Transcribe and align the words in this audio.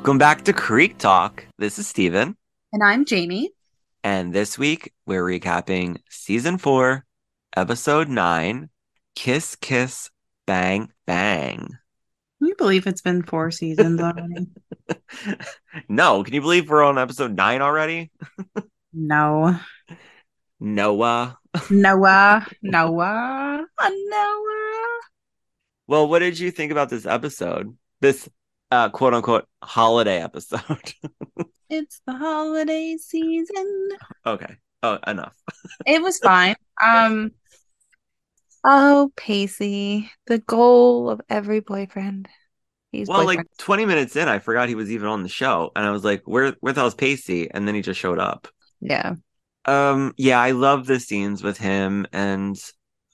Welcome 0.00 0.16
back 0.16 0.44
to 0.44 0.54
Creek 0.54 0.96
Talk. 0.96 1.44
This 1.58 1.78
is 1.78 1.86
Steven. 1.86 2.34
And 2.72 2.82
I'm 2.82 3.04
Jamie. 3.04 3.50
And 4.02 4.32
this 4.32 4.58
week 4.58 4.94
we're 5.04 5.22
recapping 5.22 5.98
season 6.08 6.56
four, 6.56 7.04
episode 7.54 8.08
nine 8.08 8.70
Kiss, 9.14 9.56
Kiss, 9.56 10.08
Bang, 10.46 10.90
Bang. 11.06 11.58
Can 12.38 12.48
you 12.48 12.54
believe 12.56 12.86
it's 12.86 13.02
been 13.02 13.22
four 13.22 13.50
seasons 13.50 14.00
already? 14.00 14.46
no, 15.90 16.24
can 16.24 16.32
you 16.32 16.40
believe 16.40 16.70
we're 16.70 16.82
on 16.82 16.96
episode 16.96 17.36
nine 17.36 17.60
already? 17.60 18.10
no. 18.94 19.60
Noah. 20.58 21.38
Noah. 21.68 22.48
Noah. 22.62 23.66
Noah. 23.82 25.00
Well, 25.86 26.08
what 26.08 26.20
did 26.20 26.38
you 26.38 26.50
think 26.50 26.72
about 26.72 26.88
this 26.88 27.04
episode? 27.04 27.76
This 28.00 28.30
uh, 28.70 28.88
quote 28.90 29.14
unquote 29.14 29.46
holiday 29.62 30.22
episode. 30.22 30.94
it's 31.70 32.00
the 32.06 32.14
holiday 32.14 32.96
season. 32.96 33.88
Okay. 34.26 34.56
Oh, 34.82 34.98
enough. 35.06 35.36
it 35.86 36.02
was 36.02 36.18
fine. 36.18 36.56
Um 36.82 37.32
Oh, 38.62 39.10
Pacey, 39.16 40.10
the 40.26 40.38
goal 40.38 41.08
of 41.08 41.20
every 41.30 41.60
boyfriend. 41.60 42.28
He's 42.92 43.08
well, 43.08 43.24
boyfriend. 43.24 43.38
like 43.38 43.46
20 43.58 43.86
minutes 43.86 44.16
in, 44.16 44.28
I 44.28 44.38
forgot 44.38 44.68
he 44.68 44.74
was 44.74 44.90
even 44.90 45.08
on 45.08 45.22
the 45.22 45.28
show. 45.28 45.70
And 45.74 45.84
I 45.86 45.90
was 45.90 46.04
like, 46.04 46.22
where 46.26 46.54
where 46.60 46.72
the 46.72 46.80
hell's 46.80 46.94
Pacey? 46.94 47.50
And 47.50 47.66
then 47.66 47.74
he 47.74 47.82
just 47.82 48.00
showed 48.00 48.18
up. 48.18 48.48
Yeah. 48.80 49.14
Um, 49.64 50.14
yeah, 50.16 50.40
I 50.40 50.52
love 50.52 50.86
the 50.86 51.00
scenes 51.00 51.42
with 51.42 51.58
him 51.58 52.06
and 52.12 52.58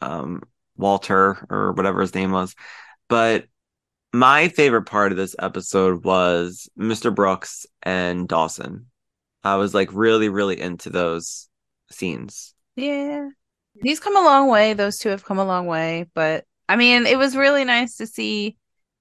um 0.00 0.42
Walter 0.76 1.46
or 1.50 1.72
whatever 1.72 2.00
his 2.00 2.14
name 2.14 2.32
was. 2.32 2.54
But 3.08 3.46
my 4.12 4.48
favorite 4.48 4.84
part 4.84 5.12
of 5.12 5.18
this 5.18 5.36
episode 5.38 6.04
was 6.04 6.68
Mr. 6.78 7.14
Brooks 7.14 7.66
and 7.82 8.28
Dawson. 8.28 8.86
I 9.44 9.56
was 9.56 9.74
like 9.74 9.90
really, 9.92 10.28
really 10.28 10.60
into 10.60 10.90
those 10.90 11.48
scenes. 11.90 12.54
Yeah. 12.74 13.28
He's 13.82 14.00
come 14.00 14.16
a 14.16 14.24
long 14.24 14.48
way. 14.48 14.72
Those 14.72 14.98
two 14.98 15.10
have 15.10 15.24
come 15.24 15.38
a 15.38 15.44
long 15.44 15.66
way. 15.66 16.06
But 16.14 16.44
I 16.68 16.76
mean, 16.76 17.06
it 17.06 17.18
was 17.18 17.36
really 17.36 17.64
nice 17.64 17.96
to 17.96 18.06
see 18.06 18.56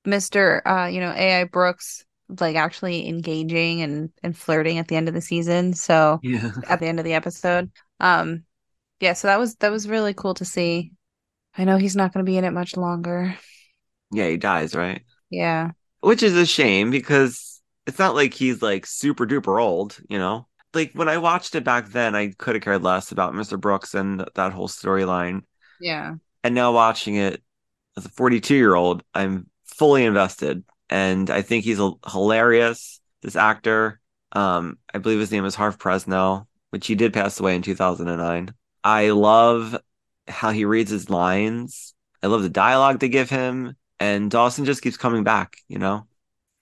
Mr. 0.06 0.62
Uh, 0.66 0.88
you 0.88 1.00
know, 1.00 1.12
AI 1.12 1.46
Brooks 1.46 2.06
like 2.40 2.56
actually 2.56 3.08
engaging 3.08 3.82
and 3.82 4.10
and 4.24 4.36
flirting 4.36 4.80
at 4.80 4.88
the 4.88 4.96
end 4.96 5.08
of 5.08 5.14
the 5.14 5.22
season. 5.22 5.74
So 5.74 6.20
yeah. 6.24 6.52
at 6.68 6.80
the 6.80 6.88
end 6.88 7.00
of 7.00 7.06
the 7.06 7.14
episode. 7.14 7.72
Um 8.00 8.44
yeah, 9.00 9.14
so 9.14 9.28
that 9.28 9.40
was 9.40 9.56
that 9.56 9.72
was 9.72 9.88
really 9.88 10.14
cool 10.14 10.34
to 10.36 10.46
see. 10.46 10.92
I 11.58 11.64
know 11.64 11.78
he's 11.78 11.96
not 11.96 12.14
gonna 12.14 12.24
be 12.24 12.38
in 12.38 12.44
it 12.44 12.52
much 12.52 12.76
longer. 12.78 13.36
Yeah, 14.12 14.28
he 14.28 14.38
dies, 14.38 14.76
right? 14.76 15.04
Yeah. 15.30 15.72
Which 16.02 16.24
is 16.24 16.36
a 16.36 16.46
shame 16.46 16.92
because 16.92 17.62
it's 17.86 18.00
not 18.00 18.16
like 18.16 18.34
he's 18.34 18.62
like 18.62 18.86
super 18.86 19.26
duper 19.26 19.62
old, 19.62 19.98
you 20.10 20.18
know? 20.18 20.48
Like 20.74 20.92
when 20.94 21.10
I 21.10 21.18
watched 21.18 21.56
it 21.56 21.64
back 21.64 21.90
then, 21.90 22.16
I 22.16 22.34
could 22.38 22.56
have 22.56 22.64
cared 22.64 22.84
less 22.84 23.12
about 23.12 23.34
Mr. 23.34 23.60
Brooks 23.60 23.94
and 23.94 24.26
that 24.36 24.52
whole 24.52 24.68
storyline. 24.68 25.42
Yeah. 25.80 26.16
And 26.44 26.56
now 26.56 26.74
watching 26.74 27.16
it 27.16 27.42
as 27.98 28.06
a 28.06 28.10
42 28.10 28.56
year 28.56 28.76
old, 28.76 29.04
I'm 29.14 29.50
fully 29.66 30.06
invested. 30.06 30.64
And 30.90 31.30
I 31.30 31.42
think 31.42 31.64
he's 31.64 31.80
a, 31.80 31.92
hilarious, 32.08 33.00
this 33.22 33.36
actor. 33.36 34.00
Um, 34.32 34.78
I 34.94 34.98
believe 34.98 35.20
his 35.20 35.32
name 35.32 35.46
is 35.46 35.56
Harve 35.56 35.80
Presnell, 35.80 36.46
which 36.70 36.88
he 36.88 36.96
did 36.96 37.14
pass 37.14 37.40
away 37.40 37.56
in 37.56 37.62
2009. 37.62 38.54
I 38.84 39.10
love 39.12 39.78
how 40.28 40.52
he 40.52 40.66
reads 40.66 40.92
his 40.92 41.10
lines. 41.10 41.94
I 42.22 42.28
love 42.28 42.44
the 42.44 42.50
dialogue 42.50 43.00
they 43.00 43.10
give 43.10 43.30
him 43.30 43.76
and 44.00 44.30
Dawson 44.30 44.66
just 44.66 44.82
keeps 44.82 44.98
coming 44.98 45.24
back, 45.24 45.58
you 45.68 45.78
know? 45.78 46.08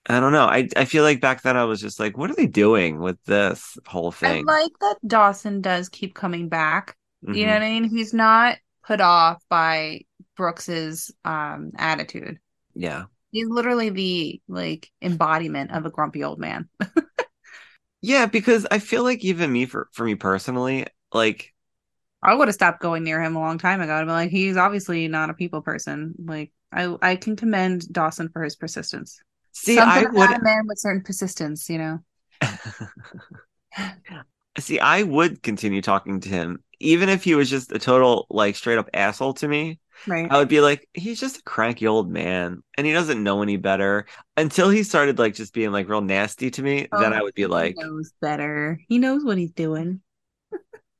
I 0.06 0.20
don't 0.20 0.32
know. 0.32 0.44
I 0.44 0.68
I 0.76 0.84
feel 0.84 1.02
like 1.02 1.20
back 1.20 1.42
then 1.42 1.56
I 1.56 1.64
was 1.64 1.80
just 1.80 1.98
like, 1.98 2.18
what 2.18 2.30
are 2.30 2.34
they 2.34 2.46
doing 2.46 3.00
with 3.00 3.16
this 3.24 3.78
whole 3.86 4.12
thing? 4.12 4.44
I 4.48 4.52
like 4.52 4.72
that 4.80 4.96
Dawson 5.06 5.62
does 5.62 5.88
keep 5.88 6.14
coming 6.14 6.48
back. 6.48 6.96
Mm-hmm. 7.24 7.34
You 7.34 7.46
know 7.46 7.52
mm-hmm. 7.52 7.62
what 7.62 7.66
I 7.66 7.80
mean? 7.80 7.90
He's 7.90 8.12
not 8.12 8.58
put 8.86 9.00
off 9.00 9.42
by 9.48 10.02
Brooks's 10.36 11.10
um 11.24 11.72
attitude. 11.76 12.38
Yeah. 12.74 13.04
He's 13.30 13.48
literally 13.48 13.90
the 13.90 14.42
like 14.46 14.90
embodiment 15.00 15.70
of 15.72 15.86
a 15.86 15.90
grumpy 15.90 16.22
old 16.22 16.38
man. 16.38 16.68
yeah, 18.02 18.26
because 18.26 18.66
I 18.70 18.80
feel 18.80 19.04
like 19.04 19.24
even 19.24 19.50
me 19.50 19.64
for 19.64 19.88
for 19.92 20.04
me 20.04 20.16
personally, 20.16 20.86
like 21.14 21.54
I 22.22 22.34
would 22.34 22.48
have 22.48 22.54
stopped 22.54 22.80
going 22.80 23.04
near 23.04 23.22
him 23.22 23.36
a 23.36 23.40
long 23.40 23.56
time 23.56 23.80
ago. 23.80 23.94
I'd 23.94 24.04
be 24.04 24.10
like, 24.10 24.30
he's 24.30 24.58
obviously 24.58 25.08
not 25.08 25.30
a 25.30 25.34
people 25.34 25.62
person. 25.62 26.14
Like 26.22 26.52
I 26.74 26.96
I 27.02 27.16
can 27.16 27.36
commend 27.36 27.92
Dawson 27.92 28.28
for 28.28 28.42
his 28.42 28.56
persistence. 28.56 29.20
See, 29.52 29.76
Something 29.76 30.06
I 30.06 30.10
would 30.10 30.30
a 30.30 30.42
man 30.42 30.66
with 30.66 30.78
certain 30.78 31.02
persistence, 31.02 31.70
you 31.70 31.78
know. 31.78 32.00
See, 34.58 34.78
I 34.80 35.02
would 35.02 35.42
continue 35.42 35.82
talking 35.82 36.20
to 36.20 36.28
him, 36.28 36.62
even 36.80 37.08
if 37.08 37.24
he 37.24 37.34
was 37.34 37.50
just 37.50 37.72
a 37.72 37.78
total 37.78 38.26
like 38.30 38.56
straight 38.56 38.78
up 38.78 38.90
asshole 38.92 39.34
to 39.34 39.48
me. 39.48 39.78
Right. 40.06 40.30
I 40.30 40.38
would 40.38 40.48
be 40.48 40.60
like, 40.60 40.88
he's 40.92 41.20
just 41.20 41.38
a 41.38 41.42
cranky 41.42 41.86
old 41.86 42.10
man 42.10 42.62
and 42.76 42.86
he 42.86 42.92
doesn't 42.92 43.22
know 43.22 43.42
any 43.42 43.56
better. 43.56 44.06
Until 44.36 44.68
he 44.68 44.82
started 44.82 45.18
like 45.18 45.34
just 45.34 45.54
being 45.54 45.72
like 45.72 45.88
real 45.88 46.00
nasty 46.00 46.50
to 46.50 46.62
me, 46.62 46.88
oh, 46.92 47.00
then 47.00 47.12
I 47.12 47.22
would 47.22 47.34
be 47.34 47.46
like 47.46 47.76
knows 47.78 48.12
better. 48.20 48.80
He 48.88 48.98
knows 48.98 49.24
what 49.24 49.38
he's 49.38 49.52
doing. 49.52 50.00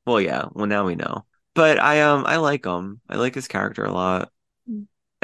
well, 0.05 0.21
yeah. 0.21 0.45
Well 0.53 0.67
now 0.67 0.85
we 0.85 0.95
know. 0.95 1.25
But 1.53 1.79
I 1.79 2.01
um 2.01 2.25
I 2.25 2.37
like 2.37 2.65
him. 2.65 3.01
I 3.09 3.15
like 3.15 3.35
his 3.35 3.47
character 3.47 3.83
a 3.85 3.91
lot. 3.91 4.31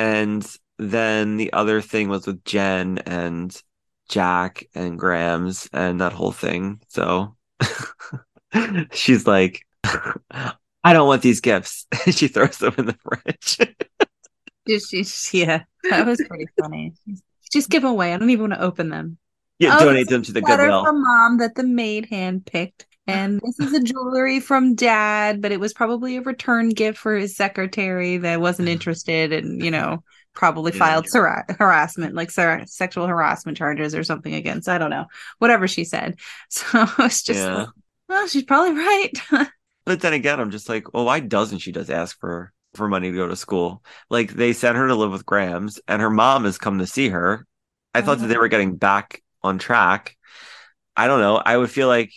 And 0.02 0.44
then 0.80 1.38
the 1.38 1.54
other 1.54 1.80
thing 1.80 2.10
was 2.10 2.26
with 2.26 2.44
Jen 2.44 2.98
and 3.06 3.56
Jack 4.10 4.66
and 4.74 4.98
Grams 4.98 5.70
and 5.72 6.02
that 6.02 6.12
whole 6.12 6.32
thing. 6.32 6.82
So 6.88 7.36
she's 8.94 9.28
like, 9.28 9.64
I 9.84 10.94
don't 10.94 11.08
want 11.08 11.22
these 11.22 11.40
gifts. 11.40 11.86
she 12.10 12.28
throws 12.28 12.58
them 12.58 12.74
in 12.80 12.88
the 12.88 12.98
fridge. 13.04 13.76
yeah, 15.32 15.64
that 15.92 16.08
was 16.08 16.20
pretty 16.28 16.48
funny. 16.60 16.94
Just 17.54 17.70
give 17.70 17.84
them 17.84 17.92
away. 17.92 18.12
I 18.12 18.18
don't 18.18 18.32
even 18.32 18.50
want 18.50 18.60
to 18.60 18.62
open 18.62 18.90
them. 18.90 19.20
Yeah, 19.60 19.78
oh, 19.80 19.86
donate 19.86 20.08
them 20.08 20.24
to 20.24 20.32
the 20.32 20.42
Goodwill. 20.42 20.84
From 20.84 21.04
mom 21.04 21.38
that 21.38 21.54
the 21.54 21.64
maid 21.64 22.08
hand 22.08 22.48
picked. 22.48 22.88
And 23.08 23.42
this 23.44 23.60
is 23.60 23.74
a 23.74 23.82
jewelry 23.82 24.40
from 24.40 24.76
dad, 24.76 25.42
but 25.42 25.52
it 25.52 25.60
was 25.60 25.74
probably 25.74 26.18
a 26.18 26.22
return 26.22 26.70
gift 26.70 26.98
for 26.98 27.16
his 27.16 27.36
secretary 27.36 28.18
that 28.18 28.42
wasn't 28.42 28.70
interested 28.76 29.34
and, 29.34 29.64
you 29.64 29.72
know, 29.72 30.04
probably 30.34 30.72
filed 30.72 31.08
har- 31.12 31.46
harassment, 31.60 32.16
like 32.16 32.32
ser- 32.32 32.64
sexual 32.68 33.08
harassment 33.08 33.58
charges 33.58 33.96
or 33.96 34.04
something 34.04 34.34
against. 34.34 34.70
I 34.70 34.78
don't 34.78 34.90
know, 34.90 35.06
whatever 35.40 35.68
she 35.68 35.84
said. 35.84 36.20
So 36.50 36.86
it's 37.00 37.24
just, 37.24 37.40
yeah. 37.40 37.68
well, 38.08 38.28
she's 38.28 38.44
probably 38.44 38.74
right. 38.74 39.12
but 39.86 40.02
then 40.02 40.14
again, 40.14 40.40
I'm 40.40 40.52
just 40.52 40.70
like, 40.70 40.94
well, 40.94 41.06
why 41.06 41.20
doesn't 41.20 41.60
she 41.60 41.72
just 41.72 41.90
ask 41.90 42.20
for 42.20 42.54
for 42.76 42.88
money 42.88 43.12
to 43.12 43.18
go 43.18 43.28
to 43.28 43.36
school? 43.36 43.84
Like 44.10 44.34
they 44.34 44.54
sent 44.54 44.78
her 44.78 44.88
to 44.88 44.96
live 44.96 45.12
with 45.12 45.26
Grams, 45.26 45.80
and 45.88 46.02
her 46.02 46.10
mom 46.10 46.46
has 46.46 46.58
come 46.58 46.80
to 46.80 46.88
see 46.88 47.10
her. 47.10 47.46
I 47.94 48.02
thought 48.02 48.20
that 48.20 48.28
they 48.28 48.38
were 48.38 48.44
uh-huh. 48.44 48.50
getting 48.50 48.76
back 48.76 49.22
on 49.44 49.60
track. 49.60 50.16
I 50.96 51.08
don't 51.08 51.20
know. 51.20 51.38
I 51.38 51.58
would 51.58 51.72
feel 51.72 51.88
like 51.88 52.12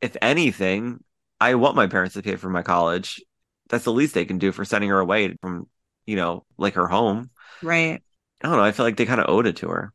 if 0.00 0.16
anything, 0.22 1.02
I 1.40 1.54
want 1.54 1.76
my 1.76 1.86
parents 1.86 2.14
to 2.14 2.22
pay 2.22 2.36
for 2.36 2.48
my 2.48 2.62
college. 2.62 3.22
That's 3.68 3.84
the 3.84 3.92
least 3.92 4.14
they 4.14 4.24
can 4.24 4.38
do 4.38 4.52
for 4.52 4.64
sending 4.64 4.90
her 4.90 5.00
away 5.00 5.36
from, 5.40 5.68
you 6.06 6.16
know, 6.16 6.44
like 6.58 6.74
her 6.74 6.86
home. 6.86 7.30
Right. 7.62 8.02
I 8.42 8.48
don't 8.48 8.56
know. 8.56 8.64
I 8.64 8.72
feel 8.72 8.84
like 8.84 8.96
they 8.96 9.06
kind 9.06 9.20
of 9.20 9.28
owed 9.28 9.46
it 9.46 9.56
to 9.56 9.68
her. 9.68 9.92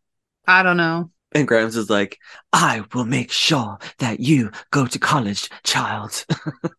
I 0.47 0.63
don't 0.63 0.77
know. 0.77 1.11
And 1.31 1.47
Grams 1.47 1.75
is 1.75 1.89
like, 1.89 2.17
I 2.51 2.83
will 2.93 3.05
make 3.05 3.31
sure 3.31 3.77
that 3.99 4.19
you 4.19 4.51
go 4.71 4.87
to 4.87 4.97
college, 4.97 5.49
child. 5.63 6.25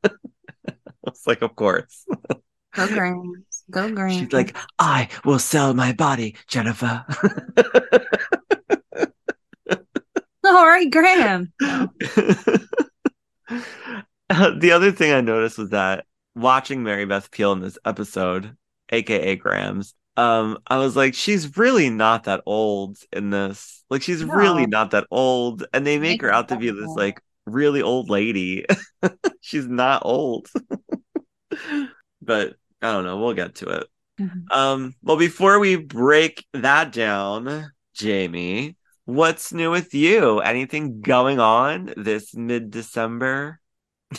it's 1.06 1.26
like, 1.26 1.43
of 1.43 1.55
course. 1.55 2.05
Go 2.75 2.87
Grams. 2.88 3.64
Go 3.70 3.93
Grams. 3.93 4.16
She's 4.16 4.32
like, 4.32 4.56
I 4.81 5.08
will 5.25 5.38
sell 5.38 5.73
my 5.75 5.93
body, 5.93 6.34
Jennifer. 6.49 7.05
All 10.44 10.66
right, 10.66 10.90
Graham. 10.90 11.52
the 14.29 14.73
other 14.73 14.93
thing 14.93 15.12
I 15.12 15.20
noticed 15.20 15.58
was 15.58 15.70
that 15.70 16.06
watching 16.35 16.82
Mary 16.82 17.05
Beth 17.05 17.31
Peil 17.31 17.52
in 17.52 17.61
this 17.61 17.79
episode, 17.85 18.56
aka 18.91 19.37
Grams, 19.37 19.94
um, 20.17 20.58
I 20.67 20.79
was 20.79 20.97
like, 20.97 21.14
she's 21.14 21.56
really 21.56 21.91
not 21.91 22.25
that 22.25 22.43
old 22.47 22.99
in 23.12 23.31
this. 23.31 23.85
Like, 23.91 24.02
she's 24.02 24.23
no. 24.23 24.35
really 24.35 24.67
not 24.67 24.91
that 24.93 25.06
old, 25.11 25.64
and 25.73 25.87
they 25.87 25.99
make 25.99 26.23
her 26.23 26.32
out 26.32 26.49
to 26.49 26.56
be 26.56 26.70
this 26.70 26.94
like 26.97 27.20
really 27.47 27.82
old 27.82 28.11
lady. 28.11 28.67
she's 29.41 29.67
not 29.67 30.02
old, 30.05 30.49
but 32.23 32.56
I 32.82 32.93
don't 32.93 33.05
know. 33.05 33.19
We'll 33.19 33.35
get 33.35 33.56
to 33.56 33.69
it. 33.69 33.87
Mm-hmm. 34.20 34.52
Um, 34.52 34.94
well, 35.02 35.17
before 35.17 35.58
we 35.58 35.76
break 35.76 36.44
that 36.52 36.93
down, 36.93 37.73
Jamie, 37.94 38.76
what's 39.11 39.53
new 39.53 39.71
with 39.71 39.95
you? 39.95 40.41
Anything 40.41 41.01
going 41.01 41.41
on 41.41 41.93
this 41.97 42.35
mid 42.35 42.71
December? 42.71 43.61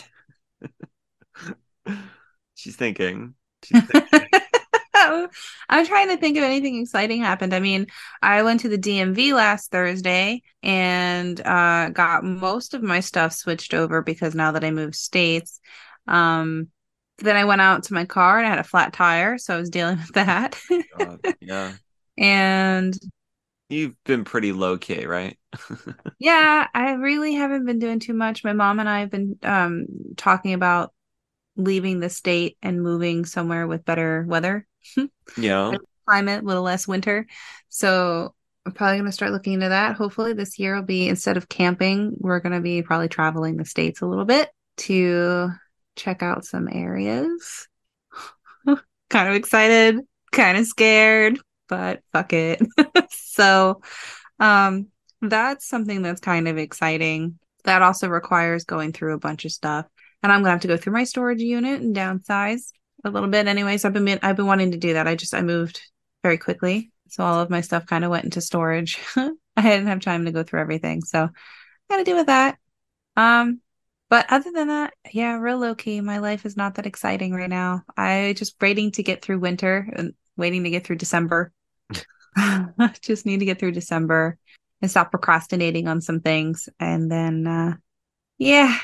She's 2.54 2.76
thinking. 2.76 3.34
She's 3.64 3.82
thinking. 3.82 4.28
I'm 5.68 5.86
trying 5.86 6.08
to 6.08 6.16
think 6.16 6.36
of 6.36 6.44
anything 6.44 6.80
exciting 6.80 7.22
happened. 7.22 7.54
I 7.54 7.60
mean, 7.60 7.86
I 8.20 8.42
went 8.42 8.60
to 8.60 8.68
the 8.68 8.78
DMV 8.78 9.34
last 9.34 9.70
Thursday 9.70 10.42
and 10.62 11.40
uh, 11.40 11.88
got 11.90 12.24
most 12.24 12.74
of 12.74 12.82
my 12.82 13.00
stuff 13.00 13.32
switched 13.32 13.74
over 13.74 14.02
because 14.02 14.34
now 14.34 14.52
that 14.52 14.64
I 14.64 14.70
moved 14.70 14.94
states. 14.94 15.60
Um, 16.06 16.68
then 17.18 17.36
I 17.36 17.44
went 17.44 17.60
out 17.60 17.84
to 17.84 17.94
my 17.94 18.04
car 18.04 18.38
and 18.38 18.46
I 18.46 18.50
had 18.50 18.58
a 18.58 18.64
flat 18.64 18.92
tire, 18.92 19.38
so 19.38 19.54
I 19.54 19.58
was 19.58 19.70
dealing 19.70 19.96
with 19.98 20.12
that. 20.12 20.60
God, 20.98 21.20
yeah. 21.40 21.72
and 22.16 22.98
You've 23.72 23.96
been 24.04 24.24
pretty 24.24 24.52
low 24.52 24.76
key, 24.76 25.06
right? 25.06 25.38
yeah, 26.18 26.68
I 26.74 26.92
really 26.92 27.32
haven't 27.32 27.64
been 27.64 27.78
doing 27.78 28.00
too 28.00 28.12
much. 28.12 28.44
My 28.44 28.52
mom 28.52 28.80
and 28.80 28.88
I 28.88 29.00
have 29.00 29.10
been 29.10 29.38
um, 29.42 29.86
talking 30.18 30.52
about 30.52 30.92
leaving 31.56 31.98
the 31.98 32.10
state 32.10 32.58
and 32.62 32.82
moving 32.82 33.24
somewhere 33.24 33.66
with 33.66 33.86
better 33.86 34.26
weather. 34.28 34.66
yeah. 35.38 35.72
climate, 36.06 36.42
a 36.42 36.46
little 36.46 36.62
less 36.62 36.86
winter. 36.86 37.26
So 37.70 38.34
I'm 38.66 38.72
probably 38.72 38.98
going 38.98 39.06
to 39.06 39.12
start 39.12 39.32
looking 39.32 39.54
into 39.54 39.70
that. 39.70 39.96
Hopefully, 39.96 40.34
this 40.34 40.58
year 40.58 40.74
will 40.74 40.82
be 40.82 41.08
instead 41.08 41.38
of 41.38 41.48
camping, 41.48 42.14
we're 42.18 42.40
going 42.40 42.52
to 42.52 42.60
be 42.60 42.82
probably 42.82 43.08
traveling 43.08 43.56
the 43.56 43.64
states 43.64 44.02
a 44.02 44.06
little 44.06 44.26
bit 44.26 44.50
to 44.78 45.48
check 45.96 46.22
out 46.22 46.44
some 46.44 46.68
areas. 46.70 47.68
kind 49.08 49.28
of 49.28 49.34
excited, 49.34 50.00
kind 50.30 50.58
of 50.58 50.66
scared, 50.66 51.38
but 51.72 52.02
fuck 52.12 52.34
it. 52.34 52.60
so, 53.10 53.80
um, 54.38 54.88
that's 55.22 55.66
something 55.66 56.02
that's 56.02 56.20
kind 56.20 56.46
of 56.46 56.58
exciting. 56.58 57.38
That 57.64 57.80
also 57.80 58.08
requires 58.08 58.64
going 58.64 58.92
through 58.92 59.14
a 59.14 59.18
bunch 59.18 59.46
of 59.46 59.52
stuff. 59.52 59.86
And 60.22 60.30
I'm 60.30 60.40
gonna 60.40 60.50
have 60.50 60.60
to 60.60 60.68
go 60.68 60.76
through 60.76 60.92
my 60.92 61.04
storage 61.04 61.40
unit 61.40 61.80
and 61.80 61.96
downsize 61.96 62.72
a 63.04 63.10
little 63.10 63.30
bit. 63.30 63.46
Anyways, 63.46 63.86
I've 63.86 63.94
been 63.94 64.18
I've 64.22 64.36
been 64.36 64.46
wanting 64.46 64.72
to 64.72 64.76
do 64.76 64.92
that. 64.92 65.08
I 65.08 65.14
just 65.14 65.32
I 65.32 65.40
moved 65.40 65.80
very 66.22 66.36
quickly, 66.36 66.92
so 67.08 67.24
all 67.24 67.40
of 67.40 67.48
my 67.48 67.62
stuff 67.62 67.86
kind 67.86 68.04
of 68.04 68.10
went 68.10 68.24
into 68.24 68.42
storage. 68.42 68.98
I 69.16 69.32
didn't 69.56 69.86
have 69.86 70.00
time 70.00 70.26
to 70.26 70.32
go 70.32 70.42
through 70.42 70.60
everything, 70.60 71.00
so 71.00 71.30
got 71.88 71.96
to 71.96 72.04
deal 72.04 72.16
with 72.16 72.26
that. 72.26 72.58
Um, 73.16 73.62
but 74.10 74.26
other 74.28 74.52
than 74.52 74.68
that, 74.68 74.92
yeah, 75.10 75.38
real 75.38 75.56
low 75.56 75.74
key. 75.74 76.02
My 76.02 76.18
life 76.18 76.44
is 76.44 76.54
not 76.54 76.74
that 76.74 76.84
exciting 76.84 77.32
right 77.32 77.48
now. 77.48 77.84
I 77.96 78.34
just 78.36 78.60
waiting 78.60 78.90
to 78.92 79.02
get 79.02 79.22
through 79.22 79.38
winter 79.38 79.88
and 79.90 80.12
waiting 80.36 80.64
to 80.64 80.70
get 80.70 80.84
through 80.84 80.96
December. 80.96 81.52
just 83.02 83.26
need 83.26 83.40
to 83.40 83.44
get 83.44 83.58
through 83.58 83.72
December 83.72 84.38
and 84.80 84.90
stop 84.90 85.10
procrastinating 85.10 85.88
on 85.88 86.00
some 86.00 86.20
things, 86.20 86.68
and 86.80 87.10
then 87.10 87.46
uh, 87.46 87.76
yeah, 88.38 88.76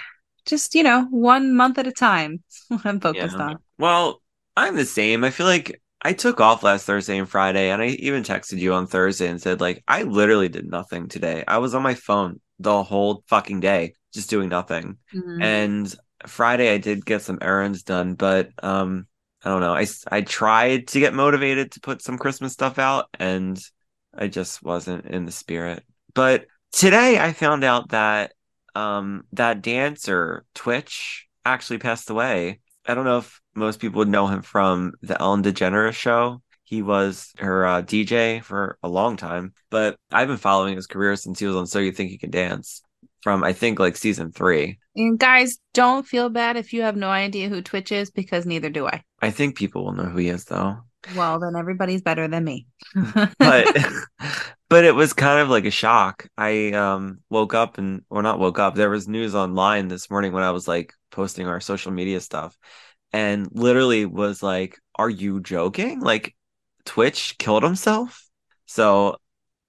just 0.46 0.74
you 0.74 0.82
know 0.82 1.06
one 1.10 1.54
month 1.54 1.78
at 1.78 1.86
a 1.86 1.92
time. 1.92 2.42
I'm 2.84 3.00
focused 3.00 3.36
yeah. 3.36 3.44
on. 3.44 3.56
Well 3.78 4.22
i'm 4.58 4.74
the 4.74 4.84
same. 4.84 5.24
I 5.24 5.30
feel 5.30 5.46
like 5.46 5.80
i 6.02 6.12
took 6.12 6.40
off 6.40 6.62
last 6.62 6.86
thursday 6.86 7.18
and 7.18 7.28
friday 7.28 7.70
and 7.70 7.82
i 7.82 7.86
even 7.86 8.22
texted 8.22 8.58
you 8.58 8.72
on 8.72 8.86
thursday 8.86 9.26
and 9.28 9.42
said 9.42 9.60
like 9.60 9.82
i 9.88 10.04
literally 10.04 10.48
did 10.48 10.70
nothing 10.70 11.08
today. 11.08 11.44
I 11.46 11.58
was 11.58 11.74
on 11.74 11.82
my 11.82 11.94
phone 11.94 12.40
the 12.58 12.82
whole 12.82 13.24
fucking 13.26 13.60
day 13.60 13.94
just 14.12 14.30
doing 14.30 14.48
nothing. 14.48 14.98
Mm-hmm. 15.14 15.42
and 15.42 15.94
friday 16.26 16.72
i 16.72 16.78
did 16.78 17.06
get 17.06 17.22
some 17.22 17.38
errands 17.40 17.84
done 17.84 18.14
but 18.14 18.50
um 18.62 19.06
i 19.44 19.48
don't 19.48 19.60
know 19.60 19.74
i 19.74 19.86
i 20.10 20.20
tried 20.20 20.88
to 20.88 21.00
get 21.00 21.14
motivated 21.14 21.72
to 21.72 21.80
put 21.80 22.02
some 22.02 22.18
christmas 22.18 22.52
stuff 22.52 22.78
out 22.78 23.06
and 23.18 23.60
i 24.16 24.26
just 24.26 24.62
wasn't 24.62 25.04
in 25.06 25.24
the 25.24 25.32
spirit 25.32 25.84
but 26.14 26.46
today 26.72 27.18
i 27.18 27.32
found 27.32 27.64
out 27.64 27.90
that 27.90 28.32
um, 28.78 29.24
that 29.32 29.62
dancer 29.62 30.44
Twitch 30.54 31.26
actually 31.44 31.78
passed 31.78 32.10
away. 32.10 32.60
I 32.86 32.94
don't 32.94 33.04
know 33.04 33.18
if 33.18 33.40
most 33.54 33.80
people 33.80 33.98
would 33.98 34.08
know 34.08 34.28
him 34.28 34.42
from 34.42 34.92
the 35.02 35.20
Ellen 35.20 35.42
DeGeneres 35.42 35.94
show. 35.94 36.42
He 36.64 36.82
was 36.82 37.32
her 37.38 37.66
uh, 37.66 37.82
DJ 37.82 38.42
for 38.42 38.78
a 38.82 38.88
long 38.88 39.16
time, 39.16 39.54
but 39.70 39.96
I've 40.12 40.28
been 40.28 40.36
following 40.36 40.76
his 40.76 40.86
career 40.86 41.16
since 41.16 41.38
he 41.40 41.46
was 41.46 41.56
on 41.56 41.66
So 41.66 41.78
You 41.78 41.92
Think 41.92 42.12
You 42.12 42.18
Can 42.18 42.30
Dance 42.30 42.82
from 43.22 43.44
I 43.44 43.52
think 43.52 43.78
like 43.78 43.96
season 43.96 44.32
three. 44.32 44.78
And 44.96 45.18
guys, 45.18 45.58
don't 45.74 46.06
feel 46.06 46.28
bad 46.28 46.56
if 46.56 46.72
you 46.72 46.82
have 46.82 46.96
no 46.96 47.08
idea 47.08 47.48
who 47.48 47.62
Twitch 47.62 47.92
is 47.92 48.10
because 48.10 48.46
neither 48.46 48.70
do 48.70 48.86
I. 48.86 49.02
I 49.20 49.30
think 49.30 49.56
people 49.56 49.84
will 49.84 49.92
know 49.92 50.04
who 50.04 50.18
he 50.18 50.28
is 50.28 50.44
though. 50.44 50.78
Well, 51.16 51.38
then 51.38 51.56
everybody's 51.56 52.02
better 52.02 52.28
than 52.28 52.44
me. 52.44 52.66
but 53.38 53.76
but 54.68 54.84
it 54.84 54.94
was 54.94 55.12
kind 55.12 55.40
of 55.40 55.48
like 55.48 55.64
a 55.64 55.70
shock. 55.70 56.28
I 56.36 56.72
um 56.72 57.20
woke 57.30 57.54
up 57.54 57.78
and 57.78 58.02
or 58.10 58.22
not 58.22 58.38
woke 58.38 58.58
up. 58.58 58.74
There 58.74 58.90
was 58.90 59.08
news 59.08 59.34
online 59.34 59.88
this 59.88 60.10
morning 60.10 60.32
when 60.32 60.42
I 60.42 60.50
was 60.50 60.66
like 60.66 60.92
posting 61.10 61.46
our 61.46 61.60
social 61.60 61.92
media 61.92 62.20
stuff 62.20 62.56
and 63.12 63.48
literally 63.52 64.06
was 64.06 64.42
like, 64.42 64.78
"Are 64.96 65.10
you 65.10 65.40
joking? 65.40 66.00
Like 66.00 66.34
Twitch 66.84 67.36
killed 67.38 67.62
himself?" 67.62 68.28
So 68.66 69.18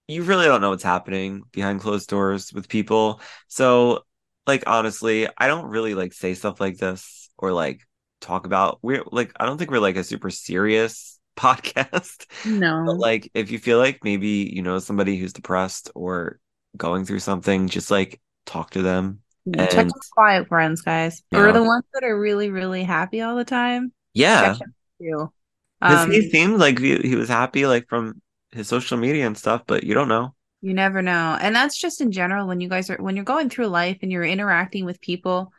you 0.10 0.24
really 0.24 0.46
don't 0.46 0.62
know 0.62 0.72
what's 0.72 0.84
happening 0.84 1.44
behind 1.52 1.80
closed 1.80 2.10
doors 2.10 2.52
with 2.52 2.68
people. 2.68 3.22
So 3.48 4.06
like 4.48 4.64
honestly, 4.66 5.28
I 5.38 5.48
don't 5.48 5.68
really 5.68 5.94
like 5.94 6.14
say 6.14 6.34
stuff 6.34 6.60
like 6.60 6.78
this 6.78 7.30
or 7.38 7.52
like 7.52 7.82
talk 8.20 8.48
about 8.48 8.80
we're 8.82 9.04
like 9.12 9.32
I 9.40 9.46
don't 9.46 9.58
think 9.58 9.70
we're 9.70 9.80
like 9.80 9.98
a 9.98 10.04
super 10.04 10.32
serious 10.32 11.20
podcast. 11.38 12.26
No. 12.44 12.84
But 12.88 12.98
like 12.98 13.30
if 13.36 13.52
you 13.52 13.60
feel 13.60 13.78
like 13.78 14.04
maybe 14.04 14.52
you 14.52 14.64
know 14.64 14.80
somebody 14.80 15.16
who's 15.16 15.34
depressed 15.34 15.92
or 15.94 16.40
going 16.76 17.06
through 17.06 17.20
something, 17.20 17.68
just 17.68 17.92
like 17.92 18.20
talk 18.48 18.72
to 18.72 18.82
them. 18.82 19.20
And, 19.46 19.70
check 19.70 19.88
quiet 20.12 20.48
friends, 20.48 20.82
guys. 20.82 21.24
Or 21.32 21.48
know. 21.48 21.52
the 21.54 21.64
ones 21.64 21.84
that 21.94 22.04
are 22.04 22.20
really, 22.20 22.50
really 22.50 22.84
happy 22.84 23.22
all 23.22 23.36
the 23.36 23.46
time. 23.46 23.94
Yeah. 24.14 24.56
Because 25.00 26.04
um, 26.04 26.12
he 26.12 26.30
seemed 26.30 26.60
like 26.60 26.78
he, 26.78 26.98
he 26.98 27.16
was 27.16 27.30
happy 27.30 27.66
like 27.66 27.88
from 27.88 28.22
his 28.52 28.68
social 28.68 28.98
media 28.98 29.28
and 29.28 29.38
stuff, 29.38 29.64
but 29.68 29.84
you 29.84 29.94
don't 29.94 30.08
know. 30.08 30.34
You 30.62 30.74
never 30.74 31.02
know. 31.02 31.38
And 31.40 31.56
that's 31.56 31.78
just 31.78 32.02
in 32.02 32.12
general 32.12 32.48
when 32.48 32.60
you 32.60 32.68
guys 32.68 32.90
are 32.90 32.98
when 32.98 33.16
you're 33.16 33.26
going 33.26 33.50
through 33.50 33.68
life 33.68 34.00
and 34.02 34.12
you're 34.12 34.24
interacting 34.24 34.86
with 34.86 35.00
people, 35.00 35.54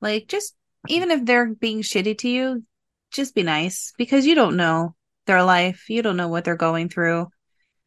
like 0.00 0.28
just 0.28 0.54
even 0.88 1.10
if 1.10 1.24
they're 1.24 1.54
being 1.54 1.82
shitty 1.82 2.18
to 2.18 2.28
you, 2.28 2.64
just 3.10 3.34
be 3.34 3.42
nice 3.42 3.92
because 3.96 4.26
you 4.26 4.34
don't 4.34 4.56
know 4.56 4.94
their 5.26 5.42
life. 5.42 5.88
You 5.88 6.02
don't 6.02 6.16
know 6.16 6.28
what 6.28 6.44
they're 6.44 6.56
going 6.56 6.88
through. 6.88 7.28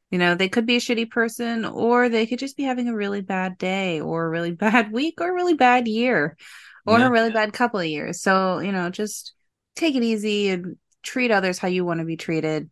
You 0.09 0.17
know, 0.17 0.35
they 0.35 0.49
could 0.49 0.65
be 0.65 0.77
a 0.77 0.79
shitty 0.79 1.11
person 1.11 1.65
or 1.65 2.09
they 2.09 2.25
could 2.25 2.39
just 2.39 2.57
be 2.57 2.63
having 2.63 2.87
a 2.87 2.95
really 2.95 3.21
bad 3.21 3.57
day 3.57 3.99
or 3.99 4.25
a 4.25 4.29
really 4.29 4.51
bad 4.53 4.91
week 4.91 5.19
or 5.19 5.29
a 5.29 5.33
really 5.33 5.55
bad 5.55 5.87
year 5.87 6.37
or 6.85 6.99
yeah. 6.99 7.07
a 7.07 7.11
really 7.11 7.31
bad 7.31 7.53
couple 7.53 7.79
of 7.79 7.85
years. 7.85 8.21
So, 8.21 8.59
you 8.59 8.71
know, 8.71 8.89
just 8.89 9.33
take 9.75 9.95
it 9.95 10.03
easy 10.03 10.49
and 10.49 10.77
treat 11.03 11.31
others 11.31 11.59
how 11.59 11.67
you 11.67 11.85
want 11.85 11.99
to 11.99 12.05
be 12.05 12.17
treated, 12.17 12.69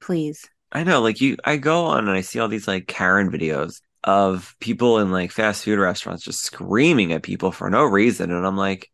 please. 0.00 0.48
I 0.76 0.84
know, 0.84 1.00
like 1.00 1.22
you, 1.22 1.38
I 1.42 1.56
go 1.56 1.86
on 1.86 2.00
and 2.06 2.10
I 2.10 2.20
see 2.20 2.38
all 2.38 2.48
these 2.48 2.68
like 2.68 2.86
Karen 2.86 3.30
videos 3.30 3.80
of 4.04 4.54
people 4.60 4.98
in 4.98 5.10
like 5.10 5.32
fast 5.32 5.64
food 5.64 5.78
restaurants 5.78 6.22
just 6.22 6.44
screaming 6.44 7.14
at 7.14 7.22
people 7.22 7.50
for 7.50 7.70
no 7.70 7.82
reason. 7.84 8.30
And 8.30 8.46
I'm 8.46 8.58
like, 8.58 8.90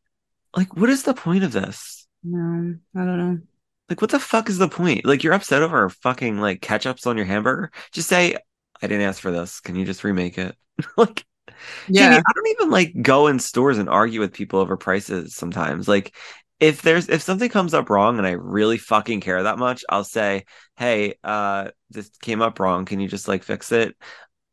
like, 0.57 0.77
what 0.77 0.91
is 0.91 1.03
the 1.03 1.13
point 1.13 1.43
of 1.43 1.51
this? 1.51 2.07
No, 2.23 2.77
I 2.95 3.05
don't 3.05 3.19
know. 3.19 3.41
Like, 3.89 4.01
what 4.01 4.13
the 4.13 4.21
fuck 4.21 4.49
is 4.49 4.59
the 4.59 4.69
point? 4.69 5.05
Like, 5.05 5.25
you're 5.25 5.33
upset 5.33 5.63
over 5.63 5.89
fucking 5.89 6.39
like 6.39 6.61
ketchups 6.61 7.09
on 7.09 7.17
your 7.17 7.27
hamburger. 7.27 7.73
Just 7.91 8.09
say, 8.09 8.37
I 8.81 8.87
didn't 8.87 9.03
ask 9.03 9.21
for 9.21 9.33
this. 9.33 9.59
Can 9.59 9.75
you 9.75 9.85
just 9.85 10.05
remake 10.05 10.39
it? 10.39 10.55
like, 10.97 11.25
yeah, 11.89 12.11
Jamie, 12.11 12.23
I 12.25 12.33
don't 12.33 12.49
even 12.49 12.71
like 12.71 13.03
go 13.03 13.27
in 13.27 13.41
stores 13.41 13.79
and 13.79 13.89
argue 13.89 14.21
with 14.21 14.33
people 14.33 14.61
over 14.61 14.77
prices 14.77 15.35
sometimes. 15.35 15.89
Like, 15.89 16.15
if 16.63 16.81
there's 16.83 17.09
if 17.09 17.21
something 17.23 17.51
comes 17.51 17.75
up 17.75 17.91
wrong 17.91 18.19
and 18.19 18.27
I 18.27 18.31
really 18.31 18.79
fucking 18.79 19.21
care 19.21 19.43
that 19.43 19.59
much, 19.59 19.85
I'll 19.89 20.05
say, 20.05 20.45
"Hey, 20.77 21.15
uh, 21.25 21.73
this 21.91 22.09
came 22.23 22.41
up 22.41 22.61
wrong. 22.61 22.85
Can 22.85 23.01
you 23.01 23.09
just 23.09 23.27
like 23.27 23.43
fix 23.43 23.73
it?" 23.73 23.97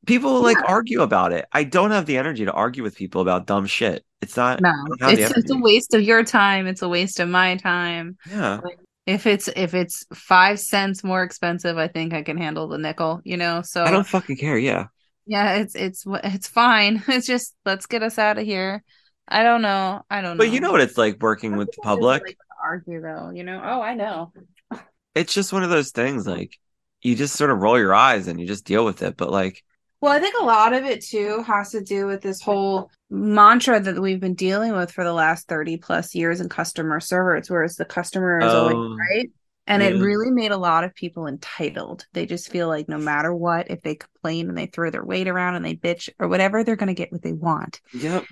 People 0.08 0.40
yeah. 0.40 0.46
like 0.46 0.58
argue 0.68 1.02
about 1.02 1.34
it. 1.34 1.46
I 1.52 1.64
don't 1.64 1.92
have 1.92 2.08
the 2.08 2.18
energy 2.18 2.46
to 2.46 2.52
argue 2.52 2.82
with 2.82 2.96
people 2.96 3.22
about 3.22 3.46
dumb 3.46 3.68
shit. 3.68 4.04
It's 4.22 4.36
not. 4.36 4.60
No, 4.60 4.74
it's, 5.02 5.38
it's 5.38 5.52
a 5.52 5.58
waste 5.58 5.94
of 5.94 6.02
your 6.02 6.24
time. 6.24 6.66
It's 6.66 6.82
a 6.82 6.90
waste 6.90 7.20
of 7.20 7.30
my 7.30 7.58
time. 7.58 8.18
Yeah. 8.28 8.60
Like, 8.64 8.80
if 9.06 9.28
it's 9.28 9.48
if 9.56 9.76
it's 9.76 10.04
five 10.12 10.60
cents 10.60 11.04
more 11.04 11.22
expensive, 11.22 11.78
I 11.78 11.90
think 11.90 12.14
I 12.14 12.24
can 12.24 12.38
handle 12.38 12.68
the 12.68 12.80
nickel. 12.80 13.22
You 13.24 13.38
know, 13.38 13.62
so 13.62 13.84
I 13.84 13.92
don't 13.92 14.08
fucking 14.08 14.38
care. 14.38 14.58
Yeah. 14.58 14.88
Yeah, 15.28 15.58
it's 15.58 15.76
it's 15.76 16.06
it's 16.24 16.48
fine. 16.48 17.04
It's 17.08 17.28
just 17.28 17.56
let's 17.66 17.86
get 17.86 18.02
us 18.02 18.18
out 18.18 18.40
of 18.40 18.46
here. 18.46 18.84
I 19.30 19.44
don't 19.44 19.62
know. 19.62 20.04
I 20.10 20.22
don't 20.22 20.38
know. 20.38 20.44
But 20.44 20.52
you 20.52 20.60
know 20.60 20.72
what 20.72 20.82
it's 20.82 20.98
like 20.98 21.22
working 21.22 21.56
with 21.56 21.72
the 21.72 21.82
public. 21.82 22.24
Like 22.24 22.38
argue 22.62 23.02
though, 23.02 23.30
you 23.30 23.44
know. 23.44 23.62
Oh, 23.64 23.82
I 23.82 23.96
know. 23.96 24.34
it's 25.16 25.34
just 25.34 25.54
one 25.54 25.64
of 25.64 25.70
those 25.70 25.92
things. 25.92 26.28
Like 26.28 26.58
you 27.02 27.16
just 27.16 27.36
sort 27.36 27.52
of 27.52 27.60
roll 27.60 27.78
your 27.78 27.94
eyes 27.94 28.28
and 28.28 28.40
you 28.40 28.48
just 28.48 28.66
deal 28.66 28.84
with 28.84 29.02
it. 29.04 29.16
But 29.16 29.32
like 29.32 29.64
well, 30.02 30.14
I 30.14 30.20
think 30.20 30.36
a 30.40 30.46
lot 30.46 30.74
of 30.74 30.86
it 30.86 31.04
too 31.04 31.44
has 31.44 31.72
to 31.72 31.82
do 31.82 32.08
with 32.08 32.22
this 32.22 32.42
whole 32.42 32.90
mantra 33.10 33.82
that 33.82 34.02
we've 34.02 34.20
been 34.20 34.34
dealing 34.34 34.72
with 34.72 34.92
for 34.92 35.04
the 35.04 35.14
last 35.14 35.48
30 35.50 35.78
plus 35.78 36.16
years 36.16 36.40
in 36.40 36.48
customer 36.48 37.02
service, 37.02 37.50
whereas 37.50 37.76
the 37.76 37.86
customer 37.86 38.40
is 38.40 38.54
always 38.54 38.76
oh. 38.76 38.96
right. 38.96 39.30
And 39.68 39.84
it 39.84 40.02
really 40.02 40.32
made 40.32 40.52
a 40.52 40.58
lot 40.58 40.84
of 40.84 40.96
people 40.96 41.28
entitled. 41.28 42.08
They 42.14 42.26
just 42.26 42.50
feel 42.50 42.68
like 42.68 42.90
no 42.90 42.98
matter 42.98 43.32
what, 43.32 43.70
if 43.70 43.84
they 43.84 43.94
complain 43.94 44.50
and 44.50 44.58
they 44.58 44.66
throw 44.66 44.90
their 44.90 45.06
weight 45.06 45.28
around 45.28 45.56
and 45.56 45.64
they 45.64 45.76
bitch 45.76 46.10
or 46.18 46.28
whatever, 46.28 46.64
they're 46.64 46.76
going 46.76 46.88
to 46.88 46.96
get 46.96 47.12
what 47.12 47.22
they 47.22 47.34
want. 47.34 47.80
Yep. 47.94 48.26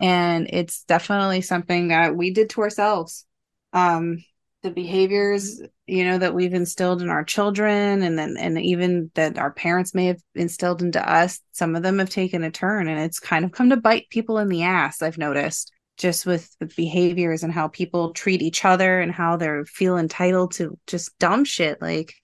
And 0.00 0.48
it's 0.50 0.84
definitely 0.84 1.42
something 1.42 1.88
that 1.88 2.16
we 2.16 2.32
did 2.32 2.50
to 2.50 2.62
ourselves. 2.62 3.26
Um, 3.72 4.24
the 4.62 4.70
behaviors, 4.70 5.60
you 5.86 6.04
know, 6.04 6.18
that 6.18 6.34
we've 6.34 6.52
instilled 6.52 7.00
in 7.00 7.08
our 7.08 7.24
children 7.24 8.02
and 8.02 8.18
then, 8.18 8.36
and 8.38 8.58
even 8.58 9.10
that 9.14 9.38
our 9.38 9.52
parents 9.52 9.94
may 9.94 10.06
have 10.06 10.20
instilled 10.34 10.82
into 10.82 11.06
us, 11.08 11.40
some 11.52 11.76
of 11.76 11.82
them 11.82 11.98
have 11.98 12.10
taken 12.10 12.44
a 12.44 12.50
turn 12.50 12.88
and 12.88 13.00
it's 13.00 13.20
kind 13.20 13.44
of 13.44 13.52
come 13.52 13.70
to 13.70 13.76
bite 13.76 14.10
people 14.10 14.38
in 14.38 14.48
the 14.48 14.62
ass, 14.62 15.02
I've 15.02 15.18
noticed 15.18 15.72
just 16.00 16.24
with 16.24 16.56
the 16.58 16.66
behaviors 16.66 17.42
and 17.42 17.52
how 17.52 17.68
people 17.68 18.12
treat 18.14 18.40
each 18.40 18.64
other 18.64 19.00
and 19.00 19.12
how 19.12 19.36
they 19.36 19.50
feel 19.66 19.98
entitled 19.98 20.52
to 20.52 20.78
just 20.86 21.16
dumb 21.18 21.44
shit 21.44 21.80
like 21.82 22.14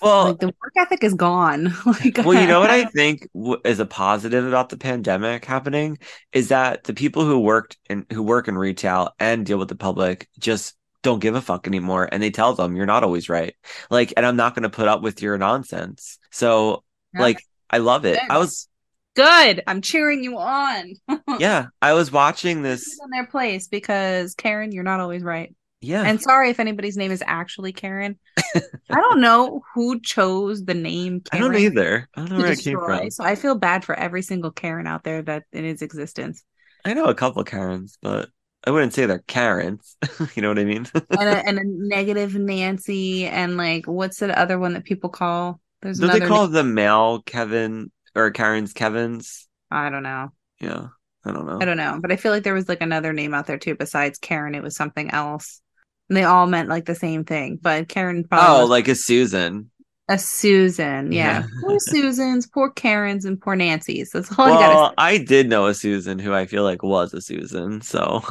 Well- 0.00 0.24
like 0.26 0.38
the 0.38 0.46
work 0.46 0.72
ethic 0.76 1.02
is 1.02 1.14
gone 1.14 1.74
like 1.86 2.18
Well, 2.18 2.40
you 2.40 2.46
know 2.46 2.60
what 2.60 2.70
I 2.70 2.84
think 2.94 3.28
is 3.64 3.80
a 3.80 3.86
positive 3.86 4.46
about 4.46 4.68
the 4.68 4.76
pandemic 4.76 5.44
happening 5.44 5.98
is 6.32 6.48
that 6.48 6.84
the 6.84 6.94
people 6.94 7.24
who 7.24 7.40
worked 7.40 7.76
and 7.90 8.06
who 8.12 8.22
work 8.22 8.46
in 8.48 8.56
retail 8.56 9.10
and 9.18 9.44
deal 9.44 9.58
with 9.58 9.68
the 9.68 9.74
public 9.76 10.28
just 10.38 10.74
don't 11.02 11.18
give 11.18 11.34
a 11.34 11.42
fuck 11.42 11.66
anymore 11.66 12.08
and 12.10 12.22
they 12.22 12.30
tell 12.30 12.54
them 12.54 12.76
you're 12.76 12.86
not 12.86 13.04
always 13.04 13.28
right. 13.28 13.54
Like 13.90 14.12
and 14.16 14.24
I'm 14.24 14.36
not 14.36 14.54
going 14.54 14.62
to 14.62 14.70
put 14.70 14.88
up 14.88 15.02
with 15.02 15.20
your 15.22 15.36
nonsense. 15.38 16.18
So 16.30 16.84
Yeah. 17.14 17.22
like 17.22 17.38
I 17.68 17.78
love 17.78 18.04
it. 18.04 18.18
I 18.30 18.38
was 18.38 18.68
good 19.16 19.62
i'm 19.68 19.80
cheering 19.80 20.24
you 20.24 20.36
on 20.38 20.94
yeah, 21.38 21.66
I 21.80 21.92
was 21.92 22.10
watching 22.10 22.62
this 22.62 22.98
in 23.00 23.10
their 23.10 23.26
place 23.26 23.68
because 23.68 24.34
karen 24.34 24.72
you're 24.72 24.82
not 24.82 24.98
always 24.98 25.22
right 25.22 25.54
yeah. 25.84 26.02
and 26.02 26.20
sorry 26.20 26.50
if 26.50 26.60
anybody's 26.60 26.96
name 26.96 27.12
is 27.12 27.22
actually 27.26 27.72
karen 27.72 28.18
i 28.56 28.60
don't 28.90 29.20
know 29.20 29.62
who 29.74 30.00
chose 30.00 30.64
the 30.64 30.74
name 30.74 31.22
I 31.32 31.38
don't 31.38 31.56
either. 31.56 32.08
I 32.16 32.20
don't 32.20 32.30
know 32.30 32.38
where 32.38 32.52
it 32.52 32.60
came 32.60 32.78
from. 32.78 33.10
so 33.10 33.24
i 33.24 33.34
feel 33.34 33.54
bad 33.54 33.84
for 33.84 33.94
every 33.94 34.22
single 34.22 34.50
karen 34.50 34.86
out 34.86 35.04
there 35.04 35.22
that 35.22 35.44
in 35.52 35.64
its 35.64 35.82
existence 35.82 36.44
I 36.84 36.94
know 36.94 37.06
a 37.06 37.14
couple 37.14 37.42
Karens, 37.44 37.98
but 38.02 38.28
I 38.66 38.70
wouldn't 38.70 38.92
say 38.92 39.06
they're 39.06 39.24
Karens. 39.26 39.96
you 40.34 40.42
know 40.42 40.48
what 40.48 40.58
I 40.58 40.64
mean? 40.64 40.86
and 40.94 41.28
a, 41.28 41.46
and 41.46 41.58
a 41.58 41.62
negative 41.64 42.34
Nancy, 42.34 43.26
and 43.26 43.56
like 43.56 43.86
what's 43.86 44.18
the 44.18 44.38
other 44.38 44.58
one 44.58 44.74
that 44.74 44.84
people 44.84 45.10
call? 45.10 45.60
There's 45.82 45.98
Don't 45.98 46.18
they 46.18 46.26
call 46.26 46.48
the 46.48 46.64
male 46.64 47.22
Kevin 47.22 47.90
or 48.14 48.30
Karen's 48.30 48.72
Kevin's? 48.72 49.48
I 49.70 49.90
don't 49.90 50.02
know. 50.02 50.30
Yeah. 50.60 50.88
I 51.26 51.32
don't 51.32 51.46
know. 51.46 51.58
I 51.60 51.64
don't 51.64 51.78
know, 51.78 51.98
but 52.02 52.12
I 52.12 52.16
feel 52.16 52.32
like 52.32 52.42
there 52.42 52.52
was 52.52 52.68
like 52.68 52.82
another 52.82 53.14
name 53.14 53.32
out 53.32 53.46
there 53.46 53.56
too 53.56 53.74
besides 53.74 54.18
Karen. 54.18 54.54
It 54.54 54.62
was 54.62 54.76
something 54.76 55.10
else, 55.10 55.62
and 56.08 56.16
they 56.16 56.24
all 56.24 56.46
meant 56.46 56.68
like 56.68 56.84
the 56.86 56.94
same 56.94 57.24
thing. 57.24 57.58
But 57.60 57.88
Karen 57.88 58.24
probably 58.24 58.62
Oh, 58.62 58.66
like 58.66 58.88
a 58.88 58.94
Susan. 58.94 59.70
a 60.08 60.18
Susan. 60.18 61.12
Yeah, 61.12 61.40
Yeah. 61.40 61.46
poor 61.62 61.78
Susans, 61.78 62.46
poor 62.46 62.70
Karens, 62.70 63.24
and 63.24 63.40
poor 63.40 63.56
Nancys. 63.56 64.10
That's 64.12 64.36
all 64.38 64.46
I 64.46 64.56
gotta 64.56 64.76
Well, 64.76 64.94
I 64.98 65.18
did 65.18 65.48
know 65.48 65.66
a 65.66 65.74
Susan 65.74 66.18
who 66.18 66.32
I 66.34 66.46
feel 66.46 66.62
like 66.64 66.82
was 66.82 67.14
a 67.14 67.20
Susan. 67.20 67.80
So 67.80 68.22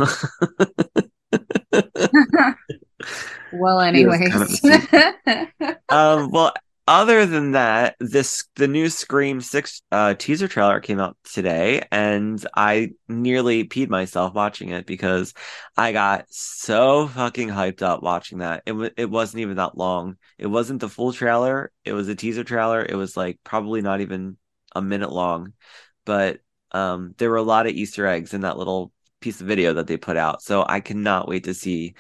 well, 3.52 3.80
anyways. 3.82 4.30
kind 4.30 4.44
of 4.44 5.78
um 5.90 6.32
well 6.32 6.54
other 6.88 7.26
than 7.26 7.52
that, 7.52 7.96
this 8.00 8.46
the 8.56 8.68
new 8.68 8.90
Scream 8.90 9.40
6 9.42 9.82
uh 9.92 10.14
teaser 10.16 10.48
trailer 10.48 10.80
came 10.82 11.00
out 11.00 11.18
today 11.24 11.84
and 11.92 12.46
I 12.56 12.92
nearly 13.08 13.64
peed 13.66 13.90
myself 13.90 14.34
watching 14.34 14.70
it 14.70 14.86
because 14.86 15.34
I 15.78 15.94
got 15.94 16.26
so 16.30 17.08
fucking 17.08 17.50
hyped 17.50 17.82
up 17.82 18.04
watching 18.04 18.40
that. 18.40 18.64
It 18.66 18.74
wa 18.74 18.90
it 18.98 19.10
wasn't 19.10 19.42
even 19.42 19.58
that 19.58 19.78
long. 19.78 20.18
It 20.38 20.48
wasn't 20.48 20.82
the 20.82 20.90
full 20.90 21.14
trailer. 21.14 21.72
It 21.86 21.94
was 21.94 22.10
a 22.10 22.16
teaser 22.16 22.44
trailer. 22.44 22.86
It 22.86 22.96
was 22.96 23.16
like 23.16 23.40
probably 23.44 23.82
not 23.82 24.02
even 24.02 24.38
a 24.76 24.82
minute 24.82 25.12
long. 25.12 25.54
But 26.06 26.40
um 26.72 27.16
there 27.18 27.30
were 27.30 27.38
a 27.38 27.44
lot 27.44 27.66
of 27.68 27.74
Easter 27.74 28.08
eggs 28.08 28.34
in 28.34 28.42
that 28.42 28.58
little 28.58 28.92
piece 29.22 29.40
of 29.40 29.48
video 29.48 29.74
that 29.74 29.88
they 29.88 29.98
put 29.98 30.18
out. 30.18 30.42
So 30.42 30.66
I 30.68 30.82
cannot 30.82 31.30
wait 31.30 31.46
to 31.46 31.54
see 31.54 31.96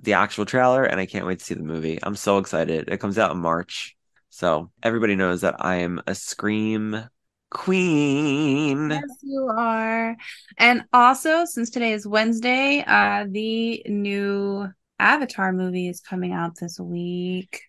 the 0.00 0.14
actual 0.14 0.44
trailer 0.44 0.84
and 0.84 1.00
I 1.00 1.06
can't 1.06 1.26
wait 1.26 1.38
to 1.38 1.44
see 1.44 1.54
the 1.54 1.62
movie. 1.62 1.98
I'm 2.02 2.16
so 2.16 2.38
excited. 2.38 2.88
It 2.88 3.00
comes 3.00 3.18
out 3.18 3.32
in 3.32 3.38
March. 3.38 3.96
So 4.30 4.70
everybody 4.82 5.14
knows 5.14 5.42
that 5.42 5.56
I 5.58 5.76
am 5.76 6.02
a 6.06 6.14
Scream 6.14 7.08
queen. 7.50 8.90
Yes, 8.90 9.02
you 9.22 9.48
are. 9.56 10.16
And 10.58 10.84
also, 10.92 11.44
since 11.44 11.70
today 11.70 11.92
is 11.92 12.06
Wednesday, 12.06 12.84
uh, 12.86 13.26
the 13.30 13.82
new 13.86 14.68
Avatar 14.98 15.52
movie 15.52 15.88
is 15.88 16.00
coming 16.00 16.32
out 16.32 16.56
this 16.60 16.78
week. 16.80 17.62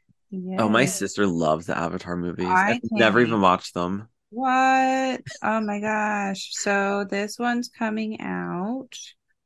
Oh, 0.57 0.67
my 0.67 0.85
sister 0.85 1.27
loves 1.27 1.67
the 1.67 1.77
Avatar 1.77 2.17
movies. 2.17 2.47
I 2.47 2.71
I've 2.71 2.79
never 2.91 3.21
even 3.21 3.39
watched 3.41 3.73
them. 3.73 4.09
What? 4.31 5.21
Oh 5.43 5.61
my 5.61 5.79
gosh. 5.79 6.49
So 6.51 7.05
this 7.09 7.39
one's 7.39 7.69
coming 7.69 8.19
out. 8.19 8.97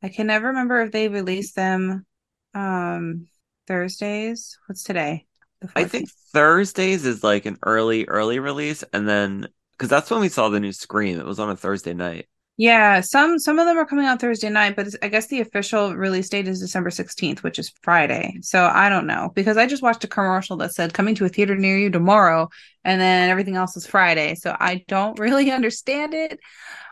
I 0.01 0.09
can 0.09 0.27
never 0.27 0.47
remember 0.47 0.81
if 0.81 0.91
they 0.91 1.09
released 1.09 1.55
them 1.55 2.05
um 2.53 3.27
Thursdays. 3.67 4.57
What's 4.67 4.83
today? 4.83 5.25
I 5.75 5.83
think 5.83 6.09
Thursdays 6.33 7.05
is 7.05 7.23
like 7.23 7.45
an 7.45 7.57
early, 7.63 8.05
early 8.05 8.39
release, 8.39 8.83
and 8.93 9.07
then 9.07 9.47
because 9.73 9.89
that's 9.89 10.09
when 10.09 10.21
we 10.21 10.29
saw 10.29 10.49
the 10.49 10.59
new 10.59 10.71
Scream. 10.71 11.19
It 11.19 11.25
was 11.25 11.39
on 11.39 11.49
a 11.49 11.55
Thursday 11.55 11.93
night. 11.93 12.27
Yeah, 12.59 12.99
some 12.99 13.39
some 13.39 13.57
of 13.57 13.67
them 13.67 13.77
are 13.77 13.85
coming 13.85 14.05
out 14.05 14.19
Thursday 14.19 14.49
night, 14.49 14.75
but 14.75 14.89
I 15.01 15.07
guess 15.07 15.27
the 15.27 15.39
official 15.39 15.95
release 15.95 16.27
date 16.27 16.45
is 16.45 16.59
December 16.59 16.89
16th, 16.89 17.41
which 17.41 17.57
is 17.57 17.71
Friday. 17.83 18.37
So 18.41 18.65
I 18.65 18.89
don't 18.89 19.07
know 19.07 19.31
because 19.33 19.55
I 19.55 19.65
just 19.65 19.81
watched 19.81 20.03
a 20.03 20.09
commercial 20.09 20.57
that 20.57 20.73
said 20.73 20.93
coming 20.93 21.15
to 21.15 21.23
a 21.23 21.29
theater 21.29 21.55
near 21.55 21.77
you 21.77 21.89
tomorrow 21.89 22.49
and 22.83 22.99
then 22.99 23.29
everything 23.29 23.55
else 23.55 23.77
is 23.77 23.87
Friday. 23.87 24.35
So 24.35 24.53
I 24.59 24.83
don't 24.89 25.17
really 25.19 25.51
understand 25.51 26.13
it. 26.13 26.37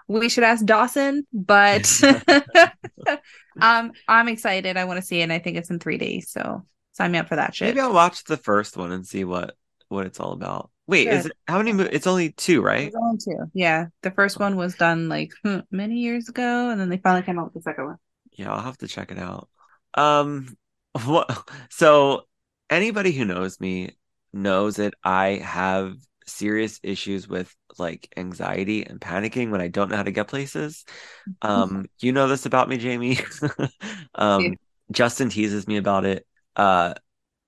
We 0.07 0.29
should 0.29 0.45
ask 0.45 0.63
Dawson, 0.63 1.27
but 1.33 1.91
um 3.61 3.91
I'm 4.07 4.29
excited. 4.29 4.77
I 4.77 4.85
want 4.85 5.01
to 5.01 5.05
see 5.05 5.19
it 5.19 5.23
and 5.23 5.33
I 5.33 5.39
think 5.39 5.57
it's 5.57 5.69
in 5.69 5.79
3 5.79 5.97
days. 5.97 6.31
So 6.31 6.65
sign 6.93 7.11
me 7.11 7.17
up 7.17 7.27
for 7.27 7.35
that 7.35 7.53
shit. 7.53 7.67
Maybe 7.67 7.81
I'll 7.81 7.91
watch 7.91 8.23
the 8.23 8.37
first 8.37 8.77
one 8.77 8.93
and 8.93 9.05
see 9.05 9.25
what 9.25 9.57
what 9.89 10.05
it's 10.05 10.21
all 10.21 10.31
about. 10.31 10.71
Wait, 10.87 11.09
is 11.11 11.25
it 11.25 11.33
how 11.47 11.57
many? 11.57 11.73
mo- 11.73 11.89
It's 11.91 12.07
only 12.07 12.31
two, 12.31 12.61
right? 12.61 12.95
Only 12.95 13.17
two. 13.17 13.51
Yeah, 13.53 13.87
the 14.01 14.11
first 14.11 14.39
one 14.39 14.55
was 14.55 14.75
done 14.75 15.09
like 15.09 15.31
hmm, 15.43 15.59
many 15.71 15.95
years 15.99 16.29
ago 16.29 16.69
and 16.69 16.79
then 16.79 16.89
they 16.89 16.97
finally 16.97 17.23
came 17.23 17.39
out 17.39 17.45
with 17.45 17.53
the 17.55 17.61
second 17.61 17.85
one. 17.85 17.97
Yeah, 18.33 18.53
I'll 18.53 18.61
have 18.61 18.77
to 18.79 18.87
check 18.87 19.11
it 19.11 19.17
out. 19.19 19.49
Um, 19.95 20.57
what? 21.05 21.49
So 21.69 22.27
anybody 22.69 23.11
who 23.11 23.25
knows 23.25 23.59
me 23.59 23.91
knows 24.33 24.75
that 24.77 24.93
I 25.03 25.35
have 25.43 25.95
serious 26.25 26.79
issues 26.83 27.27
with 27.27 27.55
like 27.77 28.11
anxiety 28.17 28.85
and 28.85 28.99
panicking 28.99 29.49
when 29.51 29.61
I 29.61 29.69
don't 29.69 29.89
know 29.89 29.95
how 29.97 30.03
to 30.03 30.11
get 30.11 30.27
places. 30.27 30.85
Um, 31.41 31.85
you 31.99 32.11
know 32.11 32.27
this 32.27 32.45
about 32.45 32.69
me, 32.69 32.77
Jamie. 32.77 33.19
Um, 34.15 34.45
Yeah. 34.45 34.55
Justin 34.91 35.29
teases 35.29 35.67
me 35.67 35.77
about 35.77 36.05
it. 36.05 36.25
Uh, 36.55 36.95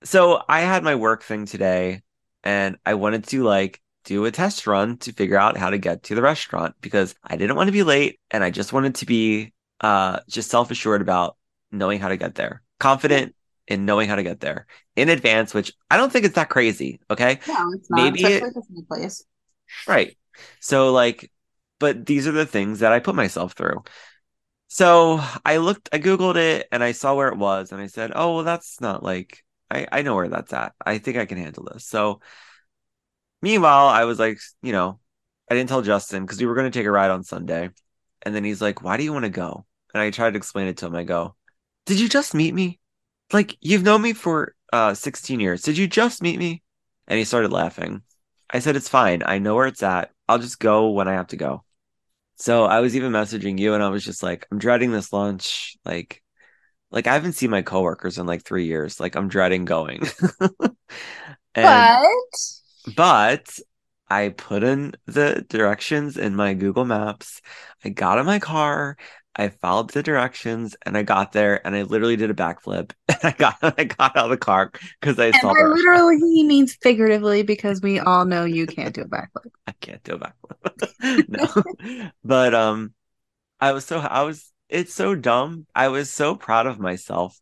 so 0.04 0.44
I 0.50 0.62
had 0.62 0.84
my 0.84 0.96
work 0.96 1.24
thing 1.24 1.46
today, 1.46 2.02
and 2.50 2.78
I 2.86 2.94
wanted 2.96 3.26
to 3.30 3.44
like 3.44 3.82
do 4.06 4.26
a 4.26 4.32
test 4.32 4.66
run 4.68 4.98
to 5.00 5.14
figure 5.14 5.38
out 5.38 5.58
how 5.58 5.70
to 5.70 5.78
get 5.78 6.04
to 6.04 6.16
the 6.16 6.22
restaurant 6.22 6.76
because 6.82 7.16
I 7.24 7.36
didn't 7.38 7.56
want 7.58 7.68
to 7.68 7.72
be 7.74 7.84
late 7.84 8.20
and 8.32 8.44
I 8.44 8.50
just 8.52 8.74
wanted 8.74 8.96
to 8.96 9.06
be 9.06 9.54
uh 9.82 10.20
just 10.30 10.50
self-assured 10.50 11.02
about 11.02 11.38
knowing 11.72 12.00
how 12.00 12.10
to 12.10 12.18
get 12.18 12.36
there. 12.36 12.62
Confident 12.80 13.36
in 13.68 13.86
knowing 13.86 14.10
how 14.10 14.16
to 14.16 14.24
get 14.24 14.40
there 14.40 14.66
in 14.96 15.10
advance, 15.10 15.54
which 15.54 15.72
I 15.92 15.98
don't 15.98 16.12
think 16.12 16.26
it's 16.26 16.36
that 16.36 16.50
crazy, 16.50 17.00
okay? 17.10 17.40
No, 17.48 17.72
it's 17.74 17.90
not. 17.90 18.06
Maybe 18.06 18.24
it- 18.26 18.44
Especially 18.44 18.50
if 18.50 18.58
it's 18.58 18.70
a 18.70 18.74
new 18.74 18.86
place. 18.86 19.26
Right. 19.88 20.18
So 20.60 20.92
like, 20.92 21.32
but 21.80 22.06
these 22.06 22.28
are 22.28 22.32
the 22.32 22.46
things 22.46 22.80
that 22.80 22.92
I 22.92 23.00
put 23.00 23.16
myself 23.16 23.54
through. 23.54 23.84
So 24.68 25.22
I 25.46 25.58
looked, 25.58 25.90
I 25.94 26.00
Googled 26.00 26.38
it 26.38 26.68
and 26.72 26.84
I 26.84 26.94
saw 26.94 27.16
where 27.16 27.30
it 27.30 27.38
was 27.38 27.72
and 27.72 27.82
I 27.82 27.88
said, 27.88 28.12
oh, 28.16 28.36
well, 28.36 28.44
that's 28.46 28.82
not 28.82 29.04
like, 29.04 29.44
I, 29.72 29.88
I 29.92 30.02
know 30.02 30.16
where 30.16 30.28
that's 30.28 30.54
at. 30.54 30.74
I 30.84 30.98
think 30.98 31.18
I 31.18 31.26
can 31.26 31.38
handle 31.38 31.68
this. 31.72 31.86
So 31.86 32.22
meanwhile, 33.42 33.88
I 33.88 34.06
was 34.06 34.20
like, 34.20 34.40
you 34.62 34.72
know, 34.72 35.00
I 35.50 35.56
didn't 35.56 35.70
tell 35.70 35.82
Justin 35.82 36.24
because 36.24 36.40
we 36.40 36.46
were 36.46 36.56
going 36.56 36.72
to 36.72 36.78
take 36.78 36.86
a 36.86 36.92
ride 36.92 37.12
on 37.12 37.24
Sunday. 37.24 37.70
And 38.22 38.36
then 38.36 38.44
he's 38.44 38.62
like, 38.62 38.84
why 38.84 38.98
do 38.98 39.04
you 39.04 39.14
want 39.14 39.26
to 39.26 39.30
go? 39.30 39.66
And 39.94 40.02
I 40.02 40.12
tried 40.12 40.32
to 40.32 40.38
explain 40.38 40.68
it 40.68 40.78
to 40.78 40.88
him. 40.88 40.96
I 40.96 41.04
go, 41.04 41.36
did 41.86 42.00
you 42.00 42.10
just 42.10 42.34
meet 42.34 42.54
me? 42.54 42.80
Like, 43.32 43.58
you've 43.62 43.84
known 43.84 44.02
me 44.02 44.14
for 44.14 44.56
uh 44.72 44.94
16 44.94 45.40
years. 45.40 45.62
Did 45.62 45.78
you 45.78 45.88
just 45.88 46.22
meet 46.22 46.38
me? 46.38 46.62
And 47.08 47.18
he 47.18 47.26
started 47.26 47.52
laughing. 47.52 48.04
I 48.50 48.60
said, 48.60 48.76
it's 48.76 48.90
fine. 48.90 49.24
I 49.26 49.40
know 49.40 49.56
where 49.56 49.68
it's 49.68 49.84
at. 49.84 50.12
I'll 50.28 50.40
just 50.40 50.60
go 50.60 50.90
when 50.92 51.08
I 51.08 51.14
have 51.14 51.28
to 51.28 51.38
go. 51.38 51.64
So 52.38 52.66
I 52.66 52.80
was 52.80 52.96
even 52.96 53.12
messaging 53.12 53.60
you 53.60 53.74
and 53.74 53.84
I 53.84 53.90
was 53.90 54.04
just 54.04 54.24
like, 54.24 54.48
I'm 54.52 54.60
dreading 54.60 54.92
this 54.92 55.12
lunch. 55.12 55.78
Like, 55.86 56.24
like 56.92 57.08
I 57.08 57.14
haven't 57.14 57.34
seen 57.34 57.50
my 57.52 57.62
coworkers 57.62 58.18
in 58.18 58.26
like 58.26 58.44
three 58.44 58.66
years. 58.66 59.00
Like 59.00 59.16
I'm 59.16 59.28
dreading 59.30 59.66
going. 59.66 60.04
and, 61.56 61.92
But 61.96 62.40
but 62.88 63.60
I 64.10 64.30
put 64.30 64.64
in 64.64 64.96
the 65.06 65.46
directions 65.50 66.18
in 66.18 66.36
my 66.36 66.54
Google 66.54 66.86
Maps. 66.86 67.42
I 67.86 67.90
got 67.90 68.20
in 68.20 68.26
my 68.26 68.40
car 68.40 68.98
I 69.36 69.50
followed 69.50 69.92
the 69.92 70.04
directions 70.04 70.76
and 70.86 70.98
I 70.98 71.04
got 71.04 71.32
there 71.34 71.66
and 71.66 71.76
I 71.76 71.84
literally 71.84 72.18
did 72.18 72.32
a 72.32 72.34
backflip 72.34 72.92
and 73.10 73.20
I 73.24 73.32
got 73.32 73.58
I 73.80 73.86
got 73.86 74.18
out 74.18 74.26
of 74.26 74.32
the 74.32 74.38
car 74.38 74.72
because 75.02 75.20
I 75.20 75.32
And 75.34 75.42
saw 75.42 75.56
literally, 75.76 76.18
he 76.18 76.44
means 76.44 76.76
figuratively 76.82 77.44
because 77.44 77.82
we 77.82 78.00
all 78.00 78.26
know 78.26 78.46
you 78.46 78.66
can't 78.68 78.94
do 78.96 79.02
a 79.02 79.08
backflip. 79.08 79.52
I 79.68 79.72
can't 79.74 80.04
do 80.04 80.14
a 80.16 80.20
backflip. 80.20 81.26
no. 81.28 81.64
But 82.24 82.54
um 82.54 82.94
I 83.60 83.74
was 83.74 83.86
so 83.86 84.00
I 84.00 84.24
was 84.24 84.52
it's 84.70 84.94
so 84.94 85.16
dumb. 85.16 85.66
I 85.76 85.90
was 85.90 86.12
so 86.12 86.36
proud 86.36 86.68
of 86.68 86.80
myself 86.80 87.40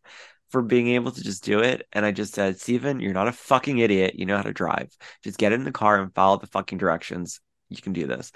for 0.50 0.62
being 0.62 0.88
able 0.88 1.10
to 1.12 1.22
just 1.22 1.44
do 1.44 1.60
it. 1.60 1.86
And 1.92 2.04
I 2.04 2.12
just 2.12 2.34
said, 2.34 2.58
Steven, 2.58 3.00
you're 3.00 3.12
not 3.12 3.28
a 3.28 3.32
fucking 3.32 3.78
idiot. 3.78 4.14
You 4.14 4.26
know 4.26 4.36
how 4.36 4.42
to 4.42 4.52
drive. 4.52 4.90
Just 5.22 5.38
get 5.38 5.52
in 5.52 5.64
the 5.64 5.72
car 5.72 6.00
and 6.00 6.14
follow 6.14 6.38
the 6.38 6.46
fucking 6.46 6.78
directions. 6.78 7.40
You 7.68 7.82
can 7.82 7.92
do 7.92 8.06
this. 8.06 8.32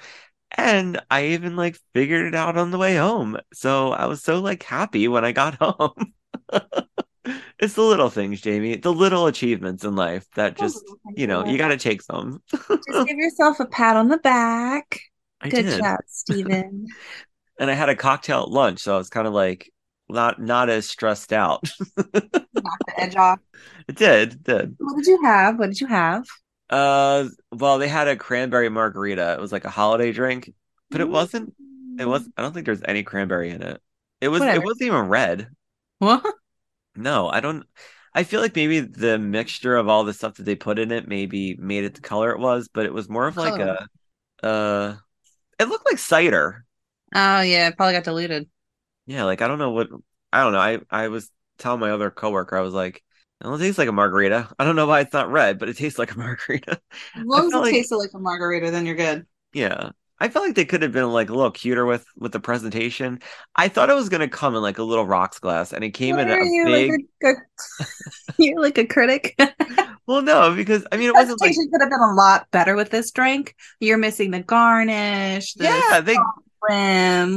And 0.55 1.01
I 1.11 1.29
even 1.29 1.57
like 1.57 1.79
figured 1.95 2.27
it 2.27 2.35
out 2.35 2.59
on 2.59 2.71
the 2.71 2.79
way 2.79 2.97
home. 2.97 3.39
So 3.55 3.93
I 3.93 4.07
was 4.07 4.23
so 4.23 4.41
like 4.41 4.63
happy 4.63 5.09
when 5.09 5.25
I 5.25 5.33
got 5.33 5.55
home. 5.61 6.13
it's 7.59 7.75
the 7.75 7.83
little 7.83 8.11
things, 8.11 8.43
Jamie, 8.43 8.77
the 8.77 8.93
little 8.93 9.27
achievements 9.27 9.85
in 9.85 9.97
life 9.97 10.27
that 10.35 10.59
just, 10.59 10.85
you 11.17 11.27
know, 11.27 11.47
you 11.47 11.57
got 11.57 11.69
to 11.69 11.79
take 11.79 12.03
some. 12.03 12.43
Just 12.51 12.69
give 13.07 13.17
yourself 13.17 13.61
a 13.61 13.67
pat 13.67 13.97
on 13.97 14.09
the 14.09 14.19
back. 14.19 15.01
I 15.41 15.49
Good 15.49 15.63
did. 15.63 15.81
job, 15.81 16.01
Steven. 16.07 16.87
And 17.63 17.71
I 17.71 17.75
had 17.75 17.89
a 17.89 17.95
cocktail 17.95 18.43
at 18.43 18.51
lunch. 18.51 18.81
So 18.81 18.95
I 18.95 18.99
was 18.99 19.09
kind 19.09 19.29
of 19.29 19.33
like, 19.33 19.71
not 20.09 20.43
not 20.43 20.69
as 20.69 20.89
stressed 20.89 21.33
out. 21.33 21.63
Knock 21.97 22.79
the 22.87 22.95
edge 22.97 23.15
off. 23.17 23.39
it 23.89 23.97
did, 23.97 24.33
it 24.33 24.43
did. 24.43 24.75
What 24.79 24.97
did 24.97 25.07
you 25.07 25.23
have? 25.23 25.59
What 25.59 25.69
did 25.69 25.81
you 25.81 25.87
have? 25.87 26.25
Uh, 26.69 27.29
well, 27.53 27.79
they 27.79 27.87
had 27.89 28.09
a 28.09 28.17
cranberry 28.17 28.69
margarita. 28.69 29.35
It 29.35 29.41
was 29.41 29.53
like 29.53 29.65
a 29.65 29.71
holiday 29.71 30.13
drink, 30.13 30.53
but 30.91 31.01
it 31.01 31.09
wasn't. 31.09 31.55
It 31.99 32.07
was. 32.07 32.29
I 32.37 32.43
don't 32.43 32.53
think 32.53 32.67
there's 32.67 32.83
any 32.85 33.05
cranberry 33.05 33.51
in 33.51 33.63
it. 33.63 33.81
It 34.21 34.29
was. 34.29 34.43
It 34.43 34.63
wasn't 34.63 34.83
even 34.89 35.09
red. 35.09 35.49
What? 35.99 36.25
No, 36.97 37.29
I 37.29 37.41
don't. 37.41 37.65
I 38.15 38.25
feel 38.25 38.41
like 38.41 38.57
maybe 38.57 38.81
the 38.81 39.19
mixture 39.19 39.77
of 39.77 39.89
all 39.89 40.05
the 40.05 40.13
stuff 40.13 40.35
that 40.35 40.43
they 40.43 40.57
put 40.57 40.79
in 40.79 40.91
it 40.91 41.09
maybe 41.09 41.57
made 41.57 41.85
it 41.85 41.95
the 41.95 42.01
color 42.03 42.33
it 42.33 42.39
was, 42.39 42.69
but 42.69 42.85
it 42.87 42.93
was 42.93 43.09
more 43.09 43.27
of 43.29 43.37
like 43.37 43.55
Color. 43.55 43.87
a. 44.43 44.47
Uh, 44.47 44.97
it 45.59 45.69
looked 45.69 45.87
like 45.87 45.99
cider. 45.99 46.65
Oh 47.15 47.41
yeah, 47.41 47.69
it 47.69 47.77
probably 47.77 47.95
got 47.95 48.05
deleted. 48.05 48.49
Yeah, 49.07 49.25
like 49.25 49.43
I 49.43 49.49
don't 49.49 49.59
know 49.59 49.71
what. 49.71 49.89
I 50.33 50.43
don't 50.43 50.53
know. 50.53 50.59
I 50.59 50.81
I 50.91 51.09
was 51.09 51.31
telling 51.59 51.81
my 51.81 51.91
other 51.91 52.11
coworker, 52.11 52.57
I 52.57 52.63
was 52.63 52.75
like, 52.75 52.97
it 53.41 53.45
don't 53.45 53.59
taste 53.59 53.79
like 53.79 53.89
a 53.89 53.93
margarita. 53.93 54.49
I 54.59 54.65
don't 54.65 54.77
know 54.77 54.87
why 54.87 55.01
it's 55.01 55.13
not 55.13 55.31
red, 55.31 55.59
but 55.59 55.69
it 55.69 55.77
tastes 55.77 55.99
like 55.99 56.15
a 56.15 56.19
margarita. 56.19 56.81
As 57.17 57.25
long 57.25 57.47
as 57.47 57.53
it 57.53 57.57
like- 57.57 57.73
tasted 57.73 57.97
like 57.97 58.15
a 58.15 58.19
margarita, 58.19 58.71
then 58.71 58.87
you're 58.87 58.97
good. 58.97 59.27
Yeah. 59.53 59.91
I 60.19 60.29
felt 60.29 60.47
like 60.47 60.55
they 60.55 60.65
could 60.65 60.83
have 60.83 60.93
been 60.93 61.11
like 61.11 61.31
a 61.31 61.35
little 61.35 61.51
cuter 61.51 61.85
with 61.85 62.07
with 62.17 62.31
the 62.31 62.39
presentation. 62.39 63.19
I 63.57 63.67
thought 63.67 63.91
it 63.91 63.95
was 63.95 64.09
gonna 64.09 64.29
come 64.29 64.55
in 64.55 64.63
like 64.63 64.79
a 64.79 64.85
little 64.85 65.05
rocks 65.05 65.41
glass, 65.41 65.73
and 65.73 65.83
it 65.83 65.91
came 65.91 66.17
in 66.17 66.31
a 66.31 66.37
you, 66.45 66.65
big. 66.65 66.91
like 67.21 67.37
a, 67.81 67.85
you're 68.39 68.61
like 68.61 68.79
a 68.79 68.87
critic. 68.87 69.35
Well, 70.07 70.23
no, 70.23 70.55
because 70.55 70.87
I 70.93 70.97
mean 70.97 71.09
it 71.09 71.15
wasn't 71.15 71.41
like 71.41 71.49
Presentation 71.49 71.73
could 71.73 71.81
have 71.81 71.91
been 71.91 71.99
a 72.01 72.15
lot 72.15 72.47
better 72.53 72.77
with 72.77 72.91
this 72.91 73.11
drink. 73.11 73.57
You're 73.81 73.99
missing 73.99 74.31
the 74.31 74.39
garnish, 74.41 75.55
the 75.55 75.65
yeah, 75.65 76.01
they. 76.01 76.17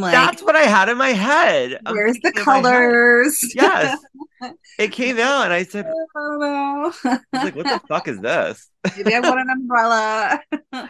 Like, 0.01 0.11
That's 0.11 0.41
what 0.43 0.55
I 0.55 0.63
had 0.63 0.89
in 0.89 0.97
my 0.97 1.09
head. 1.09 1.79
Where's 1.87 2.19
the 2.21 2.31
thinking 2.33 2.43
in 2.43 2.49
my 2.49 2.61
head. 2.61 2.97
colors? 3.01 3.39
Yes, 3.55 3.97
it 4.77 4.91
came 4.91 5.19
out, 5.19 5.45
and 5.45 5.53
I 5.53 5.63
said, 5.63 5.85
I 5.85 6.19
don't 6.19 6.39
know. 6.39 6.93
I 7.03 7.19
was 7.33 7.43
like, 7.43 7.55
what 7.55 7.67
the 7.67 7.81
fuck 7.87 8.07
is 8.07 8.19
this? 8.19 8.69
Maybe 8.97 9.13
I 9.13 9.19
want 9.19 9.39
an 9.39 9.49
umbrella. 9.49 10.41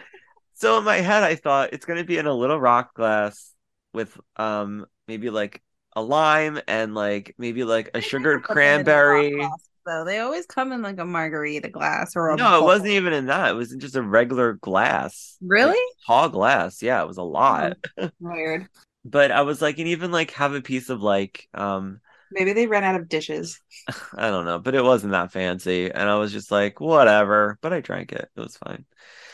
So 0.54 0.78
in 0.78 0.84
my 0.84 0.96
head, 0.96 1.22
I 1.22 1.34
thought 1.34 1.74
it's 1.74 1.84
gonna 1.84 2.04
be 2.04 2.16
in 2.18 2.26
a 2.26 2.32
little 2.32 2.58
rock 2.58 2.94
glass 2.94 3.52
with 3.92 4.18
um 4.36 4.86
maybe 5.06 5.28
like 5.30 5.62
a 5.94 6.02
lime 6.02 6.58
and 6.66 6.94
like 6.94 7.34
maybe 7.38 7.62
like 7.64 7.90
a 7.94 8.00
sugared 8.00 8.42
cranberry. 8.42 9.46
Though. 9.86 10.04
They 10.04 10.18
always 10.18 10.46
come 10.46 10.72
in 10.72 10.82
like 10.82 10.98
a 10.98 11.04
margarita 11.04 11.68
glass 11.68 12.16
or 12.16 12.30
a 12.30 12.36
No, 12.36 12.58
it 12.58 12.64
wasn't 12.64 12.90
even 12.90 13.12
in 13.12 13.26
that. 13.26 13.50
It 13.50 13.54
was 13.54 13.72
in 13.72 13.80
just 13.80 13.96
a 13.96 14.02
regular 14.02 14.54
glass. 14.54 15.36
Really? 15.40 15.70
Like, 15.70 16.06
tall 16.06 16.28
glass. 16.28 16.82
Yeah, 16.82 17.02
it 17.02 17.08
was 17.08 17.18
a 17.18 17.22
lot. 17.22 17.76
Weird. 18.20 18.68
But 19.08 19.30
I 19.30 19.42
was 19.42 19.62
like, 19.62 19.78
and 19.78 19.86
even 19.86 20.10
like 20.10 20.32
have 20.32 20.52
a 20.52 20.60
piece 20.60 20.90
of 20.90 21.00
like 21.00 21.46
um 21.54 22.00
Maybe 22.32 22.52
they 22.52 22.66
ran 22.66 22.82
out 22.82 23.00
of 23.00 23.08
dishes. 23.08 23.60
I 24.16 24.30
don't 24.30 24.46
know, 24.46 24.58
but 24.58 24.74
it 24.74 24.82
wasn't 24.82 25.12
that 25.12 25.30
fancy. 25.30 25.92
And 25.92 26.08
I 26.08 26.16
was 26.16 26.32
just 26.32 26.50
like, 26.50 26.80
whatever. 26.80 27.56
But 27.62 27.72
I 27.72 27.80
drank 27.80 28.10
it. 28.10 28.28
It 28.34 28.40
was 28.40 28.56
fine. 28.56 28.84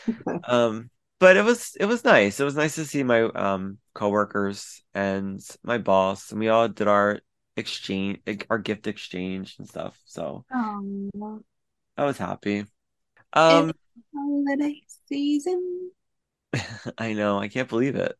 Um, 0.47 0.91
but 1.19 1.37
it 1.37 1.43
was 1.45 1.75
it 1.79 1.85
was 1.85 2.03
nice. 2.03 2.39
It 2.39 2.43
was 2.43 2.55
nice 2.55 2.75
to 2.75 2.85
see 2.85 3.01
my 3.01 3.21
um 3.21 3.77
coworkers 3.93 4.83
and 4.93 5.41
my 5.63 5.77
boss, 5.77 6.31
and 6.31 6.39
we 6.39 6.49
all 6.49 6.67
did 6.67 6.87
our 6.87 7.21
exchange, 7.55 8.19
our 8.49 8.57
gift 8.57 8.87
exchange 8.87 9.55
and 9.59 9.67
stuff. 9.67 9.99
So 10.05 10.45
Oh, 10.53 11.41
I 11.97 12.05
was 12.05 12.17
happy. 12.17 12.65
Um, 13.33 13.73
holiday 14.15 14.81
season. 15.07 15.91
I 16.97 17.13
know, 17.13 17.39
I 17.39 17.47
can't 17.47 17.69
believe 17.69 17.95
it. 17.95 18.15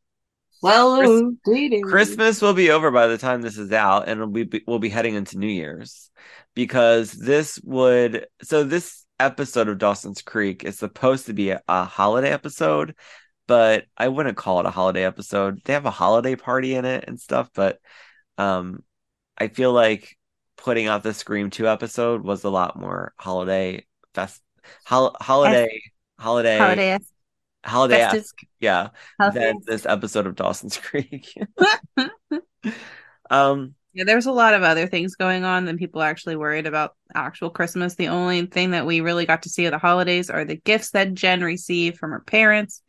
Well, 0.62 0.98
Chris- 1.00 1.22
dee-doo. 1.46 1.82
Christmas 1.82 2.42
will 2.42 2.54
be 2.54 2.72
over 2.72 2.90
by 2.90 3.08
the 3.08 3.18
time 3.18 3.42
this 3.42 3.58
is 3.58 3.72
out, 3.74 4.08
and 4.08 4.22
it'll 4.22 4.28
be 4.32 4.64
we'll 4.66 4.80
be 4.80 4.90
heading 4.90 5.16
into 5.16 5.38
New 5.38 5.48
Year's 5.48 6.10
because 6.56 7.12
this 7.12 7.60
would 7.64 8.28
so 8.44 8.64
this 8.64 9.06
episode 9.20 9.68
of 9.68 9.78
Dawson's 9.78 10.22
Creek 10.22 10.64
is 10.64 10.78
supposed 10.80 11.26
to 11.26 11.34
be 11.34 11.50
a, 11.50 11.62
a 11.68 11.84
holiday 11.84 12.30
episode, 12.32 12.96
but 13.46 13.86
I 13.98 14.08
wouldn't 14.08 14.38
call 14.38 14.62
it 14.62 14.66
a 14.66 14.72
holiday 14.72 15.04
episode. 15.04 15.62
They 15.66 15.74
have 15.74 15.86
a 15.86 15.92
holiday 15.92 16.36
party 16.38 16.76
in 16.76 16.86
it 16.86 17.06
and 17.08 17.20
stuff, 17.20 17.50
but 17.54 17.80
um, 18.38 18.84
I 19.38 19.48
feel 19.48 19.74
like 19.74 20.18
putting 20.58 20.88
out 20.88 21.04
the 21.04 21.14
Scream 21.14 21.50
Two 21.50 21.68
episode 21.68 22.24
was 22.24 22.44
a 22.44 22.50
lot 22.50 22.80
more 22.80 23.14
holiday 23.18 23.86
fest 24.14 24.42
hol- 24.86 25.16
holiday 25.20 25.82
holiday 26.20 26.58
holiday 26.58 27.00
holiday 27.66 28.00
festive 28.00 28.26
yeah 28.60 28.90
holiday. 29.20 29.40
than 29.40 29.62
this 29.66 29.86
episode 29.86 30.28
of 30.28 30.36
Dawson's 30.36 30.78
Creek. 30.78 31.34
um, 33.30 33.76
Yeah, 33.94 34.04
there's 34.06 34.26
a 34.26 34.32
lot 34.32 34.54
of 34.54 34.64
other 34.64 34.88
things 34.88 35.16
going 35.16 35.44
on 35.44 35.66
than 35.66 35.78
people 35.78 36.02
are 36.02 36.10
actually 36.10 36.36
worried 36.36 36.68
about 36.68 36.96
actual 37.14 37.50
Christmas. 37.50 37.96
The 37.96 38.10
only 38.10 38.46
thing 38.46 38.72
that 38.72 38.86
we 38.86 39.02
really 39.02 39.26
got 39.26 39.44
to 39.44 39.50
see 39.50 39.66
of 39.66 39.72
the 39.72 39.78
holidays 39.78 40.30
are 40.30 40.46
the 40.46 40.56
gifts 40.56 40.92
that 40.92 41.14
Jen 41.14 41.42
received 41.42 41.98
from 41.98 42.12
her 42.12 42.22
parents 42.22 42.82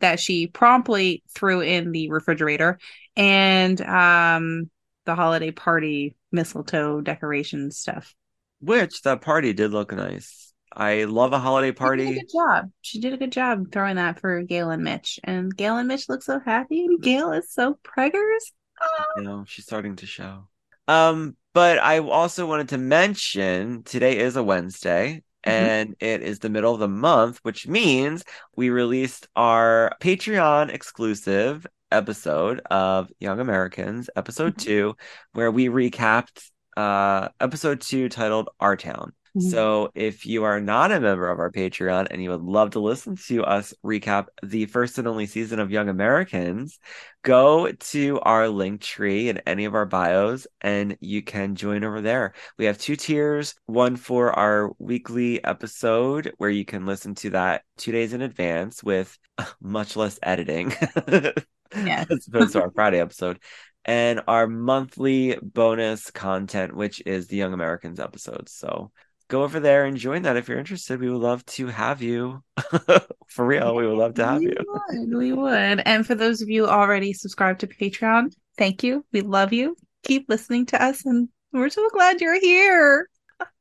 that 0.00 0.18
she 0.18 0.46
promptly 0.46 1.22
threw 1.34 1.60
in 1.60 1.92
the 1.92 2.10
refrigerator 2.10 2.78
and 3.16 3.80
um 3.82 4.70
the 5.04 5.14
holiday 5.14 5.50
party 5.50 6.16
mistletoe 6.30 7.00
decoration 7.00 7.70
stuff. 7.70 8.14
which 8.60 9.02
that 9.02 9.20
party 9.20 9.52
did 9.52 9.72
look 9.72 9.92
nice. 9.92 10.52
I 10.74 11.04
love 11.04 11.32
a 11.32 11.38
holiday 11.38 11.68
She 11.68 11.72
did 11.72 11.76
a 11.76 11.78
party. 11.78 12.14
good 12.14 12.30
job. 12.32 12.70
She 12.80 13.00
did 13.00 13.12
a 13.12 13.16
good 13.18 13.32
job 13.32 13.72
throwing 13.72 13.96
that 13.96 14.20
for 14.20 14.42
Gail 14.42 14.70
and 14.70 14.82
Mitch. 14.82 15.20
And 15.24 15.54
Gail 15.54 15.76
and 15.76 15.86
Mitch 15.88 16.08
look 16.08 16.22
so 16.22 16.40
happy 16.40 16.84
and 16.86 17.02
Gail 17.02 17.32
is 17.32 17.52
so 17.52 17.78
preggers. 17.84 18.52
Oh. 18.80 19.04
You 19.16 19.22
know, 19.22 19.44
she's 19.46 19.64
starting 19.66 19.96
to 19.96 20.06
show. 20.06 20.48
Um, 20.88 21.36
but 21.52 21.78
I 21.78 21.98
also 21.98 22.46
wanted 22.46 22.70
to 22.70 22.78
mention 22.78 23.82
today 23.82 24.16
is 24.18 24.36
a 24.36 24.42
Wednesday. 24.42 25.22
And 25.44 25.96
it 25.98 26.22
is 26.22 26.38
the 26.38 26.48
middle 26.48 26.72
of 26.72 26.78
the 26.78 26.86
month, 26.88 27.40
which 27.42 27.66
means 27.66 28.22
we 28.54 28.70
released 28.70 29.26
our 29.34 29.92
Patreon 30.00 30.70
exclusive 30.72 31.66
episode 31.92 32.60
of 32.70 33.10
Young 33.20 33.40
Americans, 33.40 34.10
episode 34.16 34.56
Mhm. 34.56 34.58
two, 34.58 34.96
where 35.32 35.50
we 35.50 35.68
recapped 35.68 36.50
uh 36.76 37.28
episode 37.40 37.80
two 37.82 38.08
titled 38.08 38.48
Our 38.60 38.76
Town. 38.76 39.12
Mhm. 39.36 39.50
So 39.50 39.90
if 39.94 40.26
you 40.26 40.44
are 40.44 40.60
not 40.60 40.90
a 40.92 41.00
member 41.00 41.28
of 41.30 41.38
our 41.38 41.50
Patreon 41.50 42.08
and 42.10 42.22
you 42.22 42.30
would 42.30 42.42
love 42.42 42.70
to 42.72 42.80
listen 42.80 43.16
to 43.28 43.44
us 43.44 43.74
recap 43.84 44.26
the 44.42 44.66
first 44.66 44.98
and 44.98 45.06
only 45.08 45.26
season 45.26 45.58
of 45.60 45.70
Young 45.70 45.88
Americans, 45.90 46.78
go 47.22 47.70
to 47.72 48.20
our 48.20 48.48
link 48.48 48.80
tree 48.82 49.28
in 49.28 49.38
any 49.46 49.64
of 49.66 49.74
our 49.74 49.86
bios 49.86 50.46
and 50.60 50.96
you 51.00 51.22
can 51.22 51.54
join 51.56 51.84
over 51.84 52.00
there. 52.00 52.32
We 52.58 52.64
have 52.66 52.78
two 52.78 52.96
tiers, 52.96 53.54
one 53.66 53.96
for 53.96 54.32
our 54.32 54.72
weekly 54.78 55.42
episode 55.44 56.32
where 56.38 56.50
you 56.50 56.64
can 56.64 56.84
listen 56.86 57.14
to 57.16 57.30
that 57.30 57.62
two 57.78 57.92
days 57.92 58.12
in 58.12 58.22
advance 58.22 58.82
with 58.82 59.18
much 59.60 59.96
less 59.96 60.18
editing. 60.22 60.74
Yeah. 61.74 62.04
as 62.10 62.26
opposed 62.26 62.52
to 62.52 62.62
our 62.62 62.70
Friday 62.70 63.00
episode, 63.00 63.38
and 63.84 64.22
our 64.28 64.46
monthly 64.46 65.38
bonus 65.42 66.10
content, 66.10 66.74
which 66.74 67.02
is 67.04 67.26
the 67.26 67.36
Young 67.36 67.52
Americans 67.52 68.00
episodes. 68.00 68.52
So 68.52 68.92
go 69.28 69.42
over 69.42 69.60
there 69.60 69.86
and 69.86 69.96
join 69.96 70.22
that 70.22 70.36
if 70.36 70.48
you're 70.48 70.58
interested. 70.58 71.00
We 71.00 71.10
would 71.10 71.22
love 71.22 71.44
to 71.46 71.66
have 71.68 72.02
you. 72.02 72.42
For 73.28 73.46
real, 73.46 73.74
we 73.74 73.86
would 73.86 73.96
love 73.96 74.14
to 74.14 74.26
have 74.26 74.40
we 74.40 74.48
you. 74.48 74.56
Would, 74.66 75.16
we 75.16 75.32
would. 75.32 75.80
And 75.86 76.06
for 76.06 76.14
those 76.14 76.42
of 76.42 76.50
you 76.50 76.66
already 76.66 77.14
subscribed 77.14 77.60
to 77.60 77.66
Patreon, 77.66 78.34
thank 78.58 78.82
you. 78.82 79.06
We 79.10 79.22
love 79.22 79.54
you. 79.54 79.74
Keep 80.02 80.28
listening 80.28 80.66
to 80.66 80.82
us, 80.82 81.06
and 81.06 81.30
we're 81.50 81.70
so 81.70 81.88
glad 81.90 82.20
you're 82.20 82.38
here. 82.38 83.08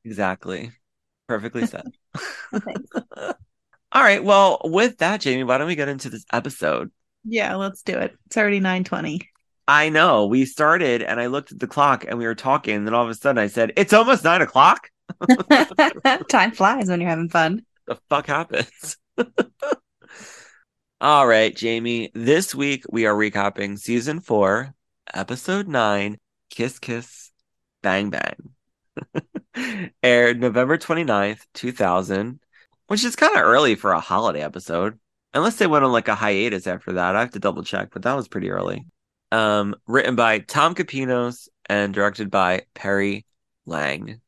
Exactly. 0.04 0.72
Perfectly 1.28 1.66
said. 1.66 1.86
All 3.94 4.04
right. 4.04 4.24
Well, 4.24 4.60
with 4.66 4.98
that, 4.98 5.22
Jamie, 5.22 5.46
why 5.46 5.58
don't 5.58 5.68
we 5.68 5.76
get 5.76 5.88
into 5.88 6.10
this 6.10 6.26
episode? 6.34 6.92
Yeah, 7.24 7.56
let's 7.56 7.84
do 7.84 7.98
it. 7.98 8.16
It's 8.26 8.38
already 8.38 8.60
920. 8.60 9.30
I 9.68 9.90
know. 9.90 10.26
We 10.26 10.46
started 10.46 11.02
and 11.02 11.20
I 11.20 11.28
looked 11.28 11.52
at 11.52 11.60
the 11.60 11.68
clock 11.68 12.06
and 12.08 12.18
we 12.18 12.26
were 12.26 12.36
talking, 12.36 12.76
and 12.76 12.88
then 12.88 12.94
all 12.94 13.04
of 13.04 13.10
a 13.10 13.16
sudden 13.16 13.42
I 13.42 13.48
said, 13.48 13.74
It's 13.78 13.94
almost 13.94 14.24
nine 14.24 14.42
o'clock. 14.42 14.90
Time 16.30 16.52
flies 16.52 16.90
when 16.90 17.00
you're 17.00 17.10
having 17.10 17.30
fun. 17.30 17.66
The 17.88 17.98
fuck 18.10 18.28
happens? 18.28 18.98
all 21.02 21.28
right, 21.28 21.56
Jamie. 21.56 22.12
This 22.14 22.56
week 22.56 22.86
we 22.90 23.06
are 23.06 23.16
recapping 23.16 23.78
season 23.78 24.20
four, 24.20 24.74
episode 25.14 25.68
nine, 25.68 26.18
Kiss 26.50 26.80
Kiss 26.80 27.32
Bang 27.82 28.10
Bang. 28.10 28.36
Aired 30.04 30.40
November 30.40 30.78
29th, 30.78 31.42
2000, 31.54 32.40
which 32.88 33.04
is 33.04 33.16
kind 33.16 33.36
of 33.36 33.42
early 33.42 33.76
for 33.76 33.92
a 33.92 34.00
holiday 34.00 34.42
episode. 34.42 35.00
Unless 35.34 35.58
they 35.58 35.68
went 35.68 35.86
on 35.86 35.92
like 35.92 36.08
a 36.08 36.16
hiatus 36.16 36.68
after 36.68 36.94
that. 36.94 37.16
I 37.16 37.22
have 37.22 37.32
to 37.32 37.40
double 37.40 37.64
check, 37.64 37.90
but 37.92 38.04
that 38.04 38.16
was 38.16 38.28
pretty 38.28 38.50
early. 38.50 38.86
Um, 39.32 39.76
written 39.88 40.16
by 40.16 40.40
Tom 40.40 40.76
Kapinos 40.76 41.48
and 41.70 41.94
directed 41.94 42.30
by 42.30 42.64
Perry 42.74 43.26
Lang. 43.66 44.20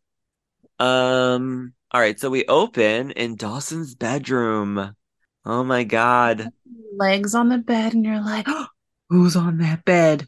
Um, 0.80 1.74
all 1.92 2.00
right, 2.00 2.20
so 2.20 2.30
we 2.30 2.46
open 2.46 3.12
in 3.12 3.36
Dawson's 3.36 3.96
bedroom. 3.96 4.96
Oh 5.46 5.64
my 5.64 5.84
god. 5.84 6.50
Legs 6.98 7.36
on 7.36 7.50
the 7.50 7.58
bed, 7.58 7.94
and 7.94 8.06
you're 8.06 8.22
like, 8.24 8.46
oh, 8.48 8.68
who's 9.10 9.36
on 9.36 9.58
that 9.58 9.84
bed? 9.84 10.28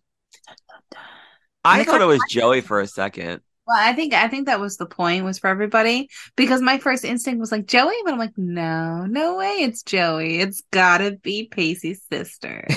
I 1.64 1.84
thought 1.84 2.02
it 2.02 2.06
was 2.06 2.22
Joey 2.30 2.62
for 2.62 2.80
a 2.80 2.88
second. 2.88 3.42
Well, 3.68 3.78
I 3.80 3.94
think 3.94 4.14
I 4.14 4.28
think 4.28 4.46
that 4.46 4.60
was 4.60 4.78
the 4.78 4.86
point 4.86 5.24
was 5.26 5.40
for 5.40 5.48
everybody 5.48 6.10
because 6.36 6.62
my 6.62 6.78
first 6.78 7.04
instinct 7.04 7.40
was 7.40 7.52
like 7.52 7.66
Joey, 7.66 7.96
but 8.04 8.14
I'm 8.14 8.20
like, 8.20 8.38
no, 8.38 9.06
no 9.06 9.38
way, 9.38 9.58
it's 9.62 9.82
Joey. 9.82 10.40
It's 10.40 10.62
gotta 10.72 11.12
be 11.12 11.48
Pacey's 11.48 12.02
sister. 12.12 12.68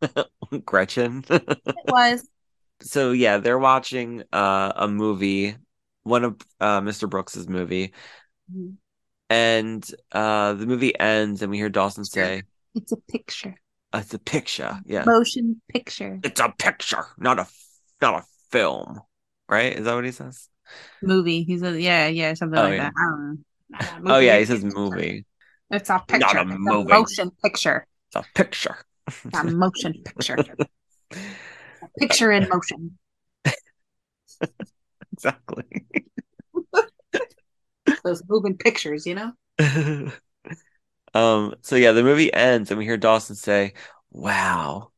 Gretchen. 0.64 1.24
it 1.28 1.58
was. 1.86 2.26
so 2.80 3.12
yeah, 3.12 3.36
they're 3.36 3.58
watching 3.58 4.22
uh 4.32 4.72
a 4.76 4.88
movie, 4.88 5.56
one 6.04 6.24
of 6.24 6.40
uh 6.58 6.80
Mr. 6.80 7.06
Brooks's 7.06 7.46
movie, 7.46 7.92
and 9.28 9.86
uh 10.12 10.54
the 10.54 10.66
movie 10.66 10.98
ends 10.98 11.42
and 11.42 11.50
we 11.50 11.58
hear 11.58 11.68
Dawson 11.68 12.04
say, 12.04 12.44
It's 12.74 12.92
a 12.92 12.96
picture, 12.96 13.56
"It's 13.92 14.14
a 14.14 14.18
picture." 14.18 14.80
Yeah. 14.86 15.04
motion 15.04 15.60
picture, 15.68 16.18
It's 16.22 16.40
a 16.40 16.52
picture, 16.58 17.04
not 17.18 17.38
a 17.38 17.46
not 18.00 18.22
a 18.22 18.24
film. 18.50 19.02
Right? 19.50 19.76
Is 19.76 19.84
that 19.84 19.94
what 19.94 20.04
he 20.04 20.12
says? 20.12 20.48
movie. 21.02 21.44
He 21.44 21.58
says, 21.58 21.78
yeah, 21.78 22.06
yeah, 22.08 22.34
something 22.34 22.58
Oh, 22.58 22.62
like 22.62 22.76
yeah. 22.76 22.78
that. 22.78 22.92
I 22.96 23.10
don't 23.10 23.28
know. 23.30 23.38
Oh 24.08 24.18
yeah, 24.18 24.38
he 24.38 24.44
says 24.44 24.64
movie. 24.64 25.26
It's 25.70 25.90
a 25.90 26.04
picture. 26.06 26.38
Not 26.38 26.42
a 26.42 26.44
It's 26.50 26.58
movie. 26.58 26.90
motion 26.90 27.30
picture. 27.42 27.86
It's 28.08 28.16
a 28.16 28.22
picture. 28.34 28.76
A 29.32 29.42
motion 29.44 30.02
picture. 30.04 30.44
A 31.82 31.88
picture 31.98 32.32
in 32.32 32.48
motion. 32.48 32.98
exactly. 35.12 35.64
Those 38.04 38.22
moving 38.28 38.56
pictures, 38.58 39.06
you 39.06 39.14
know. 39.14 39.32
um 41.14 41.54
so 41.62 41.76
yeah 41.76 41.92
the 41.92 42.02
movie 42.02 42.32
ends 42.32 42.70
and 42.70 42.78
we 42.78 42.84
hear 42.84 42.96
dawson 42.96 43.34
say 43.36 43.72
wow 44.12 44.89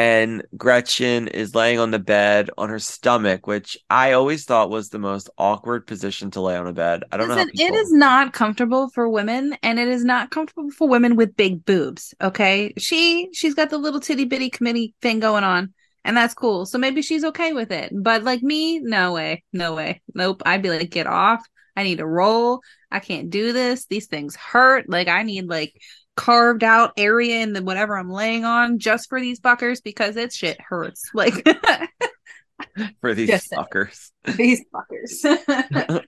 and 0.00 0.42
gretchen 0.56 1.28
is 1.28 1.54
laying 1.54 1.78
on 1.78 1.90
the 1.90 1.98
bed 1.98 2.50
on 2.56 2.68
her 2.68 2.78
stomach 2.78 3.46
which 3.46 3.76
i 3.90 4.12
always 4.12 4.44
thought 4.44 4.70
was 4.70 4.88
the 4.88 4.98
most 4.98 5.28
awkward 5.36 5.86
position 5.86 6.30
to 6.30 6.40
lay 6.40 6.56
on 6.56 6.66
a 6.66 6.72
bed 6.72 7.04
i 7.12 7.16
don't 7.16 7.28
know 7.28 7.34
Listen, 7.34 7.50
it 7.50 7.56
people- 7.58 7.76
is 7.76 7.92
not 7.92 8.32
comfortable 8.32 8.88
for 8.90 9.08
women, 9.08 9.56
and 9.62 9.78
it 9.78 9.88
is 9.88 10.04
not 10.04 10.30
comfortable 10.30 10.70
for 10.70 10.88
women 10.88 11.16
with 11.16 11.36
big 11.36 11.64
boobs. 11.64 12.14
Okay, 12.20 12.72
she 12.78 13.28
she's 13.32 13.54
got 13.54 13.70
the 13.70 13.78
little 13.78 14.00
titty 14.00 14.24
bitty 14.24 14.50
committee 14.50 14.94
thing 15.02 15.20
going 15.20 15.44
on, 15.44 15.72
and 16.04 16.16
that's 16.16 16.34
cool. 16.34 16.66
So 16.66 16.78
maybe 16.78 17.02
she's 17.02 17.24
okay 17.24 17.52
with 17.52 17.70
it. 17.70 17.92
But 17.94 18.22
like 18.24 18.42
me, 18.42 18.78
no 18.80 19.12
way, 19.12 19.42
no 19.52 19.74
way, 19.74 20.00
nope. 20.14 20.42
I'd 20.46 20.62
be 20.62 20.70
like, 20.70 20.90
get 20.90 21.06
off. 21.06 21.44
I 21.76 21.82
need 21.82 21.98
to 21.98 22.06
roll. 22.06 22.60
I 22.90 23.00
can't 23.00 23.30
do 23.30 23.52
this. 23.52 23.86
These 23.86 24.06
things 24.06 24.36
hurt. 24.36 24.88
Like 24.88 25.08
I 25.08 25.22
need 25.22 25.46
like 25.48 25.72
carved 26.20 26.62
out 26.62 26.92
area 26.98 27.40
in 27.40 27.54
the 27.54 27.62
whatever 27.62 27.96
I'm 27.96 28.10
laying 28.10 28.44
on 28.44 28.78
just 28.78 29.08
for 29.08 29.20
these 29.20 29.40
fuckers 29.40 29.82
because 29.82 30.16
it 30.16 30.32
shit 30.32 30.60
hurts. 30.60 31.10
Like 31.14 31.46
for 33.00 33.14
these 33.14 33.28
Just 33.28 33.50
fuckers 33.50 34.10
these 34.36 34.62
fuckers. 34.72 36.04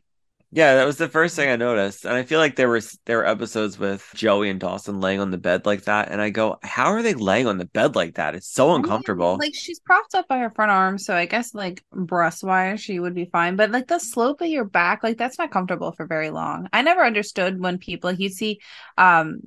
yeah 0.50 0.74
that 0.74 0.84
was 0.84 0.98
the 0.98 1.08
first 1.08 1.34
thing 1.34 1.48
i 1.48 1.56
noticed 1.56 2.04
and 2.04 2.14
i 2.14 2.22
feel 2.22 2.38
like 2.38 2.56
there 2.56 2.68
was 2.68 2.98
there 3.06 3.16
were 3.18 3.26
episodes 3.26 3.78
with 3.78 4.06
joey 4.14 4.50
and 4.50 4.60
dawson 4.60 5.00
laying 5.00 5.18
on 5.20 5.30
the 5.30 5.38
bed 5.38 5.64
like 5.64 5.84
that 5.84 6.10
and 6.10 6.20
i 6.20 6.28
go 6.30 6.58
how 6.62 6.86
are 6.92 7.02
they 7.02 7.14
laying 7.14 7.46
on 7.46 7.56
the 7.58 7.64
bed 7.64 7.94
like 7.96 8.14
that 8.16 8.34
it's 8.34 8.48
so 8.52 8.70
I 8.70 8.78
mean, 8.78 8.84
uncomfortable 8.84 9.38
like 9.38 9.54
she's 9.54 9.80
propped 9.80 10.14
up 10.14 10.28
by 10.28 10.38
her 10.38 10.50
front 10.50 10.70
arm, 10.70 10.98
so 10.98 11.14
I 11.14 11.26
guess 11.26 11.54
like 11.54 11.84
breast 11.90 12.44
wise 12.44 12.80
she 12.80 13.00
would 13.00 13.14
be 13.14 13.24
fine. 13.26 13.56
But 13.56 13.70
like 13.70 13.88
the 13.88 13.98
slope 13.98 14.40
of 14.40 14.48
your 14.48 14.64
back, 14.64 15.02
like 15.02 15.16
that's 15.18 15.38
not 15.38 15.50
comfortable 15.50 15.92
for 15.92 16.06
very 16.06 16.30
long. 16.30 16.68
I 16.72 16.82
never 16.82 17.04
understood 17.04 17.60
when 17.60 17.78
people 17.78 18.10
like 18.10 18.20
you 18.20 18.28
see 18.28 18.60
um 18.98 19.40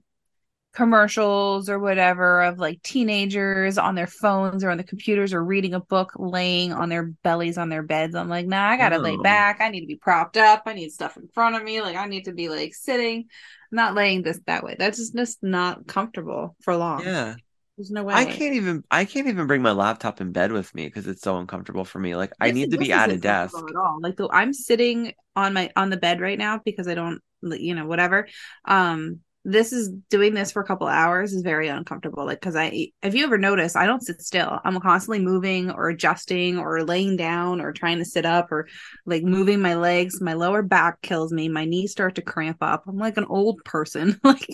commercials 0.75 1.69
or 1.69 1.79
whatever 1.79 2.43
of 2.43 2.59
like 2.59 2.81
teenagers 2.83 3.77
on 3.77 3.95
their 3.95 4.07
phones 4.07 4.63
or 4.63 4.69
on 4.69 4.77
the 4.77 4.83
computers 4.83 5.33
or 5.33 5.43
reading 5.43 5.73
a 5.73 5.79
book 5.79 6.11
laying 6.17 6.73
on 6.73 6.89
their 6.89 7.03
bellies 7.23 7.57
on 7.57 7.69
their 7.69 7.81
beds. 7.81 8.13
I'm 8.13 8.29
like, 8.29 8.45
nah, 8.45 8.67
I 8.67 8.77
gotta 8.77 8.99
lay 8.99 9.15
back. 9.17 9.61
I 9.61 9.69
need 9.69 9.81
to 9.81 9.87
be 9.87 9.95
propped 9.95 10.37
up. 10.37 10.63
I 10.65 10.73
need 10.73 10.91
stuff 10.91 11.15
in 11.17 11.29
front 11.29 11.55
of 11.55 11.63
me. 11.63 11.81
Like 11.81 11.95
I 11.95 12.07
need 12.07 12.25
to 12.25 12.33
be 12.33 12.49
like 12.49 12.73
sitting, 12.73 13.25
not 13.71 13.95
laying 13.95 14.21
this 14.21 14.39
that 14.47 14.63
way. 14.63 14.75
That's 14.77 14.97
just, 14.97 15.15
just 15.15 15.41
not 15.41 15.87
comfortable 15.87 16.55
for 16.61 16.75
long. 16.75 17.01
yeah 17.03 17.35
There's 17.77 17.91
no 17.91 18.03
way. 18.03 18.13
I 18.13 18.25
can't 18.25 18.55
even 18.55 18.83
I 18.91 19.05
can't 19.05 19.27
even 19.27 19.47
bring 19.47 19.61
my 19.61 19.71
laptop 19.71 20.19
in 20.19 20.33
bed 20.33 20.51
with 20.51 20.75
me 20.75 20.87
because 20.87 21.07
it's 21.07 21.21
so 21.21 21.37
uncomfortable 21.37 21.85
for 21.85 21.99
me. 21.99 22.15
Like 22.15 22.33
I 22.39 22.51
need 22.51 22.71
to 22.71 22.77
be 22.77 22.91
at 22.91 23.09
a 23.09 23.17
desk. 23.17 23.55
at 23.57 23.75
all. 23.75 23.99
Like 24.01 24.17
the, 24.17 24.27
I'm 24.29 24.53
sitting 24.53 25.13
on 25.37 25.53
my 25.53 25.71
on 25.75 25.89
the 25.89 25.97
bed 25.97 26.19
right 26.19 26.37
now 26.37 26.59
because 26.63 26.87
I 26.87 26.95
don't, 26.95 27.21
you 27.41 27.75
know, 27.75 27.85
whatever. 27.85 28.27
Um, 28.65 29.21
this 29.45 29.71
is 29.71 29.89
doing 30.09 30.33
this 30.33 30.51
for 30.51 30.61
a 30.61 30.65
couple 30.65 30.87
hours 30.87 31.33
is 31.33 31.43
very 31.43 31.67
uncomfortable. 31.69 32.25
Like 32.25 32.39
because 32.41 32.55
I, 32.55 32.89
if 33.03 33.13
you 33.13 33.23
ever 33.25 33.37
notice, 33.37 33.75
I 33.75 33.85
don't 33.85 34.01
sit 34.03 34.21
still. 34.21 34.59
I'm 34.65 34.79
constantly 34.81 35.19
moving 35.19 35.71
or 35.71 35.89
adjusting 35.89 36.57
or 36.59 36.83
laying 36.83 37.15
down 37.15 37.61
or 37.61 37.71
trying 37.71 37.99
to 37.99 38.05
sit 38.05 38.25
up 38.25 38.51
or 38.51 38.67
like 39.05 39.23
moving 39.23 39.61
my 39.61 39.75
legs. 39.75 40.19
My 40.21 40.33
lower 40.33 40.63
back 40.63 41.01
kills 41.01 41.31
me. 41.31 41.47
My 41.49 41.65
knees 41.65 41.91
start 41.91 42.15
to 42.15 42.23
cramp 42.23 42.57
up. 42.61 42.83
I'm 42.87 42.97
like 42.97 43.17
an 43.17 43.25
old 43.25 43.63
person. 43.63 44.19
like 44.23 44.47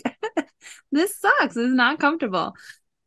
this 0.92 1.18
sucks. 1.20 1.58
It's 1.58 1.74
not 1.74 2.00
comfortable. 2.00 2.54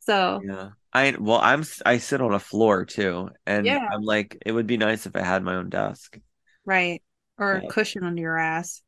So 0.01 0.41
Yeah. 0.43 0.71
I 0.93 1.17
well 1.19 1.41
I'm 1.43 1.65
I 1.85 1.99
sit 1.99 2.21
on 2.21 2.35
a 2.35 2.39
floor 2.39 2.85
too 2.85 3.31
and 3.47 3.67
Yeah. 3.67 3.89
I'm 3.91 4.03
like 4.03 4.39
it 4.47 4.53
would 4.53 4.67
be 4.67 4.77
nice 4.77 5.07
if 5.07 5.17
I 5.17 5.23
had 5.23 5.43
my 5.43 5.57
own 5.57 5.69
desk. 5.71 6.19
right 6.65 7.03
or 7.39 7.53
a 7.55 7.63
cushion 7.63 8.05
under 8.05 8.21
your 8.23 8.39
ass. 8.39 8.83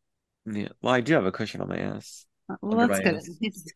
Yeah. 0.46 0.68
Well, 0.82 0.94
I 0.94 1.00
do 1.00 1.14
have 1.14 1.26
a 1.26 1.32
cushion 1.32 1.61
on 1.61 1.68
my 1.68 1.78
ass. 1.78 2.25
Well, 2.61 2.87
that's 2.88 3.00
good. 3.00 3.20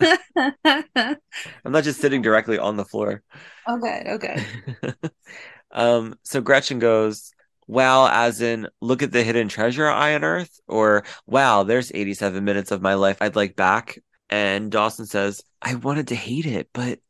I'm 1.64 1.72
not 1.72 1.84
just 1.84 2.00
sitting 2.00 2.22
directly 2.22 2.58
on 2.58 2.76
the 2.76 2.84
floor. 2.84 3.22
okay, 3.68 4.02
okay. 4.14 4.46
um 5.72 6.14
so 6.24 6.40
Gretchen 6.40 6.78
goes, 6.78 7.32
"Wow, 7.66 8.08
as 8.10 8.40
in 8.40 8.68
look 8.80 9.02
at 9.02 9.12
the 9.12 9.22
hidden 9.24 9.48
treasure 9.48 9.88
I 9.88 10.10
unearthed," 10.10 10.60
or 10.68 11.04
"Wow, 11.26 11.62
there's 11.64 11.92
87 11.94 12.44
minutes 12.44 12.70
of 12.70 12.82
my 12.82 12.94
life 12.94 13.18
I'd 13.20 13.36
like 13.36 13.56
back." 13.56 13.98
And 14.30 14.70
Dawson 14.70 15.06
says, 15.06 15.42
"I 15.62 15.74
wanted 15.76 16.08
to 16.08 16.14
hate 16.16 16.46
it, 16.46 16.70
but 16.72 17.00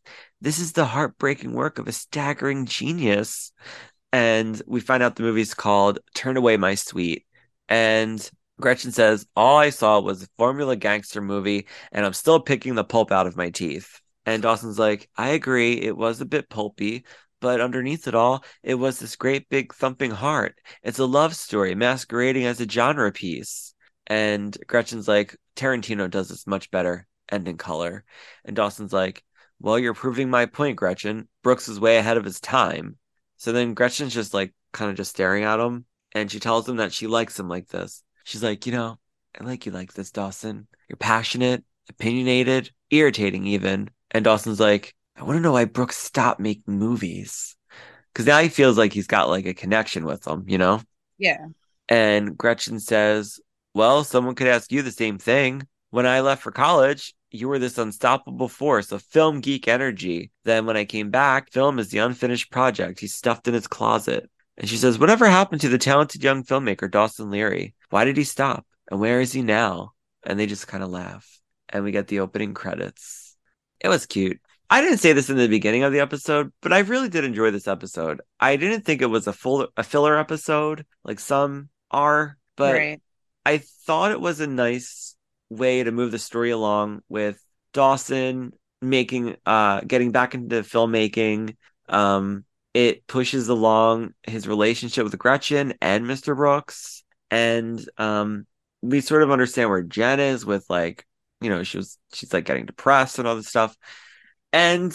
this 0.40 0.58
is 0.58 0.72
the 0.72 0.86
heartbreaking 0.86 1.52
work 1.54 1.78
of 1.78 1.88
a 1.88 1.92
staggering 1.92 2.66
genius." 2.66 3.52
And 4.12 4.60
we 4.66 4.80
find 4.80 5.02
out 5.02 5.16
the 5.16 5.22
movie's 5.24 5.54
called 5.54 6.00
Turn 6.14 6.36
Away 6.36 6.56
My 6.56 6.74
Sweet. 6.74 7.26
And 7.68 8.28
Gretchen 8.60 8.92
says, 8.92 9.26
All 9.34 9.56
I 9.56 9.70
saw 9.70 10.00
was 10.00 10.22
a 10.22 10.28
formula 10.38 10.76
gangster 10.76 11.20
movie, 11.20 11.66
and 11.92 12.06
I'm 12.06 12.12
still 12.12 12.40
picking 12.40 12.74
the 12.74 12.84
pulp 12.84 13.12
out 13.12 13.26
of 13.26 13.36
my 13.36 13.50
teeth. 13.50 14.00
And 14.26 14.42
Dawson's 14.42 14.78
like, 14.78 15.08
I 15.16 15.30
agree, 15.30 15.74
it 15.80 15.96
was 15.96 16.20
a 16.20 16.26
bit 16.26 16.48
pulpy, 16.48 17.04
but 17.40 17.60
underneath 17.60 18.06
it 18.06 18.14
all, 18.14 18.44
it 18.62 18.74
was 18.74 18.98
this 18.98 19.16
great 19.16 19.48
big 19.48 19.74
thumping 19.74 20.10
heart. 20.10 20.54
It's 20.82 20.98
a 20.98 21.06
love 21.06 21.34
story 21.34 21.74
masquerading 21.74 22.44
as 22.44 22.60
a 22.60 22.68
genre 22.68 23.10
piece. 23.12 23.74
And 24.06 24.56
Gretchen's 24.66 25.08
like, 25.08 25.36
Tarantino 25.56 26.10
does 26.10 26.28
this 26.28 26.46
much 26.46 26.70
better 26.70 27.06
and 27.28 27.46
in 27.48 27.56
color. 27.56 28.04
And 28.44 28.56
Dawson's 28.56 28.92
like, 28.92 29.24
Well, 29.60 29.78
you're 29.78 29.94
proving 29.94 30.30
my 30.30 30.46
point, 30.46 30.76
Gretchen. 30.76 31.28
Brooks 31.42 31.68
is 31.68 31.80
way 31.80 31.96
ahead 31.96 32.16
of 32.16 32.24
his 32.24 32.40
time. 32.40 32.98
So 33.36 33.52
then 33.52 33.74
Gretchen's 33.74 34.14
just 34.14 34.34
like 34.34 34.52
kind 34.72 34.90
of 34.90 34.96
just 34.96 35.12
staring 35.12 35.44
at 35.44 35.60
him, 35.60 35.86
and 36.12 36.30
she 36.30 36.40
tells 36.40 36.68
him 36.68 36.76
that 36.76 36.92
she 36.92 37.06
likes 37.06 37.38
him 37.38 37.48
like 37.48 37.68
this. 37.68 38.02
She's 38.30 38.42
like, 38.44 38.64
you 38.64 38.72
know, 38.72 38.96
I 39.40 39.44
like 39.44 39.66
you 39.66 39.72
like 39.72 39.92
this, 39.92 40.12
Dawson. 40.12 40.68
You're 40.88 40.96
passionate, 40.96 41.64
opinionated, 41.88 42.70
irritating 42.90 43.44
even. 43.46 43.90
And 44.12 44.24
Dawson's 44.24 44.60
like, 44.60 44.94
I 45.16 45.24
want 45.24 45.36
to 45.36 45.40
know 45.40 45.52
why 45.52 45.64
Brooks 45.64 45.96
stopped 45.96 46.38
making 46.40 46.78
movies. 46.78 47.56
Because 48.12 48.26
now 48.26 48.38
he 48.40 48.48
feels 48.48 48.78
like 48.78 48.92
he's 48.92 49.08
got 49.08 49.28
like 49.28 49.46
a 49.46 49.54
connection 49.54 50.04
with 50.04 50.22
them, 50.22 50.44
you 50.46 50.58
know? 50.58 50.80
Yeah. 51.18 51.46
And 51.88 52.38
Gretchen 52.38 52.78
says, 52.78 53.40
Well, 53.74 54.04
someone 54.04 54.36
could 54.36 54.46
ask 54.46 54.70
you 54.70 54.82
the 54.82 54.92
same 54.92 55.18
thing. 55.18 55.66
when 55.90 56.06
I 56.06 56.20
left 56.20 56.42
for 56.42 56.52
college, 56.52 57.14
you 57.32 57.48
were 57.48 57.58
this 57.58 57.78
unstoppable 57.78 58.48
force 58.48 58.92
of 58.92 59.02
film 59.02 59.40
geek 59.40 59.66
energy. 59.66 60.30
Then 60.44 60.66
when 60.66 60.76
I 60.76 60.84
came 60.84 61.10
back, 61.10 61.50
film 61.50 61.80
is 61.80 61.90
the 61.90 61.98
unfinished 61.98 62.52
project 62.52 63.00
he 63.00 63.08
stuffed 63.08 63.48
in 63.48 63.54
his 63.54 63.66
closet. 63.66 64.30
And 64.60 64.68
she 64.68 64.76
says, 64.76 64.98
Whatever 64.98 65.26
happened 65.26 65.62
to 65.62 65.70
the 65.70 65.78
talented 65.78 66.22
young 66.22 66.44
filmmaker 66.44 66.88
Dawson 66.88 67.30
Leery? 67.30 67.74
Why 67.88 68.04
did 68.04 68.18
he 68.18 68.24
stop? 68.24 68.66
And 68.90 69.00
where 69.00 69.20
is 69.20 69.32
he 69.32 69.42
now? 69.42 69.94
And 70.22 70.38
they 70.38 70.46
just 70.46 70.68
kind 70.68 70.84
of 70.84 70.90
laugh. 70.90 71.40
And 71.70 71.82
we 71.82 71.92
get 71.92 72.08
the 72.08 72.20
opening 72.20 72.52
credits. 72.52 73.36
It 73.80 73.88
was 73.88 74.04
cute. 74.04 74.38
I 74.68 74.82
didn't 74.82 74.98
say 74.98 75.14
this 75.14 75.30
in 75.30 75.38
the 75.38 75.48
beginning 75.48 75.82
of 75.82 75.92
the 75.92 76.00
episode, 76.00 76.52
but 76.60 76.74
I 76.74 76.80
really 76.80 77.08
did 77.08 77.24
enjoy 77.24 77.50
this 77.50 77.66
episode. 77.66 78.20
I 78.38 78.56
didn't 78.56 78.82
think 78.82 79.00
it 79.00 79.06
was 79.06 79.26
a 79.26 79.32
full 79.32 79.66
a 79.76 79.82
filler 79.82 80.16
episode 80.16 80.84
like 81.04 81.18
some 81.18 81.70
are, 81.90 82.36
but 82.54 82.74
right. 82.74 83.02
I 83.46 83.58
thought 83.86 84.12
it 84.12 84.20
was 84.20 84.40
a 84.40 84.46
nice 84.46 85.16
way 85.48 85.82
to 85.82 85.90
move 85.90 86.12
the 86.12 86.18
story 86.18 86.50
along 86.50 87.00
with 87.08 87.42
Dawson 87.72 88.52
making 88.82 89.36
uh 89.46 89.80
getting 89.80 90.12
back 90.12 90.34
into 90.34 90.62
filmmaking. 90.62 91.56
Um 91.88 92.44
it 92.74 93.06
pushes 93.06 93.48
along 93.48 94.14
his 94.26 94.46
relationship 94.48 95.04
with 95.04 95.18
Gretchen 95.18 95.74
and 95.80 96.06
Mr. 96.06 96.34
Brooks. 96.34 97.02
And 97.30 97.84
um 97.98 98.46
we 98.82 99.00
sort 99.00 99.22
of 99.22 99.30
understand 99.30 99.68
where 99.70 99.82
Jen 99.82 100.20
is 100.20 100.46
with 100.46 100.64
like, 100.70 101.06
you 101.40 101.50
know, 101.50 101.62
she 101.62 101.76
was 101.78 101.98
she's 102.14 102.32
like 102.32 102.44
getting 102.44 102.66
depressed 102.66 103.18
and 103.18 103.28
all 103.28 103.36
this 103.36 103.48
stuff. 103.48 103.76
And 104.52 104.94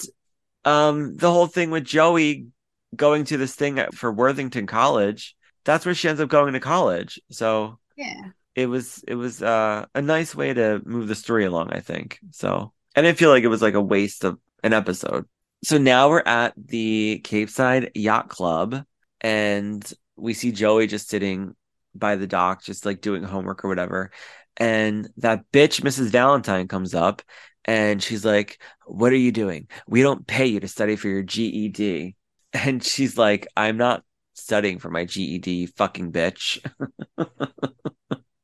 um 0.66 1.16
the 1.18 1.32
whole 1.32 1.48
thing 1.48 1.72
with 1.72 1.86
Joey 1.86 2.48
going 2.96 3.26
to 3.26 3.38
this 3.38 3.56
thing 3.56 3.80
for 3.94 4.12
Worthington 4.12 4.68
College, 4.68 5.36
that's 5.64 5.86
where 5.86 5.96
she 5.96 6.08
ends 6.10 6.22
up 6.22 6.30
going 6.30 6.54
to 6.54 6.60
college. 6.60 7.20
So 7.32 7.80
Yeah. 7.96 8.32
it 8.56 8.68
was 8.68 9.04
it 9.08 9.16
was 9.16 9.42
uh, 9.42 9.86
a 9.94 10.02
nice 10.02 10.36
way 10.36 10.54
to 10.54 10.82
move 10.86 11.08
the 11.08 11.16
story 11.16 11.46
along, 11.46 11.72
I 11.74 11.82
think. 11.82 12.20
So 12.32 12.74
I 12.96 13.02
didn't 13.02 13.18
feel 13.18 13.30
like 13.30 13.44
it 13.44 13.48
was 13.50 13.62
like 13.62 13.74
a 13.74 13.82
waste 13.82 14.24
of 14.24 14.40
an 14.64 14.74
episode. 14.74 15.26
So 15.66 15.80
now 15.80 16.10
we're 16.10 16.22
at 16.28 16.54
the 16.56 17.22
Capeside 17.24 17.90
Yacht 17.96 18.30
Club, 18.30 18.84
and 19.20 19.94
we 20.16 20.36
see 20.36 20.52
Joey 20.52 20.86
just 20.86 21.10
sitting 21.10 21.56
by 21.96 22.18
the 22.18 22.28
dock, 22.28 22.64
just 22.64 22.86
like 22.86 23.02
doing 23.02 23.24
homework 23.24 23.66
or 23.66 23.70
whatever. 23.70 24.12
And 24.58 25.10
that 25.18 25.52
bitch, 25.52 25.82
Mrs. 25.82 26.12
Valentine, 26.12 26.68
comes 26.68 26.94
up 26.94 27.24
and 27.66 28.04
she's 28.04 28.24
like, 28.24 28.62
What 28.86 29.12
are 29.12 29.18
you 29.18 29.32
doing? 29.32 29.68
We 29.88 30.04
don't 30.04 30.28
pay 30.28 30.46
you 30.46 30.60
to 30.60 30.68
study 30.68 30.96
for 30.98 31.08
your 31.08 31.24
GED. 31.24 32.16
And 32.54 32.84
she's 32.84 33.18
like, 33.18 33.48
I'm 33.58 33.76
not 33.76 34.04
studying 34.36 34.78
for 34.78 34.92
my 34.92 35.04
GED, 35.04 35.66
fucking 35.66 36.12
bitch. 36.12 36.60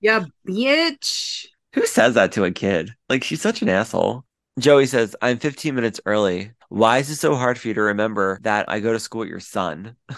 Yeah, 0.01 0.25
bitch. 0.49 1.45
Who 1.75 1.86
says 1.86 2.15
that 2.15 2.31
to 2.31 2.43
a 2.43 2.51
kid? 2.51 2.95
Like, 3.07 3.23
she's 3.23 3.39
such 3.39 3.62
an 3.62 3.69
asshole. 3.69 4.25
Joey 4.57 4.88
says, 4.88 5.15
I'm 5.21 5.38
15 5.38 5.75
minutes 5.75 6.01
early. 6.07 6.53
Why 6.71 6.99
is 6.99 7.10
it 7.10 7.17
so 7.17 7.36
hard 7.36 7.60
for 7.60 7.67
you 7.67 7.73
to 7.73 7.81
remember 7.81 8.39
that 8.43 8.69
I 8.69 8.79
go 8.79 8.93
to 8.93 8.99
school 8.99 9.19
with 9.19 9.27
your 9.29 9.41
son? 9.41 9.97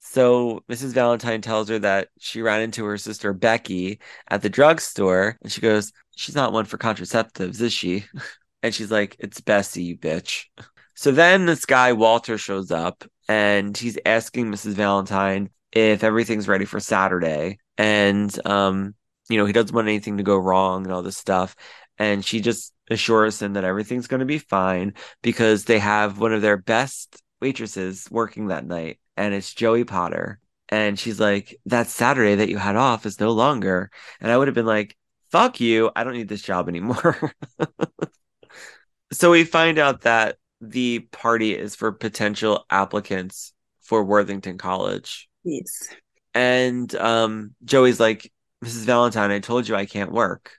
so 0.00 0.64
Mrs. 0.66 0.94
Valentine 0.94 1.42
tells 1.42 1.68
her 1.68 1.78
that 1.80 2.08
she 2.18 2.40
ran 2.40 2.62
into 2.62 2.86
her 2.86 2.96
sister 2.96 3.34
Becky 3.34 4.00
at 4.28 4.40
the 4.40 4.48
drugstore 4.48 5.36
and 5.42 5.52
she 5.52 5.60
goes, 5.60 5.92
She's 6.16 6.34
not 6.34 6.54
one 6.54 6.64
for 6.64 6.78
contraceptives, 6.78 7.60
is 7.60 7.72
she? 7.72 8.06
And 8.62 8.74
she's 8.74 8.90
like, 8.90 9.14
It's 9.18 9.42
Bessie, 9.42 9.82
you 9.82 9.98
bitch. 9.98 10.46
So 10.94 11.12
then 11.12 11.46
this 11.46 11.64
guy, 11.64 11.92
Walter, 11.92 12.38
shows 12.38 12.72
up 12.72 13.04
and 13.28 13.76
he's 13.76 13.98
asking 14.04 14.50
Mrs. 14.50 14.72
Valentine 14.72 15.50
if 15.70 16.02
everything's 16.02 16.48
ready 16.48 16.64
for 16.64 16.80
Saturday. 16.80 17.58
And, 17.76 18.34
um, 18.44 18.96
you 19.28 19.36
know, 19.36 19.44
he 19.44 19.52
doesn't 19.52 19.72
want 19.72 19.86
anything 19.86 20.16
to 20.16 20.24
go 20.24 20.36
wrong 20.36 20.82
and 20.84 20.92
all 20.92 21.02
this 21.02 21.16
stuff. 21.16 21.54
And 21.98 22.24
she 22.24 22.40
just 22.40 22.72
assures 22.90 23.40
him 23.40 23.54
that 23.54 23.64
everything's 23.64 24.06
going 24.06 24.20
to 24.20 24.26
be 24.26 24.38
fine 24.38 24.94
because 25.22 25.64
they 25.64 25.78
have 25.78 26.18
one 26.18 26.32
of 26.32 26.42
their 26.42 26.56
best 26.56 27.22
waitresses 27.40 28.08
working 28.10 28.48
that 28.48 28.66
night, 28.66 28.98
and 29.16 29.34
it's 29.34 29.54
Joey 29.54 29.84
Potter. 29.84 30.40
And 30.68 30.98
she's 30.98 31.18
like, 31.18 31.58
That 31.66 31.88
Saturday 31.88 32.36
that 32.36 32.48
you 32.48 32.58
had 32.58 32.76
off 32.76 33.06
is 33.06 33.20
no 33.20 33.32
longer. 33.32 33.90
And 34.20 34.30
I 34.30 34.36
would 34.36 34.48
have 34.48 34.54
been 34.54 34.66
like, 34.66 34.96
Fuck 35.30 35.60
you. 35.60 35.90
I 35.94 36.04
don't 36.04 36.14
need 36.14 36.28
this 36.28 36.42
job 36.42 36.68
anymore. 36.68 37.32
so 39.12 39.30
we 39.30 39.44
find 39.44 39.78
out 39.78 40.02
that 40.02 40.36
the 40.60 41.00
party 41.12 41.56
is 41.56 41.74
for 41.74 41.92
potential 41.92 42.64
applicants 42.70 43.52
for 43.82 44.04
Worthington 44.04 44.58
College. 44.58 45.28
Yes. 45.44 45.88
And 46.34 46.94
um, 46.94 47.54
Joey's 47.64 48.00
like, 48.00 48.32
Mrs. 48.64 48.84
Valentine, 48.84 49.30
I 49.30 49.38
told 49.38 49.68
you 49.68 49.76
I 49.76 49.86
can't 49.86 50.12
work. 50.12 50.52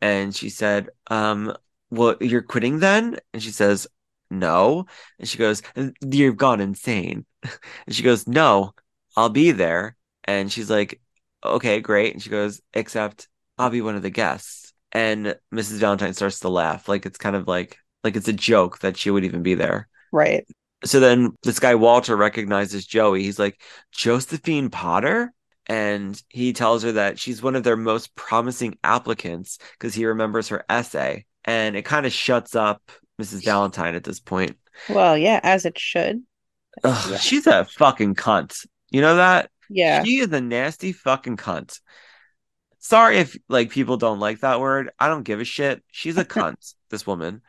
And 0.00 0.34
she 0.34 0.50
said, 0.50 0.90
um, 1.08 1.54
well, 1.90 2.16
you're 2.20 2.42
quitting 2.42 2.78
then? 2.80 3.18
And 3.32 3.42
she 3.42 3.50
says, 3.50 3.86
no. 4.30 4.86
And 5.18 5.28
she 5.28 5.38
goes, 5.38 5.62
you've 6.00 6.36
gone 6.36 6.60
insane. 6.60 7.26
And 7.86 7.94
she 7.94 8.02
goes, 8.02 8.26
no, 8.26 8.74
I'll 9.16 9.28
be 9.28 9.52
there. 9.52 9.96
And 10.24 10.50
she's 10.50 10.68
like, 10.68 11.00
okay, 11.44 11.80
great. 11.80 12.12
And 12.12 12.22
she 12.22 12.30
goes, 12.30 12.60
except 12.74 13.28
I'll 13.56 13.70
be 13.70 13.82
one 13.82 13.94
of 13.94 14.02
the 14.02 14.10
guests. 14.10 14.72
And 14.92 15.36
Mrs. 15.54 15.78
Valentine 15.78 16.14
starts 16.14 16.40
to 16.40 16.48
laugh. 16.48 16.88
Like 16.88 17.06
it's 17.06 17.18
kind 17.18 17.36
of 17.36 17.46
like, 17.46 17.78
like 18.02 18.16
it's 18.16 18.28
a 18.28 18.32
joke 18.32 18.80
that 18.80 18.96
she 18.96 19.10
would 19.10 19.24
even 19.24 19.42
be 19.42 19.54
there. 19.54 19.88
Right. 20.12 20.46
So 20.84 21.00
then 21.00 21.34
this 21.42 21.60
guy 21.60 21.74
Walter 21.74 22.16
recognizes 22.16 22.86
Joey. 22.86 23.22
He's 23.22 23.38
like, 23.38 23.60
Josephine 23.92 24.70
Potter? 24.70 25.32
And 25.68 26.20
he 26.28 26.52
tells 26.52 26.82
her 26.84 26.92
that 26.92 27.18
she's 27.18 27.42
one 27.42 27.56
of 27.56 27.64
their 27.64 27.76
most 27.76 28.14
promising 28.14 28.78
applicants 28.84 29.58
because 29.72 29.94
he 29.94 30.06
remembers 30.06 30.48
her 30.48 30.64
essay. 30.68 31.26
And 31.44 31.76
it 31.76 31.84
kind 31.84 32.06
of 32.06 32.12
shuts 32.12 32.54
up 32.54 32.82
Mrs. 33.20 33.44
Valentine 33.44 33.94
at 33.94 34.04
this 34.04 34.20
point. 34.20 34.56
Well, 34.88 35.16
yeah, 35.16 35.40
as 35.42 35.64
it 35.64 35.78
should. 35.78 36.22
Ugh, 36.84 37.10
Yeah. 37.10 37.16
She's 37.18 37.46
a 37.46 37.64
fucking 37.64 38.14
cunt. 38.14 38.66
You 38.90 39.00
know 39.00 39.16
that? 39.16 39.50
Yeah. 39.68 40.04
She 40.04 40.18
is 40.18 40.32
a 40.32 40.40
nasty 40.40 40.92
fucking 40.92 41.36
cunt. 41.36 41.80
Sorry 42.78 43.18
if 43.18 43.36
like 43.48 43.70
people 43.70 43.96
don't 43.96 44.20
like 44.20 44.40
that 44.40 44.60
word. 44.60 44.90
I 44.98 45.08
don't 45.08 45.24
give 45.24 45.40
a 45.40 45.44
shit. 45.44 45.82
She's 45.90 46.16
a 46.18 46.24
cunt, 46.36 46.74
this 46.90 47.06
woman. 47.06 47.42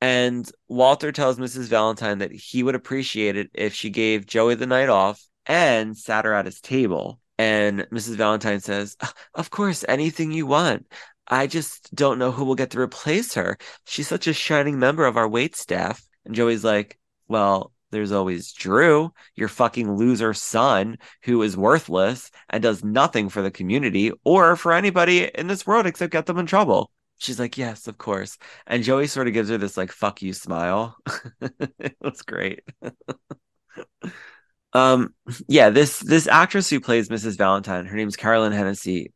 And 0.00 0.48
Walter 0.68 1.10
tells 1.10 1.38
Mrs. 1.38 1.68
Valentine 1.68 2.18
that 2.18 2.32
he 2.32 2.62
would 2.62 2.74
appreciate 2.74 3.36
it 3.36 3.50
if 3.54 3.74
she 3.74 3.90
gave 3.90 4.26
Joey 4.26 4.54
the 4.54 4.66
night 4.66 4.88
off 4.88 5.22
and 5.46 5.96
sat 5.96 6.24
her 6.24 6.34
at 6.34 6.46
his 6.46 6.60
table. 6.60 7.20
And 7.38 7.80
Mrs. 7.92 8.16
Valentine 8.16 8.60
says, 8.60 8.96
ah, 9.00 9.12
Of 9.34 9.50
course, 9.50 9.84
anything 9.88 10.32
you 10.32 10.46
want. 10.46 10.86
I 11.28 11.46
just 11.46 11.94
don't 11.94 12.18
know 12.18 12.30
who 12.30 12.44
will 12.44 12.54
get 12.54 12.70
to 12.70 12.80
replace 12.80 13.34
her. 13.34 13.58
She's 13.84 14.08
such 14.08 14.26
a 14.26 14.32
shining 14.32 14.78
member 14.78 15.06
of 15.06 15.16
our 15.16 15.28
wait 15.28 15.56
staff. 15.56 16.02
And 16.24 16.34
Joey's 16.34 16.64
like, 16.64 16.98
Well, 17.28 17.72
there's 17.90 18.12
always 18.12 18.52
Drew, 18.52 19.12
your 19.34 19.48
fucking 19.48 19.96
loser 19.96 20.34
son, 20.34 20.98
who 21.22 21.42
is 21.42 21.56
worthless 21.56 22.30
and 22.50 22.62
does 22.62 22.84
nothing 22.84 23.28
for 23.28 23.42
the 23.42 23.50
community 23.50 24.12
or 24.24 24.56
for 24.56 24.72
anybody 24.72 25.30
in 25.34 25.46
this 25.46 25.66
world 25.66 25.86
except 25.86 26.12
get 26.12 26.26
them 26.26 26.38
in 26.38 26.46
trouble. 26.46 26.90
She's 27.18 27.38
like, 27.38 27.58
Yes, 27.58 27.86
of 27.88 27.98
course. 27.98 28.38
And 28.66 28.82
Joey 28.82 29.06
sort 29.06 29.26
of 29.28 29.34
gives 29.34 29.48
her 29.50 29.58
this 29.58 29.76
like 29.76 29.92
fuck 29.92 30.22
you 30.22 30.32
smile. 30.32 30.96
it 31.78 31.96
was 32.00 32.22
great. 32.22 32.60
um 34.72 35.14
yeah, 35.48 35.70
this 35.70 36.00
this 36.00 36.26
actress 36.26 36.68
who 36.70 36.80
plays 36.80 37.08
Mrs. 37.08 37.38
Valentine, 37.38 37.86
her 37.86 37.96
name's 37.96 38.16
Carolyn 38.16 38.52
Hennessy. 38.52 39.12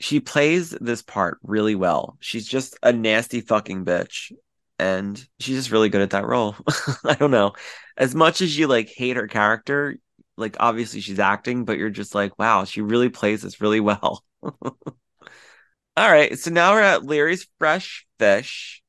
She 0.00 0.20
plays 0.20 0.70
this 0.70 1.02
part 1.02 1.38
really 1.42 1.74
well. 1.74 2.16
She's 2.20 2.46
just 2.46 2.78
a 2.82 2.92
nasty 2.92 3.40
fucking 3.40 3.84
bitch. 3.84 4.32
And 4.78 5.16
she's 5.40 5.56
just 5.56 5.72
really 5.72 5.88
good 5.88 6.02
at 6.02 6.10
that 6.10 6.26
role. 6.26 6.54
I 7.04 7.14
don't 7.14 7.32
know. 7.32 7.54
As 7.96 8.14
much 8.14 8.40
as 8.40 8.56
you 8.56 8.68
like 8.68 8.88
hate 8.88 9.16
her 9.16 9.26
character, 9.26 9.98
like 10.36 10.56
obviously 10.60 11.00
she's 11.00 11.18
acting, 11.18 11.64
but 11.64 11.78
you're 11.78 11.90
just 11.90 12.14
like, 12.14 12.38
wow, 12.38 12.64
she 12.64 12.80
really 12.80 13.08
plays 13.08 13.42
this 13.42 13.60
really 13.60 13.80
well. 13.80 14.24
All 14.42 16.10
right, 16.12 16.38
so 16.38 16.50
now 16.50 16.72
we're 16.74 16.82
at 16.82 17.04
Leery's 17.04 17.48
Fresh 17.58 18.06
Fish, 18.20 18.82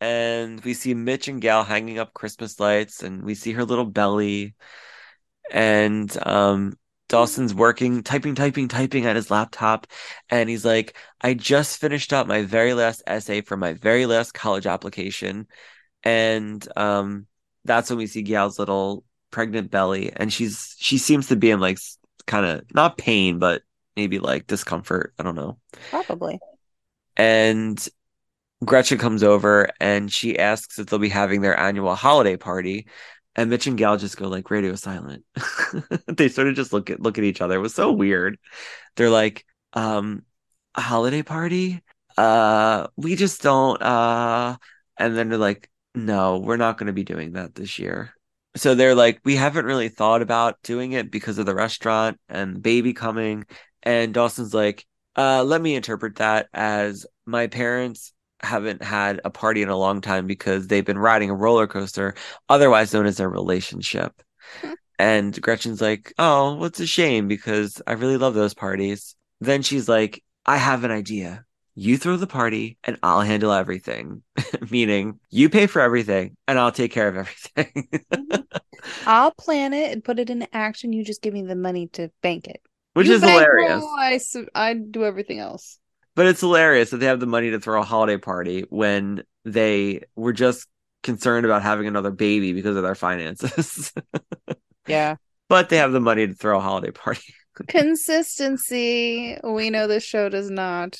and 0.00 0.60
we 0.62 0.74
see 0.74 0.94
Mitch 0.94 1.26
and 1.26 1.40
Gail 1.40 1.64
hanging 1.64 1.98
up 1.98 2.14
Christmas 2.14 2.60
lights, 2.60 3.02
and 3.02 3.24
we 3.24 3.34
see 3.34 3.52
her 3.52 3.64
little 3.64 3.84
belly, 3.84 4.54
and 5.50 6.16
um, 6.26 6.78
Dawson's 7.08 7.54
working, 7.54 8.02
typing, 8.02 8.34
typing, 8.34 8.68
typing 8.68 9.06
at 9.06 9.16
his 9.16 9.30
laptop, 9.30 9.86
and 10.30 10.48
he's 10.48 10.64
like, 10.64 10.96
"I 11.20 11.34
just 11.34 11.78
finished 11.78 12.12
up 12.12 12.26
my 12.26 12.42
very 12.42 12.74
last 12.74 13.02
essay 13.06 13.40
for 13.40 13.56
my 13.56 13.74
very 13.74 14.06
last 14.06 14.34
college 14.34 14.66
application," 14.66 15.46
and 16.04 16.66
um, 16.76 17.26
that's 17.64 17.90
when 17.90 17.98
we 17.98 18.06
see 18.06 18.22
Gail's 18.22 18.58
little 18.58 19.04
pregnant 19.30 19.70
belly, 19.70 20.12
and 20.14 20.32
she's 20.32 20.74
she 20.78 20.98
seems 20.98 21.28
to 21.28 21.36
be 21.36 21.50
in 21.50 21.60
like 21.60 21.78
kind 22.26 22.46
of 22.46 22.62
not 22.74 22.98
pain, 22.98 23.38
but 23.38 23.62
maybe 23.96 24.18
like 24.18 24.46
discomfort. 24.46 25.14
I 25.18 25.22
don't 25.22 25.34
know 25.34 25.58
Probably. 25.90 26.40
and 27.16 27.88
Gretchen 28.64 28.98
comes 28.98 29.22
over 29.22 29.70
and 29.80 30.12
she 30.12 30.38
asks 30.38 30.78
if 30.78 30.86
they'll 30.86 30.98
be 30.98 31.08
having 31.08 31.40
their 31.40 31.58
annual 31.58 31.94
holiday 31.94 32.36
party. 32.36 32.86
And 33.34 33.48
Mitch 33.48 33.66
and 33.66 33.78
Gail 33.78 33.96
just 33.96 34.16
go 34.16 34.28
like 34.28 34.50
radio 34.50 34.74
silent. 34.74 35.24
they 36.06 36.28
sort 36.28 36.48
of 36.48 36.54
just 36.54 36.72
look 36.72 36.90
at 36.90 37.00
look 37.00 37.16
at 37.18 37.24
each 37.24 37.40
other. 37.40 37.54
It 37.56 37.62
was 37.62 37.74
so 37.74 37.90
weird. 37.90 38.38
They're 38.96 39.10
like, 39.10 39.46
um, 39.72 40.22
a 40.74 40.82
holiday 40.82 41.22
party? 41.22 41.82
uh, 42.16 42.86
we 42.96 43.16
just 43.16 43.42
don't, 43.42 43.80
uh, 43.82 44.56
and 44.98 45.16
then 45.16 45.28
they're 45.28 45.38
like, 45.38 45.70
no, 45.94 46.38
we're 46.38 46.56
not 46.56 46.78
going 46.78 46.86
to 46.86 46.92
be 46.92 47.04
doing 47.04 47.32
that 47.32 47.54
this 47.54 47.78
year. 47.78 48.14
So 48.56 48.74
they're 48.74 48.94
like, 48.94 49.20
we 49.24 49.36
haven't 49.36 49.64
really 49.64 49.88
thought 49.88 50.22
about 50.22 50.62
doing 50.62 50.92
it 50.92 51.10
because 51.10 51.38
of 51.38 51.46
the 51.46 51.54
restaurant 51.54 52.20
and 52.28 52.62
baby 52.62 52.92
coming. 52.92 53.46
And 53.82 54.12
Dawson's 54.12 54.54
like, 54.54 54.86
uh, 55.16 55.42
let 55.44 55.60
me 55.60 55.74
interpret 55.74 56.16
that 56.16 56.48
as 56.52 57.06
my 57.26 57.46
parents 57.46 58.12
haven't 58.42 58.82
had 58.82 59.20
a 59.24 59.30
party 59.30 59.62
in 59.62 59.68
a 59.68 59.76
long 59.76 60.00
time 60.00 60.26
because 60.26 60.66
they've 60.66 60.84
been 60.84 60.98
riding 60.98 61.30
a 61.30 61.34
roller 61.34 61.66
coaster, 61.66 62.14
otherwise 62.48 62.92
known 62.92 63.06
as 63.06 63.16
their 63.16 63.28
relationship. 63.30 64.22
and 64.98 65.40
Gretchen's 65.40 65.80
like, 65.80 66.12
oh, 66.18 66.54
what's 66.56 66.80
a 66.80 66.86
shame 66.86 67.28
because 67.28 67.80
I 67.86 67.92
really 67.92 68.16
love 68.16 68.34
those 68.34 68.54
parties. 68.54 69.14
Then 69.40 69.62
she's 69.62 69.88
like, 69.88 70.22
I 70.46 70.56
have 70.56 70.84
an 70.84 70.90
idea. 70.90 71.44
You 71.74 71.96
throw 71.96 72.16
the 72.16 72.26
party 72.26 72.78
and 72.84 72.98
I'll 73.02 73.22
handle 73.22 73.52
everything. 73.52 74.22
Meaning, 74.70 75.20
you 75.30 75.48
pay 75.48 75.66
for 75.66 75.80
everything 75.80 76.36
and 76.46 76.58
I'll 76.58 76.72
take 76.72 76.92
care 76.92 77.08
of 77.08 77.16
everything. 77.16 77.88
Mm-hmm. 78.12 78.40
I'll 79.06 79.32
plan 79.32 79.72
it 79.72 79.92
and 79.92 80.02
put 80.04 80.18
it 80.18 80.28
into 80.28 80.54
action. 80.54 80.92
You 80.92 81.04
just 81.04 81.22
give 81.22 81.32
me 81.32 81.42
the 81.42 81.54
money 81.54 81.86
to 81.88 82.10
bank 82.20 82.48
it. 82.48 82.60
Which 82.94 83.06
You 83.06 83.14
is 83.14 83.22
hilarious. 83.22 83.82
I 83.98 84.20
I 84.54 84.74
do 84.74 85.04
everything 85.04 85.38
else. 85.38 85.78
But 86.14 86.26
it's 86.26 86.40
hilarious 86.40 86.90
that 86.90 86.98
they 86.98 87.06
have 87.06 87.20
the 87.20 87.26
money 87.26 87.50
to 87.50 87.60
throw 87.60 87.80
a 87.80 87.84
holiday 87.84 88.18
party 88.18 88.64
when 88.68 89.22
they 89.44 90.02
were 90.14 90.32
just 90.32 90.68
concerned 91.02 91.46
about 91.46 91.62
having 91.62 91.86
another 91.86 92.10
baby 92.10 92.52
because 92.52 92.76
of 92.76 92.82
their 92.82 92.94
finances. 92.94 93.92
Yeah. 94.88 95.14
but 95.48 95.68
they 95.68 95.76
have 95.76 95.92
the 95.92 96.00
money 96.00 96.26
to 96.26 96.34
throw 96.34 96.58
a 96.58 96.60
holiday 96.60 96.90
party. 96.90 97.34
Consistency. 97.68 99.38
We 99.44 99.70
know 99.70 99.86
this 99.86 100.02
show 100.02 100.28
does 100.28 100.50
not 100.50 100.98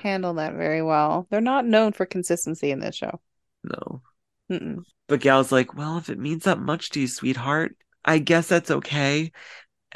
handle 0.00 0.34
that 0.34 0.54
very 0.54 0.80
well. 0.80 1.26
They're 1.28 1.40
not 1.40 1.66
known 1.66 1.92
for 1.92 2.06
consistency 2.06 2.70
in 2.70 2.78
this 2.78 2.94
show. 2.94 3.20
No. 3.64 4.00
Mm-mm. 4.50 4.84
But 5.08 5.20
Gail's 5.20 5.50
like, 5.50 5.74
well, 5.74 5.98
if 5.98 6.08
it 6.08 6.18
means 6.20 6.44
that 6.44 6.60
much 6.60 6.90
to 6.90 7.00
you, 7.00 7.08
sweetheart, 7.08 7.76
I 8.04 8.18
guess 8.18 8.46
that's 8.48 8.70
okay. 8.70 9.32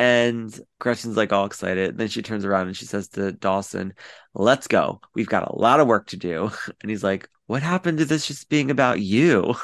And 0.00 0.58
Gretchen's 0.78 1.16
like 1.18 1.30
all 1.30 1.44
excited. 1.44 1.98
Then 1.98 2.08
she 2.08 2.22
turns 2.22 2.46
around 2.46 2.68
and 2.68 2.76
she 2.76 2.86
says 2.86 3.08
to 3.10 3.32
Dawson, 3.32 3.92
let's 4.34 4.66
go. 4.66 5.00
We've 5.14 5.28
got 5.28 5.46
a 5.50 5.54
lot 5.56 5.78
of 5.78 5.86
work 5.88 6.06
to 6.08 6.16
do. 6.16 6.50
And 6.80 6.88
he's 6.90 7.04
like, 7.04 7.28
what 7.46 7.62
happened 7.62 7.98
to 7.98 8.06
this 8.06 8.26
just 8.26 8.48
being 8.48 8.70
about 8.70 9.00
you? 9.00 9.54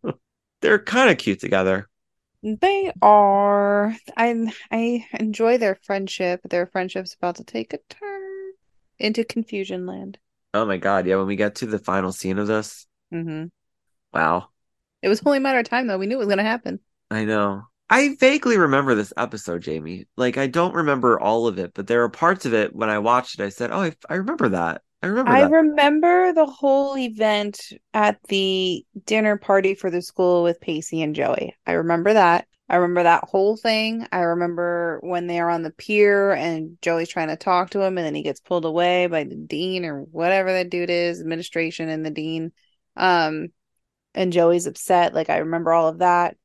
They're 0.60 0.80
kind 0.80 1.10
of 1.10 1.18
cute 1.18 1.38
together. 1.40 1.88
They 2.42 2.92
are. 3.00 3.94
I 4.16 4.52
I 4.72 5.06
enjoy 5.12 5.58
their 5.58 5.76
friendship. 5.76 6.40
Their 6.50 6.66
friendship's 6.66 7.14
about 7.14 7.36
to 7.36 7.44
take 7.44 7.72
a 7.72 7.78
turn 7.88 8.52
into 8.98 9.22
confusion 9.22 9.86
land. 9.86 10.18
Oh 10.52 10.64
my 10.66 10.78
God. 10.78 11.06
Yeah. 11.06 11.16
When 11.16 11.26
we 11.26 11.36
get 11.36 11.56
to 11.56 11.66
the 11.66 11.78
final 11.78 12.10
scene 12.12 12.38
of 12.38 12.46
this, 12.48 12.86
Mm-hmm. 13.14 13.46
wow. 14.12 14.48
It 15.02 15.08
was 15.08 15.22
only 15.24 15.38
a 15.38 15.40
matter 15.40 15.60
of 15.60 15.68
time, 15.68 15.86
though. 15.86 15.98
We 15.98 16.06
knew 16.06 16.16
it 16.16 16.18
was 16.18 16.26
going 16.26 16.38
to 16.38 16.44
happen. 16.44 16.80
I 17.10 17.24
know. 17.24 17.62
I 17.88 18.16
vaguely 18.18 18.58
remember 18.58 18.94
this 18.94 19.12
episode, 19.16 19.62
Jamie. 19.62 20.06
Like, 20.16 20.38
I 20.38 20.48
don't 20.48 20.74
remember 20.74 21.20
all 21.20 21.46
of 21.46 21.58
it, 21.58 21.72
but 21.74 21.86
there 21.86 22.02
are 22.02 22.08
parts 22.08 22.44
of 22.44 22.52
it 22.52 22.74
when 22.74 22.90
I 22.90 22.98
watched 22.98 23.38
it, 23.38 23.44
I 23.44 23.48
said, 23.50 23.70
oh, 23.70 23.82
I, 23.82 23.92
I 24.08 24.14
remember 24.14 24.48
that. 24.50 24.82
I 25.02 25.06
remember 25.06 25.30
I 25.30 25.40
that. 25.42 25.50
remember 25.50 26.32
the 26.32 26.46
whole 26.46 26.96
event 26.98 27.60
at 27.94 28.18
the 28.28 28.84
dinner 29.04 29.36
party 29.36 29.74
for 29.74 29.90
the 29.90 30.02
school 30.02 30.42
with 30.42 30.60
Pacey 30.60 31.02
and 31.02 31.14
Joey. 31.14 31.54
I 31.66 31.72
remember 31.72 32.12
that. 32.14 32.48
I 32.68 32.76
remember 32.76 33.04
that 33.04 33.24
whole 33.28 33.56
thing. 33.56 34.08
I 34.10 34.20
remember 34.20 34.98
when 35.02 35.28
they 35.28 35.38
are 35.38 35.50
on 35.50 35.62
the 35.62 35.70
pier 35.70 36.32
and 36.32 36.78
Joey's 36.82 37.08
trying 37.08 37.28
to 37.28 37.36
talk 37.36 37.70
to 37.70 37.82
him 37.82 37.96
and 37.98 38.04
then 38.04 38.16
he 38.16 38.22
gets 38.22 38.40
pulled 38.40 38.64
away 38.64 39.06
by 39.06 39.22
the 39.22 39.36
dean 39.36 39.84
or 39.84 40.00
whatever 40.00 40.52
that 40.52 40.70
dude 40.70 40.90
is, 40.90 41.20
administration 41.20 41.88
and 41.88 42.04
the 42.04 42.10
dean. 42.10 42.50
Um 42.96 43.48
and 44.14 44.32
Joey's 44.32 44.66
upset. 44.66 45.14
Like 45.14 45.30
I 45.30 45.38
remember 45.38 45.72
all 45.72 45.86
of 45.86 45.98
that. 45.98 46.36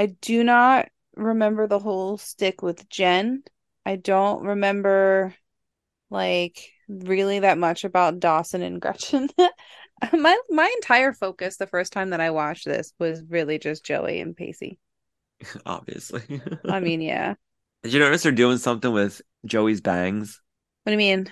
I 0.00 0.06
do 0.06 0.42
not 0.42 0.88
remember 1.14 1.66
the 1.66 1.78
whole 1.78 2.16
stick 2.16 2.62
with 2.62 2.88
Jen. 2.88 3.42
I 3.84 3.96
don't 3.96 4.44
remember 4.44 5.34
like 6.08 6.70
really 6.88 7.40
that 7.40 7.58
much 7.58 7.84
about 7.84 8.18
Dawson 8.18 8.62
and 8.62 8.80
Gretchen. 8.82 9.28
my 10.12 10.38
my 10.48 10.72
entire 10.76 11.12
focus 11.12 11.58
the 11.58 11.66
first 11.66 11.92
time 11.92 12.10
that 12.10 12.20
I 12.20 12.30
watched 12.30 12.64
this 12.64 12.94
was 12.98 13.22
really 13.28 13.58
just 13.58 13.84
Joey 13.84 14.20
and 14.20 14.34
Pacey. 14.34 14.78
Obviously. 15.66 16.40
I 16.66 16.80
mean, 16.80 17.02
yeah. 17.02 17.34
Did 17.82 17.92
you 17.92 17.98
notice 18.00 18.22
they're 18.22 18.32
doing 18.32 18.56
something 18.56 18.92
with 18.92 19.20
Joey's 19.44 19.82
bangs? 19.82 20.40
What 20.84 20.90
do 20.90 20.92
you 20.94 20.98
mean? 20.98 21.30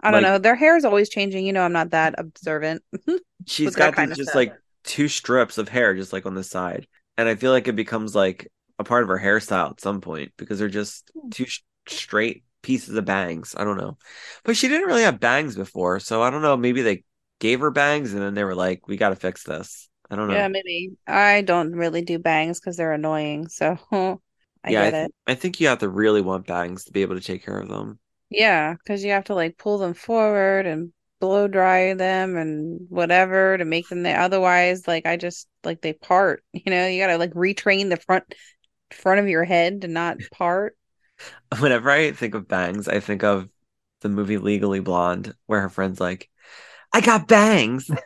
I 0.00 0.10
don't 0.10 0.22
Like- 0.22 0.32
know. 0.32 0.38
Their 0.38 0.56
hair 0.56 0.76
is 0.76 0.84
always 0.84 1.08
changing. 1.10 1.46
You 1.46 1.52
know, 1.52 1.62
I'm 1.62 1.72
not 1.72 1.90
that 1.90 2.16
observant. 2.18 2.82
she's 3.46 3.76
got 3.76 3.94
kind 3.94 4.10
these 4.10 4.14
of 4.14 4.16
just 4.18 4.30
stuff. 4.30 4.36
like 4.36 4.54
two 4.82 5.06
strips 5.06 5.58
of 5.58 5.68
hair 5.68 5.94
just 5.94 6.12
like 6.12 6.26
on 6.26 6.34
the 6.34 6.42
side. 6.42 6.88
And 7.20 7.28
I 7.28 7.34
feel 7.36 7.52
like 7.52 7.68
it 7.68 7.76
becomes 7.76 8.14
like 8.14 8.48
a 8.78 8.84
part 8.84 9.02
of 9.02 9.08
her 9.08 9.18
hairstyle 9.18 9.70
at 9.72 9.80
some 9.80 10.00
point 10.00 10.32
because 10.36 10.58
they're 10.58 10.68
just 10.68 11.10
Hmm. 11.14 11.30
two 11.30 11.46
sh- 11.46 11.62
straight 11.88 12.44
pieces 12.62 12.94
of 12.96 13.04
bangs. 13.04 13.54
I 13.56 13.64
don't 13.64 13.76
know. 13.78 13.98
But 14.44 14.56
she 14.56 14.68
didn't 14.68 14.86
really 14.88 15.02
have 15.04 15.20
bangs 15.20 15.56
before. 15.56 16.00
So 16.00 16.22
I 16.22 16.30
don't 16.30 16.42
know. 16.42 16.56
Maybe 16.56 16.82
they 16.82 17.04
gave 17.40 17.60
her 17.60 17.70
bangs 17.70 18.12
and 18.14 18.22
then 18.22 18.34
they 18.34 18.44
were 18.44 18.54
like, 18.54 18.88
we 18.88 18.96
got 18.96 19.10
to 19.10 19.16
fix 19.16 19.44
this. 19.44 19.88
I 20.10 20.16
don't 20.16 20.28
know. 20.28 20.46
Yeah, 20.46 20.48
maybe. 20.48 20.96
I 21.06 21.42
don't 21.42 21.72
really 21.72 22.02
do 22.02 22.18
bangs 22.18 22.60
because 22.60 22.76
they're 22.76 22.92
annoying. 22.92 23.48
So 23.48 23.78
I 24.64 24.74
Yeah, 24.74 24.84
I 24.84 24.90
get 24.90 24.94
th- 24.94 24.94
it. 24.94 25.14
I 25.26 25.34
think 25.34 25.60
you 25.60 25.68
have 25.68 25.78
to 25.80 25.88
really 25.88 26.20
want 26.22 26.46
bangs 26.46 26.84
to 26.84 26.92
be 26.92 27.02
able 27.02 27.16
to 27.16 27.20
take 27.20 27.44
care 27.44 27.58
of 27.58 27.68
them. 27.68 27.98
Yeah, 28.30 28.74
because 28.74 29.04
you 29.04 29.10
have 29.12 29.24
to 29.26 29.34
like 29.34 29.58
pull 29.58 29.78
them 29.78 29.94
forward 29.94 30.66
and 30.66 30.92
blow 31.20 31.48
dry 31.48 31.94
them 31.94 32.36
and 32.36 32.86
whatever 32.88 33.56
to 33.58 33.64
make 33.64 33.88
them 33.88 34.02
there. 34.02 34.20
Otherwise, 34.20 34.88
like 34.88 35.06
I 35.06 35.16
just 35.16 35.48
like 35.64 35.80
they 35.80 35.92
part. 35.92 36.42
You 36.52 36.70
know, 36.70 36.86
you 36.86 37.00
gotta 37.00 37.18
like 37.18 37.32
retrain 37.34 37.90
the 37.90 37.96
front 37.96 38.34
front 38.90 39.20
of 39.20 39.28
your 39.28 39.44
head 39.44 39.82
to 39.82 39.88
not 39.88 40.18
part. 40.32 40.76
Whenever 41.58 41.90
I 41.90 42.12
think 42.12 42.34
of 42.34 42.48
bangs, 42.48 42.88
I 42.88 43.00
think 43.00 43.22
of 43.22 43.48
the 44.00 44.08
movie 44.08 44.38
Legally 44.38 44.80
Blonde, 44.80 45.34
where 45.46 45.60
her 45.60 45.68
friend's 45.68 46.00
like, 46.00 46.28
I 46.92 47.00
got 47.00 47.28
bangs. 47.28 47.90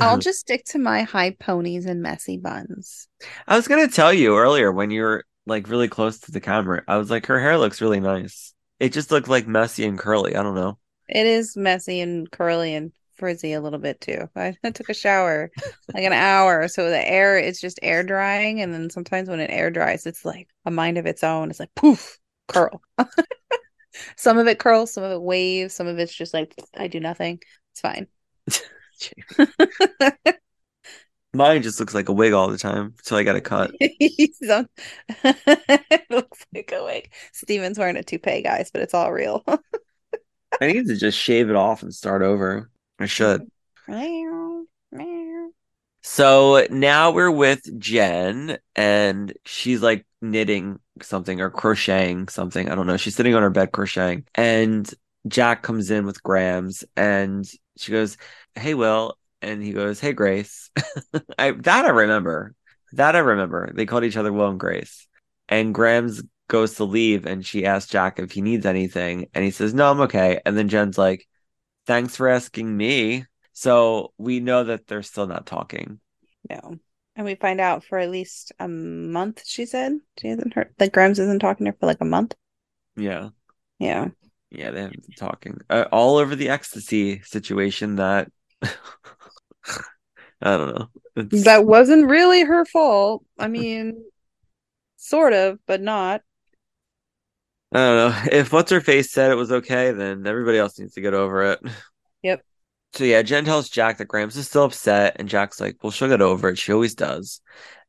I'll 0.00 0.18
just 0.18 0.40
stick 0.40 0.64
to 0.66 0.78
my 0.78 1.02
high 1.02 1.30
ponies 1.30 1.86
and 1.86 2.02
messy 2.02 2.36
buns. 2.36 3.08
I 3.46 3.56
was 3.56 3.68
gonna 3.68 3.88
tell 3.88 4.12
you 4.12 4.36
earlier 4.36 4.72
when 4.72 4.90
you 4.90 5.02
were 5.02 5.24
like 5.46 5.68
really 5.68 5.88
close 5.88 6.18
to 6.20 6.32
the 6.32 6.40
camera. 6.40 6.82
I 6.88 6.96
was 6.96 7.10
like, 7.10 7.26
her 7.26 7.40
hair 7.40 7.58
looks 7.58 7.80
really 7.80 8.00
nice. 8.00 8.54
It 8.84 8.92
just 8.92 9.10
looked 9.10 9.28
like 9.28 9.46
messy 9.46 9.86
and 9.86 9.98
curly. 9.98 10.36
I 10.36 10.42
don't 10.42 10.54
know. 10.54 10.76
It 11.08 11.26
is 11.26 11.56
messy 11.56 12.02
and 12.02 12.30
curly 12.30 12.74
and 12.74 12.92
frizzy 13.14 13.54
a 13.54 13.62
little 13.62 13.78
bit 13.78 13.98
too. 13.98 14.28
I, 14.36 14.54
I 14.62 14.70
took 14.72 14.90
a 14.90 14.94
shower 14.94 15.50
like 15.94 16.04
an 16.04 16.12
hour, 16.12 16.68
so 16.68 16.90
the 16.90 17.08
air 17.08 17.38
is 17.38 17.58
just 17.58 17.78
air 17.82 18.02
drying, 18.02 18.60
and 18.60 18.74
then 18.74 18.90
sometimes 18.90 19.30
when 19.30 19.40
it 19.40 19.50
air 19.50 19.70
dries, 19.70 20.04
it's 20.04 20.26
like 20.26 20.48
a 20.66 20.70
mind 20.70 20.98
of 20.98 21.06
its 21.06 21.24
own. 21.24 21.48
It's 21.48 21.60
like 21.60 21.74
poof, 21.74 22.18
curl. 22.46 22.82
some 24.16 24.36
of 24.36 24.48
it 24.48 24.58
curls, 24.58 24.92
some 24.92 25.02
of 25.02 25.12
it 25.12 25.22
waves, 25.22 25.72
some 25.72 25.86
of 25.86 25.98
it's 25.98 26.14
just 26.14 26.34
like 26.34 26.54
I 26.76 26.86
do 26.86 27.00
nothing. 27.00 27.40
It's 27.72 27.80
fine. 27.80 28.06
Mine 31.34 31.62
just 31.62 31.80
looks 31.80 31.94
like 31.94 32.08
a 32.08 32.12
wig 32.12 32.32
all 32.32 32.48
the 32.48 32.58
time, 32.58 32.94
so 33.02 33.16
I 33.16 33.24
got 33.24 33.36
a 33.36 33.40
cut. 33.52 33.72
It 33.80 34.70
looks 36.10 36.46
like 36.54 36.72
a 36.72 36.84
wig. 36.84 37.12
Steven's 37.32 37.78
wearing 37.78 37.96
a 37.96 38.02
toupee, 38.02 38.42
guys, 38.42 38.70
but 38.70 38.82
it's 38.82 38.94
all 38.94 39.12
real. 39.12 39.44
I 40.60 40.68
need 40.68 40.86
to 40.86 40.96
just 40.96 41.18
shave 41.18 41.50
it 41.50 41.56
off 41.56 41.82
and 41.82 41.94
start 41.94 42.22
over. 42.22 42.70
I 42.98 43.06
should. 43.06 43.50
So 46.02 46.66
now 46.70 47.10
we're 47.10 47.30
with 47.30 47.62
Jen, 47.78 48.58
and 48.76 49.32
she's 49.44 49.82
like 49.82 50.06
knitting 50.20 50.78
something 51.02 51.40
or 51.40 51.50
crocheting 51.50 52.28
something. 52.28 52.68
I 52.68 52.74
don't 52.74 52.86
know. 52.86 52.96
She's 52.96 53.16
sitting 53.16 53.34
on 53.34 53.42
her 53.42 53.50
bed 53.50 53.72
crocheting, 53.72 54.26
and 54.34 54.92
Jack 55.26 55.62
comes 55.62 55.90
in 55.90 56.04
with 56.06 56.22
Grams, 56.22 56.84
and 56.96 57.48
she 57.78 57.92
goes, 57.92 58.16
"Hey, 58.54 58.74
Will," 58.74 59.16
and 59.44 59.62
he 59.62 59.72
goes, 59.72 60.00
"Hey, 60.00 60.12
Grace." 60.12 60.70
I 61.38 61.52
that 61.52 61.84
I 61.84 61.90
remember. 61.90 62.54
That 62.92 63.16
I 63.16 63.20
remember. 63.20 63.70
They 63.74 63.86
called 63.86 64.04
each 64.04 64.16
other 64.16 64.32
Will 64.32 64.48
and 64.48 64.60
Grace, 64.60 65.06
and 65.48 65.74
Grams 65.74 66.22
goes 66.48 66.74
to 66.74 66.84
leave, 66.84 67.26
and 67.26 67.44
she 67.44 67.66
asks 67.66 67.90
Jack 67.90 68.18
if 68.18 68.32
he 68.32 68.40
needs 68.42 68.66
anything, 68.66 69.28
and 69.34 69.44
he 69.44 69.50
says, 69.50 69.74
"No, 69.74 69.90
I'm 69.90 70.00
okay." 70.02 70.40
And 70.44 70.56
then 70.56 70.68
Jen's 70.68 70.98
like, 70.98 71.26
"Thanks 71.86 72.16
for 72.16 72.28
asking 72.28 72.76
me." 72.76 73.26
So 73.52 74.12
we 74.18 74.40
know 74.40 74.64
that 74.64 74.86
they're 74.86 75.02
still 75.02 75.26
not 75.26 75.46
talking. 75.46 76.00
No. 76.50 76.78
And 77.16 77.24
we 77.24 77.36
find 77.36 77.60
out 77.60 77.84
for 77.84 77.98
at 77.98 78.10
least 78.10 78.52
a 78.58 78.66
month, 78.66 79.42
she 79.46 79.66
said. 79.66 79.92
She 80.18 80.28
hasn't 80.28 80.54
heard 80.54 80.74
that 80.78 80.92
Grams 80.92 81.20
isn't 81.20 81.38
talking 81.38 81.64
to 81.66 81.70
her 81.70 81.76
for 81.78 81.86
like 81.86 82.00
a 82.00 82.04
month. 82.04 82.34
Yeah. 82.96 83.28
Yeah. 83.78 84.08
Yeah, 84.50 84.70
they 84.72 84.82
haven't 84.82 85.06
been 85.06 85.16
talking. 85.16 85.60
Uh, 85.70 85.84
all 85.92 86.16
over 86.16 86.34
the 86.34 86.48
ecstasy 86.48 87.20
situation 87.22 87.96
that 87.96 88.30
I 90.42 90.56
don't 90.56 90.74
know. 90.74 90.88
It's- 91.16 91.44
That 91.44 91.64
wasn't 91.64 92.08
really 92.08 92.42
her 92.44 92.64
fault. 92.64 93.24
I 93.38 93.48
mean, 93.48 94.04
sort 94.96 95.32
of, 95.32 95.58
but 95.66 95.80
not. 95.80 96.22
I 97.72 97.78
don't 97.78 97.96
know. 97.96 98.22
If 98.38 98.52
what's 98.52 98.70
her 98.70 98.80
face 98.80 99.10
said 99.10 99.30
it 99.32 99.36
was 99.36 99.50
okay, 99.50 99.90
then 99.90 100.26
everybody 100.26 100.58
else 100.58 100.78
needs 100.78 100.94
to 100.94 101.00
get 101.00 101.14
over 101.14 101.52
it. 101.52 101.60
Yep. 102.22 102.42
So 102.92 103.04
yeah, 103.04 103.22
Jen 103.22 103.44
tells 103.44 103.68
Jack 103.68 103.98
that 103.98 104.06
Grams 104.06 104.36
is 104.36 104.46
still 104.48 104.64
upset, 104.64 105.16
and 105.18 105.28
Jack's 105.28 105.60
like, 105.60 105.82
"Well, 105.82 105.90
she'll 105.90 106.08
get 106.08 106.22
over 106.22 106.48
it. 106.50 106.58
She 106.58 106.72
always 106.72 106.94
does." 106.94 107.40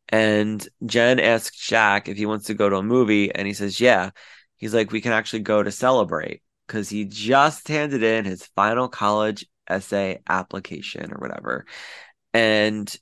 And 0.10 0.68
Jen 0.86 1.20
asks 1.20 1.58
Jack 1.58 2.10
if 2.10 2.18
he 2.18 2.26
wants 2.26 2.48
to 2.48 2.54
go 2.56 2.70
to 2.70 2.78
a 2.78 2.84
movie, 2.84 3.34
and 3.34 3.48
he 3.48 3.54
says, 3.54 3.80
"Yeah." 3.80 4.10
He's 4.58 4.74
like, 4.74 4.92
"We 4.92 5.02
can 5.02 5.12
actually 5.12 5.42
go 5.42 5.62
to 5.62 5.72
celebrate." 5.72 6.42
Because 6.66 6.90
he 6.90 7.06
just 7.06 7.68
handed 7.68 8.02
in 8.02 8.26
his 8.26 8.48
final 8.56 8.88
college 8.88 9.46
essay 9.68 10.22
application 10.28 11.14
or 11.14 11.18
whatever. 11.18 11.66
And 12.34 12.94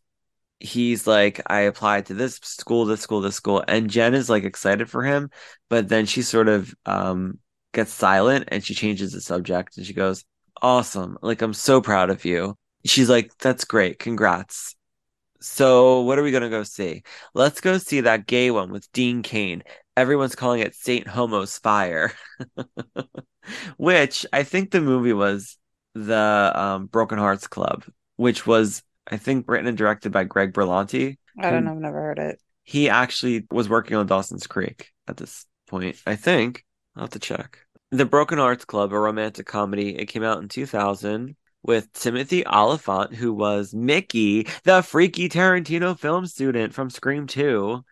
he's 0.59 1.07
like, 1.07 1.41
I 1.47 1.61
applied 1.61 2.07
to 2.07 2.13
this 2.13 2.35
school, 2.43 2.85
this 2.85 3.01
school, 3.01 3.21
this 3.21 3.35
school. 3.35 3.63
And 3.67 3.89
Jen 3.89 4.13
is 4.13 4.29
like 4.29 4.43
excited 4.43 4.89
for 4.89 5.03
him, 5.03 5.29
but 5.69 5.89
then 5.89 6.05
she 6.05 6.21
sort 6.21 6.47
of 6.47 6.73
um 6.85 7.39
gets 7.73 7.91
silent 7.91 8.45
and 8.49 8.63
she 8.63 8.73
changes 8.75 9.11
the 9.11 9.21
subject 9.21 9.77
and 9.77 9.85
she 9.85 9.93
goes, 9.93 10.25
Awesome. 10.61 11.17
Like, 11.21 11.41
I'm 11.41 11.53
so 11.53 11.81
proud 11.81 12.09
of 12.09 12.25
you. 12.25 12.57
She's 12.85 13.09
like, 13.09 13.31
That's 13.39 13.65
great. 13.65 13.99
Congrats. 13.99 14.75
So, 15.41 16.01
what 16.01 16.17
are 16.17 16.23
we 16.23 16.31
going 16.31 16.43
to 16.43 16.49
go 16.49 16.63
see? 16.63 17.03
Let's 17.33 17.59
go 17.59 17.77
see 17.77 18.01
that 18.01 18.27
gay 18.27 18.49
one 18.49 18.71
with 18.71 18.89
Dean 18.93 19.23
Cain. 19.23 19.63
Everyone's 19.97 20.35
calling 20.35 20.61
it 20.61 20.73
Saint 20.73 21.05
Homo's 21.05 21.57
Fire, 21.57 22.13
which 23.77 24.25
I 24.31 24.43
think 24.43 24.71
the 24.71 24.81
movie 24.81 25.13
was 25.13 25.57
the 25.95 26.51
um, 26.55 26.85
Broken 26.87 27.17
Hearts 27.17 27.47
Club, 27.47 27.83
which 28.15 28.45
was, 28.47 28.83
I 29.09 29.17
think, 29.17 29.47
written 29.47 29.67
and 29.67 29.77
directed 29.77 30.11
by 30.11 30.23
Greg 30.23 30.53
Berlanti. 30.53 31.17
I 31.39 31.51
don't 31.51 31.65
know. 31.65 31.71
I've 31.71 31.77
never 31.77 32.01
heard 32.01 32.19
it. 32.19 32.39
He 32.63 32.89
actually 32.89 33.45
was 33.51 33.67
working 33.69 33.97
on 33.97 34.07
Dawson's 34.07 34.47
Creek 34.47 34.91
at 35.07 35.17
this 35.17 35.45
point, 35.67 35.97
I 36.05 36.15
think. 36.15 36.63
I'll 36.95 37.03
have 37.03 37.09
to 37.11 37.19
check. 37.19 37.59
The 37.91 38.05
Broken 38.05 38.37
Hearts 38.37 38.65
Club, 38.65 38.93
a 38.93 38.99
romantic 38.99 39.45
comedy, 39.45 39.95
it 39.97 40.05
came 40.05 40.23
out 40.23 40.41
in 40.41 40.47
2000 40.47 41.35
with 41.63 41.91
Timothy 41.93 42.45
Olyphant, 42.45 43.13
who 43.15 43.33
was 43.33 43.73
Mickey, 43.73 44.47
the 44.63 44.81
freaky 44.81 45.29
Tarantino 45.29 45.97
film 45.97 46.25
student 46.25 46.73
from 46.73 46.89
Scream 46.89 47.27
2, 47.27 47.83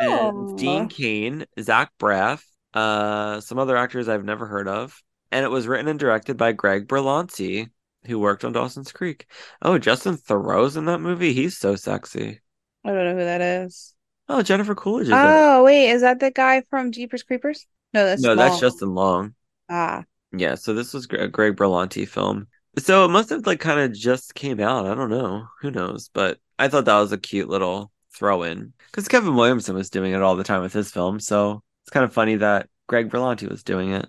and 0.00 0.10
Oh. 0.10 0.56
Dean 0.56 0.88
Cain, 0.88 1.44
Zach 1.60 1.90
Braff, 1.98 2.42
uh, 2.74 3.40
some 3.40 3.58
other 3.58 3.76
actors 3.76 4.08
I've 4.08 4.24
never 4.24 4.46
heard 4.46 4.68
of. 4.68 5.00
And 5.32 5.44
it 5.44 5.48
was 5.50 5.66
written 5.66 5.88
and 5.88 5.98
directed 5.98 6.36
by 6.36 6.52
Greg 6.52 6.86
Berlanti, 6.86 7.70
who 8.06 8.18
worked 8.18 8.44
on 8.44 8.52
Dawson's 8.52 8.92
Creek. 8.92 9.26
Oh, 9.62 9.78
Justin 9.78 10.16
Theroux's 10.16 10.76
in 10.76 10.84
that 10.84 11.00
movie. 11.00 11.32
He's 11.32 11.56
so 11.58 11.74
sexy. 11.74 12.40
I 12.84 12.90
don't 12.90 13.04
know 13.04 13.12
who 13.14 13.24
that 13.24 13.40
is. 13.40 13.94
Oh, 14.28 14.42
Jennifer 14.42 14.74
Coolidge 14.74 15.06
is 15.06 15.08
in 15.08 15.14
it. 15.14 15.20
Oh, 15.20 15.64
wait, 15.64 15.90
is 15.90 16.02
that 16.02 16.20
the 16.20 16.30
guy 16.30 16.62
from 16.70 16.92
Jeepers 16.92 17.22
Creepers? 17.22 17.66
No, 17.92 18.04
that's 18.04 18.22
No, 18.22 18.34
that's 18.34 18.60
Justin 18.60 18.94
Long. 18.94 19.34
Ah, 19.68 20.04
Yeah, 20.32 20.54
so 20.54 20.74
this 20.74 20.92
was 20.94 21.06
a 21.06 21.28
Greg 21.28 21.56
Berlanti 21.56 22.06
film. 22.06 22.46
So 22.78 23.04
it 23.04 23.08
must 23.08 23.30
have 23.30 23.46
like 23.46 23.60
kind 23.60 23.80
of 23.80 23.92
just 23.92 24.34
came 24.34 24.60
out. 24.60 24.86
I 24.86 24.94
don't 24.94 25.10
know. 25.10 25.46
Who 25.60 25.70
knows? 25.70 26.08
But 26.12 26.38
I 26.58 26.68
thought 26.68 26.86
that 26.86 26.98
was 27.00 27.12
a 27.12 27.18
cute 27.18 27.48
little 27.48 27.90
throw 28.14 28.42
in 28.42 28.72
because 28.90 29.08
Kevin 29.08 29.34
Williamson 29.34 29.74
was 29.74 29.90
doing 29.90 30.12
it 30.12 30.22
all 30.22 30.36
the 30.36 30.44
time 30.44 30.62
with 30.62 30.72
his 30.72 30.90
film. 30.90 31.20
So 31.20 31.62
it's 31.84 31.90
kind 31.90 32.04
of 32.04 32.12
funny 32.12 32.36
that 32.36 32.68
Greg 32.86 33.10
Berlanti 33.10 33.48
was 33.48 33.62
doing 33.62 33.92
it. 33.92 34.08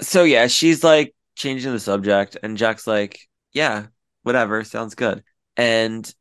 So 0.00 0.24
yeah, 0.24 0.46
she's 0.46 0.82
like 0.84 1.14
changing 1.36 1.72
the 1.72 1.80
subject, 1.80 2.36
and 2.42 2.56
Jack's 2.56 2.86
like, 2.86 3.20
"Yeah, 3.52 3.86
whatever, 4.22 4.64
sounds 4.64 4.94
good." 4.94 5.22
And 5.56 6.12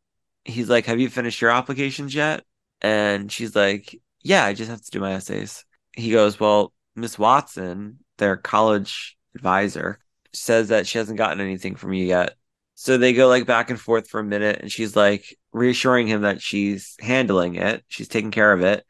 he's 0.45 0.69
like, 0.69 0.86
"Have 0.86 0.99
you 0.99 1.09
finished 1.09 1.41
your 1.41 1.51
applications 1.51 2.13
yet?" 2.15 2.43
And 2.82 3.32
she's 3.32 3.55
like, 3.55 3.95
"Yeah, 4.21 4.45
I 4.45 4.53
just 4.53 4.69
have 4.69 4.82
to 4.82 4.91
do 4.91 4.99
my 4.99 5.13
essays." 5.13 5.65
He 5.93 6.11
goes, 6.11 6.39
"Well, 6.39 6.73
Miss 6.95 7.17
Watson, 7.19 7.99
their 8.17 8.38
college 8.38 9.17
advisor, 9.36 9.99
says 10.34 10.69
that 10.69 10.88
she 10.88 10.97
hasn't 10.97 11.17
gotten 11.17 11.39
anything 11.41 11.75
from 11.75 11.93
you 11.93 12.05
yet." 12.05 12.36
So 12.75 12.97
they 12.97 13.13
go 13.13 13.27
like 13.27 13.45
back 13.45 13.69
and 13.69 13.80
forth 13.80 14.09
for 14.09 14.19
a 14.19 14.23
minute, 14.23 14.59
and 14.61 14.71
she's 14.71 14.95
like 14.95 15.38
reassuring 15.53 16.07
him 16.07 16.21
that 16.23 16.41
she's 16.41 16.95
handling 16.99 17.55
it, 17.55 17.84
she's 17.88 18.07
taking 18.07 18.32
care 18.32 18.53
of 18.53 18.61
it. 18.61 18.86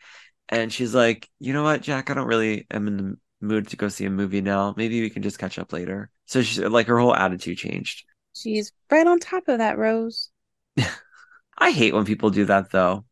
And 0.49 0.73
she's 0.73 0.95
like, 0.95 1.29
you 1.39 1.53
know 1.53 1.63
what, 1.63 1.81
Jack, 1.81 2.09
I 2.09 2.15
don't 2.15 2.27
really 2.27 2.65
am 2.71 2.87
in 2.87 2.97
the 2.97 3.17
mood 3.41 3.67
to 3.69 3.77
go 3.77 3.87
see 3.89 4.05
a 4.05 4.09
movie 4.09 4.41
now. 4.41 4.73
Maybe 4.77 5.01
we 5.01 5.09
can 5.09 5.23
just 5.23 5.39
catch 5.39 5.59
up 5.59 5.73
later. 5.73 6.09
So 6.25 6.41
she's 6.41 6.59
like, 6.59 6.87
her 6.87 6.99
whole 6.99 7.15
attitude 7.15 7.57
changed. 7.57 8.05
she's 8.33 8.71
right 8.89 9.05
on 9.05 9.19
top 9.19 9.47
of 9.47 9.59
that, 9.59 9.77
Rose. 9.77 10.29
I 11.57 11.71
hate 11.71 11.93
when 11.93 12.05
people 12.05 12.29
do 12.29 12.45
that 12.45 12.71
though. 12.71 13.05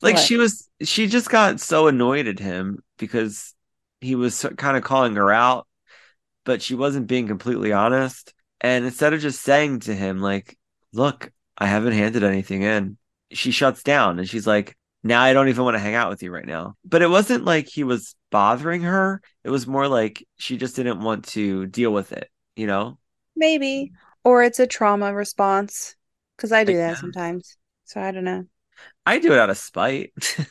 Like 0.00 0.16
What? 0.16 0.18
she 0.18 0.36
was, 0.36 0.68
she 0.82 1.06
just 1.06 1.30
got 1.30 1.60
so 1.60 1.86
annoyed 1.88 2.26
at 2.26 2.38
him 2.38 2.82
because 2.98 3.54
he 4.00 4.14
was 4.16 4.44
kind 4.56 4.76
of 4.76 4.82
calling 4.82 5.14
her 5.16 5.32
out, 5.32 5.68
but 6.44 6.62
she 6.62 6.74
wasn't 6.74 7.06
being 7.08 7.28
completely 7.28 7.72
honest. 7.72 8.34
And 8.60 8.84
instead 8.84 9.14
of 9.14 9.20
just 9.20 9.42
saying 9.42 9.80
to 9.80 9.94
him, 9.94 10.20
like, 10.20 10.58
look, 10.92 11.32
I 11.58 11.66
haven't 11.66 11.94
handed 11.94 12.24
anything 12.24 12.62
in, 12.62 12.98
she 13.32 13.50
shuts 13.52 13.82
down 13.82 14.18
and 14.18 14.28
she's 14.28 14.46
like, 14.46 14.76
now 15.02 15.22
I 15.22 15.32
don't 15.32 15.48
even 15.48 15.64
want 15.64 15.74
to 15.74 15.80
hang 15.80 15.94
out 15.94 16.10
with 16.10 16.22
you 16.22 16.30
right 16.30 16.46
now. 16.46 16.76
But 16.84 17.02
it 17.02 17.08
wasn't 17.08 17.44
like 17.44 17.68
he 17.68 17.84
was 17.84 18.14
bothering 18.30 18.82
her. 18.82 19.20
It 19.44 19.50
was 19.50 19.66
more 19.66 19.88
like 19.88 20.26
she 20.36 20.56
just 20.56 20.76
didn't 20.76 21.00
want 21.00 21.26
to 21.28 21.66
deal 21.66 21.92
with 21.92 22.12
it, 22.12 22.30
you 22.56 22.66
know? 22.66 22.98
Maybe. 23.36 23.92
Or 24.24 24.42
it's 24.42 24.60
a 24.60 24.66
trauma 24.66 25.12
response. 25.12 25.96
Because 26.36 26.52
I 26.52 26.64
do 26.64 26.76
that 26.76 26.98
sometimes. 26.98 27.56
So 27.84 28.00
I 28.00 28.10
don't 28.10 28.24
know. 28.24 28.44
I 29.04 29.18
do 29.18 29.32
it 29.32 29.38
out 29.38 29.50
of 29.50 29.58
spite. 29.58 30.12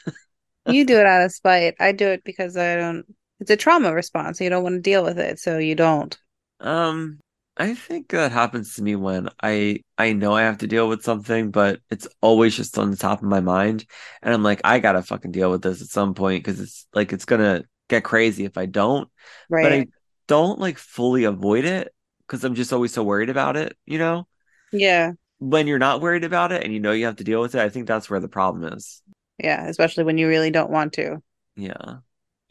You 0.68 0.86
do 0.86 0.99
it 0.99 1.06
out 1.06 1.24
of 1.24 1.32
spite. 1.32 1.76
I 1.80 1.91
do 1.91 2.08
it 2.10 2.24
because 2.24 2.56
I 2.56 2.76
don't. 2.76 3.06
It's 3.39 3.49
a 3.49 3.58
trauma 3.58 3.91
response. 3.93 4.39
You 4.39 4.49
don't 4.49 4.64
want 4.64 4.76
to 4.76 4.82
deal 4.82 5.04
with 5.04 5.18
it, 5.18 5.39
so 5.39 5.58
you 5.58 5.74
don't. 5.74 6.16
Um, 6.60 7.20
I 7.58 7.76
think 7.76 8.10
that 8.10 8.32
happens 8.32 8.76
to 8.76 8.82
me 8.82 8.95
when 8.95 9.30
I 9.41 9.84
I 9.97 10.14
know 10.14 10.34
I 10.34 10.43
have 10.43 10.60
to 10.60 10.68
deal 10.68 10.88
with 10.88 11.04
something, 11.04 11.52
but 11.52 11.80
it's 11.89 12.08
always 12.22 12.56
just 12.56 12.78
on 12.78 12.91
the 12.91 12.97
top 12.97 13.20
of 13.22 13.28
my 13.28 13.41
mind, 13.41 13.86
and 14.22 14.34
I'm 14.34 14.43
like, 14.43 14.62
I 14.64 14.80
gotta 14.80 15.04
fucking 15.04 15.32
deal 15.32 15.52
with 15.52 15.62
this 15.62 15.82
at 15.82 15.88
some 15.89 16.14
point 16.14 16.43
because 16.43 16.60
it's 16.60 16.88
like 16.93 17.14
it's 17.14 17.26
gonna 17.26 17.64
get 17.89 18.04
crazy 18.04 18.45
if 18.45 18.58
I 18.58 18.66
don't. 18.66 19.10
Right. 19.49 19.64
But 19.64 19.74
I 19.74 19.88
don't 20.28 20.60
like 20.60 20.78
fully 20.78 21.26
avoid 21.26 21.66
it 21.66 21.93
because 22.26 22.43
I'm 22.43 22.56
just 22.56 22.72
always 22.72 22.93
so 22.93 23.04
worried 23.04 23.30
about 23.30 23.58
it, 23.58 23.78
you 23.86 23.99
know? 23.99 24.26
Yeah. 24.72 25.12
When 25.39 25.68
you're 25.68 25.80
not 25.80 26.02
worried 26.02 26.24
about 26.24 26.54
it 26.54 26.64
and 26.64 26.74
you 26.74 26.80
know 26.80 26.93
you 26.93 27.06
have 27.06 27.18
to 27.18 27.26
deal 27.26 27.41
with 27.41 27.56
it, 27.56 27.62
I 27.62 27.68
think 27.68 27.88
that's 27.88 28.10
where 28.10 28.22
the 28.22 28.30
problem 28.30 28.74
is. 28.74 29.02
Yeah. 29.38 29.68
Especially 29.68 30.06
when 30.06 30.18
you 30.18 30.28
really 30.30 30.52
don't 30.52 30.72
want 30.72 30.93
to. 30.93 31.22
Yeah. 31.58 31.97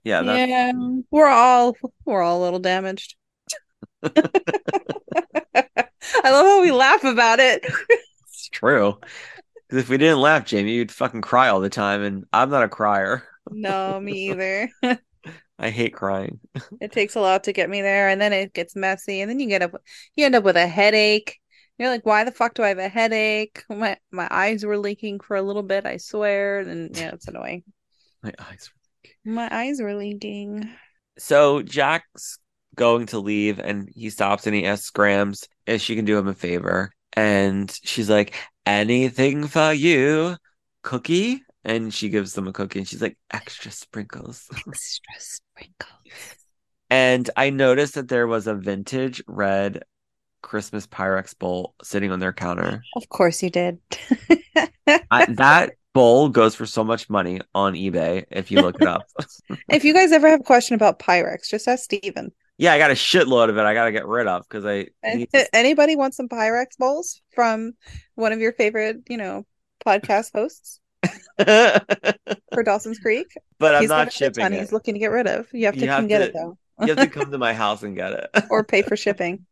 Yeah, 0.04 0.22
Yeah. 0.22 0.72
We're 1.10 1.28
all 1.28 1.74
we're 2.04 2.22
all 2.22 2.40
a 2.40 2.44
little 2.44 2.58
damaged. 2.58 3.16
I 4.02 4.10
love 6.30 6.46
how 6.46 6.62
we 6.62 6.72
laugh 6.72 7.04
about 7.04 7.40
it. 7.40 7.64
It's 8.26 8.48
true. 8.48 8.98
Because 9.68 9.84
if 9.84 9.88
we 9.88 9.98
didn't 9.98 10.20
laugh, 10.20 10.44
Jamie, 10.44 10.72
you'd 10.72 10.90
fucking 10.90 11.20
cry 11.20 11.48
all 11.48 11.60
the 11.60 11.68
time, 11.68 12.02
and 12.02 12.24
I'm 12.32 12.50
not 12.50 12.64
a 12.64 12.68
crier. 12.68 13.24
No, 13.50 14.00
me 14.00 14.12
either. 14.30 14.70
I 15.58 15.70
hate 15.70 15.92
crying. 15.92 16.40
It 16.80 16.92
takes 16.92 17.14
a 17.14 17.20
lot 17.20 17.44
to 17.44 17.52
get 17.52 17.68
me 17.68 17.82
there, 17.82 18.08
and 18.08 18.20
then 18.20 18.32
it 18.32 18.54
gets 18.54 18.74
messy, 18.74 19.20
and 19.20 19.30
then 19.30 19.38
you 19.38 19.48
get 19.48 19.62
up, 19.62 19.80
you 20.16 20.24
end 20.24 20.34
up 20.34 20.44
with 20.44 20.56
a 20.56 20.66
headache. 20.66 21.38
You're 21.78 21.90
like, 21.90 22.04
why 22.04 22.24
the 22.24 22.32
fuck 22.32 22.54
do 22.54 22.62
I 22.62 22.68
have 22.68 22.78
a 22.78 22.88
headache? 22.88 23.62
My 23.68 23.96
my 24.10 24.28
eyes 24.30 24.64
were 24.64 24.78
leaking 24.78 25.20
for 25.20 25.36
a 25.36 25.42
little 25.42 25.62
bit, 25.62 25.86
I 25.86 25.98
swear, 25.98 26.60
and 26.60 26.96
yeah, 26.96 27.12
it's 27.12 27.28
annoying. 27.28 27.64
My 28.22 28.32
eyes. 28.38 28.70
My 29.24 29.48
eyes 29.50 29.80
were 29.80 29.94
leaking. 29.94 30.68
So 31.18 31.62
Jack's 31.62 32.38
going 32.76 33.06
to 33.06 33.18
leave, 33.18 33.58
and 33.58 33.88
he 33.94 34.10
stops 34.10 34.46
and 34.46 34.54
he 34.54 34.66
asks 34.66 34.90
Grams 34.90 35.48
if 35.66 35.80
she 35.80 35.96
can 35.96 36.04
do 36.04 36.18
him 36.18 36.28
a 36.28 36.34
favor, 36.34 36.92
and 37.14 37.70
she's 37.84 38.10
like, 38.10 38.34
"Anything 38.66 39.46
for 39.46 39.72
you, 39.72 40.36
cookie." 40.82 41.42
And 41.62 41.92
she 41.92 42.08
gives 42.08 42.32
them 42.32 42.48
a 42.48 42.52
cookie, 42.52 42.78
and 42.78 42.88
she's 42.88 43.02
like, 43.02 43.18
"Extra 43.30 43.70
sprinkles." 43.70 44.48
Extra 44.66 45.14
sprinkle. 45.18 45.98
And 46.88 47.30
I 47.36 47.50
noticed 47.50 47.94
that 47.94 48.08
there 48.08 48.26
was 48.26 48.46
a 48.46 48.54
vintage 48.54 49.22
red 49.28 49.84
Christmas 50.42 50.86
Pyrex 50.86 51.38
bowl 51.38 51.74
sitting 51.82 52.10
on 52.10 52.18
their 52.18 52.32
counter. 52.32 52.82
Of 52.96 53.08
course 53.08 53.42
you 53.42 53.50
did. 53.50 53.78
I, 55.10 55.26
that 55.28 55.72
bowl 55.92 56.28
goes 56.28 56.54
for 56.54 56.66
so 56.66 56.84
much 56.84 57.08
money 57.10 57.40
on 57.54 57.74
eBay 57.74 58.24
if 58.30 58.50
you 58.50 58.60
look 58.60 58.80
it 58.80 58.88
up. 58.88 59.02
if 59.68 59.84
you 59.84 59.92
guys 59.92 60.12
ever 60.12 60.28
have 60.28 60.40
a 60.40 60.44
question 60.44 60.74
about 60.74 60.98
Pyrex, 60.98 61.48
just 61.48 61.68
ask 61.68 61.84
Steven. 61.84 62.32
Yeah, 62.60 62.72
I 62.74 62.78
got 62.78 62.90
a 62.90 62.94
shitload 62.94 63.48
of 63.48 63.56
it. 63.56 63.62
I 63.62 63.74
got 63.74 63.86
to 63.86 63.92
get 63.92 64.06
rid 64.06 64.26
of 64.26 64.42
because 64.48 64.64
I. 64.66 64.88
And 65.02 65.20
need 65.20 65.30
to- 65.32 65.56
Anybody 65.56 65.96
want 65.96 66.14
some 66.14 66.28
Pyrex 66.28 66.76
bowls 66.78 67.20
from 67.34 67.72
one 68.14 68.32
of 68.32 68.40
your 68.40 68.52
favorite, 68.52 68.98
you 69.08 69.16
know, 69.16 69.46
podcast 69.86 70.30
hosts 70.34 70.78
for 72.52 72.62
Dawson's 72.62 72.98
Creek? 72.98 73.26
but 73.58 73.74
I'm 73.74 73.80
He's 73.82 73.88
not 73.90 74.12
shipping 74.12 74.42
ton 74.42 74.52
it. 74.52 74.60
he's 74.60 74.72
looking 74.72 74.94
to 74.94 75.00
get 75.00 75.10
rid 75.10 75.26
of. 75.26 75.46
You 75.52 75.66
have 75.66 75.74
to 75.74 75.80
You 75.80 75.86
come 75.86 76.02
have 76.02 76.08
get 76.08 76.18
to- 76.18 76.24
it 76.26 76.32
though. 76.34 76.58
You 76.82 76.88
have 76.94 76.98
to 76.98 77.06
come 77.18 77.30
to 77.30 77.38
my 77.38 77.52
house 77.54 77.82
and 77.82 77.96
get 77.96 78.12
it. 78.12 78.30
or 78.50 78.64
pay 78.64 78.82
for 78.82 78.96
shipping. 79.04 79.46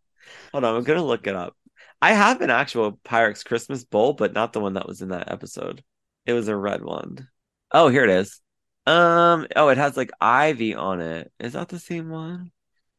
Hold 0.52 0.64
on, 0.64 0.76
I'm 0.76 0.84
gonna 0.84 1.04
look 1.04 1.26
it 1.26 1.34
up. 1.34 1.56
I 2.00 2.12
have 2.12 2.40
an 2.42 2.50
actual 2.50 2.92
Pyrex 3.04 3.44
Christmas 3.44 3.84
bowl, 3.84 4.12
but 4.12 4.32
not 4.32 4.52
the 4.52 4.60
one 4.60 4.74
that 4.74 4.86
was 4.86 5.02
in 5.02 5.08
that 5.08 5.30
episode. 5.32 5.82
It 6.26 6.32
was 6.34 6.48
a 6.48 6.56
red 6.56 6.84
one. 6.84 7.28
Oh, 7.72 7.88
here 7.88 8.04
it 8.04 8.10
is. 8.10 8.40
Um. 8.86 9.46
Oh, 9.56 9.68
it 9.68 9.78
has 9.78 9.96
like 9.96 10.10
Ivy 10.20 10.74
on 10.74 11.00
it. 11.00 11.32
Is 11.40 11.54
that 11.54 11.68
the 11.68 11.78
same 11.78 12.08
one? 12.10 12.50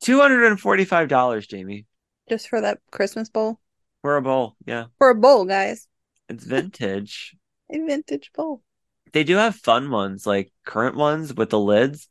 Two 0.02 0.20
hundred 0.22 0.46
and 0.46 0.60
forty-five 0.60 1.08
dollars, 1.10 1.48
Jamie, 1.48 1.86
Just 2.30 2.48
for 2.50 2.62
that 2.62 2.80
Christmas 2.92 3.30
bowl. 3.30 3.60
for 4.02 4.16
a 4.18 4.22
bowl. 4.22 4.56
Yeah, 4.66 4.86
For 4.98 5.10
a 5.10 5.16
bowl, 5.16 5.46
guys. 5.46 5.88
it's 6.30 6.44
vintage. 6.44 7.36
A 7.72 7.78
vintage 7.86 8.32
bowl. 8.34 8.64
they 9.14 9.24
do 9.24 9.36
have 9.36 9.56
fun 9.56 9.92
ones, 9.92 10.26
like 10.26 10.52
current 10.66 10.96
ones 10.96 11.34
with 11.36 11.52
the 11.52 11.60
lids, 11.60 12.08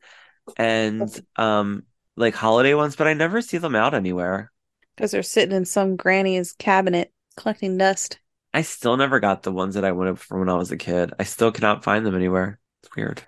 and 0.57 1.09
um, 1.34 1.82
like 2.16 2.34
holiday 2.36 2.74
ones. 2.74 2.95
But 2.95 3.09
I 3.09 3.14
never 3.14 3.41
see 3.43 3.59
them 3.59 3.74
out 3.74 3.93
anywhere. 3.95 4.53
Because 4.97 5.11
they're 5.11 5.22
sitting 5.24 5.57
in 5.57 5.64
some 5.64 5.97
granny's 5.97 6.53
cabinet 6.53 7.12
collecting 7.36 7.76
dust. 7.76 8.20
I 8.55 8.62
still 8.62 8.97
never 8.97 9.18
got 9.18 9.43
the 9.43 9.51
ones 9.53 9.74
that 9.74 9.84
I 9.84 9.91
wanted 9.93 10.20
from 10.20 10.41
when 10.41 10.49
I 10.49 10.55
was 10.55 10.70
a 10.70 10.76
kid. 10.76 11.12
I 11.18 11.24
still 11.24 11.51
cannot 11.51 11.82
find 11.82 12.07
them 12.07 12.14
anywhere. 12.14 12.61
It's 12.84 12.95
weird. 12.95 13.20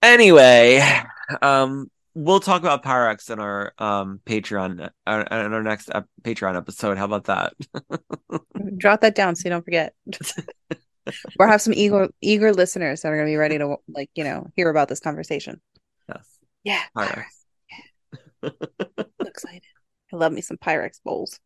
Anyway, 0.00 0.80
um, 1.42 1.90
we'll 2.14 2.40
talk 2.40 2.60
about 2.60 2.84
Pyrex 2.84 3.30
in 3.30 3.38
our 3.38 3.72
um 3.78 4.20
Patreon 4.26 4.90
uh, 5.06 5.24
in 5.30 5.52
our 5.52 5.62
next 5.62 5.90
ep- 5.94 6.08
Patreon 6.22 6.56
episode. 6.56 6.98
How 6.98 7.04
about 7.06 7.24
that? 7.24 7.54
Drop 8.78 9.00
that 9.00 9.14
down 9.14 9.36
so 9.36 9.42
you 9.44 9.50
don't 9.50 9.64
forget. 9.64 9.94
or 11.38 11.48
have 11.48 11.60
some 11.62 11.74
eager 11.74 12.08
eager 12.20 12.52
listeners 12.52 13.00
that 13.02 13.08
are 13.08 13.16
going 13.16 13.26
to 13.26 13.32
be 13.32 13.36
ready 13.36 13.58
to 13.58 13.76
like 13.88 14.10
you 14.14 14.24
know 14.24 14.46
hear 14.56 14.70
about 14.70 14.88
this 14.88 15.00
conversation. 15.00 15.60
yes. 16.08 16.38
Yeah, 16.64 16.82
Pyrex. 16.96 17.24
So 18.44 19.26
excited. 19.26 19.62
I 20.12 20.16
love 20.16 20.32
me 20.32 20.40
some 20.42 20.58
Pyrex 20.58 21.00
bowls. 21.04 21.38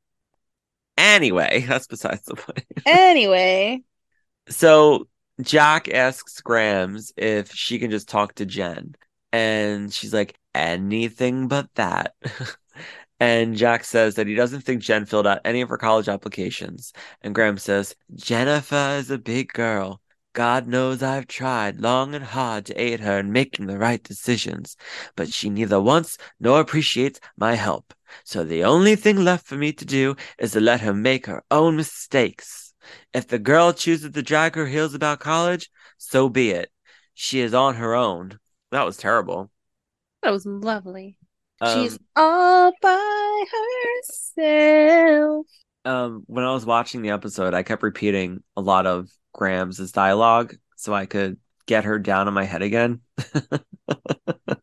Anyway, 0.99 1.65
that's 1.69 1.87
besides 1.87 2.23
the 2.23 2.35
point. 2.35 2.65
Anyway, 2.85 3.83
So 4.49 5.09
Jack 5.41 5.89
asks 5.89 6.41
Grams 6.41 7.13
if 7.17 7.53
she 7.53 7.79
can 7.79 7.91
just 7.91 8.09
talk 8.09 8.35
to 8.37 8.47
Jen. 8.47 8.95
And 9.33 9.93
she's 9.93 10.15
like, 10.15 10.35
anything 10.57 11.49
but 11.49 11.69
that. 11.75 12.15
and 13.21 13.57
Jack 13.57 13.85
says 13.85 14.15
that 14.17 14.27
he 14.27 14.35
doesn't 14.35 14.63
think 14.63 14.83
Jen 14.83 15.07
filled 15.07 15.27
out 15.27 15.41
any 15.45 15.61
of 15.61 15.69
her 15.69 15.79
college 15.79 16.09
applications. 16.09 16.93
And 17.23 17.35
Grams 17.35 17.63
says, 17.63 17.95
Jennifer 18.15 18.97
is 18.99 19.11
a 19.11 19.19
big 19.19 19.53
girl. 19.53 20.01
God 20.33 20.67
knows 20.67 21.03
I've 21.03 21.27
tried 21.27 21.81
long 21.81 22.15
and 22.15 22.23
hard 22.23 22.67
to 22.67 22.75
aid 22.75 23.01
her 23.01 23.19
in 23.19 23.33
making 23.33 23.67
the 23.67 23.79
right 23.79 24.03
decisions, 24.03 24.77
but 25.17 25.33
she 25.33 25.49
neither 25.49 25.81
wants 25.81 26.19
nor 26.39 26.61
appreciates 26.61 27.21
my 27.39 27.55
help. 27.55 27.95
So 28.25 28.45
the 28.45 28.65
only 28.65 28.97
thing 28.97 29.17
left 29.25 29.47
for 29.47 29.57
me 29.57 29.73
to 29.73 29.85
do 29.87 30.15
is 30.39 30.53
to 30.53 30.61
let 30.61 30.83
her 30.83 30.93
make 30.93 31.25
her 31.25 31.43
own 31.51 31.77
mistakes. 31.77 32.75
If 33.15 33.29
the 33.29 33.39
girl 33.39 33.73
chooses 33.73 34.13
to 34.13 34.23
drag 34.23 34.57
her 34.57 34.67
heels 34.67 34.93
about 34.93 35.21
college, 35.21 35.71
so 35.97 36.29
be 36.29 36.51
it. 36.51 36.71
She 37.15 37.41
is 37.41 37.55
on 37.55 37.77
her 37.77 37.95
own. 37.95 38.39
That 38.71 38.85
was 38.85 38.99
terrible. 38.99 39.51
That 40.23 40.33
was 40.33 40.47
lovely. 40.47 41.19
Um, 41.61 41.83
She's 41.83 41.99
all 42.15 42.73
by 42.83 43.45
herself. 44.37 45.47
um, 45.85 46.25
when 46.27 46.45
I 46.45 46.53
was 46.53 46.67
watching 46.67 47.03
the 47.03 47.11
episode, 47.11 47.55
I 47.55 47.63
kept 47.63 47.83
repeating 47.83 48.43
a 48.57 48.61
lot 48.61 48.87
of 48.87 49.09
Grams' 49.33 49.93
dialogue 49.93 50.55
so 50.77 50.93
I 50.95 51.07
could 51.07 51.39
get 51.67 51.85
her 51.85 51.99
down 51.99 52.29
in 52.29 52.35
my 52.35 52.45
head 52.45 52.63
again. 52.63 53.01
what 53.87 54.59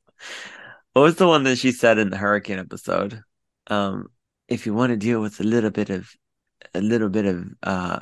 was 0.93 1.16
the 1.16 1.28
one 1.28 1.43
that 1.43 1.58
she 1.58 1.72
said 1.72 1.97
in 1.97 2.10
the 2.10 2.18
hurricane 2.18 2.60
episode? 2.60 3.22
Um, 3.68 4.08
if 4.47 4.66
you 4.66 4.74
want 4.74 4.91
to 4.91 4.97
deal 4.97 5.22
with 5.22 5.39
a 5.39 5.43
little 5.43 5.70
bit 5.72 5.89
of 5.89 6.10
a 6.74 6.82
little 6.82 7.10
bit 7.10 7.26
of 7.26 7.45
uh 7.64 7.99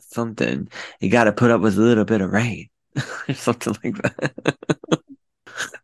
something, 0.00 0.68
you 1.00 1.10
got 1.10 1.24
to 1.24 1.32
put 1.32 1.50
up 1.50 1.60
with 1.60 1.76
a 1.76 1.80
little 1.80 2.04
bit 2.04 2.20
of 2.20 2.30
rain 2.32 2.68
or 3.28 3.34
something 3.34 3.74
like 3.84 3.96
that. 4.02 4.56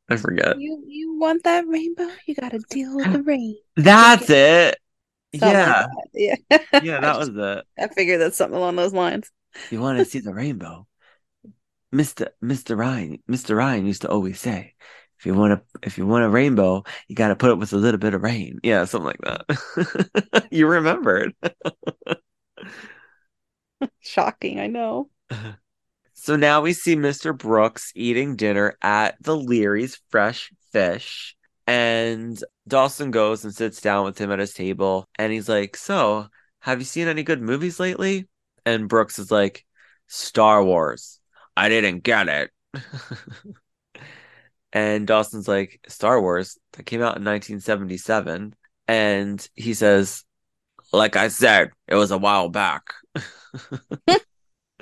I 0.09 0.17
forget. 0.17 0.57
You 0.57 0.85
you 0.87 1.19
want 1.19 1.45
that 1.45 1.67
rainbow? 1.67 2.17
You 2.27 2.35
got 2.35 2.51
to 2.53 2.61
deal 2.61 2.97
with 2.97 3.11
the 3.11 3.23
rain. 3.23 3.59
That's 3.77 4.31
it. 4.31 4.79
Something 5.33 5.63
like 5.67 5.77
Yeah, 5.77 5.89
that. 6.13 6.37
yeah, 6.51 6.59
yeah, 6.79 7.01
that 7.01 7.19
was 7.19 7.31
it. 7.35 7.65
I 7.79 7.89
figured 7.89 8.21
that's 8.21 8.37
something 8.37 8.57
along 8.57 8.77
those 8.77 8.93
lines. 8.95 9.31
You 9.69 9.79
want 9.83 9.99
to 9.99 10.07
see 10.07 10.21
the 10.21 10.33
rainbow, 10.33 10.87
Mister 11.93 12.35
Mister 12.41 12.77
Ryan. 12.77 13.23
Mister 13.29 13.57
Ryan 13.57 13.87
used 13.87 14.03
to 14.03 14.11
always 14.11 14.41
say, 14.41 14.75
"If 15.19 15.27
you 15.27 15.35
want 15.35 15.61
to, 15.61 15.79
if 15.87 15.97
you 15.99 16.07
want 16.07 16.25
a 16.25 16.29
rainbow, 16.29 16.85
you 17.09 17.15
got 17.15 17.29
to 17.29 17.37
put 17.37 17.51
up 17.51 17.59
with 17.59 17.73
a 17.73 17.77
little 17.77 17.99
bit 18.01 18.15
of 18.15 18.23
rain." 18.23 18.59
Yeah, 18.63 18.85
something 18.85 19.07
like 19.07 19.21
that. 19.47 20.49
you 20.51 20.67
remembered. 20.67 21.35
Shocking, 24.01 24.61
I 24.61 24.69
know. 24.69 25.11
So 26.25 26.37
now 26.37 26.63
we 26.63 26.73
see 26.73 26.97
Mr. 26.97 27.37
Brooks 27.37 27.93
eating 27.95 28.35
dinner 28.35 28.79
at 28.81 29.15
the 29.21 29.37
Leery's 29.37 30.01
Fresh 30.09 30.55
Fish. 30.73 31.37
And 31.67 32.43
Dawson 32.67 33.11
goes 33.11 33.45
and 33.45 33.55
sits 33.55 33.83
down 33.83 34.07
with 34.07 34.17
him 34.17 34.33
at 34.33 34.39
his 34.39 34.55
table. 34.55 35.07
And 35.19 35.31
he's 35.31 35.51
like, 35.51 35.77
So, 35.77 36.29
have 36.61 36.79
you 36.79 36.87
seen 36.87 37.09
any 37.09 37.25
good 37.25 37.43
movies 37.43 37.79
lately? 37.79 38.27
And 38.65 38.89
Brooks 38.89 39.19
is 39.19 39.31
like, 39.31 39.67
Star 40.07 40.65
Wars. 40.65 41.21
I 41.59 41.69
didn't 41.69 42.05
get 42.05 42.29
it. 42.29 42.51
and 44.73 45.07
Dawson's 45.07 45.47
like, 45.47 45.79
Star 45.89 46.23
Wars? 46.23 46.57
That 46.73 46.87
came 46.87 47.03
out 47.03 47.19
in 47.19 47.25
1977. 47.25 48.55
And 48.89 49.47
he 49.57 49.75
says, 49.75 50.25
Like 50.91 51.17
I 51.17 51.29
said, 51.29 51.73
it 51.87 51.97
was 51.97 52.13
a 52.13 52.17
while 52.17 52.49
back. 52.49 52.95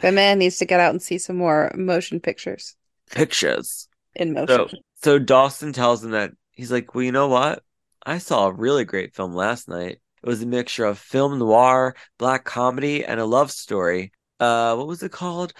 The 0.03 0.13
man 0.13 0.39
needs 0.39 0.59
to 0.59 0.67
get 0.67 0.81
out 0.81 0.91
and 0.91 1.01
see 1.01 1.19
some 1.19 1.37
more 1.37 1.73
motion 1.75 2.21
pictures 2.21 2.77
Pictures. 3.11 3.89
in 4.15 4.33
motion. 4.33 4.69
So, 4.69 4.77
so 5.03 5.19
Dawson 5.19 5.73
tells 5.73 6.05
him 6.05 6.11
that 6.11 6.33
he's 6.53 6.73
like, 6.73 6.95
well, 6.95 7.05
you 7.05 7.13
know 7.13 7.29
what? 7.29 7.63
I 8.05 8.19
saw 8.19 8.49
a 8.49 8.53
really 8.53 8.85
great 8.85 9.15
film 9.15 9.35
last 9.35 9.69
night. 9.69 10.01
It 10.23 10.29
was 10.29 10.43
a 10.43 10.47
mixture 10.47 10.85
of 10.85 10.99
film 10.99 11.39
noir, 11.39 11.95
black 12.19 12.45
comedy, 12.45 13.05
and 13.05 13.21
a 13.21 13.25
love 13.25 13.51
story. 13.51 14.13
Uh, 14.39 14.75
what 14.77 14.87
was 14.87 15.03
it 15.03 15.13
called? 15.13 15.53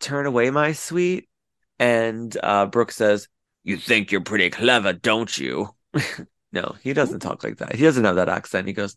Turn 0.00 0.26
Away 0.26 0.50
My 0.50 0.72
Sweet. 0.72 1.28
And 1.78 2.36
uh, 2.42 2.66
Brooke 2.66 2.92
says, 2.92 3.28
"You 3.62 3.76
think 3.76 4.10
you're 4.10 4.22
pretty 4.22 4.48
clever, 4.48 4.94
don't 4.94 5.36
you?" 5.36 5.68
no, 6.52 6.76
he 6.82 6.94
doesn't 6.94 7.20
talk 7.20 7.44
like 7.44 7.58
that. 7.58 7.74
He 7.74 7.84
doesn't 7.84 8.04
have 8.04 8.16
that 8.16 8.30
accent. 8.30 8.66
He 8.66 8.72
goes, 8.72 8.96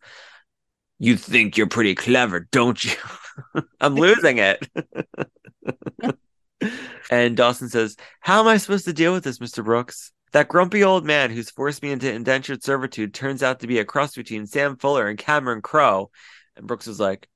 "You 1.00 1.16
think 1.16 1.58
you're 1.58 1.68
pretty 1.68 1.96
clever, 1.96 2.42
don't 2.52 2.84
you?" 2.84 2.92
I'm 3.82 3.96
losing 3.96 4.38
it. 4.38 4.68
and 7.12 7.38
Dawson 7.38 7.70
says, 7.70 7.96
How 8.20 8.42
am 8.42 8.48
I 8.48 8.58
supposed 8.58 8.86
to 8.86 8.94
deal 8.94 9.14
with 9.14 9.24
this, 9.24 9.40
Mr. 9.40 9.64
Brooks? 9.64 10.12
That 10.32 10.48
grumpy 10.48 10.84
old 10.84 11.06
man 11.06 11.32
who's 11.32 11.50
forced 11.50 11.82
me 11.82 11.92
into 11.92 12.14
indentured 12.14 12.64
servitude 12.64 13.14
turns 13.14 13.42
out 13.42 13.62
to 13.62 13.68
be 13.68 13.80
a 13.80 13.86
cross 13.86 14.14
between 14.16 14.46
Sam 14.46 14.78
Fuller 14.78 15.08
and 15.08 15.18
Cameron 15.18 15.62
Crowe. 15.62 16.12
And 16.56 16.68
Brooks 16.68 16.88
is 16.88 17.00
like, 17.00 17.28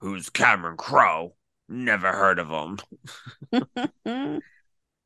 Who's 0.00 0.30
Cameron 0.30 0.76
Crowe? 0.76 1.34
Never 1.68 2.12
heard 2.12 2.38
of 2.38 2.48
him. 2.48 4.40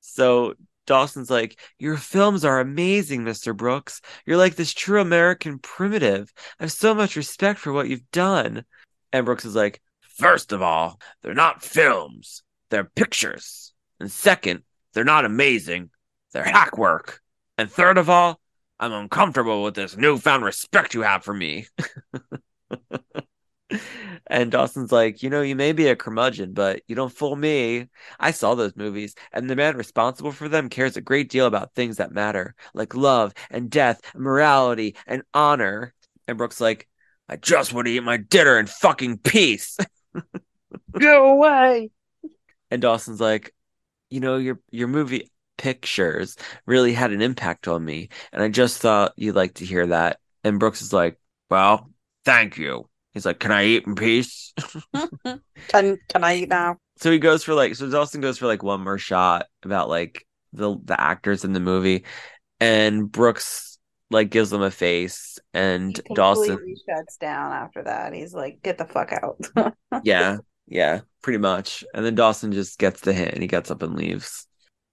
So 0.04 0.54
Dawson's 0.86 1.30
like, 1.30 1.58
Your 1.78 1.96
films 1.96 2.44
are 2.44 2.60
amazing, 2.60 3.22
Mr. 3.22 3.56
Brooks. 3.56 4.00
You're 4.26 4.36
like 4.36 4.56
this 4.56 4.72
true 4.72 5.00
American 5.00 5.58
primitive. 5.58 6.32
I 6.58 6.64
have 6.64 6.72
so 6.72 6.94
much 6.94 7.16
respect 7.16 7.58
for 7.58 7.72
what 7.72 7.88
you've 7.88 8.10
done. 8.10 8.64
And 9.12 9.24
Brooks 9.24 9.44
is 9.44 9.54
like, 9.54 9.80
First 10.16 10.52
of 10.52 10.62
all, 10.62 11.00
they're 11.22 11.34
not 11.34 11.62
films, 11.62 12.42
they're 12.70 12.84
pictures. 12.84 13.72
And 13.98 14.10
second, 14.10 14.62
they're 14.92 15.04
not 15.04 15.24
amazing, 15.24 15.90
they're 16.32 16.44
hack 16.44 16.76
work. 16.76 17.20
And 17.56 17.70
third 17.70 17.98
of 17.98 18.10
all, 18.10 18.40
I'm 18.78 18.92
uncomfortable 18.92 19.62
with 19.62 19.74
this 19.74 19.96
newfound 19.96 20.44
respect 20.44 20.94
you 20.94 21.02
have 21.02 21.24
for 21.24 21.32
me. 21.32 21.66
and 24.26 24.50
Dawson's 24.50 24.92
like, 24.92 25.22
you 25.22 25.30
know, 25.30 25.42
you 25.42 25.56
may 25.56 25.72
be 25.72 25.88
a 25.88 25.96
curmudgeon, 25.96 26.52
but 26.52 26.82
you 26.86 26.94
don't 26.94 27.12
fool 27.12 27.36
me. 27.36 27.88
I 28.18 28.30
saw 28.30 28.54
those 28.54 28.76
movies, 28.76 29.14
and 29.32 29.48
the 29.48 29.56
man 29.56 29.76
responsible 29.76 30.32
for 30.32 30.48
them 30.48 30.68
cares 30.68 30.96
a 30.96 31.00
great 31.00 31.28
deal 31.28 31.46
about 31.46 31.74
things 31.74 31.96
that 31.96 32.12
matter, 32.12 32.54
like 32.74 32.94
love 32.94 33.32
and 33.50 33.70
death, 33.70 34.00
and 34.14 34.22
morality 34.22 34.96
and 35.06 35.22
honor. 35.34 35.94
And 36.28 36.38
Brooks 36.38 36.60
like, 36.60 36.88
I 37.28 37.36
just 37.36 37.72
want 37.72 37.86
to 37.86 37.92
eat 37.92 38.02
my 38.02 38.16
dinner 38.16 38.58
in 38.58 38.66
fucking 38.66 39.18
peace. 39.18 39.76
Go 40.98 41.32
away. 41.32 41.90
And 42.70 42.82
Dawson's 42.82 43.20
like, 43.20 43.54
you 44.10 44.20
know, 44.20 44.36
your 44.36 44.60
your 44.70 44.88
movie 44.88 45.30
pictures 45.58 46.36
really 46.66 46.92
had 46.92 47.12
an 47.12 47.22
impact 47.22 47.68
on 47.68 47.84
me, 47.84 48.08
and 48.32 48.42
I 48.42 48.48
just 48.48 48.78
thought 48.78 49.12
you'd 49.16 49.36
like 49.36 49.54
to 49.54 49.64
hear 49.64 49.86
that. 49.88 50.20
And 50.44 50.58
Brooks 50.58 50.82
is 50.82 50.92
like, 50.92 51.18
well, 51.50 51.90
thank 52.24 52.58
you. 52.58 52.88
He's 53.12 53.26
like, 53.26 53.38
can 53.38 53.52
I 53.52 53.64
eat 53.64 53.86
in 53.86 53.94
peace? 53.94 54.54
Can 55.68 55.98
can 56.08 56.24
I 56.24 56.36
eat 56.36 56.48
now? 56.48 56.76
so 56.96 57.10
he 57.10 57.18
goes 57.18 57.42
for 57.42 57.54
like, 57.54 57.74
so 57.74 57.90
Dawson 57.90 58.20
goes 58.20 58.38
for 58.38 58.46
like 58.46 58.62
one 58.62 58.82
more 58.82 58.98
shot 58.98 59.46
about 59.64 59.88
like 59.88 60.26
the 60.52 60.76
the 60.84 61.00
actors 61.00 61.44
in 61.44 61.52
the 61.52 61.60
movie, 61.60 62.04
and 62.60 63.10
Brooks 63.10 63.78
like 64.10 64.30
gives 64.30 64.50
them 64.50 64.62
a 64.62 64.70
face, 64.70 65.38
and 65.52 66.00
Dawson, 66.14 66.58
shuts 66.88 67.16
down 67.16 67.52
after 67.52 67.82
that. 67.82 68.12
He's 68.12 68.34
like, 68.34 68.62
"Get 68.62 68.78
the 68.78 68.84
fuck 68.84 69.12
out." 69.12 69.74
yeah, 70.04 70.38
yeah, 70.68 71.00
pretty 71.22 71.38
much. 71.38 71.82
And 71.94 72.04
then 72.04 72.14
Dawson 72.14 72.52
just 72.52 72.78
gets 72.78 73.00
the 73.00 73.12
hit, 73.12 73.32
and 73.34 73.42
he 73.42 73.48
gets 73.48 73.70
up 73.70 73.82
and 73.82 73.96
leaves. 73.96 74.46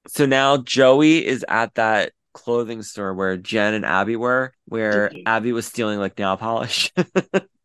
So 0.07 0.25
now 0.25 0.57
Joey 0.57 1.25
is 1.25 1.45
at 1.47 1.75
that 1.75 2.13
clothing 2.33 2.81
store 2.81 3.13
where 3.13 3.37
Jen 3.37 3.73
and 3.75 3.85
Abby 3.85 4.15
were, 4.15 4.53
where. 4.65 5.11
Abby 5.25 5.51
was 5.51 5.67
stealing 5.67 5.99
like 5.99 6.17
nail 6.17 6.37
polish. 6.37 6.91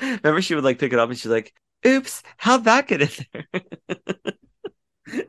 Remember, 0.00 0.42
she 0.42 0.54
would 0.54 0.64
like 0.64 0.78
pick 0.78 0.92
it 0.92 0.98
up 0.98 1.08
and 1.08 1.18
she's 1.18 1.30
like, 1.30 1.52
"Oops, 1.86 2.22
how'd 2.36 2.64
that 2.64 2.88
get 2.88 3.02
in 3.02 3.08
there?" 3.32 3.62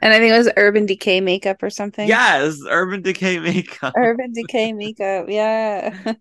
And 0.00 0.14
I 0.14 0.18
think 0.20 0.32
it 0.32 0.38
was 0.38 0.48
Urban 0.56 0.86
Decay 0.86 1.20
makeup 1.20 1.60
or 1.60 1.70
something. 1.70 2.06
yes, 2.06 2.56
Urban 2.70 3.02
Decay 3.02 3.40
makeup. 3.40 3.94
Urban 3.96 4.32
Decay 4.32 4.72
makeup. 4.72 5.26
Yeah. 5.28 6.12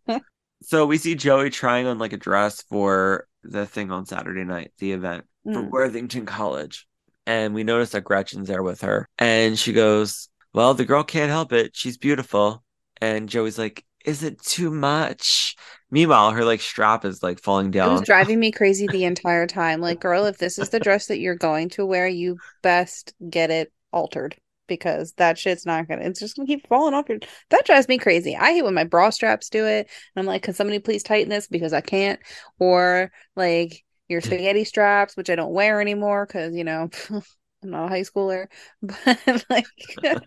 So 0.63 0.87
we 0.87 0.97
see 0.97 1.13
Joey 1.13 1.51
trying 1.51 1.85
on 1.85 1.99
like 1.99 2.11
a 2.13 2.17
dress 2.17 2.63
for 2.63 3.27
the 3.43 3.67
thing 3.67 3.91
on 3.91 4.07
Saturday 4.07 4.43
night, 4.43 4.71
the 4.79 4.93
event 4.93 5.25
for 5.45 5.61
Mm. 5.61 5.69
Worthington 5.69 6.25
College. 6.25 6.87
And 7.27 7.53
we 7.53 7.63
notice 7.63 7.91
that 7.91 8.03
Gretchen's 8.03 8.47
there 8.47 8.63
with 8.63 8.81
her. 8.81 9.07
And 9.19 9.57
she 9.59 9.73
goes, 9.73 10.27
Well, 10.55 10.73
the 10.73 10.83
girl 10.85 11.03
can't 11.03 11.29
help 11.29 11.53
it. 11.53 11.75
She's 11.75 11.97
beautiful. 11.97 12.63
And 12.99 13.29
Joey's 13.29 13.59
like, 13.59 13.85
Is 14.07 14.23
it 14.23 14.41
too 14.41 14.71
much? 14.71 15.55
Meanwhile, 15.91 16.31
her 16.31 16.45
like 16.45 16.61
strap 16.61 17.03
is 17.03 17.21
like 17.21 17.41
falling 17.41 17.71
down. 17.71 17.89
It 17.89 17.93
was 17.93 18.01
driving 18.01 18.39
me 18.39 18.51
crazy 18.53 18.87
the 18.87 19.03
entire 19.03 19.45
time. 19.45 19.81
Like, 19.81 19.99
girl, 19.99 20.25
if 20.25 20.37
this 20.37 20.57
is 20.57 20.69
the 20.69 20.79
dress 20.79 21.07
that 21.07 21.19
you're 21.19 21.35
going 21.35 21.69
to 21.71 21.85
wear, 21.85 22.07
you 22.07 22.37
best 22.63 23.13
get 23.29 23.51
it 23.51 23.71
altered 23.91 24.37
because 24.67 25.13
that 25.13 25.37
shit's 25.37 25.65
not 25.65 25.87
gonna, 25.87 26.03
it's 26.03 26.19
just 26.19 26.37
gonna 26.37 26.47
keep 26.47 26.67
falling 26.67 26.93
off 26.93 27.09
your. 27.09 27.19
That 27.49 27.65
drives 27.65 27.89
me 27.89 27.97
crazy. 27.97 28.35
I 28.35 28.53
hate 28.53 28.63
when 28.63 28.73
my 28.73 28.85
bra 28.85 29.09
straps 29.09 29.49
do 29.49 29.65
it. 29.65 29.89
And 30.15 30.21
I'm 30.21 30.25
like, 30.25 30.43
can 30.43 30.53
somebody 30.53 30.79
please 30.79 31.03
tighten 31.03 31.29
this 31.29 31.47
because 31.47 31.73
I 31.73 31.81
can't? 31.81 32.19
Or 32.59 33.11
like 33.35 33.83
your 34.07 34.21
mm. 34.21 34.25
spaghetti 34.25 34.63
straps, 34.63 35.17
which 35.17 35.29
I 35.29 35.35
don't 35.35 35.53
wear 35.53 35.81
anymore 35.81 36.25
because, 36.25 36.55
you 36.55 36.63
know, 36.63 36.89
I'm 37.63 37.71
not 37.71 37.85
a 37.85 37.89
high 37.89 38.01
schooler. 38.01 38.47
But 38.81 39.45
like, 39.49 39.65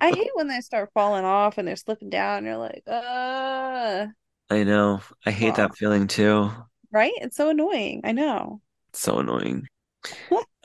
I 0.00 0.10
hate 0.12 0.30
when 0.34 0.48
they 0.48 0.60
start 0.60 0.90
falling 0.94 1.24
off 1.24 1.58
and 1.58 1.66
they're 1.66 1.76
slipping 1.76 2.10
down. 2.10 2.38
And 2.38 2.46
you're 2.46 2.56
like, 2.56 2.82
uh, 2.86 4.06
I 4.50 4.64
know. 4.64 5.00
I 5.24 5.30
hate 5.30 5.54
that 5.56 5.76
feeling 5.76 6.06
too. 6.08 6.50
right? 6.92 7.12
It's 7.16 7.36
so 7.36 7.50
annoying. 7.50 8.02
I 8.04 8.12
know. 8.12 8.60
It's 8.90 9.00
so 9.00 9.18
annoying. 9.18 9.66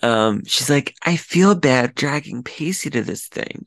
um, 0.01 0.43
she's 0.45 0.70
like, 0.70 0.95
I 1.03 1.16
feel 1.16 1.56
bad 1.56 1.95
dragging 1.95 2.43
Pacey 2.43 2.89
to 2.91 3.01
this 3.01 3.28
thing. 3.28 3.66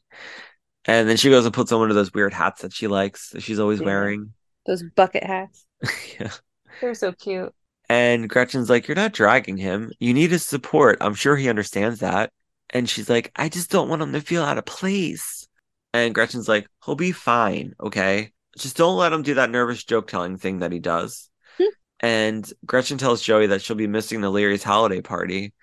And 0.84 1.08
then 1.08 1.16
she 1.16 1.30
goes 1.30 1.44
and 1.44 1.54
puts 1.54 1.70
on 1.72 1.80
one 1.80 1.90
of 1.90 1.96
those 1.96 2.12
weird 2.14 2.32
hats 2.32 2.62
that 2.62 2.72
she 2.72 2.86
likes, 2.86 3.30
that 3.30 3.42
she's 3.42 3.58
always 3.58 3.80
Yeah. 3.80 3.86
wearing. 3.86 4.32
Those 4.66 4.82
bucket 4.82 5.24
hats. 5.24 5.66
yeah. 6.20 6.32
They're 6.80 6.94
so 6.94 7.12
cute. 7.12 7.54
And 7.88 8.28
Gretchen's 8.28 8.68
like, 8.68 8.86
You're 8.86 8.94
not 8.94 9.12
dragging 9.12 9.56
him. 9.56 9.90
You 9.98 10.12
need 10.14 10.30
his 10.30 10.44
support. 10.44 10.98
I'm 11.00 11.14
sure 11.14 11.36
he 11.36 11.48
understands 11.48 12.00
that. 12.00 12.32
And 12.70 12.88
she's 12.88 13.08
like, 13.08 13.32
I 13.34 13.48
just 13.48 13.70
don't 13.70 13.88
want 13.88 14.02
him 14.02 14.12
to 14.12 14.20
feel 14.20 14.44
out 14.44 14.58
of 14.58 14.66
place. 14.66 15.48
And 15.94 16.14
Gretchen's 16.14 16.48
like, 16.48 16.68
He'll 16.84 16.96
be 16.96 17.12
fine. 17.12 17.74
Okay. 17.80 18.32
Just 18.58 18.76
don't 18.76 18.96
let 18.96 19.12
him 19.12 19.22
do 19.22 19.34
that 19.34 19.50
nervous 19.50 19.84
joke 19.84 20.08
telling 20.08 20.36
thing 20.36 20.58
that 20.58 20.72
he 20.72 20.80
does. 20.80 21.30
Hmm. 21.56 21.64
and 22.00 22.52
Gretchen 22.66 22.98
tells 22.98 23.22
Joey 23.22 23.46
that 23.48 23.62
she'll 23.62 23.76
be 23.76 23.86
missing 23.86 24.20
the 24.20 24.30
Leery's 24.30 24.62
holiday 24.62 25.00
party. 25.00 25.54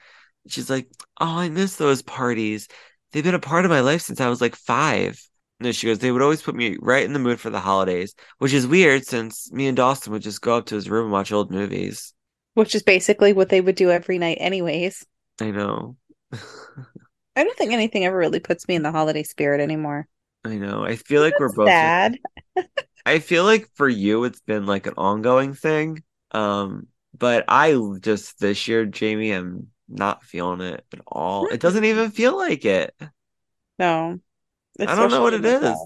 She's 0.47 0.69
like, 0.69 0.89
Oh, 1.19 1.37
I 1.37 1.49
miss 1.49 1.75
those 1.75 2.01
parties. 2.01 2.67
They've 3.11 3.23
been 3.23 3.35
a 3.35 3.39
part 3.39 3.65
of 3.65 3.71
my 3.71 3.81
life 3.81 4.01
since 4.01 4.19
I 4.19 4.29
was 4.29 4.41
like 4.41 4.55
five. 4.55 5.21
No, 5.59 5.71
she 5.71 5.87
goes, 5.87 5.99
They 5.99 6.11
would 6.11 6.23
always 6.23 6.41
put 6.41 6.55
me 6.55 6.77
right 6.81 7.05
in 7.05 7.13
the 7.13 7.19
mood 7.19 7.39
for 7.39 7.51
the 7.51 7.59
holidays, 7.59 8.15
which 8.39 8.53
is 8.53 8.65
weird 8.65 9.05
since 9.05 9.51
me 9.51 9.67
and 9.67 9.77
Dawson 9.77 10.11
would 10.11 10.23
just 10.23 10.41
go 10.41 10.57
up 10.57 10.65
to 10.67 10.75
his 10.75 10.89
room 10.89 11.05
and 11.05 11.11
watch 11.11 11.31
old 11.31 11.51
movies. 11.51 12.14
Which 12.55 12.73
is 12.73 12.83
basically 12.83 13.31
what 13.31 13.49
they 13.49 13.61
would 13.61 13.75
do 13.75 13.91
every 13.91 14.17
night, 14.17 14.37
anyways. 14.41 15.05
I 15.39 15.51
know. 15.51 15.95
I 17.35 17.43
don't 17.43 17.57
think 17.57 17.73
anything 17.73 18.05
ever 18.05 18.17
really 18.17 18.39
puts 18.39 18.67
me 18.67 18.75
in 18.75 18.83
the 18.83 18.91
holiday 18.91 19.23
spirit 19.23 19.61
anymore. 19.61 20.07
I 20.43 20.55
know. 20.55 20.83
I 20.83 20.95
feel 20.95 21.21
like 21.21 21.39
we're 21.39 21.53
both 21.53 21.67
Sad. 21.67 22.17
I 23.05 23.19
feel 23.19 23.43
like 23.43 23.69
for 23.75 23.87
you 23.87 24.23
it's 24.23 24.41
been 24.41 24.65
like 24.65 24.87
an 24.87 24.95
ongoing 24.97 25.53
thing. 25.53 26.03
Um, 26.31 26.87
but 27.17 27.45
I 27.47 27.77
just 27.99 28.39
this 28.39 28.67
year, 28.67 28.85
Jamie, 28.85 29.31
I'm 29.31 29.67
not 29.87 30.23
feeling 30.23 30.61
it 30.61 30.85
at 30.91 31.01
all. 31.07 31.47
It 31.47 31.59
doesn't 31.59 31.85
even 31.85 32.11
feel 32.11 32.35
like 32.35 32.65
it. 32.65 32.95
No. 33.77 34.19
I 34.79 34.95
don't 34.95 35.11
know 35.11 35.21
what 35.21 35.33
it 35.33 35.45
is. 35.45 35.77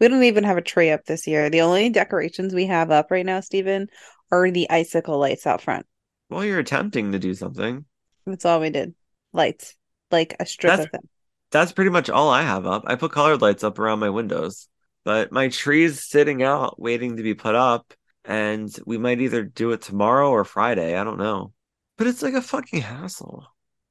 We 0.00 0.08
don't 0.08 0.24
even 0.24 0.44
have 0.44 0.58
a 0.58 0.62
tree 0.62 0.90
up 0.90 1.04
this 1.04 1.26
year. 1.26 1.48
The 1.48 1.62
only 1.62 1.88
decorations 1.88 2.54
we 2.54 2.66
have 2.66 2.90
up 2.90 3.10
right 3.10 3.24
now, 3.24 3.40
Stephen, 3.40 3.88
are 4.30 4.50
the 4.50 4.68
icicle 4.68 5.18
lights 5.18 5.46
out 5.46 5.62
front. 5.62 5.86
Well, 6.28 6.44
you're 6.44 6.58
attempting 6.58 7.12
to 7.12 7.18
do 7.18 7.34
something. 7.34 7.84
That's 8.26 8.44
all 8.44 8.60
we 8.60 8.70
did. 8.70 8.94
Lights. 9.32 9.76
Like 10.10 10.36
a 10.40 10.46
strip 10.46 10.70
That's- 10.72 10.86
of 10.86 10.92
them. 10.92 11.08
That's 11.52 11.70
pretty 11.72 11.90
much 11.90 12.10
all 12.10 12.28
I 12.28 12.42
have 12.42 12.66
up. 12.66 12.82
I 12.86 12.96
put 12.96 13.12
colored 13.12 13.40
lights 13.40 13.62
up 13.62 13.78
around 13.78 14.00
my 14.00 14.10
windows, 14.10 14.68
but 15.04 15.30
my 15.30 15.46
tree's 15.48 16.02
sitting 16.02 16.42
out 16.42 16.78
waiting 16.80 17.16
to 17.16 17.22
be 17.22 17.34
put 17.34 17.54
up, 17.54 17.94
and 18.24 18.68
we 18.84 18.98
might 18.98 19.20
either 19.20 19.44
do 19.44 19.70
it 19.70 19.80
tomorrow 19.80 20.28
or 20.28 20.44
Friday. 20.44 20.96
I 20.96 21.04
don't 21.04 21.18
know. 21.18 21.52
But 21.96 22.08
it's 22.08 22.20
like 22.20 22.34
a 22.34 22.42
fucking 22.42 22.80
hassle. 22.82 23.46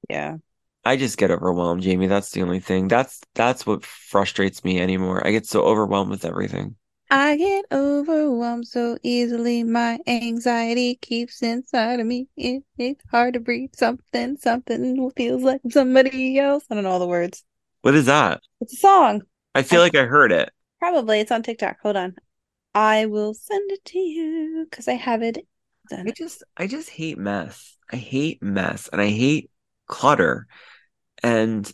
Yeah. 0.10 0.36
I 0.84 0.98
just 0.98 1.18
get 1.18 1.32
overwhelmed, 1.32 1.82
Jamie. 1.82 2.08
That's 2.08 2.32
the 2.32 2.42
only 2.42 2.60
thing. 2.60 2.90
That's 2.90 3.22
that's 3.34 3.66
what 3.66 3.86
frustrates 3.86 4.64
me 4.66 4.80
anymore. 4.82 5.26
I 5.26 5.32
get 5.32 5.48
so 5.48 5.64
overwhelmed 5.64 6.12
with 6.12 6.26
everything. 6.26 6.76
I 7.16 7.38
get 7.38 7.64
overwhelmed 7.72 8.68
so 8.68 8.98
easily. 9.02 9.64
My 9.64 10.00
anxiety 10.06 10.96
keeps 10.96 11.42
inside 11.42 12.02
of 12.02 12.06
me. 12.06 12.28
It, 12.36 12.64
it's 12.78 13.06
hard 13.10 13.36
to 13.36 13.40
breathe. 13.40 13.70
Something, 13.74 14.36
something 14.36 15.10
feels 15.16 15.42
like 15.42 15.62
somebody 15.70 16.38
else. 16.38 16.66
I 16.70 16.76
don't 16.76 16.84
know 16.84 16.90
all 16.90 17.00
the 17.00 17.08
words. 17.08 17.42
What 17.84 17.96
is 17.96 18.08
that? 18.08 18.42
It's 18.60 18.74
a 18.74 18.78
song. 18.78 19.22
I 19.54 19.62
feel 19.64 19.80
I- 19.80 19.84
like 19.84 19.96
I 19.96 20.04
heard 20.04 20.34
it. 20.34 20.52
Probably. 20.80 21.22
It's 21.22 21.32
on 21.32 21.42
TikTok. 21.42 21.78
Hold 21.82 21.96
on. 21.96 22.16
I 22.74 23.06
will 23.06 23.34
send 23.34 23.72
it 23.72 23.86
to 23.86 23.98
you 24.00 24.68
because 24.70 24.90
I 24.90 24.96
have 24.96 25.22
it 25.22 25.38
done. 25.90 26.10
I 26.10 26.12
just 26.12 26.44
I 26.58 26.68
just 26.68 26.90
hate 26.90 27.18
mess. 27.18 27.78
I 27.90 27.96
hate 27.96 28.44
mess 28.44 28.90
and 28.92 29.00
I 29.00 29.08
hate 29.08 29.50
clutter. 29.88 30.48
And 31.24 31.72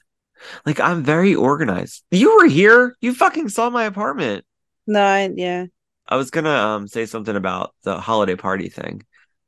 like 0.68 0.80
I'm 0.80 1.04
very 1.04 1.34
organized. 1.34 2.04
You 2.12 2.38
were 2.38 2.46
here. 2.46 2.96
You 3.02 3.16
fucking 3.16 3.50
saw 3.50 3.72
my 3.72 3.86
apartment. 3.86 4.46
No, 4.92 5.02
I, 5.04 5.30
yeah. 5.36 5.66
I 6.08 6.16
was 6.18 6.32
gonna 6.32 6.50
um 6.50 6.88
say 6.88 7.06
something 7.06 7.36
about 7.36 7.74
the 7.84 8.00
holiday 8.00 8.36
party 8.36 8.70
thing. 8.70 9.04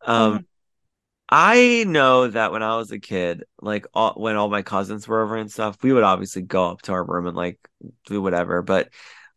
Um 0.05 0.41
Mhm. 0.41 0.45
I 1.29 1.85
know 1.87 2.27
that 2.29 2.51
when 2.53 2.63
I 2.63 2.77
was 2.77 2.91
a 2.91 2.99
kid, 2.99 3.45
like 3.61 3.87
all, 3.93 4.13
when 4.15 4.35
all 4.37 4.49
my 4.49 4.61
cousins 4.63 5.07
were 5.07 5.23
over 5.23 5.37
and 5.37 5.51
stuff, 5.51 5.77
we 5.83 5.93
would 5.93 6.03
obviously 6.03 6.43
go 6.43 6.69
up 6.71 6.83
to 6.83 6.93
our 6.93 7.03
room 7.05 7.27
and 7.27 7.37
like 7.37 7.59
do 8.05 8.21
whatever. 8.21 8.61
But 8.63 8.89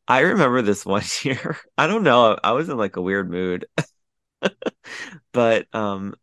I 0.09 0.21
remember 0.21 0.63
this 0.63 0.87
one 0.87 1.05
year. 1.25 1.59
I 1.79 1.87
don't 1.89 2.05
know. 2.05 2.39
I 2.45 2.53
was 2.53 2.69
in 2.71 2.79
like 2.79 2.97
a 2.97 3.03
weird 3.03 3.31
mood. 3.31 3.67
but 5.33 5.67
um 5.75 6.15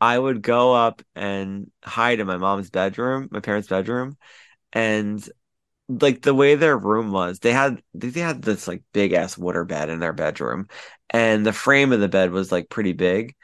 I 0.00 0.18
would 0.18 0.42
go 0.42 0.74
up 0.74 1.02
and 1.16 1.70
hide 1.84 2.20
in 2.20 2.26
my 2.26 2.38
mom's 2.38 2.70
bedroom, 2.70 3.28
my 3.32 3.40
parents' 3.40 3.68
bedroom, 3.68 4.16
and 4.72 5.26
like 6.00 6.22
the 6.22 6.34
way 6.34 6.54
their 6.54 6.76
room 6.78 7.12
was, 7.12 7.38
they 7.40 7.52
had 7.52 7.82
they 7.94 8.20
had 8.20 8.42
this 8.42 8.68
like 8.68 8.82
big 8.92 9.12
ass 9.12 9.36
water 9.38 9.64
bed 9.64 9.88
in 9.90 10.00
their 10.00 10.12
bedroom, 10.12 10.68
and 11.10 11.44
the 11.44 11.52
frame 11.52 11.92
of 11.92 12.00
the 12.00 12.08
bed 12.08 12.30
was 12.30 12.52
like 12.52 12.68
pretty 12.68 12.92
big, 12.92 13.34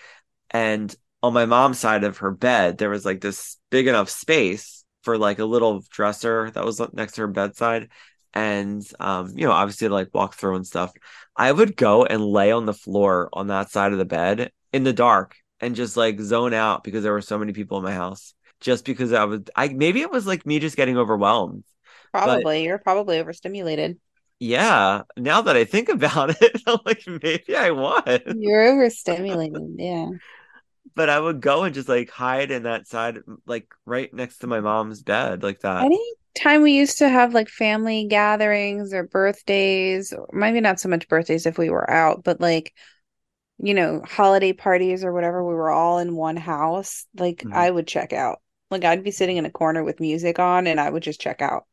and 0.50 0.94
on 1.22 1.32
my 1.32 1.46
mom's 1.46 1.78
side 1.78 2.04
of 2.04 2.18
her 2.18 2.30
bed 2.30 2.78
there 2.78 2.90
was 2.90 3.04
like 3.04 3.20
this 3.20 3.56
big 3.70 3.86
enough 3.88 4.10
space 4.10 4.84
for 5.02 5.18
like 5.18 5.38
a 5.38 5.44
little 5.44 5.82
dresser 5.90 6.50
that 6.52 6.64
was 6.64 6.80
next 6.92 7.14
to 7.14 7.22
her 7.22 7.28
bedside, 7.28 7.90
and 8.34 8.86
um 9.00 9.32
you 9.36 9.46
know 9.46 9.52
obviously 9.52 9.88
to 9.88 9.94
like 9.94 10.14
walk 10.14 10.34
through 10.34 10.56
and 10.56 10.66
stuff. 10.66 10.92
I 11.36 11.52
would 11.52 11.76
go 11.76 12.04
and 12.04 12.24
lay 12.24 12.52
on 12.52 12.66
the 12.66 12.74
floor 12.74 13.28
on 13.32 13.48
that 13.48 13.70
side 13.70 13.92
of 13.92 13.98
the 13.98 14.04
bed 14.04 14.52
in 14.72 14.84
the 14.84 14.92
dark 14.92 15.36
and 15.60 15.74
just 15.74 15.96
like 15.96 16.20
zone 16.20 16.54
out 16.54 16.84
because 16.84 17.02
there 17.02 17.12
were 17.12 17.22
so 17.22 17.38
many 17.38 17.52
people 17.52 17.78
in 17.78 17.84
my 17.84 17.92
house. 17.94 18.34
Just 18.60 18.84
because 18.86 19.12
I 19.12 19.24
was, 19.24 19.42
I 19.54 19.68
maybe 19.68 20.00
it 20.00 20.10
was 20.10 20.26
like 20.26 20.46
me 20.46 20.58
just 20.60 20.76
getting 20.76 20.96
overwhelmed. 20.96 21.64
Probably. 22.12 22.64
You're 22.64 22.78
probably 22.78 23.18
overstimulated. 23.18 23.98
Yeah, 24.38 25.02
now 25.16 25.40
that 25.42 25.56
I 25.56 25.64
think 25.64 25.88
about 25.88 26.30
it, 26.42 26.62
I'm 26.66 26.78
like 26.84 27.06
maybe 27.06 27.56
I 27.56 27.70
was. 27.70 28.20
You're 28.26 28.64
overstimulated. 28.68 29.76
Yeah. 29.78 30.10
But 30.94 31.10
I 31.10 31.20
would 31.20 31.40
go 31.40 31.64
and 31.64 31.74
just 31.74 31.88
like 31.88 32.10
hide 32.10 32.50
in 32.50 32.62
that 32.62 32.86
side, 32.86 33.18
like 33.46 33.68
right 33.84 34.12
next 34.14 34.38
to 34.38 34.46
my 34.46 34.60
mom's 34.60 35.02
bed, 35.02 35.42
like 35.42 35.60
that. 35.60 35.82
Anytime 35.82 36.62
we 36.62 36.72
used 36.72 36.98
to 36.98 37.08
have 37.08 37.34
like 37.34 37.48
family 37.48 38.06
gatherings 38.06 38.94
or 38.94 39.04
birthdays, 39.04 40.12
or 40.12 40.28
maybe 40.32 40.60
not 40.60 40.80
so 40.80 40.88
much 40.88 41.08
birthdays 41.08 41.46
if 41.46 41.58
we 41.58 41.70
were 41.70 41.88
out, 41.90 42.24
but 42.24 42.40
like, 42.40 42.72
you 43.58 43.74
know, 43.74 44.02
holiday 44.06 44.52
parties 44.52 45.04
or 45.04 45.12
whatever, 45.12 45.44
we 45.44 45.54
were 45.54 45.70
all 45.70 45.98
in 45.98 46.16
one 46.16 46.36
house. 46.36 47.06
Like, 47.18 47.44
Mhm. 47.44 47.52
I 47.52 47.70
would 47.70 47.86
check 47.88 48.12
out. 48.12 48.40
Like, 48.70 48.84
I'd 48.84 49.04
be 49.04 49.12
sitting 49.12 49.38
in 49.38 49.46
a 49.46 49.50
corner 49.50 49.84
with 49.84 50.00
music 50.00 50.38
on 50.38 50.66
and 50.66 50.80
I 50.80 50.90
would 50.90 51.02
just 51.02 51.20
check 51.20 51.42
out. 51.42 51.66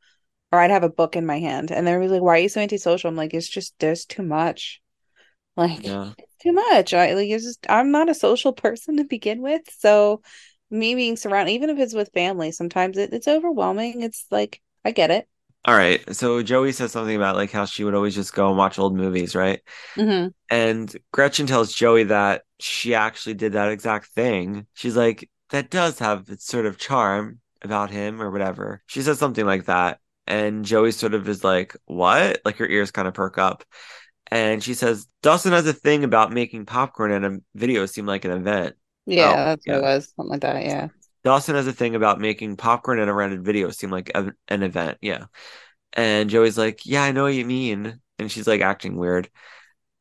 Or 0.54 0.62
I'd 0.62 0.72
have 0.72 0.84
a 0.86 0.90
book 0.90 1.18
in 1.18 1.26
my 1.28 1.40
hand 1.42 1.72
and 1.72 1.88
they'd 1.88 2.00
be 2.00 2.10
like, 2.10 2.24
Why 2.24 2.36
are 2.38 2.40
you 2.40 2.50
so 2.50 2.62
antisocial? 2.62 3.10
I'm 3.10 3.18
like, 3.18 3.36
It's 3.36 3.50
just, 3.50 3.76
there's 3.80 4.06
too 4.06 4.24
much. 4.24 4.82
Like, 5.58 5.84
Yeah, 5.84 6.14
too 6.42 6.54
much. 6.54 6.94
I 6.94 7.14
like 7.14 7.30
it's 7.30 7.46
just 7.46 7.66
I'm 7.70 7.92
not 7.92 8.10
a 8.10 8.16
social 8.16 8.54
person 8.54 8.98
to 8.98 9.06
begin 9.06 9.42
with. 9.42 9.64
So 9.78 10.22
me 10.72 10.96
being 10.96 11.18
surrounded, 11.18 11.54
even 11.54 11.70
if 11.70 11.80
it's 11.80 11.94
with 11.94 12.12
family, 12.14 12.52
sometimes 12.52 12.98
it, 12.98 13.14
it's 13.14 13.28
overwhelming. 13.28 14.02
It's 14.02 14.26
like 14.32 14.62
I 14.86 14.92
get 14.92 15.12
it. 15.12 15.28
All 15.66 15.76
right. 15.76 16.02
So 16.16 16.44
Joey 16.44 16.74
says 16.74 16.92
something 16.92 17.16
about 17.16 17.36
like 17.36 17.52
how 17.52 17.66
she 17.66 17.84
would 17.84 17.96
always 17.96 18.16
just 18.16 18.34
go 18.34 18.50
and 18.50 18.58
watch 18.58 18.78
old 18.80 18.96
movies, 18.96 19.36
right? 19.36 19.62
hmm 19.96 20.34
And 20.50 20.96
Gretchen 21.14 21.48
tells 21.48 21.74
Joey 21.74 22.06
that 22.06 22.44
she 22.60 22.96
actually 22.96 23.36
did 23.36 23.54
that 23.54 23.72
exact 23.72 24.08
thing. 24.08 24.68
She's 24.74 24.98
like, 24.98 25.30
that 25.52 25.72
does 25.72 26.00
have 26.00 26.30
its 26.30 26.46
sort 26.46 26.66
of 26.68 26.78
charm 26.80 27.42
about 27.62 27.92
him 27.92 28.22
or 28.22 28.32
whatever. 28.32 28.84
She 28.88 29.02
says 29.04 29.20
something 29.20 29.46
like 29.46 29.66
that. 29.66 30.00
And 30.26 30.66
Joey 30.66 30.92
sort 30.92 31.14
of 31.14 31.28
is 31.28 31.44
like, 31.44 31.76
what? 31.86 32.42
Like 32.46 32.58
her 32.58 32.68
ears 32.68 32.92
kind 32.92 33.08
of 33.08 33.14
perk 33.14 33.38
up. 33.38 33.64
And 34.32 34.64
she 34.64 34.74
says, 34.74 35.08
Dawson 35.22 35.52
has 35.52 35.68
a 35.68 35.74
thing 35.74 36.04
about 36.04 36.32
making 36.32 36.66
popcorn 36.66 37.12
and 37.12 37.26
a 37.26 37.38
video 37.56 37.86
seem 37.86 38.06
like 38.06 38.26
an 38.26 38.32
event. 38.32 38.76
Yeah, 39.06 39.32
Oh, 39.32 39.46
that's 39.46 39.68
what 39.68 39.76
it 39.78 39.82
was. 39.82 40.14
Something 40.16 40.32
like 40.32 40.42
that. 40.42 40.64
Yeah. 40.64 40.88
Dawson 41.24 41.56
has 41.56 41.68
a 41.68 41.74
thing 41.74 41.96
about 41.96 42.20
making 42.20 42.58
popcorn 42.58 43.00
and 43.00 43.10
a 43.10 43.14
rented 43.14 43.44
video 43.44 43.70
seem 43.70 43.92
like 43.92 44.12
a, 44.16 44.34
an 44.48 44.64
event. 44.64 44.98
Yeah. 45.02 45.26
And 45.94 46.30
Joey's 46.30 46.58
like, 46.58 46.86
yeah, 46.86 47.04
I 47.04 47.12
know 47.12 47.24
what 47.24 47.34
you 47.34 47.46
mean. 47.46 48.00
And 48.20 48.32
she's 48.32 48.48
like 48.48 48.62
acting 48.62 48.96
weird. 48.96 49.30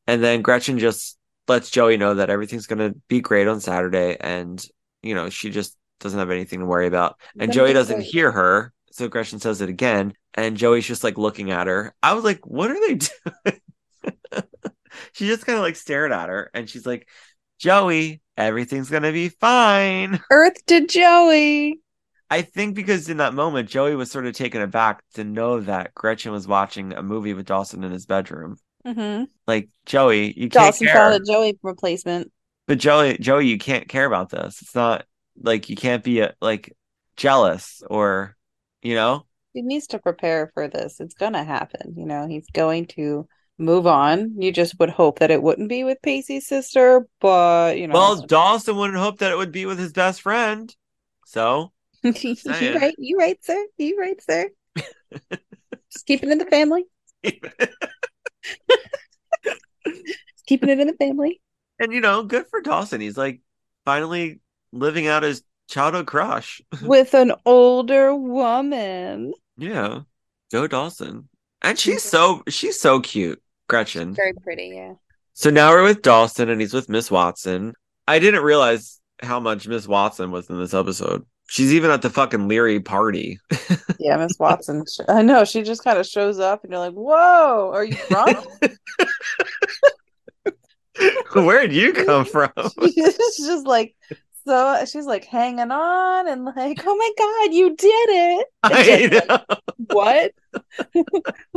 And 0.07 0.23
then 0.23 0.41
Gretchen 0.41 0.79
just 0.79 1.17
lets 1.47 1.69
Joey 1.69 1.97
know 1.97 2.15
that 2.15 2.29
everything's 2.29 2.67
going 2.67 2.79
to 2.79 2.99
be 3.07 3.21
great 3.21 3.47
on 3.47 3.59
Saturday. 3.59 4.17
And, 4.19 4.63
you 5.01 5.15
know, 5.15 5.29
she 5.29 5.49
just 5.49 5.77
doesn't 5.99 6.19
have 6.19 6.31
anything 6.31 6.59
to 6.59 6.65
worry 6.65 6.87
about. 6.87 7.19
And 7.39 7.51
Joey 7.51 7.73
doesn't 7.73 8.01
hear 8.01 8.31
her. 8.31 8.73
So 8.93 9.07
Gretchen 9.07 9.39
says 9.39 9.59
it 9.61 9.69
again. 9.69 10.13
And 10.35 10.55
Joey's 10.55 10.85
just 10.85 11.03
like 11.03 11.17
looking 11.17 11.49
at 11.49 11.67
her. 11.67 11.95
I 12.03 12.13
was 12.13 12.23
like, 12.23 12.45
what 12.45 12.69
are 12.69 12.79
they 12.79 12.93
doing? 13.45 13.61
she 15.13 15.27
just 15.27 15.45
kind 15.45 15.57
of 15.57 15.63
like 15.63 15.75
stared 15.75 16.11
at 16.11 16.29
her. 16.29 16.51
And 16.53 16.69
she's 16.69 16.85
like, 16.85 17.07
Joey, 17.57 18.21
everything's 18.37 18.89
to 18.89 19.01
be 19.11 19.29
fine. 19.29 20.19
Earth 20.31 20.63
to 20.67 20.85
Joey. 20.85 21.79
I 22.29 22.43
think 22.43 22.75
because 22.75 23.09
in 23.09 23.17
that 23.17 23.33
moment, 23.33 23.67
Joey 23.69 23.95
was 23.95 24.11
sort 24.11 24.27
of 24.27 24.33
taken 24.35 24.61
aback 24.61 25.03
to 25.15 25.23
know 25.23 25.61
that 25.61 25.93
Gretchen 25.95 26.31
was 26.31 26.47
watching 26.47 26.93
a 26.93 27.01
movie 27.03 27.33
with 27.33 27.47
Dawson 27.47 27.83
in 27.83 27.91
his 27.91 28.05
bedroom. 28.05 28.57
Mm-hmm. 28.85 29.25
Like 29.47 29.69
Joey, 29.85 30.33
you 30.33 30.49
can't 30.49 30.53
Dawson 30.53 30.87
care. 30.87 30.95
found 30.95 31.15
a 31.15 31.25
Joey 31.25 31.57
replacement. 31.63 32.31
But 32.67 32.77
Joey, 32.77 33.17
Joey, 33.17 33.47
you 33.47 33.57
can't 33.57 33.87
care 33.87 34.05
about 34.05 34.29
this. 34.29 34.61
It's 34.61 34.75
not 34.75 35.05
like 35.41 35.69
you 35.69 35.75
can't 35.75 36.03
be 36.03 36.21
uh 36.21 36.31
like 36.41 36.73
jealous 37.17 37.81
or, 37.89 38.35
you 38.83 38.95
know. 38.95 39.25
He 39.53 39.61
needs 39.61 39.87
to 39.87 39.99
prepare 39.99 40.51
for 40.53 40.67
this. 40.67 40.99
It's 40.99 41.13
gonna 41.13 41.43
happen. 41.43 41.93
You 41.95 42.05
know, 42.05 42.27
he's 42.27 42.47
going 42.53 42.87
to 42.87 43.27
move 43.57 43.87
on. 43.87 44.41
You 44.41 44.51
just 44.51 44.79
would 44.79 44.89
hope 44.89 45.19
that 45.19 45.31
it 45.31 45.41
wouldn't 45.41 45.69
be 45.69 45.83
with 45.83 46.01
Pacey's 46.01 46.47
sister, 46.47 47.07
but 47.19 47.77
you 47.77 47.87
know, 47.87 47.93
Well, 47.93 48.21
Dawson 48.21 48.75
wouldn't 48.75 48.99
hope 48.99 49.19
that 49.19 49.31
it 49.31 49.37
would 49.37 49.51
be 49.51 49.65
with 49.65 49.79
his 49.79 49.93
best 49.93 50.21
friend. 50.21 50.73
So 51.25 51.71
you 52.03 52.35
right, 52.53 52.95
you 52.97 53.17
right, 53.17 53.43
sir. 53.43 53.65
You 53.77 53.99
right, 53.99 54.21
sir. 54.21 54.49
just 55.91 56.05
keeping 56.05 56.29
it 56.29 56.33
in 56.33 56.37
the 56.39 56.45
family. 56.45 56.83
Keeping 60.45 60.69
it 60.69 60.79
in 60.79 60.87
the 60.87 60.93
family. 60.93 61.41
and 61.79 61.93
you 61.93 62.01
know, 62.01 62.23
good 62.23 62.47
for 62.47 62.61
Dawson. 62.61 63.01
He's 63.01 63.17
like 63.17 63.41
finally 63.85 64.41
living 64.71 65.07
out 65.07 65.23
his 65.23 65.43
childhood 65.73 66.07
crush. 66.07 66.61
With 66.81 67.13
an 67.13 67.33
older 67.45 68.15
woman. 68.15 69.33
Yeah. 69.57 70.01
Joe 70.51 70.67
Dawson. 70.67 71.27
And 71.61 71.79
she's 71.79 72.01
mm-hmm. 72.03 72.09
so 72.09 72.43
she's 72.47 72.79
so 72.79 72.99
cute, 72.99 73.41
Gretchen. 73.67 74.13
Very 74.13 74.33
pretty, 74.33 74.73
yeah. 74.75 74.93
So 75.33 75.49
now 75.49 75.71
we're 75.71 75.83
with 75.83 76.03
Dawson 76.03 76.49
and 76.49 76.61
he's 76.61 76.73
with 76.73 76.89
Miss 76.89 77.09
Watson. 77.09 77.73
I 78.07 78.19
didn't 78.19 78.43
realize 78.43 78.99
how 79.21 79.39
much 79.39 79.67
Miss 79.67 79.87
Watson 79.87 80.29
was 80.29 80.49
in 80.49 80.59
this 80.59 80.73
episode. 80.73 81.25
She's 81.47 81.73
even 81.73 81.89
at 81.89 82.01
the 82.01 82.09
fucking 82.09 82.47
Leery 82.47 82.79
party. 82.79 83.39
Yeah, 83.99 84.17
Miss 84.17 84.37
Watson. 84.37 84.83
I 85.07 85.21
know 85.21 85.45
she 85.45 85.61
just 85.61 85.81
kind 85.81 85.97
of 85.97 86.05
shows 86.05 86.37
up, 86.37 86.63
and 86.63 86.73
you're 86.73 86.79
like, 86.81 86.93
"Whoa, 86.93 87.71
are 87.73 87.85
you 87.85 87.95
drunk?" 88.09 88.37
Where'd 91.33 91.71
you 91.71 91.93
come 91.93 92.25
from? 92.33 92.51
she's 92.81 93.17
just 93.37 93.65
like, 93.65 93.95
so 94.45 94.83
she's 94.85 95.05
like 95.05 95.25
hanging 95.25 95.71
on, 95.71 96.27
and 96.27 96.45
like, 96.45 96.81
"Oh 96.85 96.95
my 96.95 97.11
god, 97.17 97.53
you 97.53 97.75
did 97.75 98.09
it!" 98.09 98.47
I 98.63 99.25
know. 99.27 99.57
What? 99.91 100.33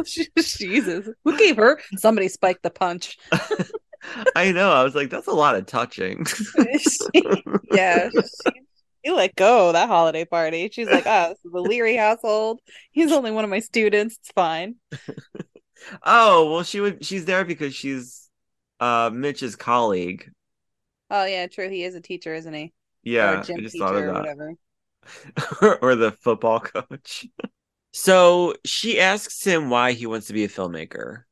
Jesus, 0.38 1.08
who 1.24 1.38
gave 1.38 1.56
her? 1.56 1.80
Somebody 1.96 2.28
spiked 2.28 2.62
the 2.62 2.70
punch. 2.70 3.18
I 4.36 4.52
know. 4.52 4.72
I 4.72 4.84
was 4.84 4.94
like, 4.94 5.10
that's 5.10 5.26
a 5.26 5.32
lot 5.32 5.56
of 5.56 5.66
touching. 5.66 6.26
yeah, 7.72 8.08
she, 8.10 8.52
she 9.04 9.10
let 9.10 9.34
go 9.34 9.72
that 9.72 9.88
holiday 9.88 10.24
party. 10.24 10.68
She's 10.72 10.88
like, 10.88 11.06
"Ah, 11.06 11.30
this 11.30 11.38
is 11.44 11.52
the 11.52 11.60
Leery 11.60 11.96
household. 11.96 12.60
He's 12.92 13.10
only 13.10 13.30
one 13.30 13.44
of 13.44 13.50
my 13.50 13.60
students. 13.60 14.18
It's 14.20 14.30
fine." 14.32 14.76
oh, 16.04 16.52
well, 16.52 16.62
she 16.62 16.80
would 16.80 17.04
she's 17.04 17.24
there 17.24 17.44
because 17.44 17.74
she's 17.74 18.28
uh 18.80 19.10
Mitch's 19.12 19.56
colleague. 19.56 20.30
Oh 21.10 21.24
yeah, 21.24 21.46
true. 21.48 21.68
He 21.68 21.82
is 21.84 21.94
a 21.96 22.00
teacher, 22.00 22.34
isn't 22.34 22.52
he? 22.54 22.72
Yeah, 23.02 23.30
or 23.30 23.34
a 23.34 23.38
I 23.38 23.40
gym 23.40 23.62
just 23.62 23.72
teacher 23.72 23.78
thought 23.78 23.96
or 23.96 24.06
of 24.08 24.14
that. 24.14 24.28
whatever. 24.28 24.54
or 25.82 25.94
the 25.94 26.12
football 26.12 26.60
coach. 26.60 27.26
So 27.92 28.54
she 28.64 29.00
asks 29.00 29.44
him 29.44 29.70
why 29.70 29.92
he 29.92 30.06
wants 30.06 30.26
to 30.28 30.32
be 30.32 30.44
a 30.44 30.48
filmmaker. 30.48 31.24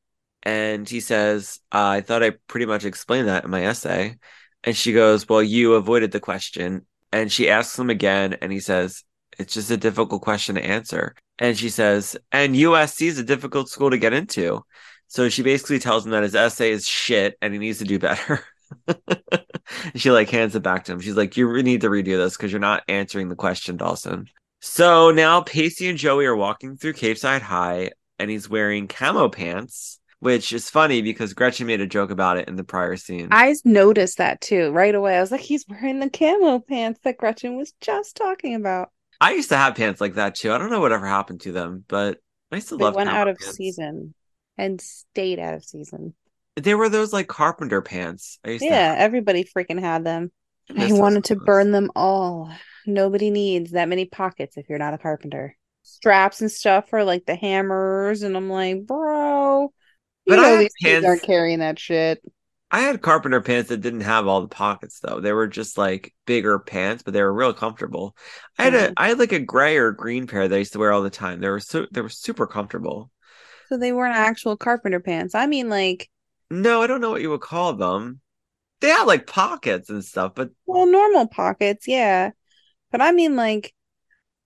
And 0.43 0.87
he 0.87 0.99
says, 0.99 1.59
I 1.71 2.01
thought 2.01 2.23
I 2.23 2.31
pretty 2.47 2.65
much 2.65 2.85
explained 2.85 3.27
that 3.27 3.45
in 3.45 3.51
my 3.51 3.65
essay. 3.65 4.17
And 4.63 4.75
she 4.75 4.93
goes, 4.93 5.27
Well, 5.27 5.43
you 5.43 5.73
avoided 5.75 6.11
the 6.11 6.19
question. 6.19 6.85
And 7.11 7.31
she 7.31 7.49
asks 7.49 7.77
him 7.79 7.89
again, 7.89 8.33
and 8.41 8.51
he 8.51 8.59
says, 8.59 9.03
It's 9.39 9.53
just 9.53 9.71
a 9.71 9.77
difficult 9.77 10.21
question 10.21 10.55
to 10.55 10.65
answer. 10.65 11.15
And 11.39 11.57
she 11.57 11.69
says, 11.69 12.17
And 12.31 12.55
USC 12.55 13.07
is 13.07 13.19
a 13.19 13.23
difficult 13.23 13.69
school 13.69 13.91
to 13.91 13.97
get 13.97 14.13
into. 14.13 14.63
So 15.07 15.29
she 15.29 15.43
basically 15.43 15.79
tells 15.79 16.05
him 16.05 16.11
that 16.11 16.23
his 16.23 16.35
essay 16.35 16.71
is 16.71 16.87
shit 16.87 17.37
and 17.41 17.53
he 17.53 17.59
needs 17.59 17.79
to 17.79 17.85
do 17.85 17.99
better. 17.99 18.43
She 19.95 20.11
like 20.11 20.29
hands 20.29 20.55
it 20.55 20.61
back 20.63 20.85
to 20.85 20.91
him. 20.91 20.99
She's 20.99 21.15
like, 21.17 21.37
You 21.37 21.61
need 21.63 21.81
to 21.81 21.89
redo 21.89 22.17
this 22.17 22.37
because 22.37 22.51
you're 22.51 22.59
not 22.59 22.83
answering 22.87 23.29
the 23.29 23.35
question, 23.35 23.77
Dawson. 23.77 24.27
So 24.61 25.11
now 25.11 25.41
Pacey 25.41 25.89
and 25.89 25.97
Joey 25.97 26.25
are 26.25 26.35
walking 26.35 26.77
through 26.77 26.93
Capeside 26.93 27.41
High, 27.41 27.91
and 28.19 28.29
he's 28.29 28.49
wearing 28.49 28.87
camo 28.87 29.29
pants, 29.29 29.99
which 30.19 30.53
is 30.53 30.69
funny 30.69 31.01
because 31.01 31.33
Gretchen 31.33 31.67
made 31.67 31.81
a 31.81 31.87
joke 31.87 32.09
about 32.11 32.37
it 32.37 32.47
in 32.47 32.55
the 32.55 32.63
prior 32.63 32.95
scene. 32.95 33.27
I 33.31 33.53
noticed 33.63 34.17
that 34.17 34.41
too 34.41 34.71
right 34.71 34.93
away. 34.95 35.17
I 35.17 35.21
was 35.21 35.31
like, 35.31 35.41
he's 35.41 35.65
wearing 35.67 35.99
the 35.99 36.09
camo 36.09 36.59
pants 36.59 36.99
that 37.03 37.17
Gretchen 37.17 37.57
was 37.57 37.73
just 37.81 38.15
talking 38.15 38.55
about. 38.55 38.89
I 39.21 39.33
used 39.33 39.49
to 39.49 39.57
have 39.57 39.75
pants 39.75 40.01
like 40.01 40.15
that 40.15 40.35
too. 40.35 40.51
I 40.51 40.57
don't 40.57 40.69
know 40.71 40.81
whatever 40.81 41.05
happened 41.07 41.41
to 41.41 41.51
them, 41.51 41.85
but 41.87 42.19
I 42.51 42.55
used 42.55 42.69
to 42.69 42.77
They 42.77 42.83
love 42.85 42.95
went 42.95 43.09
out 43.09 43.27
of 43.27 43.37
pants. 43.37 43.55
season 43.57 44.13
and 44.57 44.79
stayed 44.81 45.39
out 45.39 45.53
of 45.53 45.63
season. 45.63 46.13
They 46.55 46.73
were 46.75 46.89
those 46.89 47.13
like 47.13 47.27
carpenter 47.27 47.81
pants. 47.81 48.39
I 48.43 48.51
used 48.51 48.65
Yeah, 48.65 48.95
everybody 48.97 49.43
freaking 49.43 49.79
had 49.79 50.03
them. 50.03 50.31
I 50.77 50.87
I 50.89 50.93
wanted 50.93 51.25
to 51.25 51.35
clothes. 51.35 51.45
burn 51.45 51.71
them 51.71 51.91
all. 51.95 52.51
Nobody 52.85 53.29
needs 53.29 53.71
that 53.71 53.89
many 53.89 54.05
pockets 54.05 54.57
if 54.57 54.69
you're 54.69 54.79
not 54.79 54.93
a 54.93 54.97
carpenter. 54.97 55.57
Straps 55.83 56.41
and 56.41 56.51
stuff 56.51 56.89
for 56.89 57.03
like 57.03 57.25
the 57.25 57.35
hammers, 57.35 58.23
and 58.23 58.35
I'm 58.35 58.49
like, 58.49 58.85
bro, 58.85 59.71
you 60.25 60.35
But 60.35 60.39
I 60.39 60.57
these 60.57 60.73
kids 60.73 61.03
pants- 61.03 61.05
aren't 61.05 61.23
carrying 61.23 61.59
that 61.59 61.79
shit. 61.79 62.21
I 62.71 62.81
had 62.81 63.01
carpenter 63.01 63.41
pants 63.41 63.69
that 63.69 63.77
didn't 63.81 64.01
have 64.01 64.27
all 64.27 64.41
the 64.41 64.47
pockets 64.47 64.99
though. 64.99 65.19
They 65.21 65.31
were 65.33 65.47
just 65.47 65.77
like 65.77 66.13
bigger 66.25 66.59
pants, 66.59 67.03
but 67.03 67.13
they 67.13 67.21
were 67.21 67.33
real 67.33 67.53
comfortable. 67.53 68.15
I 68.57 68.63
had 68.65 68.73
Mhm. 68.73 68.75
a 68.75 68.93
I 68.97 69.09
had 69.09 69.19
like 69.19 69.31
a 69.31 69.39
gray 69.39 69.77
or 69.77 69.91
green 69.91 70.27
pair 70.27 70.47
that 70.47 70.55
I 70.55 70.59
used 70.59 70.73
to 70.73 70.79
wear 70.79 70.91
all 70.91 71.03
the 71.03 71.09
time. 71.09 71.39
They 71.39 71.49
were 71.49 71.59
so 71.59 71.85
they 71.91 72.01
were 72.01 72.09
super 72.09 72.47
comfortable. 72.47 73.11
So 73.69 73.77
they 73.77 73.91
weren't 73.91 74.15
actual 74.15 74.57
carpenter 74.57 74.99
pants. 74.99 75.35
I 75.35 75.47
mean, 75.47 75.69
like, 75.69 76.09
No, 76.49 76.81
I 76.81 76.87
don't 76.87 77.01
know 77.01 77.11
what 77.11 77.21
you 77.21 77.29
would 77.31 77.41
call 77.41 77.73
them. 77.73 78.21
They 78.81 78.89
had 78.89 79.03
like 79.03 79.27
pockets 79.27 79.89
and 79.89 80.03
stuff, 80.03 80.33
but 80.35 80.51
well, 80.65 80.85
normal 80.85 81.27
pockets, 81.27 81.87
yeah. 81.87 82.31
But 82.91 83.01
I 83.01 83.11
mean, 83.11 83.35
like, 83.35 83.73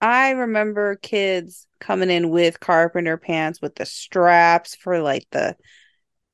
I 0.00 0.30
remember 0.32 0.96
kids 0.96 1.66
coming 1.80 2.10
in 2.10 2.30
with 2.30 2.60
carpenter 2.60 3.16
pants 3.18 3.60
with 3.62 3.76
the 3.76 3.86
straps 3.86 4.76
for 4.76 5.00
like 5.00 5.26
the, 5.32 5.56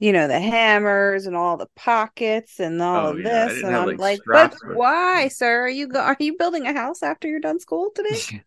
you 0.00 0.12
know, 0.12 0.28
the 0.28 0.40
hammers 0.40 1.26
and 1.26 1.36
all 1.36 1.56
the 1.56 1.68
pockets 1.76 2.60
and 2.60 2.82
all 2.82 3.08
Oh, 3.08 3.10
of 3.12 3.18
yeah, 3.18 3.24
this. 3.24 3.62
And 3.62 3.72
have, 3.72 3.82
I'm 3.90 3.96
like, 3.98 4.00
like, 4.00 4.22
but 4.32 4.54
why, 4.62 5.28
sir? 5.28 5.62
Are 5.64 5.68
you 5.70 5.88
go- 5.88 6.00
are 6.00 6.16
you 6.20 6.36
building 6.38 6.66
a 6.66 6.74
house 6.74 7.02
after 7.02 7.28
you're 7.28 7.40
done 7.40 7.60
school 7.60 7.90
today? 7.94 8.20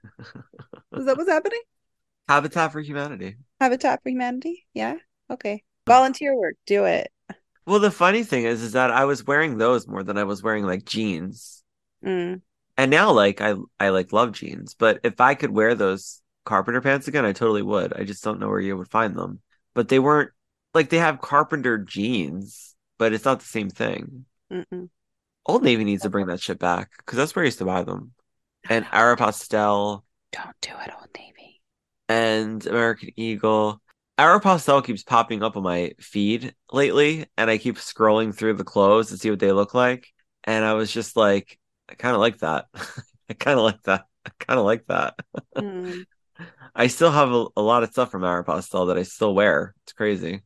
Is 0.96 1.06
that 1.06 1.18
what's 1.18 1.30
happening? 1.30 1.62
Habitat 2.30 2.72
for 2.72 2.80
Humanity. 2.80 3.36
Habitat 3.62 4.04
for 4.04 4.10
Humanity? 4.10 4.68
Yeah. 4.74 4.98
Okay. 5.30 5.64
Volunteer 5.90 6.36
work. 6.36 6.56
Do 6.66 6.86
it. 6.86 7.12
Well, 7.66 7.80
the 7.80 7.92
funny 7.92 8.24
thing 8.24 8.46
is, 8.46 8.64
is 8.64 8.72
that 8.74 8.92
I 8.92 9.06
was 9.06 9.26
wearing 9.26 9.58
those 9.58 9.88
more 9.88 10.04
than 10.04 10.18
I 10.18 10.24
was 10.24 10.42
wearing 10.42 10.66
like 10.66 10.86
jeans. 10.86 11.64
Mm. 12.04 12.42
And 12.78 12.92
now, 12.92 13.12
like 13.12 13.42
I, 13.42 13.56
I 13.80 13.90
like 13.90 14.14
love 14.14 14.32
jeans. 14.32 14.74
But 14.74 15.02
if 15.04 15.20
I 15.20 15.36
could 15.36 15.52
wear 15.52 15.76
those 15.76 16.22
carpenter 16.46 16.82
pants 16.82 17.08
again, 17.08 17.26
I 17.26 17.34
totally 17.34 17.62
would. 17.62 17.94
I 17.94 18.06
just 18.06 18.24
don't 18.24 18.40
know 18.40 18.48
where 18.48 18.60
you 18.62 18.78
would 18.78 18.90
find 18.90 19.16
them. 19.16 19.42
But 19.76 19.90
they 19.90 20.00
weren't 20.00 20.32
like 20.74 20.90
they 20.90 20.98
have 21.00 21.22
carpenter 21.22 21.78
jeans, 21.78 22.76
but 22.98 23.14
it's 23.14 23.26
not 23.26 23.40
the 23.40 23.46
same 23.46 23.70
thing. 23.70 24.26
Mm-mm. 24.52 24.90
Old 25.46 25.64
Navy 25.64 25.84
needs 25.84 26.04
to 26.04 26.10
bring 26.10 26.28
that 26.28 26.42
shit 26.42 26.60
back 26.60 26.90
because 26.98 27.18
that's 27.18 27.36
where 27.36 27.44
I 27.44 27.48
used 27.48 27.58
to 27.60 27.66
buy 27.66 27.84
them. 27.84 28.14
And 28.70 28.86
Aeropostale. 28.94 30.04
Don't 30.32 30.56
do 30.62 30.72
it, 30.86 30.92
Old 30.98 31.10
Navy. 31.18 31.62
and 32.08 32.66
American 32.66 33.10
Eagle. 33.16 33.82
Aeropostale 34.20 34.84
keeps 34.84 35.02
popping 35.02 35.44
up 35.44 35.56
on 35.56 35.64
my 35.64 35.94
feed 36.00 36.54
lately, 36.74 37.26
and 37.38 37.50
I 37.50 37.58
keep 37.58 37.78
scrolling 37.78 38.36
through 38.36 38.56
the 38.56 38.66
clothes 38.66 39.10
to 39.10 39.18
see 39.18 39.30
what 39.30 39.40
they 39.40 39.54
look 39.54 39.74
like. 39.74 40.08
And 40.44 40.66
I 40.66 40.74
was 40.74 40.92
just 40.92 41.16
like, 41.16 41.58
I 41.88 41.96
kind 41.96 42.16
of 42.16 42.20
like 42.20 42.40
that. 42.40 42.66
I 43.30 43.34
kind 43.34 43.58
of 43.58 43.64
like 43.64 43.82
that. 43.84 44.08
I 44.26 44.32
kind 44.38 44.60
of 44.60 44.66
like 44.66 44.86
that. 44.88 45.16
Hmm. 45.58 46.02
I 46.76 46.88
still 46.88 47.12
have 47.12 47.32
a, 47.32 47.48
a 47.56 47.62
lot 47.62 47.84
of 47.84 47.92
stuff 47.92 48.12
from 48.12 48.24
Aeropostale 48.24 48.88
that 48.88 48.98
I 48.98 49.04
still 49.04 49.34
wear. 49.34 49.74
It's 49.84 49.94
crazy. 49.94 50.42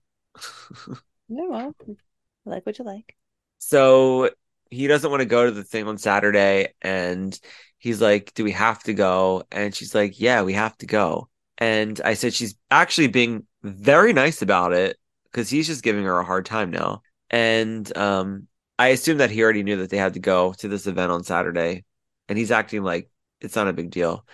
Yeah, 1.28 1.48
well, 1.50 1.76
I 1.82 2.50
like 2.50 2.66
what 2.66 2.80
you 2.80 2.86
like. 2.86 3.16
so 3.60 4.30
he 4.70 4.88
doesn't 4.88 5.10
want 5.12 5.22
to 5.22 5.26
go 5.26 5.46
to 5.46 5.52
the 5.52 5.64
thing 5.64 5.88
on 5.88 5.98
Saturday, 5.98 6.74
and 6.82 7.40
he's 7.78 8.02
like, 8.02 8.34
"Do 8.34 8.44
we 8.44 8.52
have 8.52 8.82
to 8.84 8.94
go?" 8.94 9.44
And 9.52 9.74
she's 9.76 9.94
like, 9.96 10.20
"Yeah, 10.20 10.42
we 10.44 10.54
have 10.54 10.78
to 10.80 10.86
go." 10.88 11.30
And 11.58 12.00
I 12.04 12.16
said 12.16 12.34
she's 12.34 12.56
actually 12.72 13.08
being 13.08 13.46
very 13.64 14.14
nice 14.14 14.42
about 14.42 14.74
it 14.74 14.98
because 15.26 15.50
he's 15.50 15.68
just 15.68 15.84
giving 15.84 16.04
her 16.04 16.20
a 16.20 16.26
hard 16.26 16.46
time 16.46 16.72
now. 16.72 17.02
And 17.30 17.96
um, 17.98 18.48
I 18.78 18.90
assume 18.90 19.18
that 19.18 19.32
he 19.32 19.44
already 19.44 19.64
knew 19.64 19.78
that 19.78 19.90
they 19.90 19.98
had 19.98 20.14
to 20.14 20.20
go 20.20 20.54
to 20.54 20.68
this 20.68 20.88
event 20.88 21.12
on 21.12 21.24
Saturday, 21.24 21.86
and 22.28 22.38
he's 22.38 22.52
acting 22.52 22.84
like 22.84 23.10
it's 23.42 23.56
not 23.56 23.68
a 23.68 23.74
big 23.74 23.92
deal. 23.92 24.26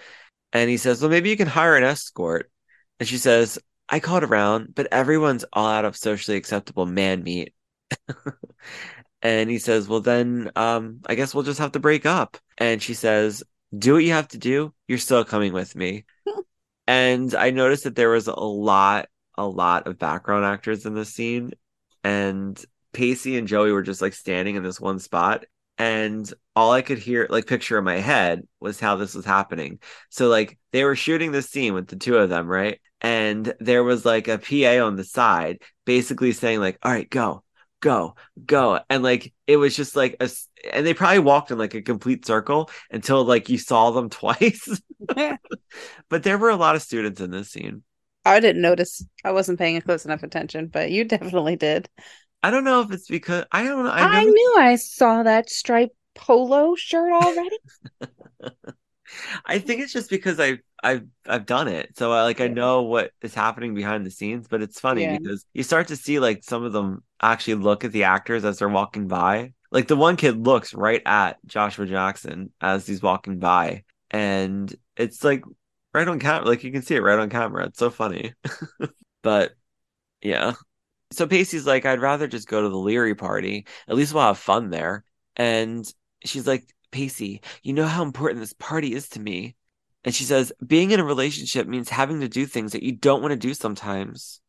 And 0.53 0.69
he 0.69 0.77
says, 0.77 1.01
"Well, 1.01 1.09
maybe 1.09 1.29
you 1.29 1.37
can 1.37 1.47
hire 1.47 1.75
an 1.75 1.83
escort." 1.83 2.51
And 2.99 3.07
she 3.07 3.17
says, 3.17 3.59
"I 3.89 3.99
called 3.99 4.23
around, 4.23 4.75
but 4.75 4.87
everyone's 4.91 5.45
all 5.53 5.67
out 5.67 5.85
of 5.85 5.97
socially 5.97 6.37
acceptable 6.37 6.85
man 6.85 7.23
meat." 7.23 7.53
and 9.21 9.49
he 9.49 9.59
says, 9.59 9.87
"Well, 9.87 10.01
then, 10.01 10.51
um, 10.55 11.01
I 11.05 11.15
guess 11.15 11.33
we'll 11.33 11.43
just 11.43 11.59
have 11.59 11.73
to 11.73 11.79
break 11.79 12.05
up." 12.05 12.37
And 12.57 12.81
she 12.81 12.93
says, 12.93 13.43
"Do 13.77 13.93
what 13.93 14.03
you 14.03 14.13
have 14.13 14.29
to 14.29 14.37
do. 14.37 14.73
You're 14.87 14.97
still 14.97 15.23
coming 15.25 15.53
with 15.53 15.75
me." 15.75 16.05
and 16.87 17.33
I 17.35 17.51
noticed 17.51 17.83
that 17.85 17.95
there 17.95 18.09
was 18.09 18.27
a 18.27 18.33
lot, 18.33 19.09
a 19.39 19.47
lot 19.47 19.87
of 19.87 19.97
background 19.97 20.45
actors 20.45 20.85
in 20.85 20.93
this 20.93 21.13
scene, 21.13 21.51
and 22.03 22.63
Pacey 22.93 23.37
and 23.37 23.47
Joey 23.47 23.71
were 23.71 23.83
just 23.83 24.01
like 24.01 24.13
standing 24.13 24.55
in 24.55 24.63
this 24.63 24.79
one 24.79 24.99
spot. 24.99 25.45
And 25.77 26.31
all 26.57 26.73
I 26.73 26.81
could 26.81 26.97
hear, 26.97 27.25
like, 27.29 27.47
picture 27.47 27.77
in 27.77 27.85
my 27.85 27.99
head 27.99 28.45
was 28.59 28.81
how 28.81 28.97
this 28.97 29.15
was 29.15 29.23
happening. 29.23 29.79
So, 30.09 30.27
like, 30.27 30.59
they 30.73 30.83
were 30.83 30.95
shooting 30.97 31.31
this 31.31 31.49
scene 31.49 31.73
with 31.73 31.87
the 31.87 31.95
two 31.95 32.17
of 32.17 32.29
them, 32.29 32.47
right? 32.47 32.81
And 32.99 33.53
there 33.61 33.83
was 33.83 34.05
like 34.05 34.27
a 34.27 34.37
PA 34.37 34.85
on 34.85 34.97
the 34.97 35.05
side 35.05 35.61
basically 35.85 36.33
saying, 36.33 36.59
like, 36.59 36.77
all 36.83 36.91
right, 36.91 37.09
go, 37.09 37.43
go, 37.79 38.15
go. 38.45 38.81
And 38.89 39.03
like, 39.03 39.33
it 39.47 39.55
was 39.55 39.73
just 39.75 39.95
like 39.95 40.17
a, 40.19 40.29
and 40.71 40.85
they 40.85 40.93
probably 40.93 41.19
walked 41.19 41.51
in 41.51 41.57
like 41.57 41.73
a 41.75 41.81
complete 41.81 42.25
circle 42.25 42.69
until 42.91 43.23
like 43.23 43.47
you 43.49 43.57
saw 43.57 43.91
them 43.91 44.09
twice. 44.09 44.81
but 46.09 46.23
there 46.23 46.37
were 46.37 46.49
a 46.49 46.57
lot 46.57 46.75
of 46.75 46.81
students 46.81 47.21
in 47.21 47.31
this 47.31 47.51
scene. 47.51 47.83
I 48.29 48.39
didn't 48.39 48.61
notice. 48.61 49.05
I 49.23 49.31
wasn't 49.31 49.59
paying 49.59 49.77
a 49.77 49.81
close 49.81 50.05
enough 50.05 50.23
attention, 50.23 50.67
but 50.67 50.91
you 50.91 51.03
definitely 51.05 51.55
did. 51.55 51.89
I 52.41 52.51
don't 52.51 52.63
know 52.63 52.81
if 52.81 52.91
it's 52.91 53.07
because 53.07 53.45
I 53.51 53.63
don't 53.63 53.83
know. 53.83 53.91
I, 53.91 54.19
I, 54.19 54.23
knew 54.23 54.55
I 54.57 54.75
saw 54.75 55.23
that 55.23 55.49
striped 55.49 55.95
polo 56.15 56.75
shirt 56.75 57.11
already. 57.11 57.57
I 59.45 59.59
think 59.59 59.81
it's 59.81 59.93
just 59.93 60.09
because 60.09 60.39
I've 60.39 60.59
I've 60.81 61.05
I've 61.27 61.45
done 61.45 61.67
it, 61.67 61.97
so 61.97 62.11
I 62.11 62.23
like 62.23 62.39
I 62.39 62.47
know 62.47 62.83
what 62.83 63.11
is 63.21 63.33
happening 63.33 63.73
behind 63.73 64.05
the 64.05 64.11
scenes. 64.11 64.47
But 64.47 64.61
it's 64.61 64.79
funny 64.79 65.03
Yeah. 65.03 65.17
because 65.17 65.45
you 65.53 65.63
start 65.63 65.87
to 65.87 65.95
see 65.95 66.19
like 66.19 66.43
some 66.43 66.63
of 66.63 66.71
them 66.71 67.03
actually 67.21 67.55
look 67.55 67.83
at 67.83 67.91
the 67.91 68.05
actors 68.05 68.45
as 68.45 68.59
they're 68.59 68.69
walking 68.69 69.07
by. 69.07 69.53
Like 69.71 69.87
the 69.87 69.95
one 69.95 70.15
kid 70.15 70.45
looks 70.45 70.73
right 70.73 71.01
at 71.05 71.37
Joshua 71.45 71.85
Jackson 71.85 72.51
as 72.61 72.87
he's 72.87 73.01
walking 73.01 73.39
by, 73.39 73.83
and 74.11 74.73
it's 74.95 75.23
like 75.23 75.43
right 75.93 76.07
on 76.07 76.19
camera. 76.19 76.47
Like 76.47 76.63
you 76.63 76.71
can 76.71 76.81
see 76.81 76.95
it 76.95 77.03
right 77.03 77.19
on 77.19 77.29
camera. 77.29 77.65
It's 77.65 77.79
so 77.79 77.89
funny. 77.89 78.33
but 79.21 79.51
yeah. 80.21 80.53
So 81.11 81.27
Pacey's 81.27 81.65
like, 81.65 81.85
I'd 81.85 82.01
rather 82.01 82.27
just 82.27 82.47
go 82.47 82.61
to 82.61 82.69
the 82.69 82.77
Leery 82.77 83.15
party. 83.15 83.65
At 83.87 83.95
least 83.95 84.13
we'll 84.13 84.23
have 84.23 84.37
fun 84.37 84.69
there. 84.69 85.03
And 85.35 85.91
she's 86.23 86.45
like, 86.45 86.71
Pacey, 86.91 87.41
you 87.63 87.73
know 87.73 87.85
how 87.85 88.03
important 88.03 88.41
this 88.41 88.53
party 88.53 88.93
is 88.93 89.09
to 89.09 89.19
me. 89.19 89.55
And 90.03 90.13
she 90.13 90.23
says, 90.23 90.53
being 90.65 90.91
in 90.91 90.99
a 90.99 91.05
relationship 91.05 91.67
means 91.67 91.89
having 91.89 92.21
to 92.21 92.29
do 92.29 92.45
things 92.45 92.71
that 92.71 92.83
you 92.83 92.93
don't 92.93 93.21
want 93.21 93.31
to 93.31 93.37
do 93.37 93.53
sometimes. 93.53 94.41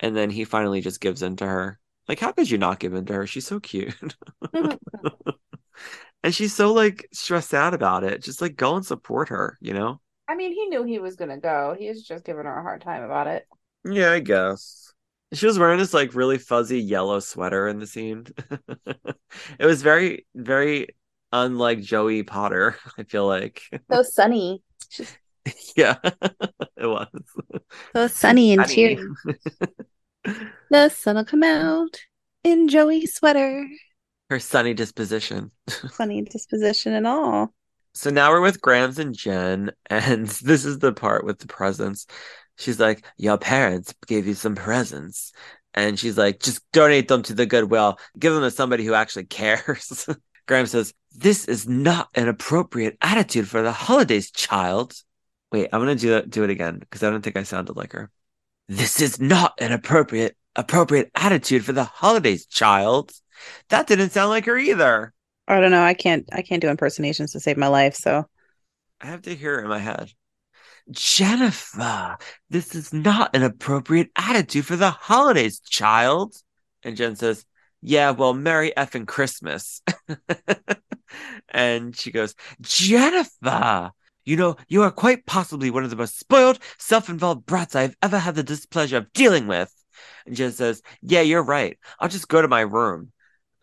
And 0.00 0.16
then 0.16 0.30
he 0.30 0.44
finally 0.44 0.80
just 0.80 1.00
gives 1.00 1.22
in 1.22 1.36
to 1.36 1.46
her. 1.46 1.78
Like, 2.08 2.20
how 2.20 2.32
could 2.32 2.50
you 2.50 2.58
not 2.58 2.78
give 2.78 2.94
in 2.94 3.04
to 3.06 3.12
her? 3.14 3.26
She's 3.26 3.46
so 3.46 3.60
cute. 3.60 3.94
and 6.22 6.34
she's 6.34 6.54
so 6.54 6.72
like 6.72 7.08
stressed 7.12 7.54
out 7.54 7.74
about 7.74 8.04
it. 8.04 8.22
Just 8.22 8.40
like 8.40 8.56
go 8.56 8.76
and 8.76 8.84
support 8.84 9.28
her, 9.28 9.58
you 9.60 9.74
know? 9.74 10.00
I 10.28 10.34
mean, 10.34 10.52
he 10.52 10.66
knew 10.66 10.84
he 10.84 10.98
was 10.98 11.16
gonna 11.16 11.38
go. 11.38 11.74
He 11.78 11.88
was 11.88 12.02
just 12.06 12.24
giving 12.24 12.44
her 12.44 12.58
a 12.58 12.62
hard 12.62 12.82
time 12.82 13.02
about 13.02 13.26
it. 13.26 13.46
Yeah, 13.84 14.12
I 14.12 14.20
guess. 14.20 14.92
She 15.32 15.46
was 15.46 15.58
wearing 15.58 15.78
this 15.78 15.94
like 15.94 16.14
really 16.14 16.38
fuzzy 16.38 16.80
yellow 16.80 17.20
sweater 17.20 17.68
in 17.68 17.78
the 17.78 17.86
scene. 17.86 18.26
it 19.58 19.66
was 19.66 19.82
very, 19.82 20.26
very 20.34 20.88
unlike 21.32 21.80
Joey 21.80 22.22
Potter, 22.22 22.76
I 22.98 23.04
feel 23.04 23.26
like. 23.26 23.62
So 23.90 24.02
sunny. 24.02 24.62
yeah, 25.76 25.96
it 26.76 26.86
was. 26.86 27.08
So 27.94 28.06
sunny 28.06 28.52
and 28.52 28.64
Funny. 28.64 28.74
cheery. 28.74 28.96
The 30.70 30.88
sun 30.88 31.16
will 31.16 31.26
come 31.26 31.42
out 31.42 32.06
in 32.42 32.68
Joey's 32.68 33.14
sweater. 33.14 33.68
Her 34.30 34.40
sunny 34.40 34.72
disposition. 34.74 35.50
Funny 35.90 36.22
disposition 36.22 36.94
and 36.94 37.06
all. 37.06 37.52
So 37.98 38.10
now 38.10 38.30
we're 38.30 38.40
with 38.40 38.60
Grams 38.60 39.00
and 39.00 39.12
Jen, 39.12 39.72
and 39.86 40.28
this 40.44 40.64
is 40.64 40.78
the 40.78 40.92
part 40.92 41.24
with 41.24 41.40
the 41.40 41.48
presents. 41.48 42.06
She's 42.56 42.78
like, 42.78 43.04
Your 43.16 43.38
parents 43.38 43.92
gave 44.06 44.28
you 44.28 44.34
some 44.34 44.54
presents. 44.54 45.32
And 45.74 45.98
she's 45.98 46.16
like, 46.16 46.38
Just 46.38 46.62
donate 46.70 47.08
them 47.08 47.24
to 47.24 47.34
the 47.34 47.44
Goodwill. 47.44 47.98
Give 48.16 48.32
them 48.32 48.44
to 48.44 48.52
somebody 48.52 48.84
who 48.84 48.94
actually 48.94 49.24
cares. 49.24 50.08
Grams 50.46 50.70
says, 50.70 50.94
This 51.10 51.46
is 51.46 51.68
not 51.68 52.08
an 52.14 52.28
appropriate 52.28 52.96
attitude 53.00 53.48
for 53.48 53.62
the 53.62 53.72
holidays, 53.72 54.30
child. 54.30 54.94
Wait, 55.50 55.68
I'm 55.72 55.80
gonna 55.80 55.96
do 55.96 56.18
it 56.18 56.30
do 56.30 56.44
it 56.44 56.50
again 56.50 56.78
because 56.78 57.02
I 57.02 57.10
don't 57.10 57.22
think 57.22 57.36
I 57.36 57.42
sounded 57.42 57.76
like 57.76 57.94
her. 57.94 58.12
This 58.68 59.00
is 59.00 59.20
not 59.20 59.54
an 59.58 59.72
appropriate 59.72 60.36
appropriate 60.54 61.10
attitude 61.16 61.64
for 61.64 61.72
the 61.72 61.84
holidays, 61.84 62.46
child. 62.46 63.10
That 63.70 63.88
didn't 63.88 64.10
sound 64.10 64.30
like 64.30 64.44
her 64.44 64.56
either. 64.56 65.14
I 65.48 65.60
don't 65.60 65.70
know. 65.70 65.82
I 65.82 65.94
can't. 65.94 66.28
I 66.32 66.42
can't 66.42 66.60
do 66.60 66.68
impersonations 66.68 67.32
to 67.32 67.40
save 67.40 67.56
my 67.56 67.68
life. 67.68 67.94
So 67.94 68.26
I 69.00 69.06
have 69.06 69.22
to 69.22 69.34
hear 69.34 69.58
it 69.58 69.62
in 69.62 69.68
my 69.68 69.78
head. 69.78 70.12
Jennifer, 70.90 72.16
this 72.50 72.74
is 72.74 72.92
not 72.92 73.34
an 73.34 73.42
appropriate 73.42 74.10
attitude 74.16 74.66
for 74.66 74.76
the 74.76 74.90
holidays, 74.90 75.60
child. 75.60 76.34
And 76.82 76.96
Jen 76.96 77.16
says, 77.16 77.44
Yeah, 77.80 78.10
well, 78.10 78.34
Merry 78.34 78.72
effing 78.76 79.06
Christmas. 79.06 79.82
and 81.48 81.96
she 81.96 82.10
goes, 82.10 82.34
Jennifer, 82.60 83.90
you 84.24 84.36
know, 84.36 84.56
you 84.68 84.82
are 84.82 84.90
quite 84.90 85.26
possibly 85.26 85.70
one 85.70 85.84
of 85.84 85.90
the 85.90 85.96
most 85.96 86.18
spoiled, 86.18 86.58
self 86.78 87.08
involved 87.08 87.46
brats 87.46 87.74
I've 87.74 87.96
ever 88.02 88.18
had 88.18 88.34
the 88.34 88.42
displeasure 88.42 88.98
of 88.98 89.12
dealing 89.12 89.46
with. 89.46 89.72
And 90.26 90.36
Jen 90.36 90.52
says, 90.52 90.82
Yeah, 91.02 91.22
you're 91.22 91.42
right. 91.42 91.78
I'll 91.98 92.08
just 92.08 92.28
go 92.28 92.42
to 92.42 92.48
my 92.48 92.60
room. 92.60 93.12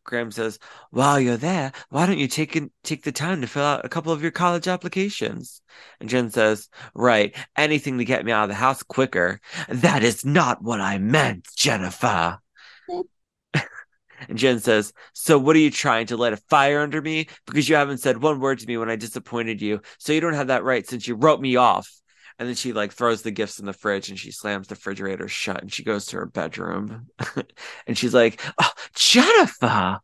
Grams 0.06 0.36
says, 0.36 0.60
While 0.92 1.20
you're 1.20 1.36
there, 1.36 1.74
why 1.90 2.06
don't 2.06 2.18
you 2.18 2.28
take 2.28 2.56
in, 2.56 2.72
take 2.84 3.04
the 3.04 3.12
time 3.12 3.42
to 3.42 3.48
fill 3.48 3.64
out 3.64 3.84
a 3.84 3.90
couple 3.90 4.14
of 4.14 4.22
your 4.22 4.32
college 4.32 4.68
applications? 4.68 5.62
And 6.00 6.08
Jen 6.08 6.30
says, 6.30 6.70
Right, 6.94 7.36
anything 7.58 7.98
to 7.98 8.06
get 8.06 8.24
me 8.24 8.32
out 8.32 8.44
of 8.44 8.50
the 8.50 8.56
house 8.56 8.84
quicker. 8.84 9.42
That 9.68 10.04
is 10.04 10.24
not 10.24 10.64
what 10.64 10.80
I 10.80 11.00
meant, 11.00 11.48
Jennifer. 11.58 12.40
and 12.88 14.38
Jen 14.38 14.60
says, 14.60 14.94
So 15.14 15.38
what 15.38 15.56
are 15.56 15.60
you 15.60 15.72
trying 15.72 16.06
to 16.08 16.18
light 16.18 16.34
a 16.34 16.38
fire 16.38 16.80
under 16.82 17.02
me? 17.02 17.28
Because 17.46 17.68
you 17.68 17.76
haven't 17.76 17.98
said 17.98 18.22
one 18.22 18.40
word 18.40 18.60
to 18.60 18.68
me 18.68 18.78
when 18.78 18.90
I 18.90 18.96
disappointed 18.96 19.62
you. 19.62 19.82
So 19.98 20.14
you 20.14 20.22
don't 20.22 20.34
have 20.34 20.48
that 20.48 20.64
right 20.64 20.88
since 20.88 21.08
you 21.08 21.16
wrote 21.16 21.42
me 21.42 21.56
off. 21.56 21.92
And 22.38 22.48
then 22.50 22.56
she 22.56 22.74
like 22.74 22.92
throws 22.92 23.22
the 23.22 23.32
gifts 23.32 23.60
in 23.60 23.66
the 23.66 23.74
fridge 23.74 24.10
and 24.10 24.20
she 24.20 24.32
slams 24.32 24.68
the 24.68 24.76
refrigerator 24.76 25.28
shut 25.28 25.62
and 25.62 25.72
she 25.72 25.84
goes 25.84 26.08
to 26.08 26.18
her 26.18 26.26
bedroom. 26.26 27.08
and 27.88 27.98
she's 27.98 28.14
like, 28.14 28.42
oh, 28.62 28.72
Jennifer. 28.94 30.00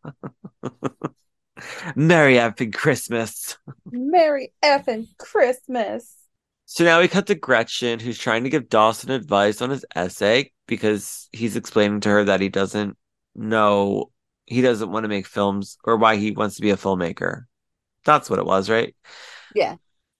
Merry 1.95 2.35
effing 2.35 2.73
Christmas. 2.73 3.57
Merry 3.85 4.53
effing 4.63 5.07
Christmas. 5.17 6.15
So 6.65 6.85
now 6.85 7.01
we 7.01 7.09
cut 7.09 7.27
to 7.27 7.35
Gretchen, 7.35 7.99
who's 7.99 8.17
trying 8.17 8.45
to 8.45 8.49
give 8.49 8.69
Dawson 8.69 9.11
advice 9.11 9.61
on 9.61 9.69
his 9.69 9.85
essay 9.93 10.53
because 10.67 11.27
he's 11.33 11.57
explaining 11.57 11.99
to 12.01 12.09
her 12.09 12.23
that 12.23 12.39
he 12.39 12.47
doesn't 12.47 12.97
know, 13.35 14.09
he 14.45 14.61
doesn't 14.61 14.89
want 14.89 15.03
to 15.03 15.09
make 15.09 15.27
films 15.27 15.77
or 15.83 15.97
why 15.97 16.15
he 16.15 16.31
wants 16.31 16.55
to 16.55 16.61
be 16.61 16.69
a 16.69 16.77
filmmaker. 16.77 17.43
That's 18.05 18.29
what 18.29 18.39
it 18.39 18.45
was, 18.45 18.69
right? 18.69 18.95
Yeah. 19.53 19.75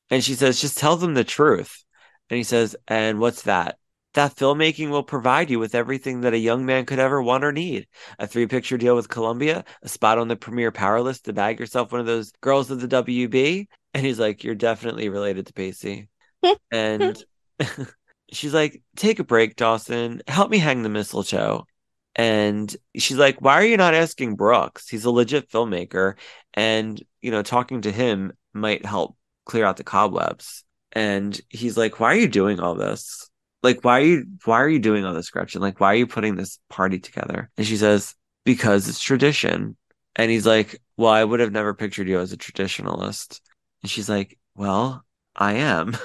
And 0.09 0.22
she 0.22 0.36
says, 0.36 0.59
just 0.59 0.78
tell 0.78 0.97
them 0.97 1.14
the 1.14 1.24
truth. 1.24 1.86
And 2.32 2.38
he 2.38 2.43
says, 2.43 2.77
and 2.88 3.19
what's 3.19 3.41
that? 3.43 3.77
That 4.13 4.36
filmmaking 4.36 4.89
will 4.89 5.03
provide 5.03 5.49
you 5.49 5.59
with 5.59 5.75
everything 5.75 6.21
that 6.21 6.34
a 6.34 6.38
young 6.38 6.65
man 6.65 6.86
could 6.86 6.97
ever 6.97 7.21
want 7.21 7.43
or 7.43 7.51
need. 7.51 7.88
A 8.19 8.25
three 8.25 8.47
picture 8.47 8.77
deal 8.77 8.95
with 8.95 9.09
Columbia, 9.09 9.65
a 9.84 9.89
spot 9.89 10.17
on 10.17 10.29
the 10.29 10.38
premier 10.38 10.71
power 10.71 11.01
list 11.01 11.25
to 11.25 11.34
bag 11.34 11.59
yourself 11.59 11.91
one 11.91 11.99
of 11.99 12.07
those 12.07 12.32
girls 12.39 12.71
of 12.71 12.79
the 12.79 12.88
WB. 12.88 13.67
And 13.93 14.05
he's 14.05 14.17
like, 14.17 14.45
You're 14.45 14.55
definitely 14.55 15.09
related 15.09 15.47
to 15.47 15.53
Pacey. 15.53 16.07
and 16.71 17.21
she's 18.32 18.53
like, 18.53 18.82
take 18.95 19.19
a 19.19 19.25
break, 19.25 19.57
Dawson. 19.57 20.21
Help 20.25 20.49
me 20.49 20.57
hang 20.57 20.84
the 20.84 20.89
mistletoe. 20.89 21.65
And 22.15 22.73
she's 22.95 23.17
like, 23.17 23.41
why 23.41 23.55
are 23.55 23.65
you 23.65 23.77
not 23.77 23.93
asking 23.93 24.36
Brooks? 24.36 24.88
He's 24.89 25.05
a 25.05 25.11
legit 25.11 25.49
filmmaker. 25.49 26.15
And, 26.53 27.01
you 27.21 27.32
know, 27.32 27.43
talking 27.43 27.82
to 27.82 27.91
him 27.91 28.34
might 28.53 28.86
help 28.86 29.17
clear 29.45 29.65
out 29.65 29.77
the 29.77 29.84
cobwebs. 29.84 30.63
And 30.93 31.39
he's 31.49 31.77
like, 31.77 31.99
why 31.99 32.13
are 32.13 32.19
you 32.19 32.27
doing 32.27 32.59
all 32.59 32.75
this? 32.75 33.29
Like, 33.63 33.83
why 33.83 33.99
are 33.99 34.03
you, 34.03 34.25
why 34.45 34.61
are 34.61 34.69
you 34.69 34.79
doing 34.79 35.05
all 35.05 35.13
this, 35.13 35.29
Gretchen? 35.29 35.61
Like, 35.61 35.79
why 35.79 35.93
are 35.93 35.97
you 35.97 36.07
putting 36.07 36.35
this 36.35 36.59
party 36.69 36.99
together? 36.99 37.49
And 37.57 37.65
she 37.65 37.77
says, 37.77 38.15
because 38.43 38.89
it's 38.89 38.99
tradition. 38.99 39.77
And 40.15 40.31
he's 40.31 40.45
like, 40.45 40.81
well, 40.97 41.11
I 41.11 41.23
would 41.23 41.39
have 41.39 41.51
never 41.51 41.73
pictured 41.73 42.07
you 42.07 42.19
as 42.19 42.33
a 42.33 42.37
traditionalist. 42.37 43.39
And 43.81 43.89
she's 43.89 44.09
like, 44.09 44.37
well, 44.55 45.05
I 45.35 45.53
am. 45.53 45.95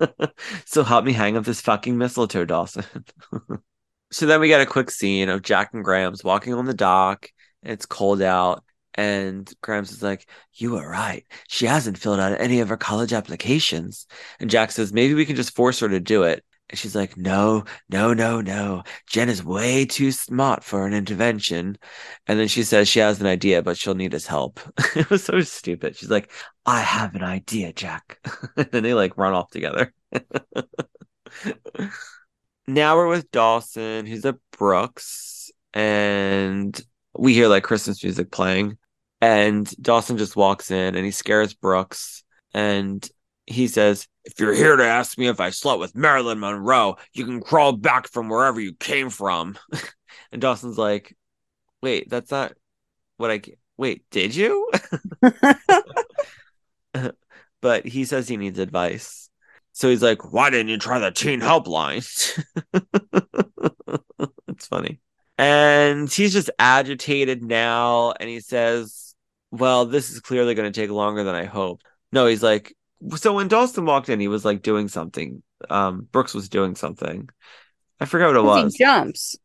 so 0.64 0.84
help 0.84 1.04
me 1.04 1.12
hang 1.12 1.36
up 1.36 1.44
this 1.44 1.60
fucking 1.60 1.98
mistletoe, 1.98 2.44
Dawson. 2.44 2.84
so 4.12 4.26
then 4.26 4.40
we 4.40 4.48
get 4.48 4.60
a 4.60 4.66
quick 4.66 4.90
scene 4.90 5.28
of 5.28 5.42
Jack 5.42 5.74
and 5.74 5.84
Grams 5.84 6.22
walking 6.22 6.54
on 6.54 6.66
the 6.66 6.74
dock. 6.74 7.28
It's 7.62 7.86
cold 7.86 8.22
out. 8.22 8.64
And 8.94 9.50
Grams 9.62 9.92
is 9.92 10.02
like, 10.02 10.28
You 10.54 10.72
were 10.72 10.88
right. 10.88 11.24
She 11.48 11.66
hasn't 11.66 11.98
filled 11.98 12.20
out 12.20 12.40
any 12.40 12.60
of 12.60 12.68
her 12.68 12.76
college 12.76 13.12
applications. 13.12 14.06
And 14.38 14.50
Jack 14.50 14.72
says, 14.72 14.92
Maybe 14.92 15.14
we 15.14 15.26
can 15.26 15.36
just 15.36 15.54
force 15.54 15.80
her 15.80 15.88
to 15.88 16.00
do 16.00 16.24
it. 16.24 16.44
And 16.68 16.78
she's 16.78 16.94
like, 16.94 17.16
No, 17.16 17.64
no, 17.88 18.14
no, 18.14 18.40
no. 18.40 18.82
Jen 19.08 19.28
is 19.28 19.44
way 19.44 19.84
too 19.86 20.12
smart 20.12 20.64
for 20.64 20.86
an 20.86 20.94
intervention. 20.94 21.78
And 22.26 22.38
then 22.38 22.48
she 22.48 22.62
says 22.62 22.88
she 22.88 23.00
has 23.00 23.20
an 23.20 23.26
idea, 23.26 23.62
but 23.62 23.76
she'll 23.76 23.94
need 23.94 24.12
his 24.12 24.26
help. 24.26 24.60
it 24.96 25.08
was 25.10 25.24
so 25.24 25.40
stupid. 25.40 25.96
She's 25.96 26.10
like, 26.10 26.30
I 26.66 26.80
have 26.80 27.14
an 27.14 27.24
idea, 27.24 27.72
Jack. 27.72 28.18
and 28.56 28.70
then 28.70 28.82
they 28.82 28.94
like 28.94 29.16
run 29.16 29.34
off 29.34 29.50
together. 29.50 29.92
now 32.66 32.96
we're 32.96 33.08
with 33.08 33.30
Dawson, 33.30 34.06
who's 34.06 34.24
at 34.24 34.36
Brooks, 34.52 35.50
and 35.72 36.80
we 37.16 37.34
hear 37.34 37.48
like 37.48 37.64
Christmas 37.64 38.02
music 38.02 38.30
playing. 38.30 38.78
And 39.20 39.70
Dawson 39.80 40.16
just 40.16 40.36
walks 40.36 40.70
in 40.70 40.94
and 40.94 41.04
he 41.04 41.10
scares 41.10 41.52
Brooks. 41.52 42.24
And 42.54 43.06
he 43.46 43.68
says, 43.68 44.06
If 44.24 44.40
you're 44.40 44.54
here 44.54 44.76
to 44.76 44.84
ask 44.84 45.18
me 45.18 45.28
if 45.28 45.40
I 45.40 45.50
slept 45.50 45.80
with 45.80 45.94
Marilyn 45.94 46.40
Monroe, 46.40 46.96
you 47.12 47.24
can 47.24 47.40
crawl 47.40 47.72
back 47.72 48.08
from 48.08 48.28
wherever 48.28 48.60
you 48.60 48.74
came 48.74 49.10
from. 49.10 49.58
and 50.32 50.40
Dawson's 50.40 50.78
like, 50.78 51.16
Wait, 51.82 52.08
that's 52.08 52.30
not 52.30 52.52
what 53.16 53.30
I. 53.30 53.42
Wait, 53.76 54.04
did 54.10 54.34
you? 54.34 54.70
but 57.60 57.86
he 57.86 58.04
says 58.04 58.28
he 58.28 58.36
needs 58.36 58.58
advice. 58.58 59.30
So 59.72 59.88
he's 59.88 60.02
like, 60.02 60.32
Why 60.32 60.50
didn't 60.50 60.68
you 60.68 60.78
try 60.78 60.98
the 60.98 61.10
teen 61.10 61.40
helpline? 61.40 62.04
it's 64.48 64.66
funny. 64.66 65.00
And 65.40 66.10
he's 66.12 66.32
just 66.32 66.50
agitated 66.58 67.42
now. 67.42 68.12
And 68.20 68.28
he 68.28 68.40
says, 68.40 69.14
Well, 69.50 69.86
this 69.86 70.10
is 70.10 70.20
clearly 70.20 70.54
going 70.54 70.70
to 70.70 70.80
take 70.80 70.90
longer 70.90 71.24
than 71.24 71.34
I 71.34 71.44
hoped. 71.44 71.84
No, 72.12 72.26
he's 72.26 72.42
like, 72.42 72.74
So 73.16 73.34
when 73.34 73.48
Dawson 73.48 73.86
walked 73.86 74.08
in, 74.08 74.20
he 74.20 74.28
was 74.28 74.44
like 74.44 74.62
doing 74.62 74.88
something. 74.88 75.42
Um, 75.70 76.08
Brooks 76.12 76.34
was 76.34 76.48
doing 76.48 76.74
something. 76.76 77.28
I 78.00 78.06
forgot 78.06 78.28
what 78.28 78.36
it 78.36 78.42
was. 78.42 78.54
He 78.54 78.66
jumps. 78.78 79.36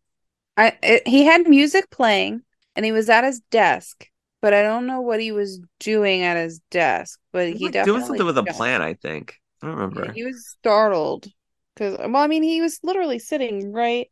I 0.57 0.77
it, 0.83 1.07
he 1.07 1.25
had 1.25 1.47
music 1.49 1.89
playing 1.91 2.43
and 2.75 2.85
he 2.85 2.91
was 2.93 3.09
at 3.09 3.23
his 3.23 3.41
desk, 3.51 4.09
but 4.41 4.53
I 4.53 4.63
don't 4.63 4.87
know 4.87 5.01
what 5.01 5.21
he 5.21 5.31
was 5.33 5.61
doing 5.79 6.23
at 6.23 6.37
his 6.37 6.59
desk. 6.71 7.19
But 7.31 7.49
he, 7.49 7.55
He 7.57 7.69
was 7.69 7.71
definitely 7.71 7.81
doing 7.81 8.01
something 8.03 8.25
with 8.25 8.37
a 8.37 8.43
plan, 8.43 8.81
I 8.83 8.93
think. 8.93 9.39
I 9.61 9.67
don't 9.67 9.75
Yeah, 9.89 10.07
remember. 10.07 10.13
he 10.13 10.23
was 10.23 10.47
startled 10.47 11.27
because, 11.73 11.97
well, 11.97 12.17
I 12.17 12.27
mean, 12.27 12.43
he 12.43 12.61
was 12.61 12.79
literally 12.83 13.19
sitting 13.19 13.71
right 13.71 14.09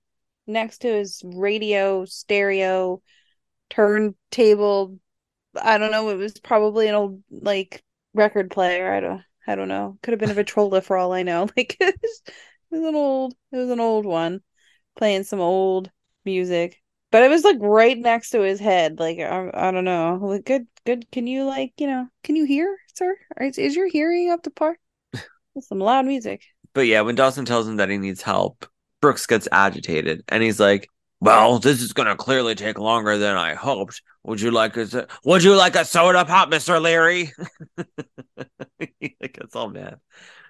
next 0.48 0.80
to 0.80 0.88
his 0.88 1.22
radio, 1.24 2.06
stereo, 2.06 3.02
turntable. 3.70 5.00
I 5.62 5.78
don't 5.78 5.92
know. 5.92 6.10
It 6.10 6.18
was 6.18 6.40
probably 6.40 6.88
an 6.88 6.96
old 6.96 7.24
like 7.30 7.84
record 8.14 8.52
player. 8.52 8.92
I 8.94 9.00
don't. 9.00 9.22
I 9.46 9.56
don't 9.56 9.68
know. 9.68 9.98
Could 10.02 10.14
have 10.14 10.20
been 10.20 10.32
a 10.32 10.34
Victrola 10.44 10.82
for 10.82 10.98
all 10.98 11.14
I 11.14 11.24
know. 11.24 11.48
Like 11.58 11.78
it 11.80 11.96
was, 12.02 12.22
it 12.26 12.34
was 12.78 12.84
an 12.84 12.96
old. 12.96 13.36
It 13.52 13.58
was 13.58 13.70
an 13.70 13.80
old 13.80 14.06
one, 14.06 14.42
playing 14.98 15.24
some 15.24 15.40
old 15.40 15.90
music. 16.26 16.80
But 17.12 17.24
it 17.24 17.30
was 17.30 17.44
like 17.44 17.58
right 17.60 17.98
next 17.98 18.32
to 18.32 18.42
his 18.42 18.60
head. 18.60 19.00
Like 19.00 19.20
I, 19.20 19.50
I 19.54 19.72
don't 19.72 19.86
know. 19.86 20.18
Like 20.22 20.46
good, 20.46 20.68
good. 20.86 21.10
Can 21.12 21.28
you 21.28 21.46
like 21.46 21.74
you 21.78 21.88
know? 21.88 22.08
Can 22.24 22.36
you 22.36 22.46
hear, 22.46 22.76
sir? 22.96 23.16
Is, 23.40 23.58
is 23.58 23.76
your 23.76 23.88
hearing 23.88 24.32
up 24.32 24.44
to 24.44 24.50
par? 24.50 24.78
Some 25.62 25.80
loud 25.80 26.06
music. 26.06 26.42
But 26.74 26.88
yeah, 26.88 27.02
when 27.02 27.14
Dawson 27.16 27.46
tells 27.46 27.68
him 27.68 27.76
that 27.76 27.90
he 27.90 28.00
needs 28.00 28.24
help, 28.24 28.66
Brooks 29.04 29.26
gets 29.26 29.50
agitated 29.52 30.24
and 30.30 30.42
he's 30.42 30.62
like, 30.62 30.88
Well, 31.20 31.60
this 31.60 31.82
is 31.82 31.92
gonna 31.92 32.16
clearly 32.16 32.56
take 32.56 32.80
longer 32.80 33.18
than 33.18 33.36
I 33.36 33.54
hoped. 33.54 34.02
Would 34.24 34.40
you 34.40 34.50
like 34.50 34.78
a 34.78 35.08
would 35.26 35.44
you 35.44 35.58
like 35.58 35.76
a 35.76 35.84
soda 35.84 36.24
pop, 36.24 36.50
Mr. 36.50 36.82
Leery? 36.82 37.34
he 38.80 39.16
gets 39.20 39.58
all 39.58 39.70
mad. 39.70 40.00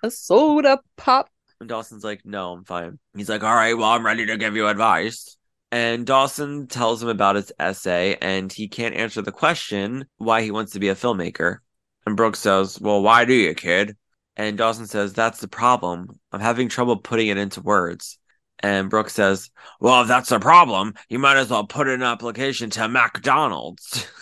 A 0.04 0.12
soda 0.12 0.80
pop. 0.97 1.32
And 1.60 1.68
Dawson's 1.68 2.04
like, 2.04 2.22
No, 2.26 2.54
I'm 2.54 2.64
fine. 2.64 2.99
He's 3.18 3.28
like, 3.28 3.41
All 3.41 3.56
right, 3.56 3.76
well, 3.76 3.89
I'm 3.89 4.06
ready 4.06 4.28
to 4.28 4.38
give 4.38 4.56
you 4.56 4.68
advice. 4.68 5.36
And 5.72 6.06
Dawson 6.06 6.68
tells 6.68 7.01
him 7.01 7.10
about 7.10 7.38
his 7.38 7.51
essay, 7.58 8.18
and 8.22 8.54
he 8.54 8.68
can't 8.68 8.93
answer 8.93 9.24
the 9.24 9.32
question 9.32 10.06
why 10.18 10.43
he 10.43 10.51
wants 10.51 10.74
to 10.74 10.80
be 10.80 10.89
a 10.89 10.95
filmmaker. 10.95 11.58
And 12.06 12.16
Brooks 12.16 12.38
says, 12.38 12.80
Well, 12.80 13.01
why 13.01 13.26
do 13.26 13.34
you, 13.34 13.56
kid? 13.56 13.97
And 14.36 14.60
Dawson 14.60 14.86
says, 14.86 15.14
That's 15.14 15.39
the 15.39 15.47
problem. 15.47 16.20
I'm 16.32 16.39
having 16.39 16.70
trouble 16.70 16.97
putting 16.97 17.30
it 17.30 17.38
into 17.38 17.60
words. 17.60 18.20
And 18.64 18.89
Brooks 18.89 19.14
says, 19.14 19.51
Well, 19.82 20.01
if 20.01 20.07
that's 20.07 20.32
a 20.32 20.39
problem, 20.39 20.93
you 21.09 21.20
might 21.20 21.38
as 21.38 21.49
well 21.49 21.68
put 21.68 21.88
in 21.88 21.95
an 21.95 22.03
application 22.03 22.70
to 22.72 22.88
McDonald's. 22.88 24.07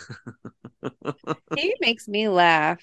He 1.55 1.75
makes 1.79 2.07
me 2.07 2.27
laugh. 2.27 2.81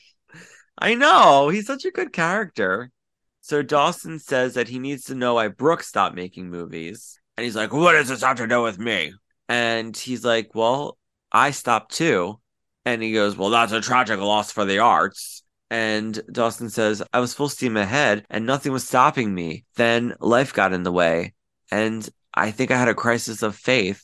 I 0.78 0.94
know. 0.94 1.48
He's 1.48 1.66
such 1.66 1.84
a 1.84 1.90
good 1.90 2.12
character. 2.12 2.92
So 3.40 3.62
Dawson 3.62 4.20
says 4.20 4.54
that 4.54 4.68
he 4.68 4.78
needs 4.78 5.06
to 5.06 5.16
know 5.16 5.34
why 5.34 5.48
Brooks 5.48 5.88
stopped 5.88 6.14
making 6.14 6.48
movies. 6.48 7.18
And 7.36 7.44
he's 7.44 7.56
like, 7.56 7.72
What 7.72 7.92
does 7.92 8.08
this 8.08 8.22
have 8.22 8.36
to 8.36 8.46
do 8.46 8.62
with 8.62 8.78
me? 8.78 9.14
And 9.48 9.96
he's 9.96 10.24
like, 10.24 10.54
Well, 10.54 10.96
I 11.32 11.50
stopped 11.50 11.92
too. 11.92 12.40
And 12.84 13.02
he 13.02 13.12
goes, 13.12 13.36
Well, 13.36 13.50
that's 13.50 13.72
a 13.72 13.80
tragic 13.80 14.20
loss 14.20 14.52
for 14.52 14.64
the 14.64 14.78
arts. 14.78 15.42
And 15.70 16.20
Dawson 16.30 16.70
says, 16.70 17.02
I 17.12 17.18
was 17.18 17.34
full 17.34 17.48
steam 17.48 17.76
ahead 17.76 18.24
and 18.30 18.46
nothing 18.46 18.72
was 18.72 18.86
stopping 18.86 19.34
me. 19.34 19.64
Then 19.74 20.14
life 20.20 20.52
got 20.54 20.72
in 20.72 20.84
the 20.84 20.92
way. 20.92 21.34
And 21.70 22.08
I 22.34 22.50
think 22.50 22.70
I 22.70 22.78
had 22.78 22.88
a 22.88 22.94
crisis 22.94 23.42
of 23.42 23.56
faith. 23.56 24.02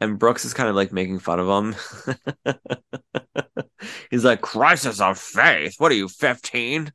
And 0.00 0.18
Brooks 0.18 0.44
is 0.44 0.54
kind 0.54 0.68
of 0.68 0.74
like 0.74 0.92
making 0.92 1.18
fun 1.18 1.40
of 1.40 1.48
him. 1.48 2.56
He's 4.10 4.24
like, 4.24 4.40
Crisis 4.40 5.00
of 5.00 5.18
faith? 5.18 5.74
What 5.78 5.92
are 5.92 5.96
you, 5.96 6.08
15? 6.08 6.92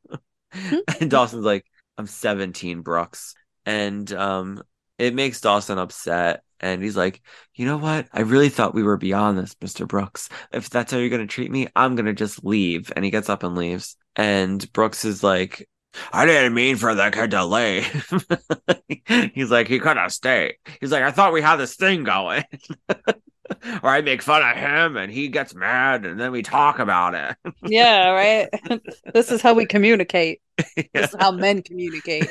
and 1.00 1.10
Dawson's 1.10 1.44
like, 1.44 1.64
I'm 1.98 2.06
17, 2.06 2.82
Brooks. 2.82 3.34
And 3.66 4.10
um, 4.12 4.62
it 4.98 5.14
makes 5.14 5.40
Dawson 5.40 5.78
upset. 5.78 6.42
And 6.60 6.82
he's 6.82 6.96
like, 6.96 7.22
you 7.54 7.64
know 7.64 7.78
what? 7.78 8.06
I 8.12 8.20
really 8.20 8.50
thought 8.50 8.74
we 8.74 8.82
were 8.82 8.98
beyond 8.98 9.38
this, 9.38 9.54
Mr. 9.56 9.88
Brooks. 9.88 10.28
If 10.52 10.68
that's 10.68 10.92
how 10.92 10.98
you're 10.98 11.08
going 11.08 11.26
to 11.26 11.26
treat 11.26 11.50
me, 11.50 11.68
I'm 11.74 11.94
going 11.94 12.06
to 12.06 12.12
just 12.12 12.44
leave. 12.44 12.92
And 12.94 13.04
he 13.04 13.10
gets 13.10 13.30
up 13.30 13.42
and 13.42 13.56
leaves. 13.56 13.96
And 14.14 14.70
Brooks 14.72 15.06
is 15.06 15.22
like, 15.22 15.66
I 16.12 16.26
didn't 16.26 16.54
mean 16.54 16.76
for 16.76 16.94
the 16.94 17.10
kid 17.10 17.32
to 17.32 17.44
leave. 17.44 18.22
he's 19.34 19.50
like, 19.50 19.68
he 19.68 19.78
could 19.78 19.96
have 19.96 20.12
stayed. 20.12 20.54
He's 20.80 20.92
like, 20.92 21.02
I 21.02 21.10
thought 21.10 21.32
we 21.32 21.42
had 21.42 21.56
this 21.56 21.76
thing 21.76 22.04
going. 22.04 22.44
or 23.82 23.90
I 23.90 24.00
make 24.00 24.22
fun 24.22 24.42
of 24.42 24.56
him 24.56 24.96
and 24.96 25.12
he 25.12 25.28
gets 25.28 25.54
mad 25.54 26.06
and 26.06 26.18
then 26.18 26.30
we 26.32 26.42
talk 26.42 26.78
about 26.78 27.14
it. 27.14 27.36
Yeah, 27.62 28.10
right. 28.10 28.48
this 29.12 29.30
is 29.30 29.42
how 29.42 29.54
we 29.54 29.66
communicate. 29.66 30.40
This 30.94 31.10
is 31.10 31.16
how 31.18 31.32
men 31.32 31.62
communicate. 31.62 32.28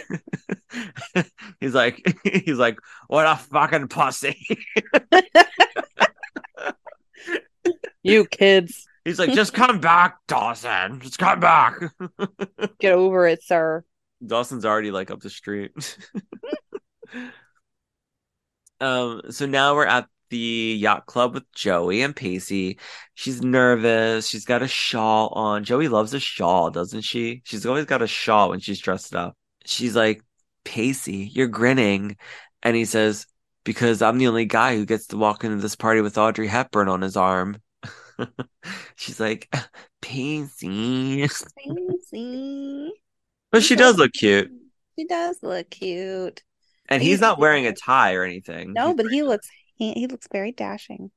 he's 1.59 1.73
like 1.73 2.01
he's 2.23 2.57
like 2.57 2.77
what 3.07 3.25
a 3.25 3.35
fucking 3.35 3.87
pussy 3.87 4.37
You 8.03 8.25
kids, 8.25 8.87
he's 9.09 9.19
like 9.19 9.33
just 9.33 9.53
come 9.53 9.79
back 9.79 10.17
dawson. 10.27 10.99
Just 11.01 11.17
come 11.17 11.39
back. 11.39 11.79
Get 12.79 12.93
over 12.93 13.27
it, 13.27 13.43
sir. 13.43 13.83
dawson's 14.25 14.65
already 14.65 14.91
like 14.91 15.11
up 15.11 15.19
the 15.19 15.29
street. 15.29 15.71
Um 18.81 19.23
so 19.29 19.45
now 19.45 19.75
we're 19.75 19.85
at 19.85 20.07
the 20.29 20.77
yacht 20.79 21.05
club 21.05 21.33
with 21.33 21.43
joey 21.53 22.01
and 22.01 22.15
pacey. 22.15 22.79
She's 23.13 23.41
nervous. 23.41 24.25
She's 24.25 24.45
got 24.45 24.61
a 24.61 24.69
shawl 24.69 25.33
on. 25.33 25.65
Joey 25.65 25.89
loves 25.89 26.13
a 26.13 26.19
shawl 26.19 26.69
doesn't 26.69 27.01
she? 27.01 27.41
She's 27.43 27.65
always 27.65 27.83
got 27.83 28.01
a 28.01 28.07
shawl 28.07 28.49
when 28.51 28.61
she's 28.61 28.79
dressed 28.79 29.15
up. 29.15 29.35
She's 29.65 29.97
like 29.97 30.21
pacey 30.63 31.29
you're 31.33 31.47
grinning. 31.47 32.15
And 32.63 32.73
he 32.73 32.85
says 32.85 33.25
because 33.65 34.01
i'm 34.01 34.17
the 34.17 34.27
only 34.27 34.45
guy 34.45 34.75
who 34.75 34.85
gets 34.85 35.07
to 35.07 35.17
walk 35.17 35.43
into 35.43 35.57
this 35.57 35.75
party 35.75 36.01
with 36.01 36.17
audrey 36.17 36.47
hepburn 36.47 36.87
on 36.87 37.01
his 37.01 37.17
arm 37.17 37.57
she's 38.95 39.19
like 39.19 39.53
pacey 40.01 41.27
Fancy. 41.27 42.91
but 43.51 43.63
she 43.63 43.75
does 43.75 43.97
look 43.97 44.13
cute 44.13 44.51
She 44.97 45.05
does 45.05 45.39
look 45.41 45.69
cute. 45.69 46.43
And 46.89 47.01
he's 47.03 47.21
not 47.21 47.39
wearing 47.39 47.67
a 47.67 47.73
tie 47.73 48.15
or 48.15 48.23
anything. 48.23 48.73
No, 48.73 48.87
He's 48.87 48.95
but 48.95 49.07
he 49.07 49.23
looks 49.23 49.47
he, 49.75 49.93
he 49.93 50.07
looks 50.07 50.27
very 50.31 50.51
dashing. 50.51 51.11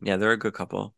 Yeah, 0.00 0.16
they're 0.16 0.32
a 0.32 0.36
good 0.38 0.54
couple. 0.54 0.94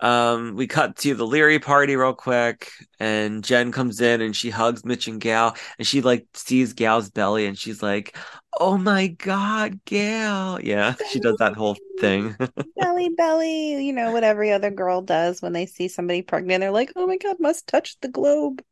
Um, 0.00 0.56
we 0.56 0.66
cut 0.66 0.96
to 0.98 1.14
the 1.14 1.26
Leery 1.26 1.58
party 1.58 1.96
real 1.96 2.12
quick, 2.12 2.70
and 3.00 3.42
Jen 3.42 3.72
comes 3.72 4.00
in 4.00 4.20
and 4.20 4.36
she 4.36 4.50
hugs 4.50 4.84
Mitch 4.84 5.08
and 5.08 5.20
Gail, 5.20 5.56
and 5.78 5.86
she 5.86 6.02
like 6.02 6.26
sees 6.34 6.74
Gail's 6.74 7.10
belly, 7.10 7.46
and 7.46 7.58
she's 7.58 7.82
like, 7.82 8.16
"Oh 8.58 8.78
my 8.78 9.08
God, 9.08 9.84
gail 9.84 10.60
Yeah, 10.60 10.94
she 11.10 11.20
does 11.20 11.36
that 11.36 11.54
whole 11.54 11.76
thing. 11.98 12.36
belly 12.76 13.08
belly, 13.10 13.84
you 13.84 13.92
know, 13.92 14.12
what 14.12 14.24
every 14.24 14.52
other 14.52 14.70
girl 14.70 15.00
does 15.02 15.40
when 15.40 15.52
they 15.52 15.66
see 15.66 15.88
somebody 15.88 16.22
pregnant. 16.22 16.60
They're 16.60 16.70
like, 16.70 16.92
oh 16.96 17.06
my 17.06 17.16
God, 17.16 17.36
must 17.40 17.66
touch 17.66 17.98
the 18.00 18.08
globe. 18.08 18.62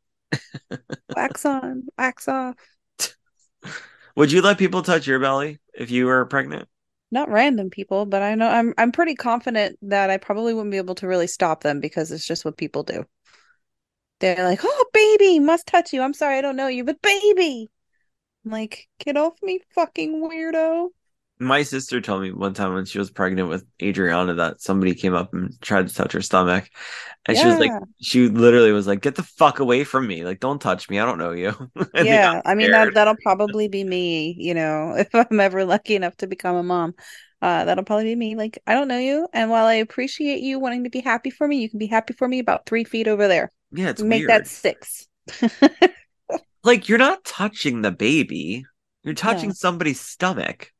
wax 1.16 1.44
on, 1.44 1.84
wax 1.98 2.28
off. 2.28 2.56
Would 4.16 4.30
you 4.30 4.42
let 4.42 4.58
people 4.58 4.82
touch 4.82 5.06
your 5.06 5.18
belly 5.18 5.58
if 5.74 5.90
you 5.90 6.06
were 6.06 6.24
pregnant? 6.26 6.68
Not 7.10 7.28
random 7.30 7.70
people, 7.70 8.06
but 8.06 8.22
I 8.22 8.34
know 8.34 8.48
I'm 8.48 8.74
I'm 8.76 8.92
pretty 8.92 9.14
confident 9.14 9.78
that 9.82 10.10
I 10.10 10.16
probably 10.16 10.54
wouldn't 10.54 10.72
be 10.72 10.78
able 10.78 10.94
to 10.96 11.06
really 11.06 11.26
stop 11.26 11.62
them 11.62 11.80
because 11.80 12.10
it's 12.10 12.26
just 12.26 12.44
what 12.44 12.56
people 12.56 12.82
do. 12.82 13.04
They're 14.20 14.42
like, 14.44 14.60
oh 14.64 14.86
baby, 14.92 15.38
must 15.38 15.66
touch 15.66 15.92
you. 15.92 16.02
I'm 16.02 16.14
sorry, 16.14 16.38
I 16.38 16.40
don't 16.40 16.56
know 16.56 16.66
you, 16.68 16.84
but 16.84 17.02
baby. 17.02 17.70
I'm 18.44 18.50
like, 18.50 18.88
get 18.98 19.16
off 19.16 19.34
me, 19.42 19.60
fucking 19.74 20.22
weirdo. 20.22 20.90
My 21.40 21.64
sister 21.64 22.00
told 22.00 22.22
me 22.22 22.30
one 22.30 22.54
time 22.54 22.74
when 22.74 22.84
she 22.84 22.98
was 22.98 23.10
pregnant 23.10 23.48
with 23.48 23.66
Adriana 23.82 24.34
that 24.34 24.60
somebody 24.60 24.94
came 24.94 25.14
up 25.14 25.34
and 25.34 25.60
tried 25.60 25.88
to 25.88 25.94
touch 25.94 26.12
her 26.12 26.22
stomach. 26.22 26.70
And 27.26 27.36
she 27.36 27.48
was 27.48 27.58
like, 27.58 27.74
she 28.00 28.28
literally 28.28 28.70
was 28.72 28.86
like, 28.86 29.00
get 29.02 29.16
the 29.16 29.24
fuck 29.24 29.58
away 29.58 29.82
from 29.84 30.06
me. 30.06 30.24
Like, 30.24 30.38
don't 30.40 30.60
touch 30.60 30.88
me. 30.88 31.00
I 31.00 31.06
don't 31.06 31.18
know 31.18 31.32
you. 31.32 31.52
Yeah, 31.96 32.40
I 32.44 32.54
mean 32.54 32.72
that, 32.72 32.94
that'll 32.94 33.16
probably 33.16 33.68
be 33.68 33.84
me, 33.84 34.34
you 34.38 34.52
know, 34.54 34.94
if 34.98 35.14
I'm 35.14 35.38
ever 35.40 35.64
lucky 35.64 35.94
enough 35.94 36.16
to 36.18 36.26
become 36.26 36.56
a 36.56 36.62
mom. 36.62 36.94
Uh, 37.40 37.64
that'll 37.66 37.84
probably 37.84 38.04
be 38.06 38.16
me. 38.16 38.36
Like, 38.36 38.58
I 38.66 38.72
don't 38.74 38.88
know 38.88 38.98
you, 38.98 39.28
and 39.32 39.50
while 39.50 39.66
I 39.66 39.74
appreciate 39.74 40.40
you 40.40 40.58
wanting 40.58 40.84
to 40.84 40.90
be 40.90 41.00
happy 41.00 41.30
for 41.30 41.46
me, 41.46 41.58
you 41.60 41.68
can 41.68 41.78
be 41.78 41.86
happy 41.86 42.14
for 42.14 42.26
me 42.26 42.38
about 42.38 42.64
three 42.66 42.84
feet 42.84 43.06
over 43.06 43.28
there. 43.28 43.52
Yeah, 43.70 43.90
it's 43.90 44.02
Make 44.02 44.12
weird. 44.12 44.28
that 44.28 44.46
six. 44.46 45.06
Like, 46.64 46.88
you're 46.88 46.98
not 46.98 47.24
touching 47.24 47.82
the 47.82 47.92
baby. 47.92 48.64
You're 49.04 49.14
touching 49.14 49.52
No. 49.52 49.54
somebody's 49.54 50.00
stomach. 50.00 50.72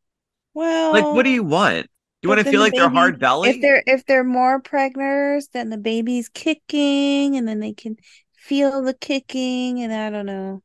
Well, 0.55 0.64
Like, 0.93 1.12
what 1.12 1.24
do 1.24 1.30
you 1.30 1.45
want? 1.45 1.89
You 2.22 2.28
want 2.30 2.39
to 2.39 2.45
feel 2.47 2.61
the 2.61 2.62
like 2.62 2.74
they're 2.76 2.89
hard 2.89 3.18
belly? 3.18 3.51
If 3.51 3.61
they're 3.61 3.82
if 3.87 4.05
they're 4.07 4.24
more 4.24 4.61
pregners, 4.62 5.51
then 5.53 5.70
the 5.70 5.76
baby's 5.78 6.28
kicking, 6.28 7.37
and 7.37 7.47
then 7.47 7.61
they 7.61 7.72
can 7.74 7.97
feel 8.35 8.82
the 8.82 8.95
kicking, 8.95 9.80
and 9.82 9.93
I 9.93 10.11
don't 10.11 10.26
know. 10.26 10.62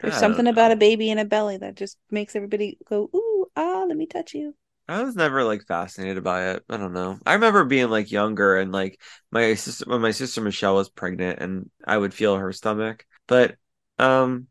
There's 0.00 0.16
I 0.16 0.18
something 0.18 0.46
about 0.48 0.72
a 0.72 0.76
baby 0.76 1.10
in 1.10 1.18
a 1.18 1.24
belly 1.26 1.58
that 1.58 1.76
just 1.76 1.98
makes 2.10 2.36
everybody 2.36 2.78
go, 2.86 3.10
ooh, 3.14 3.46
ah, 3.56 3.84
let 3.88 3.96
me 3.96 4.06
touch 4.06 4.34
you. 4.34 4.56
I 4.86 5.02
was 5.02 5.16
never 5.16 5.44
like 5.44 5.66
fascinated 5.66 6.22
by 6.22 6.50
it. 6.52 6.64
I 6.68 6.76
don't 6.76 6.92
know. 6.92 7.18
I 7.24 7.34
remember 7.34 7.64
being 7.64 7.88
like 7.88 8.10
younger 8.10 8.56
and 8.58 8.70
like 8.70 9.00
my 9.30 9.54
sister 9.54 9.84
when 9.88 10.02
my 10.02 10.10
sister 10.10 10.40
Michelle 10.42 10.74
was 10.74 10.90
pregnant 10.90 11.38
and 11.40 11.70
I 11.86 11.96
would 11.96 12.12
feel 12.12 12.36
her 12.36 12.52
stomach. 12.52 13.06
But 13.26 13.56
um 13.98 14.46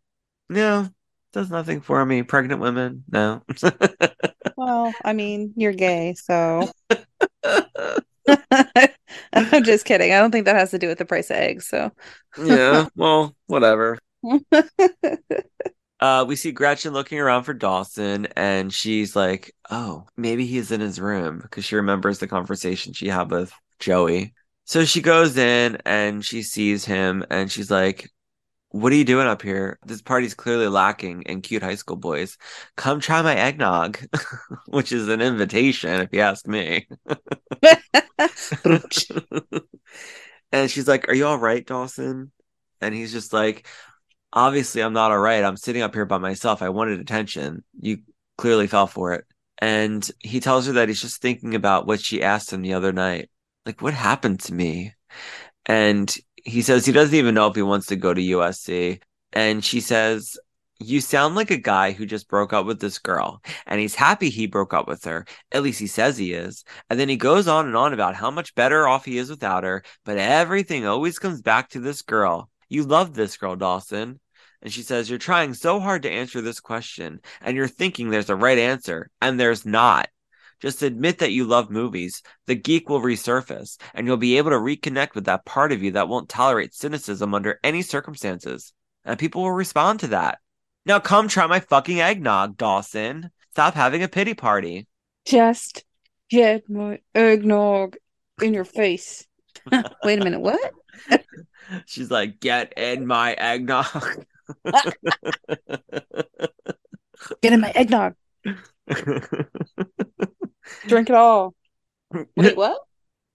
no, 0.49 0.89
does 1.31 1.49
nothing 1.49 1.81
for 1.81 2.05
me. 2.05 2.23
Pregnant 2.23 2.61
women, 2.61 3.03
no. 3.09 3.43
Well, 4.55 4.93
I 5.03 5.13
mean, 5.13 5.53
you're 5.55 5.73
gay, 5.73 6.13
so 6.15 6.71
I'm 9.33 9.63
just 9.63 9.85
kidding. 9.85 10.13
I 10.13 10.19
don't 10.19 10.31
think 10.31 10.45
that 10.45 10.55
has 10.55 10.71
to 10.71 10.79
do 10.79 10.87
with 10.87 10.97
the 10.97 11.05
price 11.05 11.29
of 11.29 11.37
eggs. 11.37 11.67
So, 11.67 11.91
yeah, 12.37 12.87
well, 12.95 13.35
whatever. 13.47 13.97
Uh, 15.99 16.25
we 16.27 16.35
see 16.35 16.51
Gretchen 16.51 16.91
looking 16.91 17.17
around 17.19 17.43
for 17.43 17.53
Dawson, 17.53 18.25
and 18.35 18.73
she's 18.73 19.15
like, 19.15 19.53
"Oh, 19.69 20.05
maybe 20.17 20.45
he's 20.45 20.71
in 20.71 20.81
his 20.81 20.99
room," 20.99 21.39
because 21.39 21.63
she 21.63 21.75
remembers 21.77 22.19
the 22.19 22.27
conversation 22.27 22.91
she 22.91 23.07
had 23.07 23.31
with 23.31 23.53
Joey. 23.79 24.33
So 24.65 24.83
she 24.83 25.01
goes 25.01 25.37
in 25.37 25.77
and 25.85 26.23
she 26.25 26.41
sees 26.43 26.83
him, 26.83 27.23
and 27.29 27.49
she's 27.49 27.71
like, 27.71 28.09
"What 28.73 28.91
are 28.91 28.95
you 28.95 29.05
doing 29.05 29.27
up 29.27 29.41
here? 29.41 29.79
This 29.85 30.01
party's 30.01 30.33
clearly 30.33 30.67
lacking 30.67 31.23
in 31.23 31.41
cute 31.41 31.63
high 31.63 31.75
school 31.75 31.95
boys. 31.95 32.37
Come 32.75 32.99
try 32.99 33.21
my 33.21 33.35
eggnog," 33.35 33.99
which 34.67 34.91
is 34.91 35.07
an 35.09 35.21
invitation, 35.21 36.01
if 36.01 36.09
you 36.11 36.19
ask 36.19 36.47
me. 36.47 36.87
and 40.51 40.69
she's 40.69 40.87
like, 40.87 41.07
Are 41.07 41.13
you 41.13 41.25
all 41.25 41.37
right, 41.37 41.65
Dawson? 41.65 42.31
And 42.81 42.93
he's 42.93 43.11
just 43.11 43.33
like, 43.33 43.67
Obviously, 44.33 44.81
I'm 44.81 44.93
not 44.93 45.11
all 45.11 45.19
right. 45.19 45.43
I'm 45.43 45.57
sitting 45.57 45.83
up 45.83 45.93
here 45.93 46.05
by 46.05 46.17
myself. 46.17 46.61
I 46.61 46.69
wanted 46.69 46.99
attention. 46.99 47.63
You 47.79 47.99
clearly 48.37 48.67
fell 48.67 48.87
for 48.87 49.13
it. 49.13 49.25
And 49.59 50.09
he 50.19 50.39
tells 50.39 50.65
her 50.65 50.73
that 50.73 50.87
he's 50.87 51.01
just 51.01 51.21
thinking 51.21 51.53
about 51.55 51.85
what 51.85 52.01
she 52.01 52.23
asked 52.23 52.51
him 52.51 52.63
the 52.63 52.73
other 52.73 52.91
night. 52.91 53.29
Like, 53.65 53.81
what 53.81 53.93
happened 53.93 54.39
to 54.41 54.53
me? 54.53 54.95
And 55.67 56.13
he 56.43 56.61
says 56.61 56.85
he 56.85 56.91
doesn't 56.91 57.15
even 57.15 57.35
know 57.35 57.47
if 57.47 57.55
he 57.55 57.61
wants 57.61 57.87
to 57.87 57.95
go 57.95 58.13
to 58.13 58.21
USC. 58.21 59.01
And 59.31 59.63
she 59.63 59.79
says, 59.79 60.37
You 60.79 61.01
sound 61.01 61.35
like 61.35 61.51
a 61.51 61.57
guy 61.57 61.91
who 61.91 62.05
just 62.05 62.27
broke 62.27 62.53
up 62.53 62.65
with 62.65 62.79
this 62.79 62.99
girl, 62.99 63.41
and 63.65 63.79
he's 63.79 63.95
happy 63.95 64.29
he 64.29 64.45
broke 64.47 64.73
up 64.73 64.87
with 64.87 65.03
her. 65.05 65.25
At 65.51 65.63
least 65.63 65.79
he 65.79 65.87
says 65.87 66.17
he 66.17 66.33
is. 66.33 66.63
And 66.89 66.99
then 66.99 67.09
he 67.09 67.17
goes 67.17 67.47
on 67.47 67.65
and 67.65 67.75
on 67.75 67.93
about 67.93 68.15
how 68.15 68.29
much 68.29 68.55
better 68.55 68.87
off 68.87 69.05
he 69.05 69.17
is 69.17 69.29
without 69.29 69.63
her, 69.63 69.83
but 70.05 70.17
everything 70.17 70.85
always 70.85 71.19
comes 71.19 71.41
back 71.41 71.69
to 71.69 71.79
this 71.79 72.01
girl. 72.01 72.49
You 72.69 72.83
love 72.83 73.13
this 73.13 73.37
girl, 73.37 73.55
Dawson. 73.55 74.19
And 74.61 74.71
she 74.71 74.81
says, 74.81 75.09
You're 75.09 75.19
trying 75.19 75.53
so 75.53 75.79
hard 75.79 76.03
to 76.03 76.11
answer 76.11 76.41
this 76.41 76.59
question, 76.59 77.19
and 77.41 77.55
you're 77.55 77.67
thinking 77.67 78.09
there's 78.09 78.29
a 78.29 78.35
right 78.35 78.57
answer, 78.57 79.09
and 79.21 79.39
there's 79.39 79.65
not. 79.65 80.07
Just 80.63 80.81
admit 80.81 81.17
that 81.17 81.33
you 81.33 81.43
love 81.43 81.69
movies. 81.69 82.23
The 82.47 82.55
geek 82.55 82.87
will 82.87 83.01
resurface, 83.01 83.75
and 83.93 84.07
you'll 84.07 84.15
be 84.15 84.37
able 84.37 84.51
to 84.51 84.55
reconnect 84.55 85.13
with 85.13 85.25
that 85.25 85.43
part 85.43 85.73
of 85.73 85.83
you 85.83 85.91
that 85.91 86.07
won't 86.07 86.29
tolerate 86.29 86.73
cynicism 86.73 87.33
under 87.33 87.59
any 87.65 87.81
circumstances. 87.81 88.71
And 89.03 89.19
people 89.19 89.41
will 89.41 89.51
respond 89.51 89.99
to 89.99 90.07
that. 90.07 90.39
Now 90.85 90.99
come 90.99 91.27
try 91.27 91.47
my 91.47 91.59
fucking 91.59 91.99
eggnog, 91.99 92.55
Dawson. 92.55 93.29
Stop 93.51 93.73
having 93.73 94.03
a 94.03 94.07
pity 94.07 94.35
party. 94.35 94.87
just 95.25 95.83
get 96.29 96.69
my 96.69 96.99
eggnog 97.13 97.97
in 98.41 98.53
your 98.53 98.63
face. 98.63 99.27
Wait 100.05 100.21
a 100.21 100.23
minute, 100.23 100.39
what? 100.39 100.71
She's 101.87 102.09
like, 102.09 102.39
get 102.39 102.71
in 102.77 103.05
my 103.05 103.33
eggnog. 103.33 104.25
Get 107.41 107.53
in 107.53 107.61
my 107.61 107.71
eggnog. 107.71 108.15
Drink 110.87 111.09
it 111.09 111.15
all. 111.15 111.53
Wait, 112.35 112.57
what? 112.57 112.79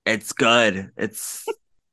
it's 0.06 0.32
good. 0.32 0.90
It's 0.96 1.44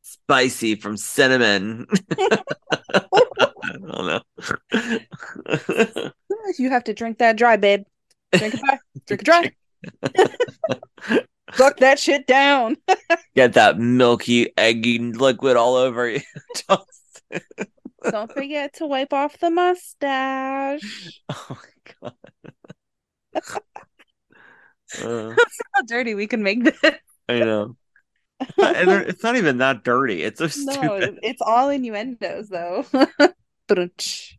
spicy 0.01 0.75
from 0.75 0.97
cinnamon. 0.97 1.87
I 2.19 3.71
don't 3.71 4.07
know. 4.07 4.21
You 6.57 6.69
have 6.69 6.83
to 6.85 6.93
drink 6.93 7.17
that 7.17 7.37
dry, 7.37 7.57
babe. 7.57 7.83
Drink 8.31 8.53
it 8.53 8.59
dry. 8.59 8.79
Drink 9.07 9.21
it 9.21 9.25
dry. 9.25 9.51
Suck 11.53 11.77
that 11.77 11.99
shit 11.99 12.27
down. 12.27 12.77
Get 13.35 13.53
that 13.53 13.77
milky, 13.77 14.51
eggy 14.57 14.99
liquid 14.99 15.57
all 15.57 15.75
over 15.75 16.09
you. 16.09 16.21
Don't 18.09 18.31
forget 18.31 18.75
to 18.75 18.85
wipe 18.85 19.13
off 19.13 19.39
the 19.39 19.49
mustache. 19.49 21.21
oh 21.29 21.47
my 21.49 22.11
god. 22.11 22.13
Uh, 25.01 25.33
How 25.73 25.81
dirty 25.87 26.15
we 26.15 26.27
can 26.27 26.43
make 26.43 26.63
this. 26.63 26.79
I 27.29 27.39
know. 27.39 27.75
And 28.57 28.89
they're- 28.89 29.01
it's 29.01 29.23
not 29.23 29.37
even 29.37 29.59
that 29.59 29.83
dirty. 29.83 30.21
It's 30.23 30.39
so 30.39 30.45
No, 30.65 30.73
stupid. 30.73 31.19
it's 31.23 31.41
all 31.41 31.69
innuendos 31.69 32.49
though. 32.49 32.85
Brunch. 33.69 34.33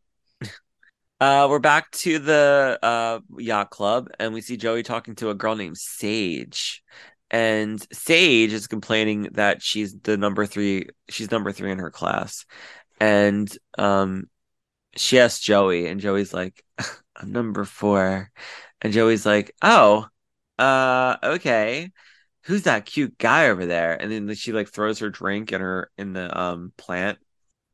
Uh, 1.18 1.46
we're 1.48 1.58
back 1.58 1.90
to 1.92 2.18
the 2.18 2.78
uh 2.82 3.20
yacht 3.38 3.70
club, 3.70 4.08
and 4.18 4.34
we 4.34 4.42
see 4.42 4.56
Joey 4.58 4.82
talking 4.82 5.14
to 5.16 5.30
a 5.30 5.34
girl 5.34 5.56
named 5.56 5.78
Sage. 5.78 6.82
And 7.30 7.84
Sage 7.92 8.52
is 8.52 8.66
complaining 8.66 9.30
that 9.32 9.62
she's 9.62 9.98
the 10.00 10.16
number 10.18 10.44
three, 10.46 10.88
she's 11.08 11.30
number 11.30 11.52
three 11.52 11.72
in 11.72 11.78
her 11.78 11.90
class. 11.90 12.44
And 13.00 13.50
um 13.78 14.28
she 14.96 15.18
asks 15.18 15.40
Joey, 15.40 15.86
and 15.88 16.00
Joey's 16.00 16.34
like, 16.34 16.62
I'm 17.16 17.32
number 17.32 17.64
four. 17.64 18.30
And 18.82 18.92
Joey's 18.92 19.24
like, 19.26 19.52
Oh, 19.62 20.06
uh, 20.58 21.16
okay. 21.22 21.90
Who's 22.44 22.62
that 22.62 22.86
cute 22.86 23.18
guy 23.18 23.48
over 23.48 23.66
there? 23.66 24.00
And 24.00 24.10
then 24.10 24.34
she 24.34 24.52
like 24.52 24.68
throws 24.68 25.00
her 25.00 25.10
drink 25.10 25.52
in 25.52 25.60
her 25.60 25.90
in 25.98 26.12
the 26.12 26.38
um 26.38 26.72
plant 26.76 27.18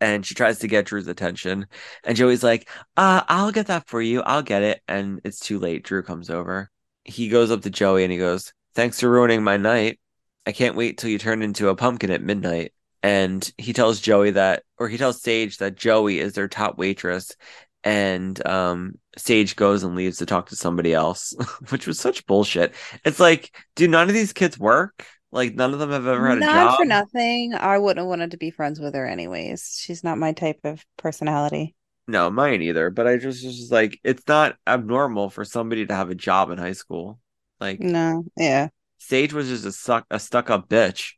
and 0.02 0.26
she 0.26 0.34
tries 0.34 0.58
to 0.58 0.68
get 0.68 0.86
Drew's 0.86 1.06
attention. 1.06 1.66
And 2.02 2.16
Joey's 2.16 2.42
like, 2.42 2.68
uh, 2.96 3.22
I'll 3.28 3.52
get 3.52 3.68
that 3.68 3.86
for 3.86 4.02
you. 4.02 4.20
I'll 4.22 4.42
get 4.42 4.62
it. 4.62 4.82
And 4.88 5.20
it's 5.24 5.38
too 5.38 5.60
late. 5.60 5.84
Drew 5.84 6.02
comes 6.02 6.28
over. 6.28 6.70
He 7.04 7.28
goes 7.28 7.52
up 7.52 7.62
to 7.62 7.70
Joey 7.70 8.02
and 8.02 8.12
he 8.12 8.18
goes, 8.18 8.52
Thanks 8.74 8.98
for 9.00 9.08
ruining 9.08 9.44
my 9.44 9.58
night. 9.58 10.00
I 10.44 10.52
can't 10.52 10.76
wait 10.76 10.98
till 10.98 11.10
you 11.10 11.18
turn 11.18 11.42
into 11.42 11.68
a 11.68 11.76
pumpkin 11.76 12.10
at 12.10 12.22
midnight. 12.22 12.72
And 13.04 13.48
he 13.58 13.72
tells 13.72 14.00
Joey 14.00 14.32
that, 14.32 14.64
or 14.78 14.88
he 14.88 14.98
tells 14.98 15.22
Sage 15.22 15.58
that 15.58 15.76
Joey 15.76 16.18
is 16.18 16.32
their 16.32 16.48
top 16.48 16.78
waitress 16.78 17.36
and 17.84 18.44
um 18.46 18.98
Sage 19.16 19.56
goes 19.56 19.82
and 19.82 19.94
leaves 19.94 20.18
to 20.18 20.26
talk 20.26 20.48
to 20.48 20.56
somebody 20.56 20.94
else, 20.94 21.34
which 21.70 21.86
was 21.86 21.98
such 22.00 22.26
bullshit. 22.26 22.74
It's 23.04 23.20
like, 23.20 23.54
do 23.76 23.88
none 23.88 24.08
of 24.08 24.14
these 24.14 24.32
kids 24.32 24.58
work? 24.58 25.06
Like 25.30 25.54
none 25.54 25.72
of 25.72 25.78
them 25.80 25.90
have 25.90 26.06
ever 26.06 26.28
had 26.28 26.38
a 26.38 26.40
not 26.40 26.52
job. 26.52 26.78
for 26.78 26.84
nothing. 26.84 27.54
I 27.54 27.78
wouldn't 27.78 27.98
have 27.98 28.08
wanted 28.08 28.32
to 28.32 28.36
be 28.36 28.50
friends 28.50 28.80
with 28.80 28.94
her 28.94 29.06
anyways. 29.06 29.78
She's 29.80 30.04
not 30.04 30.18
my 30.18 30.32
type 30.32 30.60
of 30.64 30.84
personality. 30.96 31.74
No, 32.06 32.30
mine 32.30 32.62
either. 32.62 32.90
But 32.90 33.06
I 33.06 33.16
just 33.16 33.44
was 33.44 33.56
just 33.58 33.72
like, 33.72 33.98
it's 34.04 34.26
not 34.26 34.56
abnormal 34.66 35.30
for 35.30 35.44
somebody 35.44 35.86
to 35.86 35.94
have 35.94 36.10
a 36.10 36.14
job 36.14 36.50
in 36.50 36.58
high 36.58 36.72
school. 36.72 37.20
Like 37.60 37.80
No, 37.80 38.24
yeah. 38.36 38.68
Sage 38.98 39.32
was 39.32 39.48
just 39.48 39.64
a 39.64 39.72
suck 39.72 40.06
a 40.10 40.18
stuck 40.18 40.50
up 40.50 40.68
bitch. 40.68 41.12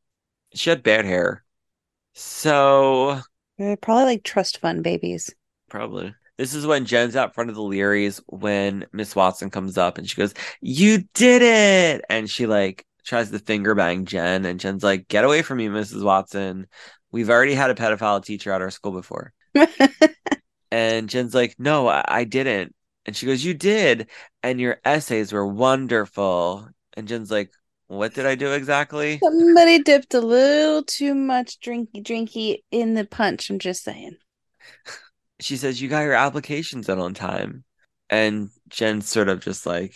She 0.54 0.70
had 0.70 0.82
bad 0.82 1.04
hair. 1.04 1.44
So 2.14 3.20
They're 3.58 3.76
probably 3.76 4.04
like 4.04 4.22
trust 4.24 4.58
fund 4.58 4.82
babies. 4.84 5.34
probably. 5.68 6.14
This 6.36 6.54
is 6.54 6.66
when 6.66 6.84
Jen's 6.84 7.16
out 7.16 7.34
front 7.34 7.50
of 7.50 7.56
the 7.56 7.62
Leerys 7.62 8.20
when 8.26 8.86
Miss 8.92 9.14
Watson 9.14 9.50
comes 9.50 9.78
up 9.78 9.98
and 9.98 10.08
she 10.08 10.16
goes, 10.16 10.34
You 10.60 11.04
did 11.14 11.42
it! 11.42 12.04
And 12.08 12.28
she 12.28 12.46
like 12.46 12.84
tries 13.04 13.30
to 13.30 13.38
finger 13.38 13.74
bang 13.74 14.04
Jen, 14.06 14.44
and 14.44 14.58
Jen's 14.58 14.82
like, 14.82 15.08
Get 15.08 15.24
away 15.24 15.42
from 15.42 15.58
me, 15.58 15.68
Mrs. 15.68 16.04
Watson. 16.04 16.66
We've 17.12 17.30
already 17.30 17.54
had 17.54 17.70
a 17.70 17.74
pedophile 17.74 18.24
teacher 18.24 18.50
at 18.50 18.62
our 18.62 18.70
school 18.70 18.92
before. 18.92 19.32
And 20.74 21.08
Jen's 21.08 21.36
like, 21.36 21.54
No, 21.56 21.86
I, 21.86 22.04
I 22.08 22.24
didn't. 22.24 22.74
And 23.06 23.14
she 23.14 23.26
goes, 23.26 23.44
You 23.44 23.54
did. 23.54 24.08
And 24.42 24.60
your 24.60 24.78
essays 24.84 25.32
were 25.32 25.46
wonderful. 25.46 26.68
And 26.94 27.06
Jen's 27.06 27.30
like, 27.30 27.52
What 27.86 28.12
did 28.12 28.26
I 28.26 28.34
do 28.34 28.52
exactly? 28.52 29.20
Somebody 29.22 29.84
dipped 29.84 30.14
a 30.14 30.20
little 30.20 30.82
too 30.82 31.14
much 31.14 31.60
drinky 31.60 32.02
drinky 32.02 32.58
in 32.72 32.94
the 32.94 33.04
punch. 33.04 33.50
I'm 33.50 33.60
just 33.60 33.84
saying. 33.84 34.16
She 35.44 35.58
says, 35.58 35.80
You 35.80 35.88
got 35.88 36.00
your 36.00 36.14
applications 36.14 36.88
in 36.88 36.98
on 36.98 37.12
time. 37.14 37.64
And 38.08 38.48
Jen's 38.68 39.08
sort 39.08 39.28
of 39.28 39.40
just 39.40 39.66
like, 39.66 39.94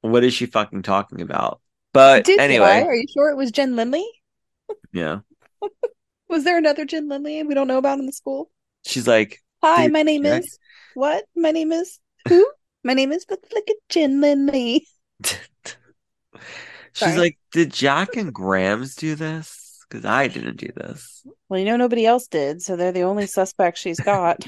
What 0.00 0.24
is 0.24 0.32
she 0.32 0.46
fucking 0.46 0.82
talking 0.82 1.20
about? 1.20 1.60
But 1.92 2.24
Did 2.24 2.40
anyway? 2.40 2.82
Are 2.82 2.94
you 2.94 3.06
sure 3.12 3.30
it 3.30 3.36
was 3.36 3.50
Jen 3.50 3.76
Lindley? 3.76 4.06
yeah. 4.92 5.20
Was 6.28 6.42
there 6.44 6.58
another 6.58 6.84
Jen 6.84 7.08
Lindley 7.08 7.42
we 7.44 7.54
don't 7.54 7.68
know 7.68 7.78
about 7.78 7.98
in 8.00 8.06
the 8.06 8.12
school? 8.12 8.50
She's 8.84 9.06
like, 9.06 9.40
Hi, 9.62 9.86
my 9.88 10.02
name 10.02 10.26
is 10.26 10.58
what? 10.94 11.24
My 11.36 11.50
name 11.50 11.72
is 11.72 12.00
who? 12.28 12.46
my 12.82 12.94
name 12.94 13.12
is 13.12 13.24
Flick 13.24 13.70
Jen 13.88 14.20
Lindley. 14.20 14.86
She's 15.24 15.38
Sorry. 16.94 17.16
like, 17.16 17.38
Did 17.52 17.72
Jack 17.72 18.16
and 18.16 18.32
Grams 18.32 18.96
do 18.96 19.14
this? 19.14 19.65
Because 19.88 20.04
I 20.04 20.26
didn't 20.28 20.56
do 20.56 20.68
this. 20.74 21.24
Well, 21.48 21.60
you 21.60 21.66
know 21.66 21.76
nobody 21.76 22.06
else 22.06 22.26
did, 22.26 22.60
so 22.60 22.76
they're 22.76 22.92
the 22.92 23.02
only 23.02 23.26
suspect 23.26 23.78
she's 23.78 24.00
got. 24.00 24.44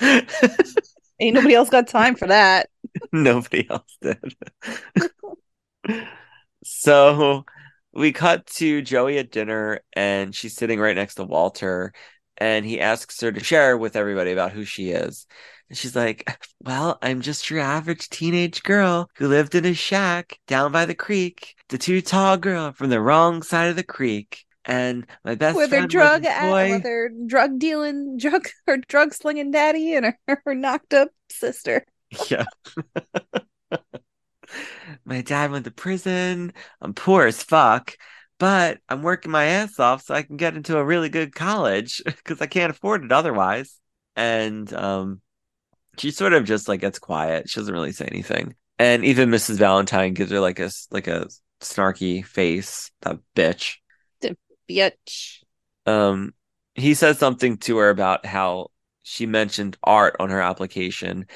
Ain't 1.20 1.34
nobody 1.34 1.54
else 1.54 1.68
got 1.68 1.88
time 1.88 2.14
for 2.14 2.28
that. 2.28 2.68
Nobody 3.12 3.68
else 3.68 3.98
did. 4.00 4.36
so 6.64 7.44
we 7.92 8.12
cut 8.12 8.46
to 8.46 8.82
Joey 8.82 9.18
at 9.18 9.32
dinner, 9.32 9.80
and 9.94 10.34
she's 10.34 10.54
sitting 10.54 10.78
right 10.78 10.94
next 10.94 11.16
to 11.16 11.24
Walter, 11.24 11.92
and 12.36 12.64
he 12.64 12.80
asks 12.80 13.20
her 13.20 13.32
to 13.32 13.42
share 13.42 13.76
with 13.76 13.96
everybody 13.96 14.30
about 14.30 14.52
who 14.52 14.64
she 14.64 14.90
is. 14.90 15.26
And 15.68 15.76
she's 15.76 15.94
like, 15.94 16.28
Well, 16.62 16.98
I'm 17.02 17.20
just 17.20 17.50
your 17.50 17.60
average 17.60 18.08
teenage 18.08 18.62
girl 18.62 19.10
who 19.16 19.28
lived 19.28 19.54
in 19.54 19.64
a 19.64 19.74
shack 19.74 20.38
down 20.46 20.72
by 20.72 20.86
the 20.86 20.94
creek, 20.94 21.54
the 21.68 21.78
too 21.78 22.00
tall 22.00 22.36
girl 22.36 22.72
from 22.72 22.90
the 22.90 23.00
wrong 23.00 23.42
side 23.42 23.68
of 23.68 23.76
the 23.76 23.82
creek. 23.82 24.44
And 24.64 25.06
my 25.24 25.34
best 25.34 25.56
with 25.56 25.70
her 25.70 25.76
friend 25.76 25.84
was 25.86 25.92
drug 25.92 26.24
at, 26.26 26.50
boy. 26.50 26.70
with 26.74 26.84
her 26.84 27.10
drug 27.26 27.58
dealing 27.58 28.16
drug 28.18 28.48
her 28.66 28.76
drug 28.76 29.14
slinging 29.14 29.50
daddy 29.50 29.94
and 29.94 30.06
her, 30.06 30.18
her 30.44 30.54
knocked 30.54 30.94
up 30.94 31.08
sister. 31.30 31.84
Yeah. 32.30 32.46
my 35.04 35.20
dad 35.20 35.50
went 35.50 35.66
to 35.66 35.70
prison. 35.70 36.54
I'm 36.80 36.94
poor 36.94 37.26
as 37.26 37.42
fuck, 37.42 37.96
but 38.38 38.78
I'm 38.88 39.02
working 39.02 39.30
my 39.30 39.44
ass 39.44 39.78
off 39.78 40.02
so 40.02 40.14
I 40.14 40.22
can 40.22 40.38
get 40.38 40.56
into 40.56 40.78
a 40.78 40.84
really 40.84 41.10
good 41.10 41.34
college 41.34 42.00
because 42.06 42.40
I 42.40 42.46
can't 42.46 42.70
afford 42.70 43.04
it 43.04 43.12
otherwise. 43.12 43.78
And 44.16 44.72
um, 44.72 45.20
she 45.98 46.10
sort 46.10 46.32
of 46.32 46.44
just 46.44 46.68
like 46.68 46.80
gets 46.80 46.98
quiet. 46.98 47.48
She 47.48 47.60
doesn't 47.60 47.74
really 47.74 47.92
say 47.92 48.06
anything. 48.06 48.54
And 48.78 49.04
even 49.04 49.30
Mrs. 49.30 49.58
Valentine 49.58 50.14
gives 50.14 50.30
her 50.30 50.40
like 50.40 50.58
a 50.60 50.70
like 50.90 51.06
a 51.08 51.28
snarky 51.60 52.24
face. 52.24 52.90
That 53.02 53.18
bitch. 53.34 53.76
The 54.20 54.36
Bitch. 54.68 55.42
um 55.86 56.34
he 56.74 56.94
says 56.94 57.18
something 57.18 57.56
to 57.58 57.78
her 57.78 57.90
about 57.90 58.24
how 58.26 58.68
she 59.02 59.26
mentioned 59.26 59.76
art 59.82 60.16
on 60.20 60.30
her 60.30 60.40
application 60.40 61.26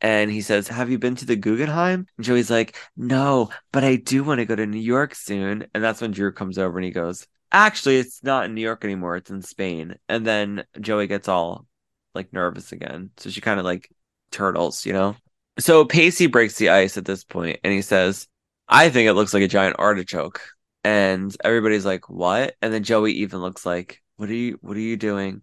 and 0.00 0.30
he 0.30 0.40
says 0.42 0.68
have 0.68 0.90
you 0.90 0.98
been 0.98 1.16
to 1.16 1.24
the 1.24 1.36
guggenheim 1.36 2.06
and 2.16 2.26
joey's 2.26 2.50
like 2.50 2.76
no 2.96 3.48
but 3.72 3.84
i 3.84 3.96
do 3.96 4.22
want 4.22 4.38
to 4.38 4.44
go 4.44 4.54
to 4.54 4.66
new 4.66 4.78
york 4.78 5.14
soon 5.14 5.66
and 5.74 5.82
that's 5.82 6.00
when 6.00 6.10
drew 6.10 6.32
comes 6.32 6.58
over 6.58 6.78
and 6.78 6.84
he 6.84 6.90
goes 6.90 7.26
actually 7.50 7.96
it's 7.96 8.22
not 8.22 8.44
in 8.44 8.54
new 8.54 8.60
york 8.60 8.84
anymore 8.84 9.16
it's 9.16 9.30
in 9.30 9.42
spain 9.42 9.94
and 10.08 10.26
then 10.26 10.64
joey 10.80 11.06
gets 11.06 11.28
all 11.28 11.66
like 12.14 12.32
nervous 12.32 12.72
again 12.72 13.10
so 13.16 13.30
she 13.30 13.40
kind 13.40 13.58
of 13.58 13.64
like 13.64 13.88
turtles 14.32 14.84
you 14.86 14.92
know? 14.92 15.16
So 15.58 15.84
pacey 15.84 16.26
breaks 16.26 16.56
the 16.56 16.70
ice 16.70 16.96
at 16.96 17.04
this 17.04 17.24
point 17.24 17.60
and 17.62 17.72
he 17.72 17.82
says 17.82 18.26
i 18.68 18.88
think 18.88 19.08
it 19.08 19.14
looks 19.14 19.34
like 19.34 19.42
a 19.42 19.48
giant 19.48 19.76
artichoke. 19.78 20.40
And 20.84 21.34
everybody's 21.44 21.84
like 21.84 22.08
what? 22.10 22.56
And 22.60 22.72
then 22.72 22.82
joey 22.82 23.12
even 23.12 23.40
looks 23.40 23.64
like 23.66 24.02
what 24.16 24.28
are 24.28 24.34
you 24.34 24.58
what 24.62 24.76
are 24.76 24.80
you 24.80 24.96
doing? 24.96 25.42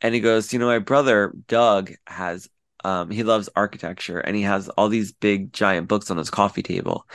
And 0.00 0.14
he 0.14 0.20
goes 0.20 0.52
you 0.52 0.58
know 0.58 0.66
my 0.66 0.78
brother 0.78 1.34
doug 1.48 1.92
has 2.06 2.48
um 2.84 3.10
he 3.10 3.24
loves 3.24 3.48
architecture 3.56 4.18
and 4.20 4.36
he 4.36 4.42
has 4.42 4.68
all 4.70 4.88
these 4.88 5.12
big 5.12 5.52
giant 5.52 5.88
books 5.88 6.10
on 6.10 6.16
his 6.16 6.30
coffee 6.30 6.62
table. 6.62 7.06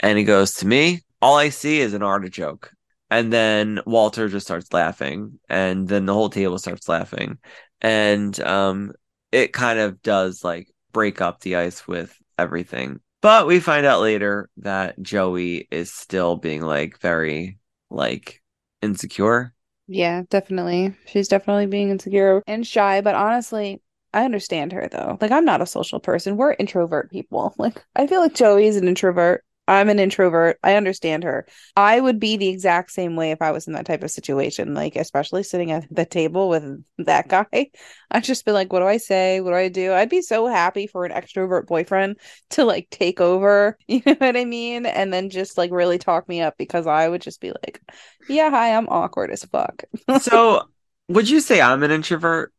And 0.00 0.18
he 0.18 0.24
goes 0.24 0.54
to 0.54 0.66
me 0.66 1.00
all 1.20 1.36
i 1.36 1.48
see 1.50 1.80
is 1.80 1.94
an 1.94 2.02
artichoke. 2.02 2.72
And 3.10 3.32
then 3.32 3.80
walter 3.86 4.28
just 4.28 4.46
starts 4.46 4.72
laughing 4.72 5.38
and 5.48 5.86
then 5.88 6.06
the 6.06 6.14
whole 6.14 6.30
table 6.30 6.58
starts 6.58 6.88
laughing. 6.88 7.38
And 7.80 8.38
um 8.40 8.92
it 9.30 9.52
kind 9.52 9.78
of 9.78 10.02
does 10.02 10.44
like 10.44 10.68
break 10.92 11.20
up 11.20 11.40
the 11.40 11.56
ice 11.56 11.86
with 11.86 12.16
everything 12.38 13.00
but 13.22 13.46
we 13.46 13.60
find 13.60 13.86
out 13.86 14.00
later 14.00 14.50
that 14.58 15.00
Joey 15.00 15.68
is 15.70 15.92
still 15.92 16.36
being 16.36 16.60
like 16.60 16.98
very 16.98 17.58
like 17.88 18.42
insecure. 18.82 19.54
Yeah, 19.86 20.22
definitely. 20.28 20.94
She's 21.06 21.28
definitely 21.28 21.66
being 21.66 21.90
insecure 21.90 22.42
and 22.48 22.66
shy, 22.66 23.00
but 23.00 23.14
honestly, 23.14 23.80
I 24.12 24.24
understand 24.24 24.72
her 24.72 24.88
though. 24.90 25.18
Like 25.20 25.30
I'm 25.30 25.44
not 25.44 25.62
a 25.62 25.66
social 25.66 26.00
person. 26.00 26.36
We're 26.36 26.54
introvert 26.54 27.10
people. 27.10 27.54
Like 27.58 27.84
I 27.94 28.08
feel 28.08 28.20
like 28.20 28.34
Joey's 28.34 28.76
an 28.76 28.88
introvert. 28.88 29.44
I'm 29.72 29.88
an 29.88 29.98
introvert. 29.98 30.58
I 30.62 30.74
understand 30.76 31.24
her. 31.24 31.46
I 31.76 31.98
would 31.98 32.20
be 32.20 32.36
the 32.36 32.48
exact 32.48 32.90
same 32.90 33.16
way 33.16 33.30
if 33.30 33.40
I 33.40 33.52
was 33.52 33.66
in 33.66 33.72
that 33.72 33.86
type 33.86 34.02
of 34.02 34.10
situation, 34.10 34.74
like 34.74 34.96
especially 34.96 35.42
sitting 35.42 35.70
at 35.72 35.86
the 35.90 36.04
table 36.04 36.50
with 36.50 36.84
that 36.98 37.28
guy. 37.28 37.70
I'd 38.10 38.24
just 38.24 38.44
be 38.44 38.52
like, 38.52 38.70
what 38.70 38.80
do 38.80 38.86
I 38.86 38.98
say? 38.98 39.40
What 39.40 39.50
do 39.50 39.56
I 39.56 39.68
do? 39.70 39.94
I'd 39.94 40.10
be 40.10 40.20
so 40.20 40.46
happy 40.46 40.86
for 40.86 41.06
an 41.06 41.12
extrovert 41.12 41.66
boyfriend 41.66 42.18
to 42.50 42.64
like 42.66 42.90
take 42.90 43.20
over, 43.20 43.78
you 43.88 44.02
know 44.04 44.14
what 44.14 44.36
I 44.36 44.44
mean? 44.44 44.84
And 44.84 45.10
then 45.10 45.30
just 45.30 45.56
like 45.56 45.70
really 45.70 45.98
talk 45.98 46.28
me 46.28 46.42
up 46.42 46.58
because 46.58 46.86
I 46.86 47.08
would 47.08 47.22
just 47.22 47.40
be 47.40 47.50
like, 47.50 47.80
yeah, 48.28 48.50
hi, 48.50 48.76
I'm 48.76 48.88
awkward 48.88 49.30
as 49.30 49.44
fuck. 49.44 49.84
So, 50.20 50.68
would 51.08 51.30
you 51.30 51.40
say 51.40 51.60
I'm 51.60 51.82
an 51.82 51.90
introvert? 51.90 52.52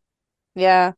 Yeah, 0.56 0.94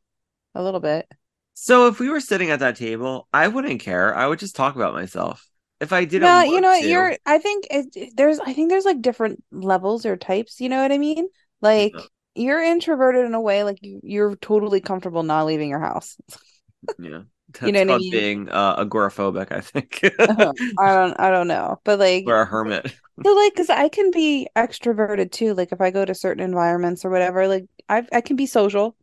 a 0.56 0.64
little 0.64 0.82
bit. 0.82 1.08
So, 1.56 1.88
if 1.88 2.00
we 2.00 2.10
were 2.10 2.20
sitting 2.20 2.52
at 2.52 2.60
that 2.60 2.76
table, 2.76 3.28
I 3.34 3.48
wouldn't 3.48 3.82
care. 3.82 4.16
I 4.16 4.28
would 4.28 4.40
just 4.40 4.56
talk 4.56 4.76
about 4.76 4.94
myself. 4.94 5.50
If 5.80 5.92
I 5.94 6.06
didn't 6.06 6.28
No, 6.28 6.42
you 6.42 6.62
know, 6.62 6.70
what, 6.70 6.80
to, 6.80 6.88
you're. 6.88 7.18
I 7.26 7.40
think 7.40 7.68
it, 7.70 8.16
there's. 8.16 8.40
I 8.40 8.54
think 8.54 8.70
there's 8.70 8.86
like 8.86 9.02
different 9.02 9.44
levels 9.52 10.06
or 10.06 10.16
types. 10.18 10.62
You 10.62 10.70
know 10.70 10.82
what 10.82 10.92
I 10.92 10.98
mean? 10.98 11.28
Like 11.62 11.94
Yeah. 11.96 12.06
you're 12.36 12.62
introverted 12.62 13.26
in 13.26 13.34
a 13.34 13.42
way, 13.42 13.64
like 13.64 13.82
you, 13.82 14.00
you're 14.04 14.36
totally 14.38 14.82
comfortable 14.82 15.24
not 15.24 15.46
leaving 15.46 15.70
your 15.70 15.80
house. 15.80 16.18
yeah, 16.98 17.24
that's 17.60 17.72
know 17.74 17.80
what 17.82 17.90
I 17.90 17.98
mean? 17.98 18.10
being 18.10 18.50
uh, 18.50 18.84
agoraphobic. 18.84 19.52
I 19.52 19.62
think, 19.62 20.02
I 20.28 20.94
don't. 20.94 21.20
I 21.20 21.30
don't 21.30 21.48
know, 21.48 21.80
but 21.84 22.00
like, 22.00 22.26
or 22.26 22.42
a 22.42 22.46
hermit. 22.46 22.96
so 23.26 23.34
like, 23.36 23.54
because 23.54 23.70
I 23.70 23.90
can 23.90 24.12
be 24.12 24.48
extroverted 24.56 25.32
too. 25.32 25.54
Like 25.54 25.72
if 25.72 25.82
I 25.82 25.92
go 25.92 26.06
to 26.06 26.16
certain 26.16 26.44
environments 26.44 27.06
or 27.06 27.10
whatever, 27.10 27.48
like 27.48 27.66
I 27.90 28.08
I 28.14 28.22
can 28.22 28.36
be 28.36 28.46
social, 28.48 28.96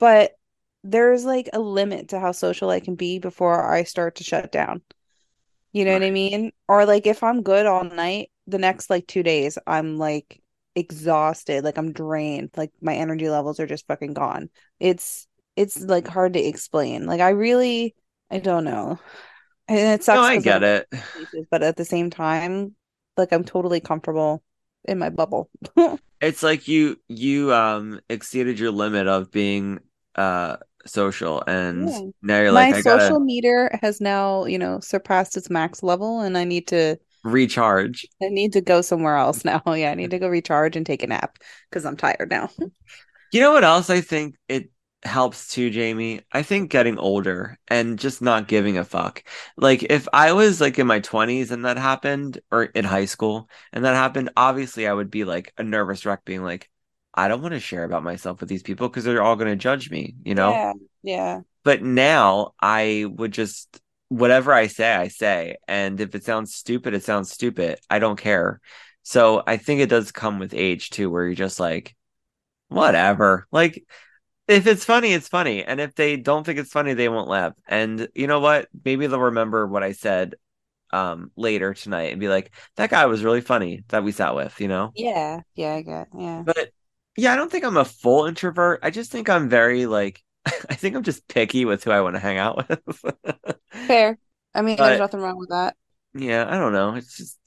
but 0.00 0.32
there's 0.84 1.24
like 1.24 1.50
a 1.54 1.60
limit 1.60 2.10
to 2.10 2.20
how 2.20 2.32
social 2.32 2.70
I 2.70 2.80
can 2.80 2.96
be 2.96 3.18
before 3.20 3.64
I 3.72 3.84
start 3.84 4.16
to 4.16 4.24
shut 4.24 4.52
down. 4.52 4.82
You 5.74 5.84
know 5.86 5.94
what 5.94 6.04
I 6.04 6.10
mean? 6.12 6.52
Or 6.68 6.86
like 6.86 7.06
if 7.06 7.24
I'm 7.24 7.42
good 7.44 7.66
all 7.66 7.84
night, 7.84 8.30
the 8.48 8.58
next 8.58 8.90
like 8.90 9.08
two 9.08 9.24
days, 9.24 9.58
I'm 9.68 9.98
like 9.98 10.42
exhausted, 10.76 11.64
like 11.64 11.78
I'm 11.78 11.92
drained, 11.92 12.52
like 12.56 12.72
my 12.82 12.96
energy 12.96 13.30
levels 13.30 13.60
are 13.60 13.66
just 13.68 13.86
fucking 13.88 14.14
gone. 14.14 14.50
It's 14.80 15.28
it's 15.56 15.80
like 15.80 16.08
hard 16.08 16.34
to 16.34 16.40
explain. 16.40 17.06
Like 17.06 17.20
I 17.22 17.30
really, 17.30 17.96
I 18.30 18.40
don't 18.40 18.64
know. 18.64 19.00
And 19.68 19.78
it 19.78 20.04
sucks. 20.04 20.18
No, 20.18 20.22
I 20.22 20.36
get 20.38 20.62
I'm 20.62 20.64
it. 20.64 20.88
places, 21.14 21.46
but 21.50 21.62
at 21.64 21.76
the 21.76 21.84
same 21.86 22.10
time, 22.10 22.76
like 23.18 23.32
I'm 23.32 23.44
totally 23.44 23.80
comfortable 23.80 24.42
in 24.84 24.98
my 24.98 25.10
bubble. 25.10 25.50
It's 26.20 26.42
like 26.42 26.68
you 26.68 27.00
you 27.08 27.52
um 27.52 28.00
exceeded 28.08 28.58
your 28.58 28.70
limit 28.70 29.06
of 29.06 29.30
being 29.30 29.80
uh 30.16 30.56
social 30.86 31.42
and 31.46 31.90
Yeah. 31.90 32.00
now 32.22 32.40
you're 32.40 32.50
My 32.50 32.72
like 32.72 32.84
gotta 32.84 32.84
social 32.84 33.20
meter 33.20 33.70
has 33.82 34.00
now, 34.00 34.44
you 34.44 34.58
know, 34.58 34.80
surpassed 34.80 35.36
its 35.36 35.50
max 35.50 35.82
level 35.82 36.20
and 36.20 36.36
I 36.38 36.44
need 36.44 36.68
to 36.68 36.98
recharge. 37.24 38.06
I 38.22 38.28
need 38.28 38.52
to 38.54 38.60
go 38.60 38.80
somewhere 38.82 39.16
else 39.16 39.44
now. 39.44 39.62
Yeah, 39.74 39.90
I 39.90 39.94
need 39.94 40.10
to 40.10 40.18
go 40.18 40.28
recharge 40.28 40.76
and 40.76 40.86
take 40.86 41.02
a 41.02 41.06
nap 41.06 41.38
because 41.70 41.84
I'm 41.84 41.96
tired 41.96 42.30
now. 42.30 42.50
You 43.30 43.40
know 43.40 43.52
what 43.52 43.64
else 43.64 43.90
I 43.90 44.00
think 44.00 44.36
it 44.48 44.70
helps 45.02 45.48
too, 45.48 45.70
Jamie? 45.70 46.22
I 46.32 46.42
think 46.42 46.70
getting 46.70 46.98
older 46.98 47.58
and 47.68 47.98
just 47.98 48.22
not 48.22 48.48
giving 48.48 48.78
a 48.78 48.84
fuck. 48.84 49.24
Like 49.56 49.82
if 49.84 50.08
I 50.12 50.32
was 50.32 50.60
like 50.60 50.78
in 50.78 50.86
my 50.86 51.00
20s 51.00 51.50
and 51.50 51.64
that 51.64 51.76
happened, 51.76 52.40
or 52.50 52.64
in 52.64 52.84
high 52.84 53.04
school 53.06 53.48
and 53.72 53.84
that 53.84 53.94
happened, 53.94 54.30
obviously 54.36 54.86
I 54.86 54.92
would 54.92 55.10
be 55.10 55.24
like 55.24 55.52
a 55.58 55.62
nervous 55.64 56.06
wreck 56.06 56.24
being 56.24 56.42
like, 56.42 56.70
I 57.14 57.28
don't 57.28 57.42
want 57.42 57.54
to 57.54 57.60
share 57.60 57.84
about 57.84 58.02
myself 58.02 58.40
with 58.40 58.48
these 58.48 58.62
people 58.62 58.88
because 58.88 59.04
they're 59.04 59.22
all 59.22 59.36
going 59.36 59.50
to 59.50 59.56
judge 59.56 59.90
me, 59.90 60.16
you 60.24 60.34
know? 60.34 60.50
Yeah. 60.50 60.72
Yeah. 61.02 61.40
But 61.62 61.82
now 61.82 62.54
I 62.60 63.06
would 63.08 63.32
just 63.32 63.80
whatever 64.08 64.52
I 64.52 64.66
say, 64.68 64.92
I 64.92 65.08
say. 65.08 65.56
And 65.66 66.00
if 66.00 66.14
it 66.14 66.24
sounds 66.24 66.54
stupid, 66.54 66.94
it 66.94 67.02
sounds 67.02 67.30
stupid. 67.30 67.78
I 67.90 67.98
don't 67.98 68.18
care. 68.18 68.60
So 69.02 69.42
I 69.46 69.56
think 69.56 69.80
it 69.80 69.88
does 69.88 70.12
come 70.12 70.38
with 70.38 70.54
age 70.54 70.90
too, 70.90 71.10
where 71.10 71.24
you're 71.24 71.34
just 71.34 71.60
like, 71.60 71.96
whatever. 72.68 73.46
Like 73.50 73.84
if 74.46 74.66
it's 74.66 74.84
funny, 74.84 75.12
it's 75.12 75.28
funny. 75.28 75.64
And 75.64 75.80
if 75.80 75.94
they 75.94 76.16
don't 76.16 76.44
think 76.44 76.58
it's 76.58 76.72
funny, 76.72 76.94
they 76.94 77.08
won't 77.08 77.28
laugh. 77.28 77.54
And 77.66 78.08
you 78.14 78.26
know 78.26 78.40
what? 78.40 78.68
Maybe 78.84 79.06
they'll 79.06 79.20
remember 79.20 79.66
what 79.66 79.82
I 79.82 79.92
said 79.92 80.34
um 80.92 81.32
later 81.36 81.74
tonight 81.74 82.12
and 82.12 82.20
be 82.20 82.28
like, 82.28 82.52
that 82.76 82.90
guy 82.90 83.06
was 83.06 83.24
really 83.24 83.40
funny 83.40 83.82
that 83.88 84.04
we 84.04 84.12
sat 84.12 84.34
with, 84.34 84.60
you 84.60 84.68
know? 84.68 84.92
Yeah. 84.94 85.40
Yeah, 85.54 85.74
I 85.74 85.82
get. 85.82 86.08
Yeah. 86.16 86.42
But 86.44 86.70
yeah, 87.16 87.32
I 87.32 87.36
don't 87.36 87.50
think 87.50 87.64
I'm 87.64 87.76
a 87.76 87.84
full 87.84 88.26
introvert. 88.26 88.80
I 88.82 88.90
just 88.90 89.10
think 89.12 89.28
I'm 89.28 89.48
very 89.48 89.86
like 89.86 90.22
I 90.46 90.74
think 90.74 90.96
I'm 90.96 91.02
just 91.02 91.26
picky 91.28 91.64
with 91.64 91.84
who 91.84 91.90
I 91.90 92.00
want 92.00 92.16
to 92.16 92.20
hang 92.20 92.38
out 92.38 92.68
with. 92.68 93.04
Fair. 93.86 94.18
I 94.54 94.62
mean, 94.62 94.76
But- 94.76 94.86
there's 94.88 94.98
nothing 95.00 95.20
wrong 95.20 95.38
with 95.38 95.50
that. 95.50 95.76
yeah, 96.14 96.46
I 96.48 96.58
don't 96.58 96.72
know. 96.72 96.94
It's 96.94 97.16
just 97.16 97.38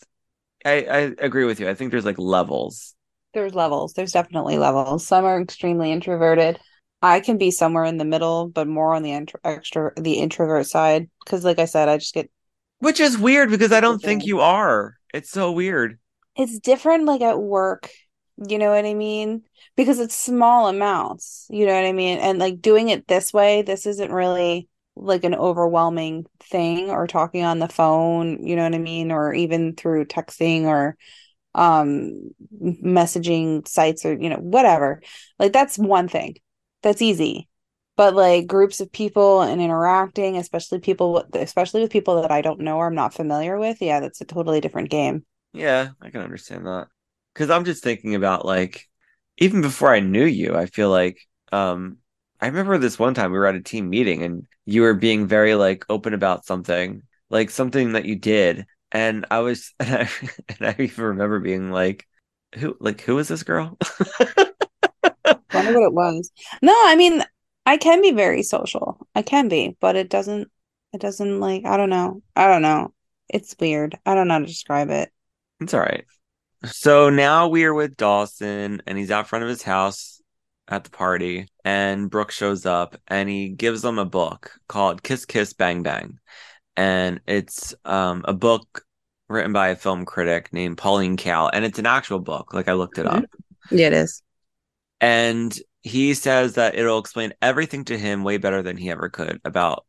I 0.65 0.71
I 0.85 0.97
agree 1.19 1.45
with 1.45 1.59
you. 1.59 1.69
I 1.69 1.73
think 1.73 1.91
there's 1.91 2.05
like 2.05 2.19
levels. 2.19 2.95
There's 3.33 3.53
levels. 3.55 3.93
There's 3.93 4.11
definitely 4.13 4.57
levels. 4.57 5.05
Some 5.05 5.25
are 5.25 5.41
extremely 5.41 5.91
introverted. 5.91 6.59
I 7.01 7.19
can 7.19 7.37
be 7.37 7.51
somewhere 7.51 7.83
in 7.85 7.97
the 7.97 8.05
middle, 8.05 8.47
but 8.47 8.67
more 8.67 8.95
on 8.95 9.03
the 9.03 9.11
intro 9.11 9.39
extra 9.43 9.93
the 9.95 10.13
introvert 10.15 10.65
side. 10.67 11.09
Because, 11.23 11.45
like 11.45 11.59
I 11.59 11.65
said, 11.65 11.89
I 11.89 11.97
just 11.97 12.13
get 12.13 12.29
Which 12.79 12.99
is 12.99 13.17
weird 13.17 13.49
because 13.51 13.71
I 13.71 13.79
don't 13.81 13.99
think 14.01 14.25
you 14.25 14.39
are. 14.41 14.95
It's 15.13 15.29
so 15.29 15.51
weird. 15.51 15.99
it's 16.35 16.59
different 16.59 17.05
like 17.05 17.21
at 17.21 17.39
work 17.39 17.89
you 18.47 18.57
know 18.57 18.69
what 18.69 18.85
i 18.85 18.93
mean? 18.93 19.43
Because 19.75 19.99
it's 19.99 20.15
small 20.15 20.67
amounts 20.67 21.47
you 21.49 21.65
know 21.65 21.73
what 21.73 21.85
i 21.85 21.91
mean? 21.91 22.19
And 22.19 22.39
like 22.39 22.61
doing 22.61 22.89
it 22.89 23.07
this 23.07 23.33
way 23.33 23.61
this 23.61 23.85
isn't 23.85 24.11
really 24.11 24.67
like 24.95 25.23
an 25.23 25.35
overwhelming 25.35 26.25
thing 26.39 26.89
or 26.89 27.05
talking 27.05 27.43
on 27.43 27.59
the 27.59 27.67
phone 27.67 28.45
you 28.45 28.55
know 28.55 28.63
what 28.63 28.75
i 28.75 28.79
mean? 28.79 29.11
Or 29.11 29.33
even 29.33 29.75
through 29.75 30.05
texting 30.05 30.63
or 30.63 30.97
um 31.55 32.31
messaging 32.61 33.67
sites 33.67 34.05
or 34.05 34.13
you 34.13 34.29
know 34.29 34.37
whatever. 34.37 35.01
Like 35.39 35.53
that's 35.53 35.77
one 35.77 36.07
thing. 36.07 36.35
That's 36.83 37.01
easy. 37.01 37.47
But 37.95 38.13
like 38.13 38.45
groups 38.45 38.79
of 38.79 38.91
people 38.91 39.41
and 39.41 39.59
interacting 39.59 40.37
especially 40.37 40.79
people 40.79 41.25
especially 41.33 41.81
with 41.81 41.91
people 41.91 42.21
that 42.21 42.31
i 42.31 42.41
don't 42.41 42.59
know 42.59 42.77
or 42.77 42.87
i'm 42.87 42.95
not 42.95 43.15
familiar 43.15 43.57
with 43.57 43.81
yeah 43.81 43.99
that's 43.99 44.21
a 44.21 44.25
totally 44.25 44.61
different 44.61 44.91
game. 44.91 45.25
Yeah, 45.53 45.89
I 45.99 46.11
can 46.11 46.21
understand 46.21 46.67
that. 46.67 46.89
Cuz 47.37 47.49
I'm 47.49 47.65
just 47.65 47.83
thinking 47.83 48.15
about 48.15 48.45
like 48.45 48.87
even 49.37 49.61
before 49.61 49.93
I 49.93 49.99
knew 49.99 50.25
you, 50.25 50.55
I 50.55 50.65
feel 50.67 50.89
like 50.89 51.19
um 51.51 51.99
I 52.41 52.47
remember 52.47 52.77
this 52.77 52.99
one 52.99 53.13
time 53.13 53.31
we 53.31 53.37
were 53.39 53.47
at 53.47 53.55
a 53.55 53.61
team 53.61 53.89
meeting 53.89 54.23
and 54.23 54.47
you 54.65 54.81
were 54.83 54.93
being 54.93 55.27
very 55.27 55.55
like 55.55 55.85
open 55.89 56.13
about 56.13 56.45
something, 56.45 57.03
like 57.29 57.49
something 57.51 57.93
that 57.93 58.05
you 58.05 58.15
did. 58.15 58.65
And 58.91 59.25
I 59.31 59.39
was 59.39 59.73
and 59.79 59.95
I, 59.95 60.09
and 60.49 60.67
I 60.67 60.75
even 60.81 61.05
remember 61.05 61.39
being 61.39 61.71
like 61.71 62.07
who 62.55 62.75
like 62.79 63.01
who 63.01 63.19
is 63.19 63.27
this 63.29 63.43
girl? 63.43 63.77
I 64.19 64.47
wonder 65.51 65.73
what 65.73 65.83
it 65.83 65.93
was. 65.93 66.31
No, 66.61 66.73
I 66.85 66.95
mean, 66.95 67.23
I 67.65 67.77
can 67.77 68.01
be 68.01 68.11
very 68.11 68.43
social. 68.43 69.07
I 69.15 69.21
can 69.21 69.47
be, 69.49 69.75
but 69.79 69.95
it 69.95 70.09
doesn't, 70.09 70.49
it 70.93 71.01
doesn't 71.01 71.39
like, 71.39 71.65
I 71.65 71.77
don't 71.77 71.89
know. 71.89 72.21
I 72.35 72.47
don't 72.47 72.61
know. 72.61 72.93
It's 73.29 73.55
weird. 73.59 73.97
I 74.05 74.15
don't 74.15 74.27
know 74.27 74.35
how 74.35 74.39
to 74.39 74.45
describe 74.45 74.89
it. 74.89 75.11
It's 75.59 75.73
all 75.73 75.81
right. 75.81 76.05
So 76.65 77.09
now 77.09 77.47
we 77.47 77.63
are 77.65 77.73
with 77.73 77.97
Dawson, 77.97 78.81
and 78.87 78.97
he's 78.97 79.11
out 79.11 79.27
front 79.27 79.43
of 79.43 79.49
his 79.49 79.63
house 79.63 80.21
at 80.67 80.83
the 80.83 80.89
party, 80.89 81.47
and 81.63 82.09
Brooke 82.09 82.31
shows 82.31 82.65
up, 82.65 82.95
and 83.07 83.29
he 83.29 83.49
gives 83.49 83.81
them 83.81 83.99
a 83.99 84.05
book 84.05 84.51
called 84.67 85.03
Kiss 85.03 85.25
Kiss 85.25 85.53
Bang 85.53 85.83
Bang, 85.83 86.19
and 86.77 87.21
it's 87.27 87.75
um 87.85 88.23
a 88.27 88.33
book 88.33 88.83
written 89.29 89.53
by 89.53 89.69
a 89.69 89.75
film 89.77 90.05
critic 90.05 90.53
named 90.53 90.77
Pauline 90.77 91.17
Kael, 91.17 91.49
and 91.53 91.65
it's 91.65 91.79
an 91.79 91.85
actual 91.87 92.19
book. 92.19 92.53
Like 92.53 92.67
I 92.69 92.73
looked 92.73 92.99
it 92.99 93.07
up, 93.07 93.27
Yeah, 93.71 93.87
it 93.87 93.93
is. 93.93 94.23
and 94.99 95.57
he 95.83 96.13
says 96.13 96.55
that 96.55 96.75
it'll 96.75 96.99
explain 96.99 97.33
everything 97.41 97.85
to 97.85 97.97
him 97.97 98.23
way 98.23 98.37
better 98.37 98.61
than 98.61 98.77
he 98.77 98.89
ever 98.91 99.09
could 99.09 99.39
about 99.45 99.85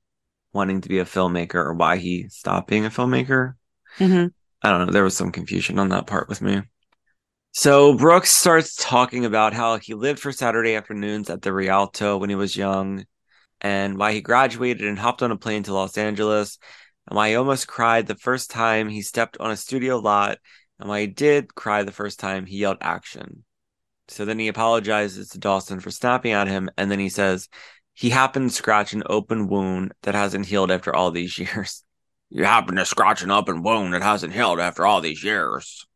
wanting 0.53 0.81
to 0.83 0.89
be 0.89 0.99
a 1.01 1.05
filmmaker 1.05 1.57
or 1.57 1.75
why 1.75 1.97
he 1.99 2.29
stopped 2.31 2.69
being 2.69 2.87
a 2.87 2.91
filmmaker. 2.91 3.55
hmm 3.99 4.29
I 4.63 4.71
don't 4.71 4.87
know. 4.87 4.93
There 4.93 5.05
was 5.05 5.17
some 5.17 5.33
confusion 5.33 5.79
on 5.79 5.91
that 5.91 6.07
part 6.07 6.29
with 6.29 6.43
me. 6.43 6.63
So 7.53 7.95
Brooks 7.95 8.31
starts 8.31 8.77
talking 8.77 9.25
about 9.25 9.53
how 9.53 9.79
he 9.79 9.95
lived 9.95 10.21
for 10.21 10.33
Saturday 10.33 10.75
afternoons 10.75 11.31
at 11.31 11.43
the 11.43 11.53
Rialto 11.53 12.19
when 12.19 12.31
he 12.31 12.37
was 12.37 12.57
young, 12.57 13.05
and 13.61 13.99
why 13.99 14.13
he 14.13 14.21
graduated 14.21 14.87
and 14.87 14.99
hopped 14.99 15.23
on 15.23 15.33
a 15.33 15.37
plane 15.37 15.63
to 15.65 15.75
Los 15.75 15.99
Angeles, 15.99 16.59
and 17.07 17.17
why 17.17 17.31
he 17.31 17.37
almost 17.37 17.67
cried 17.67 18.07
the 18.07 18.15
first 18.15 18.51
time 18.51 18.89
he 18.89 19.03
stepped 19.03 19.39
on 19.39 19.51
a 19.51 19.57
studio 19.57 19.99
lot, 19.99 20.39
and 20.79 20.89
why 20.89 21.01
he 21.01 21.07
did 21.07 21.55
cry 21.55 21.83
the 21.83 21.93
first 21.93 22.21
time 22.21 22.47
he 22.47 22.59
yelled 22.59 22.79
action. 22.81 23.45
So 24.09 24.25
then 24.25 24.39
he 24.39 24.49
apologizes 24.49 25.31
to 25.31 25.39
Dawson 25.39 25.81
for 25.81 25.91
snapping 25.91 26.33
at 26.33 26.49
him, 26.49 26.71
and 26.77 26.91
then 26.91 26.99
he 26.99 27.09
says 27.09 27.49
he 27.95 28.11
happened 28.11 28.51
to 28.51 28.57
scratch 28.57 28.93
an 28.93 29.03
open 29.07 29.49
wound 29.49 29.93
that 30.03 30.15
hasn't 30.15 30.47
healed 30.47 30.71
after 30.71 30.95
all 30.95 31.11
these 31.11 31.39
years. 31.39 31.83
You 32.31 32.45
happen 32.45 32.77
to 32.77 32.85
scratch 32.85 33.23
an 33.23 33.31
open 33.31 33.63
wound 33.63 33.95
that 33.95 34.03
hasn't 34.03 34.35
healed 34.35 34.61
after 34.61 34.85
all 34.85 35.01
these 35.01 35.25
years. 35.25 35.87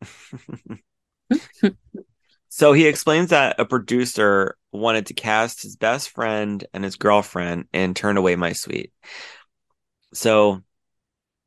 so 2.48 2.72
he 2.72 2.86
explains 2.86 3.30
that 3.30 3.58
a 3.58 3.64
producer 3.64 4.56
wanted 4.72 5.06
to 5.06 5.14
cast 5.14 5.62
his 5.62 5.76
best 5.76 6.10
friend 6.10 6.64
and 6.72 6.84
his 6.84 6.96
girlfriend 6.96 7.64
and 7.72 7.96
Turn 7.96 8.16
Away 8.16 8.36
My 8.36 8.52
Sweet. 8.52 8.92
So 10.14 10.62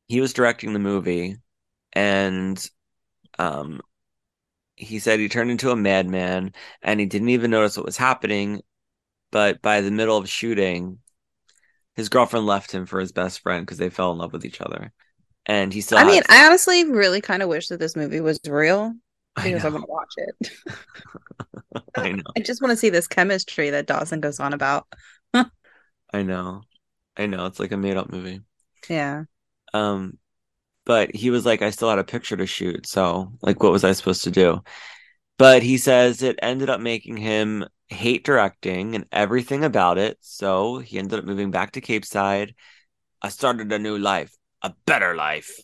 he 0.08 0.20
was 0.20 0.32
directing 0.32 0.72
the 0.72 0.78
movie 0.78 1.36
and 1.92 2.64
um 3.38 3.80
he 4.76 4.98
said 4.98 5.20
he 5.20 5.28
turned 5.28 5.50
into 5.50 5.70
a 5.70 5.76
madman 5.76 6.52
and 6.82 7.00
he 7.00 7.06
didn't 7.06 7.28
even 7.28 7.50
notice 7.50 7.76
what 7.76 7.86
was 7.86 7.96
happening 7.96 8.60
but 9.30 9.62
by 9.62 9.80
the 9.80 9.90
middle 9.90 10.16
of 10.16 10.28
shooting 10.28 10.98
his 11.96 12.08
girlfriend 12.08 12.46
left 12.46 12.72
him 12.72 12.86
for 12.86 13.00
his 13.00 13.12
best 13.12 13.40
friend 13.40 13.64
because 13.64 13.78
they 13.78 13.90
fell 13.90 14.12
in 14.12 14.18
love 14.18 14.32
with 14.32 14.44
each 14.44 14.60
other. 14.60 14.92
And 15.46 15.72
he 15.72 15.80
still 15.80 15.98
I 15.98 16.04
mean, 16.04 16.22
I 16.28 16.46
honestly 16.46 16.84
really 16.84 17.20
kind 17.20 17.42
of 17.42 17.48
wish 17.48 17.68
that 17.68 17.78
this 17.80 17.96
movie 17.96 18.20
was 18.20 18.40
real 18.46 18.94
I 19.36 19.42
because 19.42 19.64
I, 19.64 19.68
know, 19.68 19.70
want 19.70 19.84
to 19.84 19.90
watch 19.90 20.14
it. 20.16 20.50
I 21.96 22.12
know. 22.12 22.22
I 22.36 22.40
just 22.40 22.60
want 22.62 22.70
to 22.72 22.76
see 22.76 22.90
this 22.90 23.06
chemistry 23.06 23.70
that 23.70 23.86
Dawson 23.86 24.20
goes 24.20 24.40
on 24.40 24.52
about. 24.52 24.86
I 26.12 26.22
know. 26.22 26.62
I 27.16 27.26
know. 27.26 27.46
It's 27.46 27.60
like 27.60 27.72
a 27.72 27.76
made 27.76 27.96
up 27.98 28.10
movie. 28.10 28.40
Yeah. 28.88 29.24
um 29.72 30.18
but 30.86 31.14
he 31.14 31.30
was 31.30 31.46
like 31.46 31.62
I 31.62 31.70
still 31.70 31.90
had 31.90 31.98
a 32.00 32.04
picture 32.04 32.36
to 32.36 32.46
shoot 32.46 32.86
so 32.86 33.32
like 33.42 33.62
what 33.62 33.72
was 33.72 33.84
I 33.84 33.92
supposed 33.92 34.24
to 34.24 34.32
do 34.32 34.62
but 35.38 35.62
he 35.62 35.78
says 35.78 36.22
it 36.22 36.38
ended 36.42 36.70
up 36.70 36.80
making 36.80 37.16
him 37.16 37.64
hate 37.88 38.24
directing 38.24 38.94
and 38.94 39.06
everything 39.12 39.64
about 39.64 39.98
it. 39.98 40.18
So 40.20 40.78
he 40.78 40.98
ended 40.98 41.18
up 41.18 41.24
moving 41.24 41.50
back 41.50 41.72
to 41.72 41.80
Capeside. 41.80 42.54
I 43.22 43.28
started 43.28 43.72
a 43.72 43.78
new 43.78 43.98
life 43.98 44.34
a 44.64 44.74
better 44.86 45.14
life. 45.14 45.60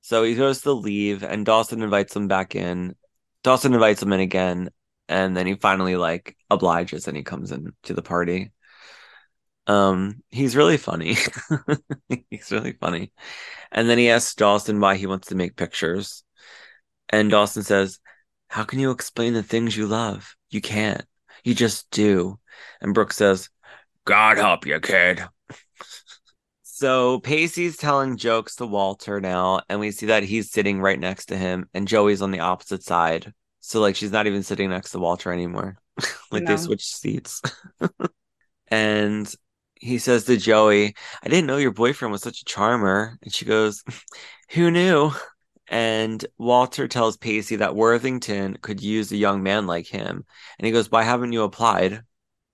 So 0.00 0.22
he 0.22 0.34
goes 0.34 0.62
to 0.62 0.72
leave 0.72 1.22
and 1.24 1.44
Dawson 1.44 1.82
invites 1.82 2.14
him 2.14 2.28
back 2.28 2.54
in. 2.54 2.94
Dawson 3.42 3.74
invites 3.74 4.02
him 4.02 4.12
in 4.12 4.20
again 4.20 4.70
and 5.08 5.36
then 5.36 5.46
he 5.46 5.54
finally 5.54 5.96
like 5.96 6.36
obliges 6.48 7.08
and 7.08 7.16
he 7.16 7.24
comes 7.24 7.50
in 7.50 7.72
to 7.82 7.94
the 7.94 8.02
party. 8.02 8.52
Um 9.66 10.22
he's 10.30 10.56
really 10.56 10.76
funny. 10.76 11.16
He's 12.30 12.52
really 12.52 12.72
funny. 12.72 13.12
And 13.72 13.88
then 13.88 13.98
he 13.98 14.10
asks 14.10 14.34
Dawson 14.34 14.78
why 14.78 14.96
he 14.96 15.06
wants 15.06 15.28
to 15.28 15.34
make 15.34 15.56
pictures. 15.56 16.22
And 17.08 17.30
Dawson 17.30 17.62
says, 17.62 17.98
How 18.48 18.64
can 18.64 18.78
you 18.78 18.90
explain 18.90 19.34
the 19.34 19.42
things 19.42 19.76
you 19.76 19.86
love? 19.86 20.34
You 20.50 20.60
can't. 20.60 21.04
You 21.42 21.54
just 21.54 21.90
do. 21.90 22.38
And 22.80 22.94
Brooke 22.94 23.12
says, 23.12 23.48
God 24.04 24.36
help 24.36 24.66
you, 24.66 24.78
kid. 24.80 25.24
so 26.62 27.20
Pacey's 27.20 27.76
telling 27.76 28.16
jokes 28.16 28.56
to 28.56 28.66
Walter 28.66 29.20
now, 29.20 29.60
and 29.68 29.80
we 29.80 29.90
see 29.90 30.06
that 30.06 30.22
he's 30.22 30.50
sitting 30.50 30.80
right 30.80 30.98
next 30.98 31.26
to 31.26 31.36
him, 31.36 31.68
and 31.74 31.88
Joey's 31.88 32.22
on 32.22 32.30
the 32.30 32.40
opposite 32.40 32.82
side. 32.82 33.32
So, 33.60 33.80
like, 33.80 33.96
she's 33.96 34.12
not 34.12 34.26
even 34.26 34.42
sitting 34.42 34.68
next 34.68 34.90
to 34.90 34.98
Walter 34.98 35.32
anymore. 35.32 35.78
like, 36.30 36.44
they 36.44 36.56
switched 36.58 36.86
seats. 36.86 37.40
And 38.68 39.32
he 39.74 39.98
says 39.98 40.24
to 40.24 40.36
Joey, 40.36 40.94
I 41.22 41.28
didn't 41.28 41.46
know 41.46 41.58
your 41.58 41.72
boyfriend 41.72 42.12
was 42.12 42.22
such 42.22 42.40
a 42.40 42.44
charmer. 42.44 43.18
And 43.22 43.32
she 43.32 43.44
goes, 43.44 43.84
Who 44.50 44.70
knew? 44.70 45.12
And 45.68 46.24
Walter 46.38 46.88
tells 46.88 47.16
Pacey 47.16 47.56
that 47.56 47.74
Worthington 47.76 48.58
could 48.60 48.82
use 48.82 49.10
a 49.12 49.16
young 49.16 49.42
man 49.42 49.66
like 49.66 49.86
him. 49.86 50.24
And 50.58 50.66
he 50.66 50.72
goes, 50.72 50.90
Why 50.90 51.02
haven't 51.02 51.32
you 51.32 51.42
applied? 51.42 52.02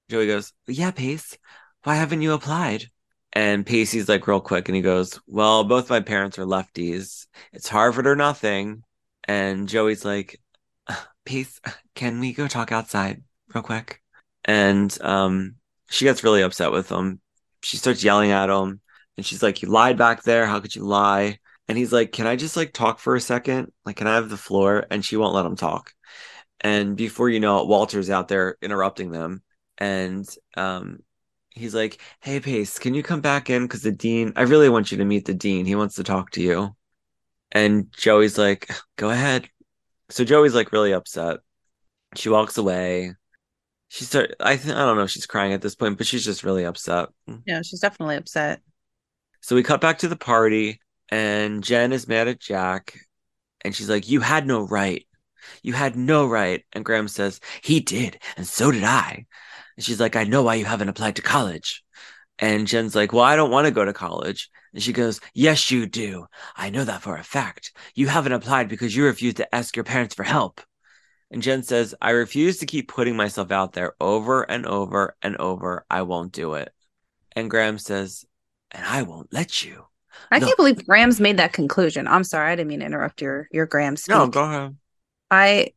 Joey 0.09 0.27
goes, 0.27 0.53
Yeah, 0.66 0.91
Pace, 0.91 1.37
why 1.82 1.97
haven't 1.97 2.23
you 2.23 2.32
applied? 2.32 2.87
And 3.32 3.65
Pacey's 3.65 4.09
like, 4.09 4.27
real 4.27 4.41
quick, 4.41 4.69
and 4.69 4.77
he 4.77 4.82
goes, 4.82 5.20
Well, 5.27 5.65
both 5.65 5.91
my 5.91 6.01
parents 6.01 6.39
are 6.39 6.45
lefties. 6.45 7.27
It's 7.53 7.69
Harvard 7.69 8.07
or 8.07 8.16
nothing. 8.16 8.82
And 9.24 9.69
Joey's 9.69 10.05
like, 10.05 10.41
Pace, 11.24 11.61
can 11.95 12.20
we 12.20 12.32
go 12.32 12.49
talk 12.49 12.73
outside 12.73 13.23
real 13.55 13.62
quick? 13.62 14.03
And 14.45 14.97
um, 15.03 15.57
she 15.89 16.05
gets 16.05 16.24
really 16.24 16.43
upset 16.43 16.73
with 16.73 16.89
him. 16.89 17.20
She 17.62 17.77
starts 17.77 18.03
yelling 18.03 18.31
at 18.31 18.51
him, 18.51 18.81
and 19.16 19.27
she's 19.27 19.43
like, 19.43 19.62
You 19.62 19.69
lied 19.69 19.99
back 19.99 20.23
there. 20.23 20.47
How 20.47 20.61
could 20.61 20.74
you 20.74 20.85
lie? 20.85 21.39
And 21.71 21.79
he's 21.79 21.93
like, 21.93 22.11
Can 22.11 22.27
I 22.27 22.35
just 22.35 22.57
like 22.57 22.73
talk 22.73 22.99
for 22.99 23.15
a 23.15 23.21
second? 23.21 23.71
Like, 23.85 23.95
can 23.95 24.09
I 24.09 24.17
have 24.17 24.29
the 24.29 24.37
floor? 24.37 24.89
And 24.91 25.05
she 25.05 25.17
won't 25.17 25.37
let 25.37 25.47
him 25.47 25.55
talk. 25.55 25.95
And 26.61 26.97
before 26.97 27.31
you 27.31 27.39
know 27.39 27.61
it, 27.61 27.69
Walter's 27.69 28.11
out 28.11 28.27
there 28.27 28.57
interrupting 28.61 29.13
them. 29.13 29.45
And 29.79 30.29
um, 30.57 30.99
he's 31.51 31.73
like, 31.73 32.01
Hey, 32.23 32.41
Pace, 32.41 32.81
can 32.81 32.93
you 32.95 33.05
come 33.05 33.21
back 33.21 33.51
in? 33.51 33.63
Because 33.63 33.83
the 33.83 33.93
dean, 33.93 34.33
I 34.35 34.43
really 34.43 34.69
want 34.69 34.91
you 34.91 34.99
to 34.99 35.05
meet 35.05 35.27
the 35.27 35.33
dean. 35.33 35.65
He 35.65 35.77
wants 35.77 35.95
to 35.95 36.03
talk 36.03 36.33
to 36.33 36.43
you. 36.43 36.75
And 37.53 37.93
Joey's 37.93 38.37
like, 38.37 38.69
Go 38.97 39.11
ahead. 39.11 39.49
So 40.09 40.25
Joey's 40.25 40.57
like 40.57 40.73
really 40.73 40.93
upset. 40.93 41.37
She 42.17 42.31
walks 42.31 42.59
away. 42.59 43.15
She 43.91 44.03
start 44.03 44.35
I 44.41 44.57
think 44.57 44.75
I 44.75 44.85
don't 44.85 44.97
know 44.97 45.05
if 45.05 45.11
she's 45.11 45.25
crying 45.25 45.53
at 45.53 45.63
this 45.63 45.77
point, 45.77 45.99
but 45.99 46.09
she's 46.09 46.25
just 46.25 46.43
really 46.43 46.65
upset. 46.65 47.11
Yeah, 47.47 47.63
she's 47.63 47.79
definitely 47.79 48.17
upset. 48.17 48.61
So 49.41 49.55
we 49.55 49.63
cut 49.63 49.81
back 49.81 49.99
to 49.99 50.09
the 50.09 50.17
party 50.17 50.81
and 51.11 51.62
Jen 51.62 51.93
is 51.93 52.09
mad 52.09 52.28
at 52.28 52.41
Jack 52.41 52.95
and 53.62 53.74
she's 53.74 53.91
like, 53.91 54.09
You 54.09 54.20
had 54.20 54.47
no 54.47 54.62
right. 54.62 55.07
You 55.62 55.73
had 55.73 55.97
no 55.97 56.27
right. 56.27 56.65
And 56.73 56.85
Grams 56.85 57.15
says, 57.15 57.41
He 57.62 57.81
did, 57.81 58.20
and 58.37 58.47
so 58.47 58.70
did 58.70 58.85
I. 58.85 59.27
And 59.77 59.85
she's 59.85 60.01
like, 60.01 60.16
I 60.16 60.24
know 60.24 60.43
why 60.43 60.55
you 60.57 60.65
haven't 60.65 60.89
applied 60.89 61.16
to 61.16 61.23
college. 61.23 61.82
And 62.39 62.66
Jen's 62.66 62.95
like, 62.95 63.12
Well, 63.12 63.24
I 63.24 63.37
don't 63.37 63.51
want 63.51 63.66
to 63.66 63.73
go 63.73 63.85
to 63.85 63.93
college. 63.93 64.51
And 64.73 64.82
she 64.82 64.93
goes, 64.93 65.20
Yes, 65.35 65.70
you 65.70 65.87
do. 65.87 66.27
I 66.57 66.70
know 66.70 66.85
that 66.85 67.03
for 67.03 67.16
a 67.16 67.24
fact. 67.24 67.73
You 67.95 68.09
haven't 68.09 68.32
applied 68.32 68.69
because 68.69 68.95
you 68.95 69.05
refused 69.05 69.39
to 69.39 69.55
ask 69.55 69.77
your 69.77 69.85
parents 69.85 70.15
for 70.15 70.24
help. 70.24 70.61
And 71.31 71.43
Jen 71.43 71.62
says, 71.62 71.95
I 72.01 72.11
refuse 72.11 72.59
to 72.59 72.66
keep 72.66 72.89
putting 72.89 73.16
myself 73.16 73.53
out 73.53 73.73
there 73.73 73.95
over 74.01 74.43
and 74.43 74.66
over 74.66 75.16
and 75.23 75.37
over. 75.37 75.85
I 75.89 76.03
won't 76.03 76.32
do 76.32 76.55
it. 76.55 76.73
And 77.37 77.51
Grams 77.51 77.85
says, 77.85 78.24
And 78.73 78.85
I 78.85 79.03
won't 79.03 79.32
let 79.32 79.65
you. 79.65 79.87
I 80.31 80.41
No. 80.41 80.47
can't 80.47 80.57
believe 80.57 80.87
Grams 80.87 81.21
made 81.21 81.39
that 81.39 81.53
conclusion. 81.53 82.07
I'm 82.09 82.25
sorry, 82.25 82.53
I 82.53 82.57
didn't 82.57 82.69
mean 82.69 82.81
to 82.81 82.87
interrupt 82.87 83.21
your 83.23 83.49
your 83.53 83.67
Graham 83.67 83.97
speak. 83.97 84.15
No, 84.15 84.27
go 84.29 84.45
ahead. 84.45 84.77
I 85.31 85.73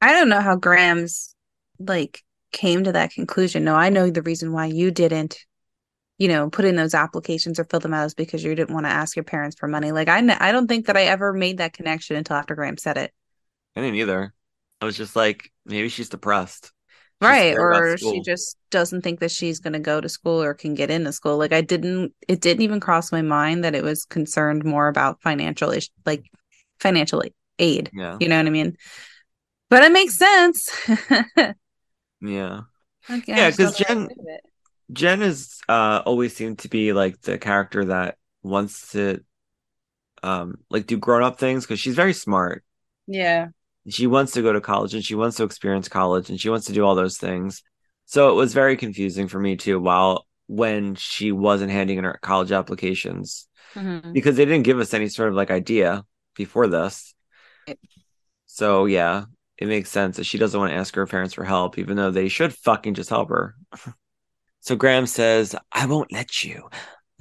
I 0.00 0.12
don't 0.12 0.28
know 0.28 0.40
how 0.40 0.56
Grams 0.56 1.34
like 1.78 2.22
came 2.52 2.84
to 2.84 2.92
that 2.92 3.12
conclusion. 3.12 3.64
No, 3.64 3.74
I 3.76 3.90
know 3.90 4.10
the 4.10 4.22
reason 4.22 4.52
why 4.52 4.66
you 4.66 4.90
didn't, 4.90 5.38
you 6.18 6.28
know, 6.28 6.50
put 6.50 6.64
in 6.66 6.76
those 6.76 6.94
applications 6.94 7.58
or 7.60 7.64
fill 7.64 7.80
them 7.80 7.94
out 7.94 8.06
is 8.06 8.14
because 8.14 8.44
you 8.44 8.54
didn't 8.54 8.74
want 8.74 8.86
to 8.86 8.90
ask 8.92 9.16
your 9.16 9.24
parents 9.24 9.56
for 9.58 9.68
money. 9.68 9.92
Like 9.92 10.08
I 10.08 10.18
I 10.40 10.52
don't 10.52 10.68
think 10.68 10.86
that 10.86 10.96
I 10.98 11.04
ever 11.04 11.32
made 11.32 11.58
that 11.58 11.74
connection 11.74 12.16
until 12.16 12.36
after 12.36 12.54
Grams 12.56 12.82
said 12.82 12.98
it. 12.98 13.12
I 13.76 13.80
didn't 13.80 13.96
either. 13.96 14.34
I 14.80 14.84
was 14.84 14.96
just 14.96 15.16
like, 15.16 15.52
maybe 15.64 15.88
she's 15.88 16.08
depressed. 16.08 16.72
Right 17.22 17.56
or 17.56 17.96
she 17.98 18.20
just 18.20 18.56
doesn't 18.70 19.02
think 19.02 19.20
that 19.20 19.30
she's 19.30 19.60
going 19.60 19.74
to 19.74 19.78
go 19.78 20.00
to 20.00 20.08
school 20.08 20.42
or 20.42 20.54
can 20.54 20.74
get 20.74 20.90
into 20.90 21.12
school 21.12 21.38
like 21.38 21.52
i 21.52 21.60
didn't 21.60 22.12
it 22.26 22.40
didn't 22.40 22.62
even 22.62 22.80
cross 22.80 23.12
my 23.12 23.22
mind 23.22 23.64
that 23.64 23.74
it 23.74 23.84
was 23.84 24.04
concerned 24.04 24.64
more 24.64 24.88
about 24.88 25.22
financial 25.22 25.70
ish 25.70 25.90
like 26.06 26.24
financial 26.80 27.22
aid 27.58 27.90
Yeah. 27.92 28.18
you 28.18 28.28
know 28.28 28.36
what 28.38 28.46
i 28.46 28.50
mean 28.50 28.76
but 29.70 29.84
it 29.84 29.92
makes 29.92 30.16
sense 30.18 30.70
Yeah. 32.20 32.62
Okay, 33.10 33.32
Yeah, 33.32 33.46
I 33.46 33.50
just 33.50 33.58
don't 33.58 33.72
'cause 33.72 33.72
know 33.72 33.84
Jen- 33.86 34.08
how 34.08 34.14
to 34.14 34.14
do 34.14 34.28
it. 34.28 34.40
Jen 34.92 35.22
is 35.22 35.60
uh 35.68 36.02
always 36.06 36.36
seemed 36.36 36.60
to 36.60 36.68
be 36.68 36.92
like 36.92 37.20
the 37.22 37.38
character 37.38 37.86
that 37.86 38.18
wants 38.42 38.92
to 38.92 39.24
um 40.22 40.58
like 40.70 40.86
do 40.86 40.98
grown 40.98 41.22
up 41.22 41.38
things 41.38 41.64
because 41.64 41.80
she's 41.80 41.94
very 41.96 42.12
smart. 42.14 42.64
yeah 43.06 43.48
She 43.88 44.06
wants 44.06 44.32
to 44.32 44.42
go 44.42 44.52
to 44.52 44.60
college 44.60 44.94
and 44.94 45.04
she 45.04 45.14
wants 45.14 45.36
to 45.36 45.44
experience 45.44 45.88
college 45.88 46.30
and 46.30 46.40
she 46.40 46.48
wants 46.48 46.66
to 46.66 46.72
do 46.72 46.84
all 46.84 46.94
those 46.94 47.18
things. 47.18 47.62
So 48.06 48.30
it 48.30 48.34
was 48.34 48.54
very 48.54 48.76
confusing 48.76 49.28
for 49.28 49.40
me 49.40 49.56
too 49.56 49.80
while 49.80 50.26
when 50.46 50.94
she 50.94 51.32
wasn't 51.32 51.72
handing 51.72 51.98
in 51.98 52.04
her 52.04 52.18
college 52.22 52.52
applications 52.52 53.48
Mhm. 53.74 54.12
because 54.12 54.36
they 54.36 54.44
didn't 54.44 54.64
give 54.64 54.78
us 54.78 54.92
any 54.94 55.08
sort 55.08 55.30
of 55.30 55.34
like 55.34 55.50
idea 55.50 56.04
before 56.36 56.68
this. 56.68 57.14
So 58.46 58.84
yeah, 58.84 59.24
it 59.56 59.66
makes 59.68 59.90
sense 59.90 60.16
that 60.16 60.24
she 60.24 60.38
doesn't 60.38 60.58
want 60.58 60.70
to 60.72 60.76
ask 60.76 60.94
her 60.94 61.06
parents 61.06 61.34
for 61.34 61.44
help, 61.44 61.78
even 61.78 61.96
though 61.96 62.10
they 62.10 62.28
should 62.28 62.52
fucking 62.52 62.94
just 62.94 63.10
help 63.10 63.30
her. 63.30 63.54
so 64.60 64.76
Grams 64.76 65.12
says, 65.12 65.54
I 65.72 65.86
won't 65.86 66.12
let 66.12 66.44
you. 66.44 66.68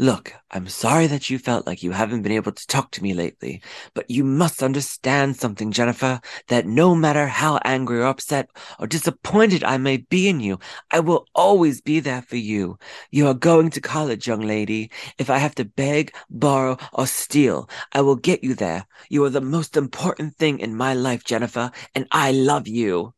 Look, 0.02 0.34
I'm 0.49 0.68
sorry 0.68 1.06
that 1.06 1.30
you 1.30 1.38
felt 1.38 1.68
like 1.68 1.84
you 1.84 1.91
haven't 1.91 2.23
been 2.23 2.32
able 2.32 2.53
to 2.53 2.65
talk 2.65 2.90
to 2.91 3.03
me 3.03 3.14
lately, 3.14 3.61
but 3.94 4.10
you 4.10 4.23
must 4.23 4.64
understand 4.64 5.38
something, 5.38 5.72
Jennifer, 5.72 6.19
that 6.48 6.65
no 6.65 6.95
matter 6.95 7.28
how 7.28 7.60
angry 7.64 7.99
or 7.99 8.07
upset 8.07 8.49
or 8.80 8.88
disappointed 8.88 9.64
I 9.64 9.78
may 9.78 9.98
be 9.98 10.28
in 10.28 10.40
you, 10.40 10.57
I 10.90 11.02
will 11.02 11.28
always 11.36 11.82
be 11.82 11.99
there 11.99 12.23
for 12.23 12.36
you. 12.36 12.80
You 13.11 13.28
are 13.28 13.36
going 13.36 13.69
to 13.69 13.80
college, 13.80 14.26
young 14.26 14.41
lady. 14.41 14.90
If 15.19 15.30
I 15.30 15.38
have 15.38 15.53
to 15.53 15.65
beg, 15.65 16.15
borrow, 16.32 16.78
or 16.94 17.06
steal, 17.06 17.69
I 17.91 18.02
will 18.02 18.15
get 18.15 18.44
you 18.44 18.56
there. 18.56 18.88
You 19.11 19.23
are 19.26 19.30
the 19.30 19.40
most 19.40 19.78
important 19.78 20.36
thing 20.36 20.61
in 20.61 20.76
my 20.76 20.95
life, 20.95 21.23
Jennifer, 21.23 21.69
and 21.94 22.07
I 22.11 22.32
love 22.32 22.68
you. 22.68 23.14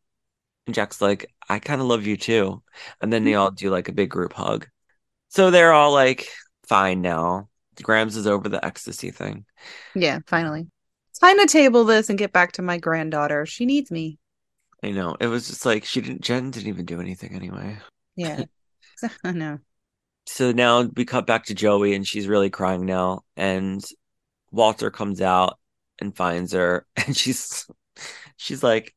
And 0.66 0.76
Jack's 0.76 1.02
like, 1.02 1.32
I 1.48 1.60
kind 1.60 1.80
of 1.80 1.88
love 1.88 2.06
you 2.06 2.18
too. 2.18 2.62
And 3.00 3.14
then 3.14 3.24
they 3.24 3.32
mm-hmm. 3.32 3.40
all 3.40 3.52
do 3.52 3.70
like 3.70 3.88
a 3.88 3.94
big 3.94 4.10
group 4.10 4.34
hug. 4.34 4.68
So 5.30 5.50
they're 5.50 5.72
all 5.72 5.94
like, 5.94 6.28
fine 6.74 7.02
now. 7.02 7.50
Grams 7.82 8.16
is 8.18 8.28
over 8.28 8.50
the 8.50 8.64
ecstasy 8.66 9.12
thing. 9.12 9.46
yeah 9.96 10.20
finally 10.28 10.68
it's 11.10 11.20
time 11.20 11.38
to 11.40 11.46
table 11.46 11.84
this 11.86 12.10
and 12.10 12.18
get 12.20 12.32
back 12.34 12.52
to 12.54 12.62
my 12.62 12.78
granddaughter 12.78 13.46
she 13.46 13.66
needs 13.66 13.92
me 13.92 14.18
I 14.84 14.92
know. 14.92 15.16
It 15.22 15.28
was 15.28 15.48
just 15.48 15.66
like 15.66 15.86
she 15.86 16.02
didn't 16.02 16.22
Jen 16.22 16.52
didn't 16.52 16.68
even 16.68 16.86
do 16.86 17.00
anything 17.00 17.36
anyway. 17.36 17.78
yeah 18.16 18.44
i 19.24 19.32
know 19.32 19.60
So 20.26 20.52
now 20.52 20.84
we 20.96 21.06
cut 21.06 21.28
back 21.28 21.46
to 21.46 21.54
Joey 21.56 21.94
and 21.96 22.08
she's 22.08 22.28
really 22.28 22.50
crying 22.50 22.86
now. 22.86 23.22
And 23.38 23.84
Walter 24.52 24.92
comes 24.92 25.22
out 25.22 25.60
and 26.00 26.16
finds 26.16 26.54
her 26.54 26.86
and 26.96 27.16
she's 27.18 27.68
she's 28.38 28.64
like, 28.64 28.96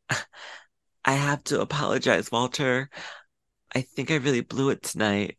I 1.04 1.12
have 1.12 1.44
to 1.44 1.60
apologize, 1.60 2.30
Walter. 2.32 2.90
I 3.74 3.82
think 3.82 4.10
I 4.10 4.16
really 4.16 4.40
blew 4.42 4.70
it 4.70 4.82
tonight 4.82 5.38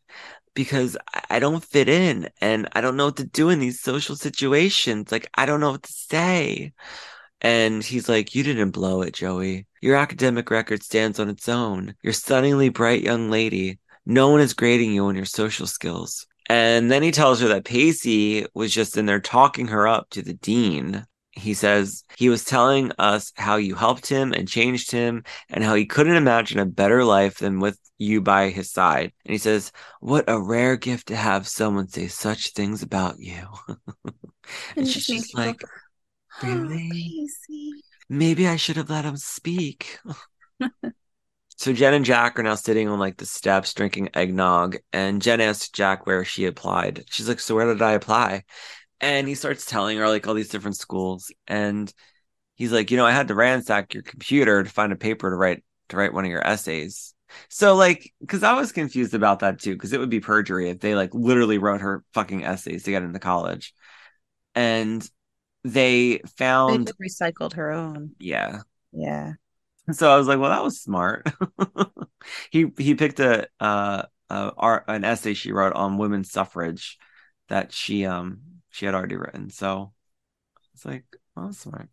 because 0.58 0.98
I- 1.30 1.38
don't 1.40 1.64
fit 1.64 1.88
in 1.88 2.30
and 2.42 2.68
I 2.74 2.82
don't 2.82 2.98
know 2.98 3.06
what 3.06 3.18
to 3.18 3.26
do 3.26 3.50
in 3.50 3.60
these 3.60 3.80
social 3.80 4.16
situations. 4.16 5.12
Like 5.12 5.30
I 5.36 5.46
don't 5.46 5.60
know 5.60 5.70
what 5.72 5.84
to 5.84 5.94
say. 5.94 6.74
And 7.42 7.84
he's 7.84 8.10
like, 8.10 8.34
You 8.34 8.44
didn't 8.44 8.72
blow 8.72 9.04
it, 9.04 9.14
Joey. 9.14 9.68
Your 9.82 9.96
academic 9.98 10.50
record 10.50 10.82
stands 10.84 11.20
on 11.20 11.30
its 11.30 11.48
own. 11.48 11.94
You're 12.02 12.14
stunningly 12.14 12.70
bright 12.70 13.04
young 13.04 13.30
lady. 13.30 13.78
No 14.08 14.30
one 14.30 14.42
is 14.42 14.56
grading 14.56 14.94
you 14.94 15.06
on 15.06 15.16
your 15.16 15.26
social 15.26 15.68
skills. 15.68 16.26
And 16.50 16.90
then 16.90 17.04
he 17.04 17.12
tells 17.12 17.40
her 17.42 17.48
that 17.50 17.66
Pacey 17.66 18.48
was 18.56 18.74
just 18.74 18.98
in 18.98 19.06
there 19.06 19.20
talking 19.20 19.68
her 19.68 19.88
up 19.88 20.10
to 20.12 20.24
the 20.24 20.34
dean. 20.34 21.06
He 21.38 21.54
says 21.54 22.04
he 22.18 22.30
was 22.30 22.44
telling 22.44 22.92
us 23.00 23.32
how 23.36 23.58
you 23.58 23.76
helped 23.76 24.08
him 24.08 24.34
and 24.34 24.48
changed 24.48 24.92
him 24.92 25.24
and 25.50 25.64
how 25.64 25.76
he 25.76 25.86
couldn't 25.86 26.16
imagine 26.16 26.60
a 26.60 26.66
better 26.66 27.04
life 27.04 27.40
than 27.40 27.60
with 27.60 27.80
you 27.98 28.22
by 28.22 28.50
his 28.50 28.72
side. 28.72 29.14
And 29.26 29.32
he 29.34 29.38
says, 29.38 29.72
What 30.00 30.26
a 30.28 30.40
rare 30.40 30.78
gift 30.78 31.08
to 31.08 31.16
have 31.16 31.48
someone 31.48 31.88
say 31.88 32.08
such 32.08 32.52
things 32.52 32.84
about 32.84 33.20
you. 33.20 33.48
and 34.76 34.88
It 34.88 34.88
she's 34.88 35.08
just 35.08 35.36
like, 35.36 35.62
Really? 36.44 37.28
Maybe 38.10 38.48
I 38.48 38.56
should 38.56 38.78
have 38.78 38.90
let 38.90 39.06
him 39.06 39.18
speak. 39.18 40.00
so 41.58 41.74
Jen 41.74 41.94
and 41.94 42.06
Jack 42.06 42.40
are 42.40 42.44
now 42.44 42.56
sitting 42.56 42.88
on 42.88 43.00
like 43.00 43.18
the 43.18 43.26
steps 43.26 43.74
drinking 43.74 44.10
eggnog, 44.14 44.78
and 44.94 45.22
Jen 45.22 45.42
asks 45.42 45.70
Jack 45.70 46.06
where 46.06 46.24
she 46.24 46.46
applied. 46.46 47.06
She's 47.10 47.28
like, 47.28 47.40
"So 47.40 47.56
where 47.56 47.66
did 47.66 47.82
I 47.82 47.94
apply?" 47.94 48.44
And 49.00 49.28
he 49.28 49.36
starts 49.36 49.66
telling 49.66 49.98
her 49.98 50.08
like 50.08 50.28
all 50.28 50.34
these 50.34 50.50
different 50.50 50.78
schools, 50.78 51.32
and 51.48 51.92
he's 52.56 52.72
like, 52.72 52.92
"You 52.92 52.98
know, 52.98 53.06
I 53.06 53.12
had 53.12 53.30
to 53.30 53.36
ransack 53.36 53.94
your 53.94 54.04
computer 54.04 54.64
to 54.64 54.70
find 54.70 54.94
a 54.94 54.98
paper 54.98 55.30
to 55.30 55.36
write 55.36 55.64
to 55.90 55.98
write 55.98 56.14
one 56.14 56.26
of 56.26 56.32
your 56.32 56.46
essays." 56.48 57.14
So 57.50 57.76
like, 57.76 58.14
because 58.22 58.44
I 58.44 58.54
was 58.54 58.72
confused 58.72 59.14
about 59.16 59.40
that 59.40 59.60
too, 59.60 59.74
because 59.74 59.94
it 59.94 60.00
would 60.00 60.10
be 60.12 60.22
perjury 60.22 60.70
if 60.70 60.80
they 60.80 60.96
like 60.96 61.14
literally 61.14 61.60
wrote 61.60 61.82
her 61.82 62.04
fucking 62.14 62.44
essays 62.46 62.84
to 62.84 62.92
get 62.92 63.04
into 63.04 63.20
college, 63.20 63.74
and 64.56 65.08
they 65.64 66.20
They 66.68 66.78
found 66.78 66.86
just 66.86 67.00
recycled 67.00 67.54
her 67.54 67.72
own 67.72 68.16
yeah 68.20 68.62
yeah 68.92 69.34
so 69.92 70.12
I 70.12 70.18
was 70.18 70.28
like, 70.28 70.40
well, 70.40 70.50
that 70.50 70.64
was 70.64 70.82
smart. 70.82 71.28
he 72.52 72.72
he 72.78 72.96
picked 72.96 73.20
a 73.20 73.48
uh 73.60 74.04
uh, 74.30 74.52
art, 74.58 74.84
an 74.90 75.06
essay 75.06 75.34
she 75.34 75.54
wrote 75.54 75.74
on 75.74 75.98
women's 75.98 76.32
suffrage 76.32 76.98
that 77.48 77.72
she 77.72 78.06
um 78.06 78.42
she 78.70 78.86
had 78.86 78.96
already 78.96 79.16
written. 79.16 79.50
So 79.50 79.94
it's 80.74 80.86
like, 80.86 81.06
oh, 81.36 81.52
smart. 81.52 81.90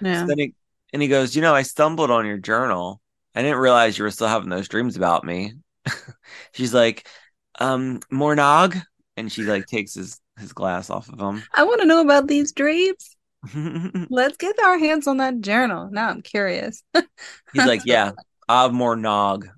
Yeah. 0.00 0.22
So 0.22 0.26
then 0.28 0.38
he 0.38 0.54
and 0.92 1.02
he 1.02 1.08
goes, 1.08 1.34
you 1.34 1.42
know, 1.42 1.54
I 1.54 1.62
stumbled 1.62 2.10
on 2.10 2.26
your 2.26 2.38
journal. 2.38 3.00
I 3.34 3.42
didn't 3.42 3.58
realize 3.58 3.98
you 3.98 4.04
were 4.04 4.10
still 4.10 4.28
having 4.28 4.48
those 4.48 4.68
dreams 4.68 4.96
about 4.96 5.24
me. 5.24 5.54
She's 6.52 6.72
like, 6.72 7.08
um, 7.58 8.00
Mornog, 8.12 8.80
and 9.16 9.30
she 9.30 9.42
like 9.42 9.66
takes 9.66 9.94
his 9.94 10.20
his 10.38 10.52
glass 10.52 10.90
off 10.90 11.08
of 11.08 11.18
him. 11.20 11.42
I 11.52 11.64
want 11.64 11.80
to 11.80 11.86
know 11.86 12.00
about 12.00 12.26
these 12.26 12.52
dreams. 12.52 13.16
Let's 14.08 14.36
get 14.36 14.58
our 14.60 14.78
hands 14.78 15.06
on 15.06 15.18
that 15.18 15.40
journal. 15.40 15.90
Now 15.90 16.08
I'm 16.08 16.22
curious. 16.22 16.82
He's 17.52 17.66
like, 17.66 17.82
yeah, 17.84 18.12
I've 18.48 18.72
more 18.72 18.96
nog. 18.96 19.48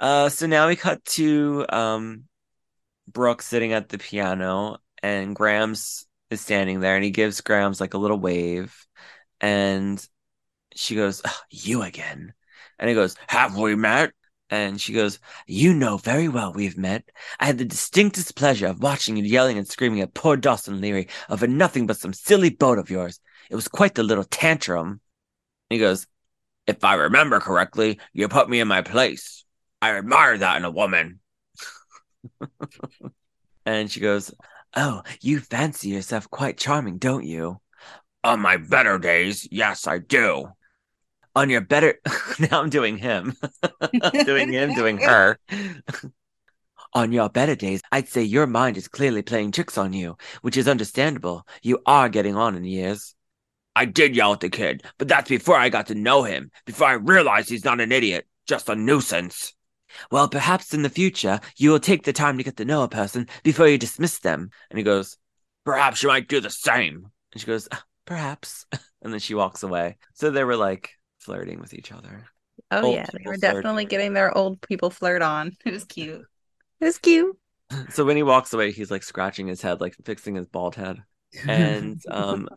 Uh, 0.00 0.28
so 0.28 0.46
now 0.46 0.68
we 0.68 0.76
cut 0.76 1.04
to 1.04 1.66
um 1.70 2.27
Brooke 3.12 3.42
sitting 3.42 3.72
at 3.72 3.88
the 3.88 3.98
piano, 3.98 4.78
and 5.02 5.34
Grams 5.34 6.06
is 6.30 6.40
standing 6.40 6.80
there, 6.80 6.96
and 6.96 7.04
he 7.04 7.10
gives 7.10 7.40
Grams 7.40 7.80
like 7.80 7.94
a 7.94 7.98
little 7.98 8.18
wave, 8.18 8.86
and 9.40 10.04
she 10.74 10.94
goes, 10.94 11.22
"Ugh, 11.24 11.32
"You 11.50 11.82
again?" 11.82 12.34
And 12.78 12.88
he 12.88 12.94
goes, 12.94 13.16
"Have 13.28 13.56
we 13.56 13.74
met?" 13.74 14.12
And 14.50 14.80
she 14.80 14.92
goes, 14.92 15.18
You 15.46 15.74
know 15.74 15.98
very 15.98 16.28
well 16.28 16.52
we've 16.52 16.78
met. 16.78 17.04
I 17.38 17.46
had 17.46 17.58
the 17.58 17.64
distinctest 17.64 18.34
pleasure 18.34 18.66
of 18.66 18.82
watching 18.82 19.16
you 19.16 19.24
yelling 19.24 19.58
and 19.58 19.68
screaming 19.68 20.00
at 20.00 20.14
poor 20.14 20.36
Dawson 20.36 20.80
Leery 20.80 21.08
over 21.28 21.46
nothing 21.46 21.86
but 21.86 21.98
some 21.98 22.14
silly 22.14 22.50
boat 22.50 22.78
of 22.78 22.90
yours. 22.90 23.20
It 23.50 23.56
was 23.56 23.68
quite 23.68 23.94
the 23.94 24.02
little 24.02 24.24
tantrum. 24.24 24.88
And 24.88 25.00
he 25.68 25.78
goes, 25.78 26.06
If 26.66 26.82
I 26.82 26.94
remember 26.94 27.40
correctly, 27.40 28.00
you 28.12 28.28
put 28.28 28.48
me 28.48 28.60
in 28.60 28.68
my 28.68 28.80
place. 28.80 29.44
I 29.82 29.96
admire 29.96 30.38
that 30.38 30.56
in 30.56 30.64
a 30.64 30.70
woman. 30.70 31.20
And 33.66 33.90
she 33.90 34.00
goes, 34.00 34.32
Oh, 34.76 35.02
you 35.20 35.40
fancy 35.40 35.88
yourself 35.88 36.30
quite 36.30 36.58
charming, 36.58 36.98
don't 36.98 37.24
you? 37.24 37.60
On 38.24 38.40
my 38.40 38.56
better 38.56 38.98
days, 38.98 39.48
yes, 39.50 39.86
I 39.86 39.98
do. 39.98 40.48
On 41.34 41.48
your 41.48 41.60
better, 41.60 41.98
now 42.38 42.60
I'm 42.60 42.70
doing 42.70 42.98
him, 42.98 43.34
doing 44.24 44.52
him, 44.52 44.74
doing 44.74 44.98
her. 44.98 45.38
on 46.94 47.12
your 47.12 47.28
better 47.28 47.54
days, 47.54 47.80
I'd 47.92 48.08
say 48.08 48.22
your 48.22 48.46
mind 48.46 48.76
is 48.76 48.88
clearly 48.88 49.22
playing 49.22 49.52
tricks 49.52 49.78
on 49.78 49.92
you, 49.92 50.16
which 50.42 50.56
is 50.56 50.68
understandable. 50.68 51.46
You 51.62 51.80
are 51.86 52.08
getting 52.08 52.34
on 52.34 52.56
in 52.56 52.64
years. 52.64 53.14
I 53.76 53.84
did 53.84 54.16
yell 54.16 54.32
at 54.32 54.40
the 54.40 54.50
kid, 54.50 54.82
but 54.98 55.06
that's 55.06 55.28
before 55.28 55.56
I 55.56 55.68
got 55.68 55.86
to 55.86 55.94
know 55.94 56.24
him, 56.24 56.50
before 56.66 56.88
I 56.88 56.94
realized 56.94 57.48
he's 57.48 57.64
not 57.64 57.80
an 57.80 57.92
idiot, 57.92 58.26
just 58.48 58.68
a 58.68 58.74
nuisance. 58.74 59.54
Well, 60.10 60.28
perhaps 60.28 60.74
in 60.74 60.82
the 60.82 60.90
future 60.90 61.40
you 61.56 61.70
will 61.70 61.80
take 61.80 62.04
the 62.04 62.12
time 62.12 62.38
to 62.38 62.44
get 62.44 62.56
to 62.58 62.64
know 62.64 62.82
a 62.82 62.88
person 62.88 63.28
before 63.42 63.68
you 63.68 63.78
dismiss 63.78 64.18
them. 64.18 64.50
And 64.70 64.78
he 64.78 64.82
goes, 64.82 65.16
Perhaps 65.64 66.02
you 66.02 66.08
might 66.08 66.28
do 66.28 66.40
the 66.40 66.50
same. 66.50 67.08
And 67.32 67.40
she 67.40 67.46
goes, 67.46 67.68
Perhaps. 68.04 68.66
And 69.00 69.12
then 69.12 69.20
she 69.20 69.34
walks 69.34 69.62
away. 69.62 69.96
So 70.14 70.32
they 70.32 70.42
were 70.42 70.56
like 70.56 70.90
flirting 71.20 71.60
with 71.60 71.72
each 71.72 71.92
other. 71.92 72.24
oh 72.70 72.82
Old 72.82 72.94
yeah, 72.94 73.06
they 73.12 73.22
were 73.24 73.36
definitely 73.36 73.84
getting 73.84 74.12
their 74.14 74.36
old 74.36 74.60
people 74.62 74.90
flirt 74.90 75.22
on. 75.22 75.56
It 75.64 75.72
was 75.72 75.84
cute. 75.84 76.26
It 76.80 76.84
was 76.84 76.98
cute. 76.98 77.36
So 77.90 78.04
when 78.04 78.16
he 78.16 78.22
walks 78.22 78.52
away, 78.52 78.72
he's 78.72 78.90
like 78.90 79.02
scratching 79.02 79.46
his 79.46 79.62
head, 79.62 79.80
like 79.80 79.94
fixing 80.04 80.34
his 80.34 80.46
bald 80.46 80.74
head. 80.74 81.02
And 81.46 82.00
um 82.08 82.48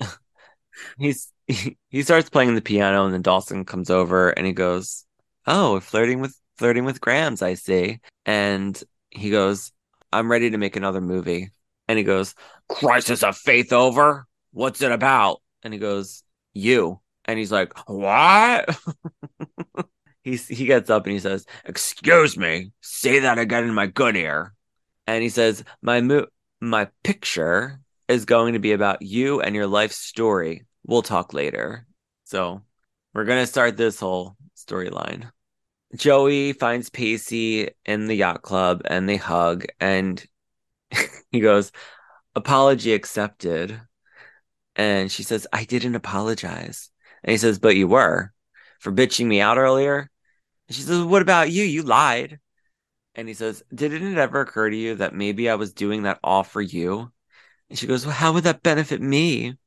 he's 0.98 1.32
he, 1.48 1.78
he 1.90 2.04
starts 2.04 2.30
playing 2.30 2.56
the 2.56 2.62
piano 2.62 3.06
and 3.06 3.14
then 3.14 3.22
Dawson 3.22 3.66
comes 3.66 3.90
over 3.90 4.30
and 4.32 4.46
he 4.46 4.54
goes, 4.54 5.06
"Oh, 5.48 5.80
flirting 5.80 6.22
with 6.22 6.38
flirting 6.62 6.86
with 6.86 7.02
Grams, 7.02 7.42
I 7.42 7.56
see." 7.56 8.00
And 8.24 8.82
he 9.10 9.32
goes, 9.32 9.72
"I'm 10.14 10.30
ready 10.32 10.52
to 10.52 10.60
make 10.60 10.76
another 10.76 11.02
movie." 11.02 11.50
And 11.88 11.98
he 11.98 12.04
goes, 12.06 12.36
"Crisis 12.70 13.24
of 13.24 13.36
Faith 13.36 13.74
over? 13.74 14.28
What's 14.52 14.84
it 14.84 14.92
about?" 14.92 15.42
And 15.64 15.74
he 15.74 15.80
goes, 15.80 16.24
"You." 16.54 17.02
And 17.26 17.40
he's 17.40 17.52
like, 17.52 17.74
"What?" 17.90 18.80
He's, 20.24 20.48
he 20.48 20.66
gets 20.66 20.92
up 20.92 21.06
and 21.06 21.14
he 21.14 21.20
says, 21.20 21.48
"Excuse 21.66 22.38
me, 22.38 22.74
say 22.82 23.20
that 23.22 23.40
again 23.40 23.64
in 23.64 23.74
my 23.74 23.88
good 23.88 24.16
ear." 24.16 24.54
And 25.08 25.24
he 25.24 25.30
says, 25.30 25.64
"My 25.82 26.00
mo- 26.02 26.28
my 26.60 26.90
picture 27.04 27.80
is 28.08 28.26
going 28.26 28.54
to 28.54 28.60
be 28.60 28.74
about 28.74 29.02
you 29.02 29.42
and 29.42 29.56
your 29.56 29.66
life 29.66 29.92
story. 29.92 30.66
We'll 30.86 31.02
talk 31.02 31.34
later." 31.34 31.88
So, 32.26 32.62
we're 33.16 33.26
going 33.26 33.42
to 33.42 33.48
start 33.48 33.78
this 33.78 34.00
whole 34.00 34.38
storyline. 34.56 35.32
Joey 35.96 36.54
finds 36.54 36.90
Pacey 36.90 37.70
in 37.86 38.08
the 38.08 38.16
yacht 38.16 38.42
club 38.42 38.82
and 38.86 39.08
they 39.08 39.18
hug 39.18 39.66
and 39.80 40.24
he 41.32 41.40
goes, 41.40 41.72
"Apology 42.36 42.94
accepted." 42.94 43.82
And 44.76 45.12
she 45.12 45.24
says, 45.24 45.48
"I 45.54 45.66
didn't 45.66 45.96
apologize." 45.96 46.90
And 47.24 47.32
he 47.32 47.38
says, 47.38 47.60
"But 47.60 47.76
you 47.76 47.88
were 47.88 48.34
for 48.80 48.92
bitching 48.92 49.28
me 49.28 49.42
out 49.42 49.58
earlier." 49.58 50.10
And 50.72 50.76
she 50.78 50.84
says, 50.84 51.04
What 51.04 51.22
about 51.22 51.52
you? 51.52 51.66
You 51.66 51.84
lied. 51.84 52.40
And 53.14 53.28
he 53.28 53.34
says, 53.34 53.62
Didn't 53.76 54.10
it 54.10 54.18
ever 54.18 54.40
occur 54.40 54.70
to 54.70 54.76
you 54.78 54.96
that 54.96 55.14
maybe 55.14 55.50
I 55.50 55.56
was 55.56 55.74
doing 55.74 56.04
that 56.04 56.20
all 56.24 56.46
for 56.46 56.62
you? 56.62 57.12
And 57.70 57.78
she 57.78 57.88
goes, 57.88 58.06
Well, 58.06 58.16
how 58.16 58.32
would 58.32 58.46
that 58.46 58.64
benefit 58.64 59.02
me? 59.02 59.58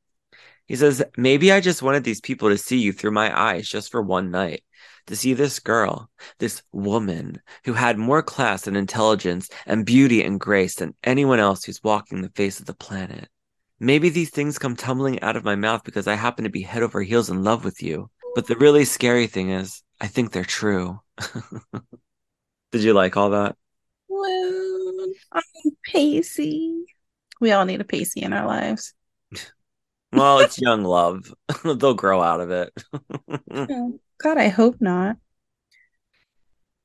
He 0.65 0.75
says, 0.75 1.03
Maybe 1.15 1.51
I 1.51 1.61
just 1.61 1.83
wanted 1.83 2.03
these 2.03 2.21
people 2.21 2.49
to 2.49 2.57
see 2.57 2.79
you 2.79 2.91
through 2.91 3.11
my 3.11 3.39
eyes 3.39 3.69
just 3.69 3.91
for 3.91 4.01
one 4.01 4.31
night. 4.31 4.63
To 5.07 5.15
see 5.15 5.33
this 5.33 5.59
girl, 5.59 6.09
this 6.39 6.63
woman 6.71 7.41
who 7.63 7.73
had 7.73 7.97
more 7.97 8.23
class 8.23 8.65
and 8.65 8.75
intelligence 8.75 9.49
and 9.67 9.85
beauty 9.85 10.23
and 10.23 10.39
grace 10.39 10.75
than 10.75 10.95
anyone 11.03 11.39
else 11.39 11.63
who's 11.63 11.83
walking 11.83 12.21
the 12.21 12.29
face 12.29 12.59
of 12.59 12.65
the 12.65 12.73
planet. 12.73 13.29
Maybe 13.79 14.09
these 14.09 14.31
things 14.31 14.57
come 14.57 14.75
tumbling 14.75 15.21
out 15.21 15.35
of 15.35 15.43
my 15.43 15.55
mouth 15.55 15.83
because 15.83 16.07
I 16.07 16.15
happen 16.15 16.45
to 16.45 16.49
be 16.49 16.61
head 16.61 16.81
over 16.81 17.01
heels 17.01 17.29
in 17.29 17.43
love 17.43 17.63
with 17.63 17.83
you. 17.83 18.09
But 18.33 18.47
the 18.47 18.55
really 18.55 18.85
scary 18.85 19.27
thing 19.27 19.51
is, 19.51 19.83
I 20.01 20.07
think 20.07 20.31
they're 20.31 20.43
true. 20.43 20.99
Did 22.71 22.83
you 22.83 22.93
like 22.93 23.15
all 23.15 23.29
that? 23.31 23.55
Well, 24.07 25.07
I'm 25.31 25.71
Pacey. 25.85 26.85
We 27.39 27.51
all 27.51 27.65
need 27.65 27.81
a 27.81 27.85
Pacey 27.85 28.21
in 28.21 28.33
our 28.33 28.47
lives. 28.47 28.93
Well, 30.11 30.39
it's 30.39 30.61
young 30.61 30.85
love. 30.85 31.33
They'll 31.65 31.93
grow 31.93 32.21
out 32.21 32.39
of 32.39 32.49
it. 32.49 32.73
Oh, 33.51 33.99
God, 34.17 34.37
I 34.37 34.49
hope 34.49 34.81
not. 34.81 35.17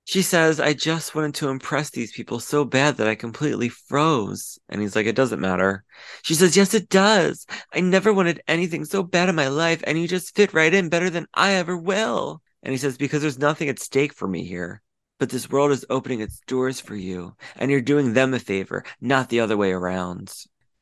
she 0.05 0.23
says, 0.23 0.59
I 0.61 0.73
just 0.75 1.15
wanted 1.15 1.35
to 1.37 1.49
impress 1.49 1.91
these 1.91 2.13
people 2.13 2.41
so 2.41 2.65
bad 2.65 2.97
that 2.97 3.07
I 3.07 3.15
completely 3.15 3.69
froze. 3.69 4.59
And 4.69 4.81
he's 4.81 4.97
like, 4.97 5.07
It 5.07 5.15
doesn't 5.15 5.41
matter. 5.41 5.85
She 6.23 6.35
says, 6.35 6.57
Yes, 6.57 6.75
it 6.75 6.89
does. 6.89 7.47
I 7.73 7.81
never 7.81 8.13
wanted 8.13 8.43
anything 8.49 8.85
so 8.85 9.03
bad 9.03 9.29
in 9.29 9.35
my 9.37 9.49
life, 9.49 9.83
and 9.87 9.99
you 9.99 10.09
just 10.09 10.35
fit 10.35 10.53
right 10.53 10.73
in 10.75 10.89
better 10.89 11.11
than 11.11 11.27
I 11.35 11.53
ever 11.55 11.77
will. 11.77 12.43
And 12.63 12.73
he 12.73 12.79
says, 12.79 12.97
Because 12.99 13.23
there's 13.23 13.39
nothing 13.39 13.69
at 13.69 13.79
stake 13.79 14.13
for 14.13 14.27
me 14.27 14.45
here. 14.45 14.83
But 15.19 15.31
this 15.31 15.49
world 15.51 15.71
is 15.71 15.87
opening 15.91 16.21
its 16.21 16.41
doors 16.47 16.81
for 16.81 16.97
you, 16.97 17.37
and 17.57 17.71
you're 17.71 17.81
doing 17.81 18.13
them 18.13 18.35
a 18.35 18.39
favor, 18.41 18.85
not 19.01 19.29
the 19.29 19.41
other 19.41 19.57
way 19.57 19.71
around. 19.73 20.33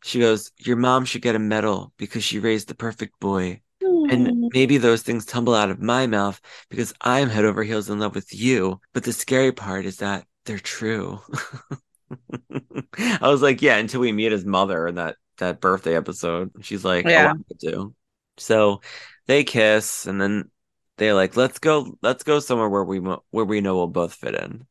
She 0.03 0.21
goes, 0.21 0.53
Your 0.59 0.77
mom 0.77 1.05
should 1.05 1.23
get 1.23 1.35
a 1.37 1.39
medal 1.41 1.93
because 1.99 2.25
she 2.25 2.39
raised 2.39 2.69
the 2.69 2.75
perfect 2.75 3.21
boy. 3.21 3.61
And 4.09 4.51
maybe 4.53 4.79
those 4.79 5.03
things 5.03 5.25
tumble 5.25 5.55
out 5.55 5.71
of 5.71 5.81
my 5.81 6.07
mouth 6.07 6.41
because 6.71 6.95
I'm 7.01 7.29
head 7.29 7.45
over 7.45 7.63
heels 7.63 7.91
in 7.91 7.99
love 7.99 8.15
with 8.15 8.35
you. 8.35 8.81
But 8.93 9.05
the 9.05 9.13
scary 9.13 9.53
part 9.53 9.87
is 9.87 9.99
that 9.99 10.27
they're 10.45 10.59
true. 10.59 11.21
I 12.99 13.29
was 13.29 13.43
like, 13.43 13.63
yeah, 13.63 13.77
until 13.77 14.01
we 14.01 14.13
meet 14.13 14.33
his 14.33 14.45
mother 14.45 14.87
in 14.89 14.97
that 14.97 15.17
that 15.39 15.61
birthday 15.61 15.97
episode. 15.97 16.51
She's 16.63 16.85
like, 16.85 17.07
oh, 17.07 17.11
Yeah. 17.11 17.33
I 17.33 17.55
do. 17.59 17.95
So 18.39 18.81
they 19.27 19.45
kiss, 19.45 20.07
and 20.07 20.21
then 20.21 20.51
they're 20.97 21.15
like, 21.15 21.37
let's 21.37 21.59
go, 21.59 21.97
let's 22.03 22.25
go 22.25 22.41
somewhere 22.41 22.69
where 22.69 22.85
we 22.85 22.99
where 22.99 23.45
we 23.45 23.61
know 23.61 23.77
we'll 23.77 23.87
both 23.89 24.15
fit 24.15 24.35
in. 24.35 24.67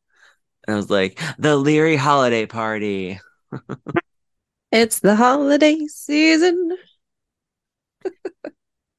And 0.66 0.74
I 0.74 0.76
was 0.76 0.90
like, 0.90 1.20
the 1.38 1.56
Leery 1.56 1.96
holiday 1.96 2.46
party. 2.46 3.20
It's 4.70 5.00
the 5.00 5.16
holiday 5.16 5.86
season. 5.86 6.76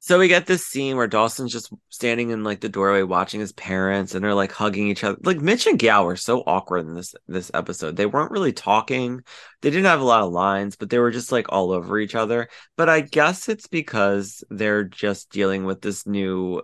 So 0.10 0.18
we 0.18 0.27
get 0.27 0.48
this 0.48 0.65
scene 0.65 0.98
where 0.98 1.06
Dawson's 1.06 1.52
just 1.52 1.72
standing 1.90 2.31
in 2.31 2.44
like 2.44 2.61
the 2.61 2.68
doorway 2.68 3.03
watching 3.03 3.40
his 3.40 3.52
parents 3.52 4.15
and 4.15 4.26
they're 4.26 4.34
like 4.34 4.52
hugging 4.52 4.88
each 4.88 5.03
other. 5.03 5.19
Like 5.22 5.40
Mitch 5.40 5.68
and 5.68 5.77
Gail 5.77 6.03
were 6.03 6.15
so 6.15 6.40
awkward 6.48 6.88
in 6.88 6.95
this 6.95 7.14
this 7.27 7.52
episode. 7.53 7.95
They 7.95 8.07
weren't 8.07 8.31
really 8.31 8.52
talking. 8.52 9.22
They 9.61 9.69
didn't 9.69 9.86
have 9.86 10.02
a 10.02 10.03
lot 10.03 10.23
of 10.23 10.31
lines, 10.31 10.76
but 10.76 10.90
they 10.90 10.98
were 10.98 11.11
just 11.11 11.31
like 11.31 11.52
all 11.52 11.72
over 11.72 11.99
each 11.99 12.15
other. 12.15 12.49
But 12.76 12.90
I 12.90 13.02
guess 13.02 13.49
it's 13.49 13.68
because 13.68 14.44
they're 14.49 14.84
just 14.84 15.30
dealing 15.30 15.65
with 15.65 15.80
this 15.81 16.07
new 16.07 16.64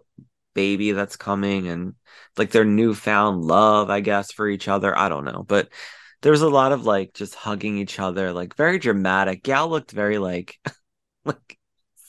baby 0.56 0.94
that's 0.94 1.16
coming 1.16 1.68
and 1.68 1.94
like 2.38 2.50
their 2.50 2.66
newfound 2.66 3.44
love, 3.44 3.92
I 3.92 4.00
guess, 4.00 4.32
for 4.32 4.50
each 4.50 4.68
other. 4.68 4.98
I 4.98 5.08
don't 5.08 5.24
know. 5.24 5.46
But 5.48 5.70
there 6.24 6.32
was 6.32 6.42
a 6.42 6.50
lot 6.50 6.72
of 6.72 6.88
like 6.88 7.14
just 7.14 7.36
hugging 7.36 7.78
each 7.78 8.00
other, 8.00 8.34
like 8.34 8.56
very 8.56 8.80
dramatic. 8.80 9.44
Gail 9.44 9.70
looked 9.70 9.92
very 9.92 10.18
like 10.18 10.58
like 11.26 11.55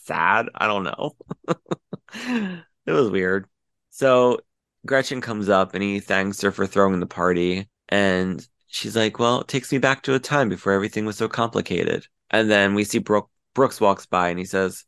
sad. 0.07 0.47
I 0.55 0.67
don't 0.67 0.83
know. 0.83 1.15
it 2.85 2.91
was 2.91 3.09
weird. 3.09 3.47
So 3.89 4.39
Gretchen 4.85 5.21
comes 5.21 5.49
up 5.49 5.73
and 5.73 5.83
he 5.83 5.99
thanks 5.99 6.41
her 6.41 6.51
for 6.51 6.65
throwing 6.65 6.99
the 6.99 7.05
party. 7.05 7.69
And 7.89 8.45
she's 8.67 8.95
like, 8.95 9.19
Well, 9.19 9.41
it 9.41 9.47
takes 9.47 9.71
me 9.71 9.77
back 9.77 10.03
to 10.03 10.15
a 10.15 10.19
time 10.19 10.49
before 10.49 10.73
everything 10.73 11.05
was 11.05 11.17
so 11.17 11.27
complicated. 11.27 12.05
And 12.29 12.49
then 12.49 12.73
we 12.73 12.83
see 12.83 12.99
Brooke, 12.99 13.29
Brooks 13.53 13.79
walks 13.79 14.05
by 14.05 14.29
and 14.29 14.39
he 14.39 14.45
says, 14.45 14.85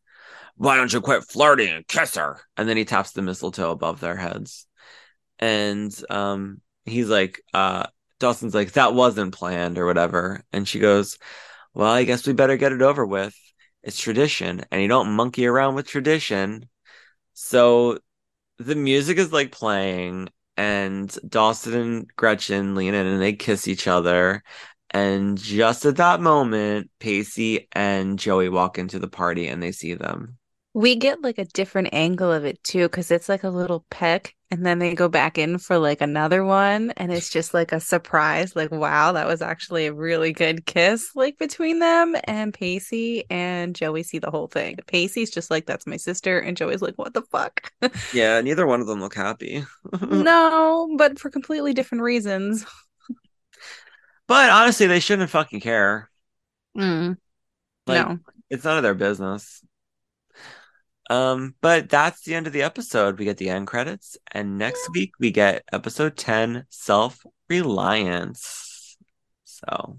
Why 0.56 0.78
don't 0.78 0.91
you 0.91 1.02
quit 1.02 1.24
flirting 1.24 1.70
and 1.70 1.88
kiss 1.88 2.16
her? 2.16 2.40
And 2.58 2.68
then 2.68 2.78
he 2.78 2.86
taps 2.86 3.12
the 3.12 3.22
mistletoe 3.22 3.72
above 3.72 4.00
their 4.00 4.16
heads. 4.16 4.66
And 5.40 5.96
um, 6.10 6.62
he's 6.86 7.10
like, 7.10 7.41
uh, 7.54 7.88
Dawson's 8.20 8.56
like, 8.56 8.74
That 8.74 8.94
wasn't 8.94 9.34
planned 9.34 9.78
or 9.78 9.86
whatever. 9.86 10.44
And 10.52 10.68
she 10.68 10.80
goes, 10.80 11.18
Well, 11.74 11.91
I 11.91 12.04
guess 12.04 12.26
we 12.26 12.34
better 12.34 12.58
get 12.58 12.74
it 12.74 12.82
over 12.82 13.06
with. 13.06 13.36
It's 13.84 13.99
tradition, 13.99 14.65
and 14.72 14.81
you 14.81 14.88
don't 14.88 15.11
monkey 15.11 15.47
around 15.47 15.76
with 15.76 15.88
tradition. 15.88 16.69
So 17.34 17.99
the 18.60 18.76
music 18.76 19.18
is 19.19 19.31
like 19.34 19.51
playing, 19.51 20.30
and 20.57 21.15
Dawson 21.30 21.73
and 21.76 22.15
Gretchen 22.18 22.76
lean 22.76 22.93
in 22.93 23.07
and 23.07 23.22
they 23.22 23.34
kiss 23.34 23.68
each 23.68 23.88
other. 23.88 24.43
And 24.91 25.38
just 25.38 25.85
at 25.85 25.97
that 25.97 26.19
moment, 26.22 26.89
Pacey 26.99 27.69
and 27.73 28.19
Joey 28.19 28.49
walk 28.49 28.80
into 28.80 28.99
the 28.99 29.07
party 29.07 29.47
and 29.47 29.61
they 29.64 29.72
see 29.72 29.93
them. 29.93 30.39
We 30.74 30.96
get 30.96 31.22
like 31.22 31.40
a 31.40 31.46
different 31.46 31.90
angle 31.94 32.32
of 32.32 32.46
it 32.46 32.64
too, 32.64 32.84
because 32.88 33.10
it's 33.12 33.28
like 33.28 33.44
a 33.44 33.50
little 33.50 33.86
peck, 33.90 34.36
and 34.52 34.64
then 34.66 34.78
they 34.80 34.94
go 34.94 35.10
back 35.10 35.38
in 35.38 35.58
for 35.58 35.80
like 35.80 36.00
another 36.00 36.46
one, 36.46 36.91
and 36.91 37.12
it's 37.12 37.30
just 37.32 37.54
like 37.56 37.72
a 37.72 37.80
surprise. 37.80 38.56
Like, 38.56 38.72
wow, 38.72 39.12
that 39.14 39.28
was 39.28 39.41
actually 39.41 39.88
a 39.88 39.94
really 39.94 40.32
good 40.32 40.66
kiss, 40.68 41.16
like 41.16 41.38
between 41.40 41.80
them. 41.80 42.16
And 42.26 42.54
Pacey 42.54 43.26
and 43.32 43.76
Joey 43.76 44.04
see 44.04 44.20
the 44.20 44.30
whole 44.32 44.48
thing. 44.48 44.78
Pacey's 44.88 45.32
just 45.32 45.50
like, 45.50 45.66
"That's 45.66 45.88
my 45.88 45.98
sister," 45.98 46.40
and 46.40 46.56
Joey's 46.56 46.84
like, 46.84 46.96
"What 46.98 47.14
the 47.16 47.24
fuck?" 47.24 47.72
Yeah, 48.12 48.41
neither 48.41 48.66
one 48.66 48.82
of 48.82 48.88
them 48.88 49.02
look 49.02 49.16
happy. 49.16 49.66
no, 50.10 50.96
but 50.98 51.20
for 51.20 51.30
completely 51.30 51.74
different 51.74 52.04
reasons. 52.04 52.66
But 54.28 54.50
honestly, 54.50 54.88
they 54.88 55.00
shouldn't 55.02 55.30
fucking 55.30 55.60
care. 55.62 56.10
Mm, 56.76 57.18
Like, 57.88 58.08
no. 58.08 58.20
it's 58.50 58.64
none 58.64 58.78
of 58.78 58.84
their 58.84 58.94
business. 58.96 59.64
Um, 61.10 61.56
but 61.61 61.90
that's 61.90 62.22
the 62.22 62.36
end 62.36 62.48
of 62.48 62.53
the 62.53 62.61
episode. 62.61 63.18
We 63.18 63.26
get 63.26 63.38
the 63.38 63.49
end 63.49 63.68
credits, 63.68 64.18
and 64.31 64.57
next 64.57 64.90
week 64.94 65.14
we 65.19 65.31
get 65.31 65.64
episode 65.73 66.15
10, 66.15 66.65
Self 66.69 67.26
Reliance. 67.49 68.98
So, 69.45 69.98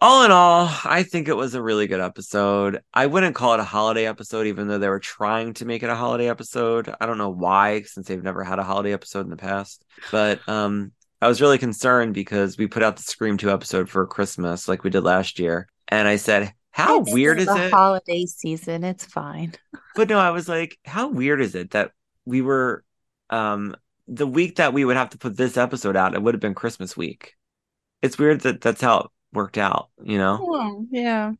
all 0.00 0.24
in 0.24 0.30
all, 0.32 0.68
I 0.84 1.04
think 1.04 1.28
it 1.28 1.36
was 1.36 1.54
a 1.54 1.62
really 1.62 1.86
good 1.86 2.00
episode. 2.00 2.82
I 2.92 3.06
wouldn't 3.06 3.36
call 3.36 3.54
it 3.54 3.60
a 3.60 3.64
holiday 3.64 4.06
episode, 4.06 4.46
even 4.46 4.68
though 4.68 4.78
they 4.78 4.88
were 4.88 5.00
trying 5.00 5.54
to 5.54 5.64
make 5.64 5.82
it 5.82 5.88
a 5.88 5.94
holiday 5.94 6.28
episode. 6.28 6.94
I 7.00 7.06
don't 7.06 7.18
know 7.18 7.30
why, 7.30 7.82
since 7.82 8.08
they've 8.08 8.22
never 8.22 8.44
had 8.44 8.58
a 8.58 8.64
holiday 8.64 8.92
episode 8.92 9.20
in 9.20 9.30
the 9.30 9.36
past. 9.36 9.84
But 10.10 10.46
um, 10.48 10.92
I 11.22 11.28
was 11.28 11.40
really 11.40 11.58
concerned 11.58 12.12
because 12.12 12.58
we 12.58 12.66
put 12.66 12.82
out 12.82 12.96
the 12.96 13.02
Scream 13.02 13.38
2 13.38 13.50
episode 13.50 13.88
for 13.88 14.06
Christmas, 14.06 14.68
like 14.68 14.84
we 14.84 14.90
did 14.90 15.04
last 15.04 15.38
year. 15.38 15.68
And 15.88 16.06
I 16.06 16.16
said, 16.16 16.52
How 16.74 17.00
It's 17.00 17.12
weird 17.12 17.38
is 17.40 17.46
the 17.46 17.66
it? 17.66 17.72
holiday 17.72 18.26
season. 18.26 18.84
It's 18.84 19.04
fine. 19.04 19.54
But 19.94 20.08
no, 20.08 20.18
I 20.18 20.30
was 20.30 20.48
like, 20.48 20.78
how 20.84 21.08
weird 21.08 21.40
is 21.40 21.54
it 21.54 21.70
that 21.70 21.92
we 22.24 22.42
were 22.42 22.84
um 23.30 23.76
the 24.06 24.26
week 24.26 24.56
that 24.56 24.72
we 24.74 24.84
would 24.84 24.96
have 24.96 25.10
to 25.10 25.18
put 25.18 25.36
this 25.36 25.56
episode 25.56 25.96
out, 25.96 26.14
it 26.14 26.22
would 26.22 26.34
have 26.34 26.40
been 26.40 26.54
Christmas 26.54 26.96
week. 26.96 27.34
It's 28.02 28.18
weird 28.18 28.42
that 28.42 28.60
that's 28.60 28.80
how 28.82 29.00
it 29.00 29.06
worked 29.32 29.56
out, 29.56 29.90
you 30.02 30.18
know? 30.18 30.38
Oh, 30.42 30.86
yeah. 30.90 31.32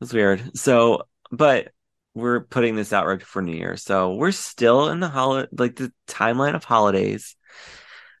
It's 0.00 0.12
weird. 0.12 0.56
So, 0.56 1.04
but 1.30 1.72
we're 2.14 2.40
putting 2.40 2.74
this 2.76 2.92
out 2.92 3.06
right 3.06 3.18
before 3.18 3.42
New 3.42 3.56
Year. 3.56 3.76
So 3.76 4.14
we're 4.14 4.32
still 4.32 4.88
in 4.88 5.00
the 5.00 5.08
holiday 5.08 5.48
like 5.56 5.76
the 5.76 5.92
timeline 6.06 6.54
of 6.54 6.64
holidays. 6.64 7.36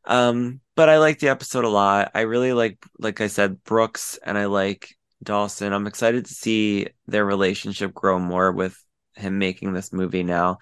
Um, 0.04 0.60
but 0.76 0.88
I 0.88 0.98
like 0.98 1.18
the 1.18 1.28
episode 1.28 1.64
a 1.64 1.68
lot. 1.68 2.12
I 2.14 2.22
really 2.22 2.52
like 2.52 2.78
like 2.98 3.20
I 3.20 3.26
said, 3.26 3.62
Brooks 3.64 4.18
and 4.24 4.38
I 4.38 4.46
like 4.46 4.96
Dawson. 5.22 5.72
I'm 5.72 5.86
excited 5.86 6.26
to 6.26 6.34
see 6.34 6.88
their 7.06 7.24
relationship 7.24 7.92
grow 7.94 8.18
more 8.18 8.52
with 8.52 8.76
him 9.14 9.38
making 9.38 9.72
this 9.72 9.92
movie 9.92 10.22
now. 10.22 10.58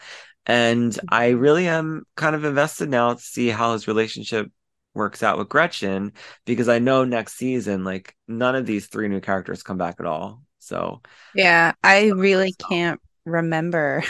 And 0.47 0.99
I 1.09 1.29
really 1.29 1.69
am 1.69 2.05
kind 2.17 2.35
of 2.35 2.45
invested 2.45 2.89
now 2.89 3.15
to 3.15 3.21
see 3.21 3.49
how 3.49 3.75
his 3.75 3.87
relationship 3.87 4.51
works 4.95 5.23
out 5.23 5.39
with 5.39 5.49
Gretchen 5.49 6.13
because 6.47 6.69
I 6.69 6.79
know 6.79 7.05
next 7.05 7.35
season, 7.35 7.85
like 7.85 8.17
none 8.27 8.57
of 8.57 8.67
these 8.67 8.87
three 8.87 9.09
new 9.09 9.21
characters 9.21 9.63
come 9.63 9.79
back 9.79 9.97
at 10.01 10.07
all. 10.07 10.43
So 10.59 11.01
Yeah, 11.35 11.73
I 11.85 12.09
really 12.09 12.53
can't 12.53 13.01
remember. 13.25 14.03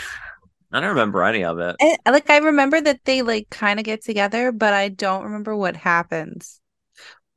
I 0.71 0.79
don't 0.79 0.89
remember 0.89 1.23
any 1.23 1.43
of 1.43 1.59
it. 1.59 1.75
I, 1.81 1.97
like 2.09 2.29
I 2.29 2.37
remember 2.37 2.79
that 2.79 3.03
they 3.03 3.21
like 3.21 3.49
kind 3.49 3.79
of 3.79 3.85
get 3.85 4.03
together, 4.03 4.51
but 4.51 4.73
I 4.73 4.89
don't 4.89 5.23
remember 5.23 5.55
what 5.55 5.75
happens. 5.75 6.61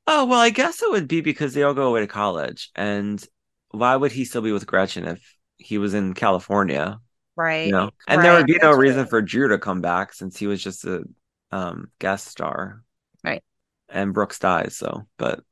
Oh, 0.06 0.24
well, 0.26 0.40
I 0.40 0.50
guess 0.50 0.82
it 0.82 0.90
would 0.90 1.08
be 1.08 1.20
because 1.20 1.54
they 1.54 1.62
all 1.62 1.74
go 1.74 1.88
away 1.88 2.00
to 2.00 2.06
college. 2.06 2.70
And 2.74 3.24
why 3.70 3.96
would 3.96 4.12
he 4.12 4.24
still 4.24 4.42
be 4.42 4.52
with 4.52 4.66
Gretchen 4.66 5.06
if 5.06 5.36
he 5.56 5.78
was 5.78 5.94
in 5.94 6.14
California? 6.14 7.00
Right. 7.36 7.66
You 7.66 7.72
know? 7.72 7.90
And 8.08 8.24
there 8.24 8.34
would 8.34 8.46
be 8.46 8.58
no 8.62 8.72
that's 8.72 8.78
reason 8.78 9.06
right. 9.06 9.08
for 9.08 9.22
Drew 9.22 9.48
to 9.48 9.58
come 9.58 9.82
back 9.82 10.12
since 10.14 10.38
he 10.38 10.46
was 10.48 10.62
just 10.62 10.84
a 10.86 11.04
um 11.52 11.90
guest 12.00 12.28
star. 12.28 12.84
Right. 13.24 13.42
And 13.88 14.14
Brooks 14.14 14.38
dies, 14.38 14.76
so 14.76 15.06
but 15.18 15.44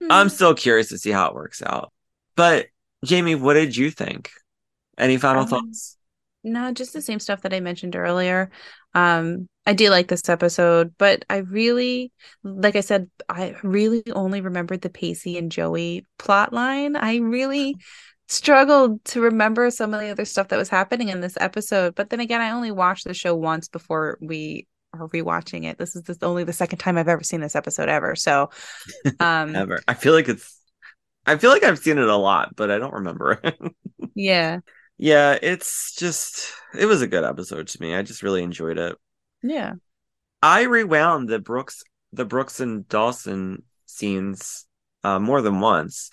Hmm. 0.00 0.10
I'm 0.10 0.28
still 0.30 0.54
curious 0.54 0.90
to 0.90 0.98
see 0.98 1.10
how 1.12 1.28
it 1.28 1.34
works 1.34 1.62
out. 1.62 1.92
But 2.36 2.68
Jamie, 3.04 3.36
what 3.36 3.54
did 3.54 3.76
you 3.76 3.90
think? 3.90 4.30
Any 4.98 5.18
final 5.18 5.44
Um, 5.44 5.46
thoughts? 5.46 5.98
No, 6.44 6.72
just 6.72 6.92
the 6.92 7.02
same 7.02 7.20
stuff 7.20 7.42
that 7.42 7.54
I 7.54 7.60
mentioned 7.60 7.96
earlier. 7.96 8.50
Um, 8.94 9.48
I 9.66 9.72
do 9.72 9.90
like 9.90 10.08
this 10.08 10.28
episode, 10.28 10.94
but 10.96 11.24
I 11.28 11.38
really, 11.38 12.12
like 12.44 12.76
I 12.76 12.80
said, 12.80 13.10
I 13.28 13.56
really 13.62 14.02
only 14.12 14.40
remembered 14.40 14.80
the 14.80 14.90
Pacey 14.90 15.36
and 15.38 15.50
Joey 15.50 16.06
plot 16.18 16.52
line. 16.52 16.94
I 16.94 17.16
really 17.16 17.76
struggled 18.28 19.04
to 19.04 19.20
remember 19.20 19.70
some 19.70 19.92
of 19.92 20.00
the 20.00 20.10
other 20.10 20.24
stuff 20.24 20.48
that 20.48 20.56
was 20.56 20.68
happening 20.68 21.08
in 21.08 21.20
this 21.20 21.36
episode. 21.40 21.94
But 21.94 22.10
then 22.10 22.20
again, 22.20 22.40
I 22.40 22.50
only 22.50 22.70
watched 22.70 23.04
the 23.04 23.14
show 23.14 23.34
once 23.34 23.68
before 23.68 24.18
we 24.20 24.66
are 24.94 25.08
rewatching 25.08 25.64
it. 25.64 25.78
This 25.78 25.96
is 25.96 26.02
the, 26.02 26.16
only 26.24 26.44
the 26.44 26.52
second 26.52 26.78
time 26.78 26.96
I've 26.96 27.08
ever 27.08 27.24
seen 27.24 27.40
this 27.40 27.56
episode 27.56 27.88
ever. 27.88 28.14
So, 28.14 28.50
um, 29.20 29.54
Ever. 29.54 29.80
I 29.88 29.94
feel 29.94 30.12
like 30.12 30.28
it's 30.28 30.60
I 31.26 31.36
feel 31.38 31.50
like 31.50 31.64
I've 31.64 31.78
seen 31.78 31.98
it 31.98 32.08
a 32.08 32.16
lot, 32.16 32.54
but 32.54 32.70
I 32.70 32.78
don't 32.78 32.94
remember 32.94 33.40
it. 33.42 33.58
yeah, 34.14 34.60
yeah, 34.96 35.36
it's 35.42 35.94
just 35.96 36.52
it 36.78 36.86
was 36.86 37.02
a 37.02 37.08
good 37.08 37.24
episode 37.24 37.66
to 37.68 37.82
me. 37.82 37.94
I 37.94 38.02
just 38.02 38.22
really 38.22 38.42
enjoyed 38.42 38.78
it. 38.78 38.96
Yeah. 39.42 39.74
I 40.42 40.62
rewound 40.62 41.28
the 41.28 41.38
Brooks 41.38 41.82
the 42.12 42.24
Brooks 42.24 42.60
and 42.60 42.88
Dawson 42.88 43.62
scenes 43.86 44.66
uh, 45.04 45.18
more 45.18 45.42
than 45.42 45.60
once. 45.60 46.10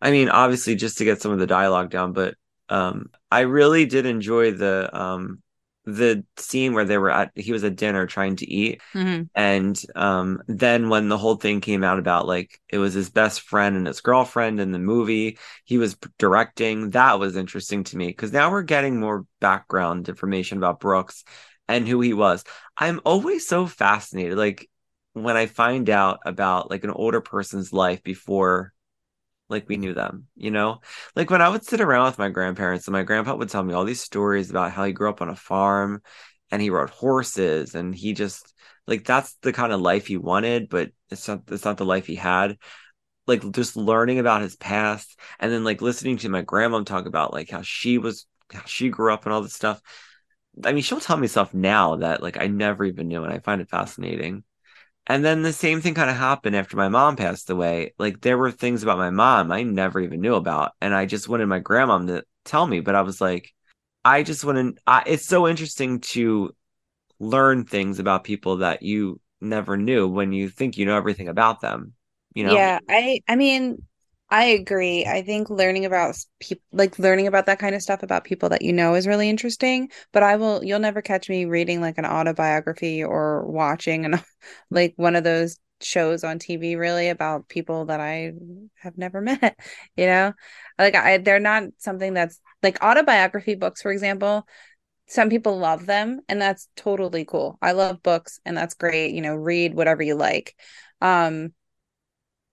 I 0.00 0.10
mean, 0.10 0.28
obviously 0.28 0.76
just 0.76 0.98
to 0.98 1.04
get 1.04 1.22
some 1.22 1.32
of 1.32 1.38
the 1.38 1.46
dialogue 1.46 1.90
down, 1.90 2.12
but 2.12 2.34
um, 2.68 3.10
I 3.30 3.40
really 3.40 3.86
did 3.86 4.06
enjoy 4.06 4.52
the 4.52 4.90
um, 4.98 5.42
the 5.84 6.24
scene 6.36 6.74
where 6.74 6.84
they 6.84 6.98
were 6.98 7.10
at 7.10 7.32
he 7.34 7.52
was 7.52 7.64
at 7.64 7.76
dinner 7.76 8.06
trying 8.06 8.36
to 8.36 8.50
eat 8.50 8.80
Mhm. 8.94 9.28
and 9.34 9.82
um, 9.96 10.42
then 10.46 10.88
when 10.88 11.08
the 11.08 11.18
whole 11.18 11.36
thing 11.36 11.60
came 11.60 11.82
out 11.84 11.98
about 11.98 12.26
like 12.26 12.60
it 12.68 12.78
was 12.78 12.94
his 12.94 13.10
best 13.10 13.40
friend 13.42 13.76
and 13.76 13.86
his 13.86 14.00
girlfriend 14.00 14.60
in 14.60 14.72
the 14.72 14.78
movie 14.78 15.38
he 15.64 15.78
was 15.78 15.96
directing 16.18 16.90
that 16.90 17.18
was 17.18 17.36
interesting 17.36 17.84
to 17.84 17.96
me 17.96 18.06
because 18.08 18.32
now 18.32 18.50
we're 18.50 18.62
getting 18.62 19.00
more 19.00 19.26
background 19.40 20.08
information 20.08 20.58
about 20.58 20.80
brooks 20.80 21.24
and 21.68 21.86
who 21.86 22.00
he 22.00 22.12
was. 22.12 22.44
I'm 22.76 23.00
always 23.04 23.46
so 23.46 23.66
fascinated 23.66 24.36
like 24.36 24.68
when 25.14 25.36
i 25.36 25.46
find 25.46 25.90
out 25.90 26.20
about 26.24 26.70
like 26.70 26.84
an 26.84 26.90
older 26.90 27.20
person's 27.20 27.72
life 27.72 28.02
before 28.02 28.72
like 29.48 29.68
we 29.68 29.76
knew 29.76 29.92
them 29.92 30.26
you 30.36 30.50
know? 30.50 30.80
Like 31.14 31.30
when 31.30 31.42
i 31.42 31.48
would 31.48 31.64
sit 31.64 31.80
around 31.80 32.06
with 32.06 32.18
my 32.18 32.30
grandparents 32.30 32.86
and 32.86 32.92
my 32.92 33.02
grandpa 33.02 33.34
would 33.34 33.50
tell 33.50 33.62
me 33.62 33.74
all 33.74 33.84
these 33.84 34.00
stories 34.02 34.50
about 34.50 34.72
how 34.72 34.84
he 34.84 34.92
grew 34.92 35.10
up 35.10 35.22
on 35.22 35.28
a 35.28 35.36
farm 35.36 36.02
and 36.50 36.62
he 36.62 36.70
rode 36.70 36.90
horses 36.90 37.74
and 37.74 37.94
he 37.94 38.12
just 38.12 38.52
like 38.86 39.04
that's 39.04 39.34
the 39.42 39.52
kind 39.52 39.72
of 39.72 39.80
life 39.80 40.06
he 40.06 40.16
wanted 40.16 40.68
but 40.68 40.90
it's 41.10 41.28
not 41.28 41.42
it's 41.48 41.64
not 41.64 41.76
the 41.76 41.84
life 41.84 42.06
he 42.06 42.14
had. 42.16 42.56
Like 43.26 43.48
just 43.52 43.76
learning 43.76 44.18
about 44.18 44.42
his 44.42 44.56
past 44.56 45.18
and 45.38 45.52
then 45.52 45.62
like 45.62 45.80
listening 45.80 46.16
to 46.18 46.28
my 46.28 46.42
grandma 46.42 46.82
talk 46.82 47.06
about 47.06 47.32
like 47.32 47.50
how 47.50 47.62
she 47.62 47.98
was 47.98 48.26
how 48.52 48.62
she 48.66 48.88
grew 48.88 49.12
up 49.12 49.24
and 49.24 49.32
all 49.32 49.42
this 49.42 49.54
stuff 49.54 49.80
i 50.64 50.72
mean 50.72 50.82
she'll 50.82 51.00
tell 51.00 51.16
me 51.16 51.26
stuff 51.26 51.54
now 51.54 51.96
that 51.96 52.22
like 52.22 52.38
i 52.40 52.46
never 52.46 52.84
even 52.84 53.08
knew 53.08 53.24
and 53.24 53.32
i 53.32 53.38
find 53.38 53.60
it 53.60 53.70
fascinating 53.70 54.44
and 55.08 55.24
then 55.24 55.42
the 55.42 55.52
same 55.52 55.80
thing 55.80 55.94
kind 55.94 56.10
of 56.10 56.16
happened 56.16 56.56
after 56.56 56.76
my 56.76 56.88
mom 56.88 57.16
passed 57.16 57.50
away 57.50 57.94
like 57.98 58.20
there 58.22 58.38
were 58.38 58.50
things 58.52 58.82
about 58.82 58.98
my 58.98 59.10
mom 59.10 59.52
i 59.52 59.62
never 59.62 60.00
even 60.00 60.20
knew 60.20 60.34
about 60.36 60.72
and 60.80 60.94
i 60.94 61.06
just 61.06 61.28
wanted 61.28 61.46
my 61.46 61.60
grandma 61.60 61.98
to 61.98 62.24
tell 62.44 62.66
me 62.66 62.80
but 62.80 62.94
i 62.96 63.02
was 63.02 63.20
like 63.20 63.52
I 64.04 64.22
just 64.22 64.44
want 64.44 64.78
to. 64.86 65.02
It's 65.06 65.26
so 65.26 65.48
interesting 65.48 66.00
to 66.12 66.54
learn 67.20 67.64
things 67.64 67.98
about 67.98 68.24
people 68.24 68.58
that 68.58 68.82
you 68.82 69.20
never 69.40 69.76
knew 69.76 70.08
when 70.08 70.32
you 70.32 70.48
think 70.48 70.76
you 70.76 70.86
know 70.86 70.96
everything 70.96 71.28
about 71.28 71.60
them. 71.60 71.94
You 72.34 72.44
know, 72.44 72.58
Yeah, 72.58 72.80
I 72.88 73.20
I 73.28 73.36
mean, 73.36 73.82
I 74.32 74.44
agree. 74.44 75.04
I 75.04 75.20
think 75.22 75.50
learning 75.50 75.84
about 75.84 76.16
people, 76.40 76.64
like 76.72 76.98
learning 76.98 77.26
about 77.26 77.44
that 77.46 77.58
kind 77.58 77.74
of 77.74 77.82
stuff 77.82 78.02
about 78.02 78.24
people 78.24 78.48
that 78.48 78.62
you 78.62 78.72
know 78.72 78.94
is 78.94 79.06
really 79.06 79.28
interesting. 79.28 79.90
But 80.10 80.22
I 80.22 80.36
will, 80.36 80.64
you'll 80.64 80.78
never 80.78 81.02
catch 81.02 81.28
me 81.28 81.44
reading 81.44 81.82
like 81.82 81.98
an 81.98 82.06
autobiography 82.06 83.04
or 83.04 83.44
watching 83.46 84.06
and 84.06 84.24
like 84.70 84.94
one 84.96 85.16
of 85.16 85.24
those 85.24 85.58
shows 85.82 86.24
on 86.24 86.38
TV 86.38 86.76
really 86.76 87.08
about 87.10 87.48
people 87.48 87.86
that 87.86 88.00
I 88.00 88.32
have 88.80 88.96
never 88.96 89.20
met. 89.20 89.58
You 89.96 90.06
know, 90.06 90.32
like 90.78 90.94
I, 90.94 91.18
they're 91.18 91.38
not 91.38 91.64
something 91.76 92.14
that's 92.14 92.40
like 92.62 92.82
autobiography 92.82 93.54
books, 93.54 93.82
for 93.82 93.92
example. 93.92 94.46
Some 95.08 95.28
people 95.30 95.58
love 95.58 95.86
them, 95.86 96.20
and 96.28 96.40
that's 96.40 96.68
totally 96.76 97.24
cool. 97.26 97.58
I 97.60 97.72
love 97.72 98.02
books, 98.02 98.40
and 98.46 98.56
that's 98.56 98.74
great. 98.74 99.12
You 99.14 99.20
know, 99.20 99.34
read 99.34 99.74
whatever 99.74 100.02
you 100.02 100.14
like. 100.14 100.54
Um, 101.02 101.52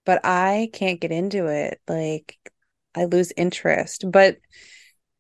but 0.05 0.21
I 0.23 0.69
can't 0.73 1.01
get 1.01 1.11
into 1.11 1.47
it. 1.47 1.81
Like 1.87 2.37
I 2.95 3.05
lose 3.05 3.31
interest. 3.35 4.05
But 4.11 4.37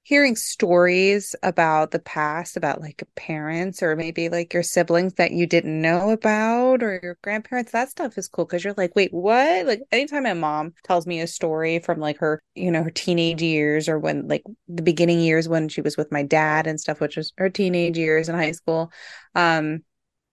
hearing 0.09 0.35
stories 0.35 1.35
about 1.43 1.91
the 1.91 1.99
past, 1.99 2.57
about 2.57 2.81
like 2.81 3.03
parents 3.15 3.83
or 3.83 3.95
maybe 3.95 4.27
like 4.27 4.51
your 4.55 4.63
siblings 4.63 5.13
that 5.13 5.31
you 5.31 5.45
didn't 5.45 5.79
know 5.79 6.09
about 6.09 6.81
or 6.81 6.99
your 7.03 7.15
grandparents, 7.21 7.71
that 7.71 7.89
stuff 7.89 8.17
is 8.17 8.27
cool 8.27 8.45
because 8.45 8.63
you're 8.63 8.73
like, 8.75 8.95
wait, 8.95 9.13
what? 9.13 9.67
Like 9.67 9.81
anytime 9.91 10.23
my 10.23 10.33
mom 10.33 10.73
tells 10.83 11.05
me 11.05 11.21
a 11.21 11.27
story 11.27 11.77
from 11.77 11.99
like 11.99 12.17
her, 12.17 12.41
you 12.55 12.71
know, 12.71 12.81
her 12.81 12.89
teenage 12.89 13.43
years 13.43 13.87
or 13.87 13.99
when 13.99 14.27
like 14.27 14.41
the 14.67 14.81
beginning 14.81 15.19
years 15.19 15.47
when 15.47 15.69
she 15.69 15.81
was 15.81 15.95
with 15.95 16.11
my 16.11 16.23
dad 16.23 16.65
and 16.65 16.79
stuff, 16.79 16.99
which 16.99 17.15
was 17.15 17.31
her 17.37 17.49
teenage 17.49 17.97
years 17.97 18.29
in 18.29 18.35
high 18.35 18.53
school. 18.53 18.91
Um, 19.35 19.83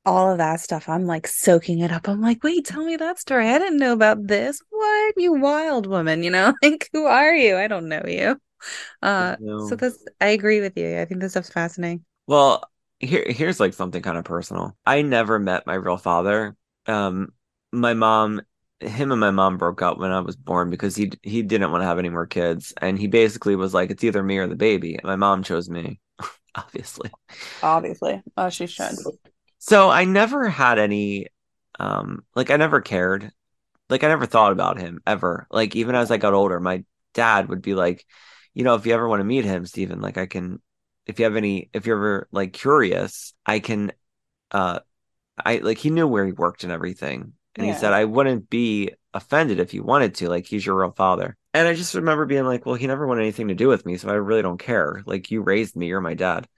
all 0.07 0.31
of 0.33 0.39
that 0.39 0.61
stuff. 0.61 0.89
I'm 0.89 1.07
like 1.07 1.27
soaking 1.27 1.81
it 1.81 1.93
up. 1.93 2.09
I'm 2.09 2.21
like, 2.23 2.43
wait, 2.45 2.65
tell 2.65 2.85
me 2.85 2.97
that 2.97 3.19
story. 3.19 3.49
I 3.49 3.59
didn't 3.59 3.79
know 3.79 3.93
about 3.93 4.27
this. 4.27 4.63
What? 4.71 5.15
You 5.17 5.35
wild 5.35 5.87
woman, 5.87 6.23
you 6.23 6.31
know? 6.31 6.55
Like, 6.63 6.89
who 6.93 7.07
are 7.07 7.35
you? 7.35 7.57
I 7.57 7.69
don't 7.69 7.89
know 7.89 8.03
you. 8.07 8.41
Uh 9.03 9.37
so 9.59 9.77
this 9.77 10.03
I 10.21 10.29
agree 10.29 10.61
with 10.61 10.77
you. 10.79 11.01
I 11.01 11.05
think 11.05 11.21
this 11.21 11.33
stuff's 11.33 11.51
fascinating. 11.51 12.05
Well, 12.27 12.65
here 12.99 13.25
here's 13.29 13.61
like 13.61 13.75
something 13.75 14.03
kind 14.03 14.17
of 14.19 14.25
personal. 14.25 14.77
I 14.87 15.03
never 15.03 15.39
met 15.39 15.67
my 15.67 15.75
real 15.75 15.97
father. 15.97 16.57
Um, 16.87 17.33
my 17.73 17.95
mom, 17.95 18.43
him 18.81 19.13
and 19.13 19.21
my 19.21 19.31
mom 19.31 19.59
broke 19.59 19.83
up 19.83 19.99
when 19.99 20.13
I 20.13 20.21
was 20.21 20.37
born 20.37 20.71
because 20.71 20.97
he 20.97 21.13
he 21.23 21.43
didn't 21.43 21.71
want 21.73 21.83
to 21.83 21.87
have 21.87 21.99
any 21.99 22.09
more 22.09 22.27
kids, 22.27 22.73
and 22.81 22.99
he 22.99 23.07
basically 23.07 23.57
was 23.57 23.75
like, 23.75 23.91
it's 23.91 24.05
either 24.05 24.23
me 24.23 24.39
or 24.39 24.47
the 24.47 24.57
baby. 24.57 24.95
And 24.95 25.05
my 25.05 25.17
mom 25.17 25.43
chose 25.43 25.69
me, 25.69 26.01
obviously. 26.55 27.11
Obviously. 27.63 28.23
Oh, 28.37 28.49
she 28.49 28.67
should. 28.67 28.97
So 29.69 29.91
I 29.91 30.05
never 30.05 30.49
had 30.49 30.79
any, 30.79 31.27
um, 31.79 32.25
like 32.35 32.51
I 32.51 32.57
never 32.57 32.81
cared. 32.81 33.33
Like 33.89 34.05
I 34.05 34.09
never 34.09 34.27
thought 34.27 34.53
about 34.53 34.79
him 34.79 35.01
ever. 35.07 35.47
Like 35.51 35.77
even 35.77 35.95
as 35.95 36.11
I 36.11 36.19
got 36.19 36.35
older, 36.35 36.61
my 36.61 36.85
dad 37.15 37.49
would 37.49 37.63
be 37.63 37.75
like, 37.75 38.07
you 38.55 38.65
know, 38.65 38.75
if 38.75 38.87
you 38.87 38.95
ever 38.95 39.09
want 39.09 39.21
to 39.21 39.25
meet 39.25 39.45
him, 39.45 39.67
Stephen, 39.67 40.01
like 40.01 40.19
I 40.19 40.27
can, 40.27 40.61
if 41.07 41.19
you 41.19 41.25
have 41.25 41.37
any, 41.37 41.71
if 41.73 41.87
you're 41.87 41.97
ever 41.97 42.29
like 42.33 42.53
curious, 42.53 43.35
I 43.45 43.61
can, 43.61 43.93
uh, 44.53 44.81
I 45.45 45.59
like 45.59 45.79
he 45.79 45.91
knew 45.91 46.07
where 46.07 46.27
he 46.27 46.33
worked 46.33 46.65
and 46.65 46.73
everything. 46.73 47.35
And 47.57 47.67
Yeah. 47.67 47.75
he 47.75 47.79
said, 47.79 47.93
I 47.93 48.05
wouldn't 48.05 48.51
be 48.51 48.93
offended 49.15 49.61
if 49.61 49.75
you 49.75 49.83
wanted 49.83 50.15
to, 50.17 50.29
like 50.29 50.47
he's 50.47 50.67
your 50.67 50.81
real 50.81 50.93
father. 50.93 51.37
And 51.55 51.69
I 51.69 51.75
just 51.75 51.95
remember 51.95 52.27
being 52.27 52.45
like, 52.45 52.67
well, 52.67 52.77
he 52.77 52.87
never 52.87 53.07
wanted 53.07 53.23
anything 53.23 53.49
to 53.49 53.55
do 53.55 53.69
with 53.69 53.87
me, 53.87 53.97
so 53.97 54.09
I 54.11 54.15
really 54.15 54.43
don't 54.43 54.59
care. 54.59 55.03
Like 55.07 55.31
you 55.31 55.43
raised 55.43 55.77
me, 55.77 55.89
you're 55.89 56.01
my 56.01 56.15
dad. 56.15 56.49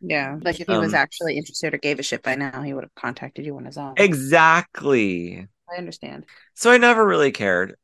Yeah. 0.00 0.38
Like 0.42 0.60
if 0.60 0.68
he 0.68 0.78
was 0.78 0.92
Um, 0.92 0.94
actually 0.94 1.36
interested 1.36 1.74
or 1.74 1.78
gave 1.78 1.98
a 1.98 2.02
shit 2.02 2.22
by 2.22 2.34
now, 2.34 2.62
he 2.62 2.72
would 2.74 2.84
have 2.84 2.94
contacted 2.94 3.44
you 3.46 3.56
on 3.56 3.64
his 3.64 3.78
own. 3.78 3.96
Exactly. 3.96 5.48
I 5.72 5.76
understand. 5.78 6.26
So 6.54 6.70
I 6.70 6.78
never 6.78 7.04
really 7.06 7.32
cared. 7.32 7.76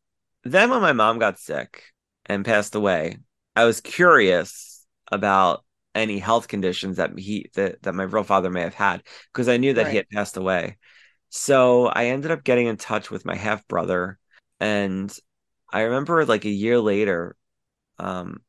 Then 0.45 0.71
when 0.71 0.81
my 0.81 0.93
mom 0.93 1.19
got 1.19 1.39
sick 1.39 1.85
and 2.27 2.45
passed 2.45 2.75
away, 2.75 3.19
I 3.57 3.65
was 3.65 3.81
curious 3.81 4.87
about 5.11 5.65
any 5.95 6.19
health 6.19 6.49
conditions 6.49 6.97
that 6.97 7.19
he 7.19 7.51
that, 7.55 7.83
that 7.83 7.95
my 7.95 8.05
real 8.05 8.25
father 8.25 8.51
may 8.51 8.63
have 8.63 8.75
had 8.75 9.03
because 9.33 9.49
I 9.49 9.59
knew 9.59 9.75
that 9.75 9.89
he 9.89 9.97
had 9.97 10.09
passed 10.11 10.37
away. 10.37 10.79
So 11.31 11.87
I 11.87 12.07
ended 12.07 12.31
up 12.31 12.45
getting 12.45 12.67
in 12.69 12.77
touch 12.79 13.11
with 13.11 13.25
my 13.27 13.37
half 13.37 13.67
brother 13.69 14.19
and 14.61 15.15
I 15.73 15.83
remember 15.83 16.25
like 16.27 16.45
a 16.47 16.51
year 16.51 16.81
later 16.81 17.37
um 17.99 18.43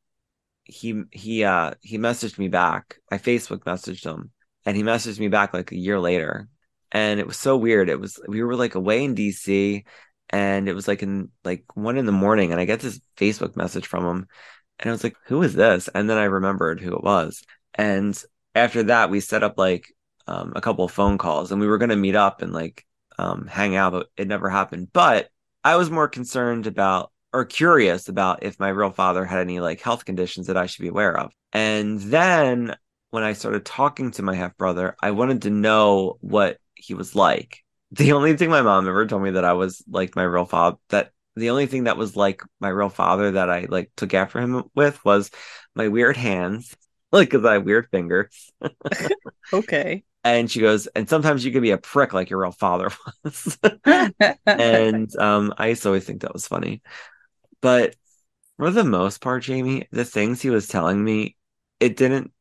he 0.64 1.02
he 1.10 1.44
uh 1.44 1.72
he 1.80 1.98
messaged 1.98 2.38
me 2.38 2.48
back. 2.48 2.96
I 3.10 3.18
Facebook 3.18 3.60
messaged 3.60 4.04
him 4.04 4.30
and 4.64 4.76
he 4.76 4.82
messaged 4.82 5.18
me 5.18 5.28
back 5.28 5.54
like 5.54 5.72
a 5.72 5.78
year 5.78 6.00
later. 6.00 6.48
And 6.92 7.20
it 7.20 7.26
was 7.26 7.36
so 7.36 7.56
weird. 7.56 7.88
It 7.88 8.00
was 8.00 8.18
we 8.28 8.42
were 8.42 8.56
like 8.56 8.74
away 8.74 9.04
in 9.04 9.14
DC 9.14 9.84
and 10.30 10.68
it 10.68 10.74
was 10.74 10.88
like 10.88 11.02
in 11.02 11.30
like 11.44 11.64
one 11.74 11.96
in 11.96 12.06
the 12.06 12.12
morning 12.12 12.52
and 12.52 12.60
I 12.60 12.64
get 12.64 12.80
this 12.80 13.00
Facebook 13.16 13.56
message 13.56 13.86
from 13.86 14.04
him 14.04 14.26
and 14.78 14.88
I 14.88 14.92
was 14.92 15.04
like, 15.04 15.16
who 15.26 15.42
is 15.42 15.54
this? 15.54 15.88
And 15.88 16.08
then 16.08 16.18
I 16.18 16.24
remembered 16.24 16.80
who 16.80 16.94
it 16.96 17.04
was. 17.04 17.42
And 17.74 18.20
after 18.54 18.84
that 18.84 19.10
we 19.10 19.20
set 19.20 19.42
up 19.42 19.58
like 19.58 19.86
um 20.26 20.52
a 20.56 20.60
couple 20.60 20.84
of 20.84 20.92
phone 20.92 21.18
calls 21.18 21.52
and 21.52 21.60
we 21.60 21.66
were 21.66 21.78
gonna 21.78 21.96
meet 21.96 22.16
up 22.16 22.42
and 22.42 22.52
like 22.52 22.84
um 23.18 23.46
hang 23.46 23.76
out, 23.76 23.92
but 23.92 24.08
it 24.16 24.28
never 24.28 24.48
happened. 24.48 24.88
But 24.92 25.28
I 25.62 25.76
was 25.76 25.90
more 25.90 26.08
concerned 26.08 26.66
about 26.66 27.10
or 27.34 27.44
curious 27.44 28.08
about 28.08 28.44
if 28.44 28.60
my 28.60 28.68
real 28.68 28.92
father 28.92 29.24
had 29.24 29.40
any 29.40 29.58
like 29.58 29.80
health 29.80 30.04
conditions 30.04 30.46
that 30.46 30.56
I 30.56 30.66
should 30.66 30.82
be 30.82 30.88
aware 30.88 31.18
of. 31.18 31.32
And 31.52 31.98
then 32.00 32.76
when 33.10 33.24
I 33.24 33.32
started 33.32 33.66
talking 33.66 34.12
to 34.12 34.22
my 34.22 34.36
half 34.36 34.56
brother, 34.56 34.96
I 35.02 35.10
wanted 35.10 35.42
to 35.42 35.50
know 35.50 36.16
what 36.20 36.58
he 36.74 36.94
was 36.94 37.14
like. 37.14 37.60
The 37.90 38.10
only 38.12 38.36
thing 38.36 38.50
my 38.50 38.62
mom 38.62 38.88
ever 38.88 39.06
told 39.06 39.22
me 39.22 39.32
that 39.32 39.44
I 39.44 39.52
was 39.52 39.84
like 39.88 40.16
my 40.16 40.24
real 40.24 40.46
father, 40.46 40.78
that 40.88 41.12
the 41.36 41.50
only 41.50 41.66
thing 41.66 41.84
that 41.84 41.96
was 41.96 42.16
like 42.16 42.42
my 42.58 42.68
real 42.68 42.88
father 42.88 43.32
that 43.32 43.48
I 43.48 43.66
like 43.68 43.92
took 43.96 44.14
after 44.14 44.40
him 44.40 44.64
with 44.74 45.04
was 45.04 45.30
my 45.76 45.86
weird 45.86 46.16
hands, 46.16 46.74
like 47.12 47.30
because 47.30 47.44
I 47.44 47.52
have 47.52 47.64
weird 47.64 47.88
fingers. 47.92 48.50
Okay. 49.52 50.02
And 50.24 50.50
she 50.50 50.60
goes, 50.60 50.86
and 50.88 51.08
sometimes 51.08 51.44
you 51.44 51.52
can 51.52 51.62
be 51.62 51.70
a 51.70 51.78
prick 51.78 52.12
like 52.14 52.30
your 52.30 52.40
real 52.40 52.50
father 52.50 52.90
was. 53.22 53.58
and 54.46 55.16
um, 55.16 55.54
I 55.58 55.68
used 55.68 55.82
to 55.82 55.88
always 55.90 56.04
think 56.04 56.22
that 56.22 56.32
was 56.32 56.48
funny. 56.48 56.82
But 57.64 57.96
for 58.58 58.70
the 58.70 58.84
most 58.84 59.22
part, 59.22 59.42
Jamie, 59.44 59.88
the 59.90 60.04
things 60.04 60.42
he 60.42 60.50
was 60.50 60.68
telling 60.68 61.02
me, 61.02 61.36
it 61.80 61.96
didn't 61.96 62.32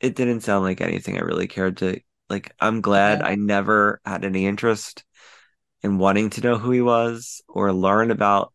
it 0.00 0.16
didn't 0.16 0.42
sound 0.42 0.64
like 0.64 0.80
anything 0.80 1.18
I 1.18 1.22
really 1.22 1.48
cared 1.48 1.78
to 1.78 2.00
like 2.30 2.54
I'm 2.60 2.80
glad 2.80 3.20
Yeah. 3.20 3.28
I 3.28 3.34
never 3.36 4.00
had 4.04 4.24
any 4.24 4.46
interest 4.46 5.04
in 5.82 5.98
wanting 5.98 6.30
to 6.30 6.42
know 6.42 6.58
who 6.58 6.70
he 6.72 6.82
was 6.82 7.42
or 7.48 7.72
learn 7.72 8.10
about 8.12 8.52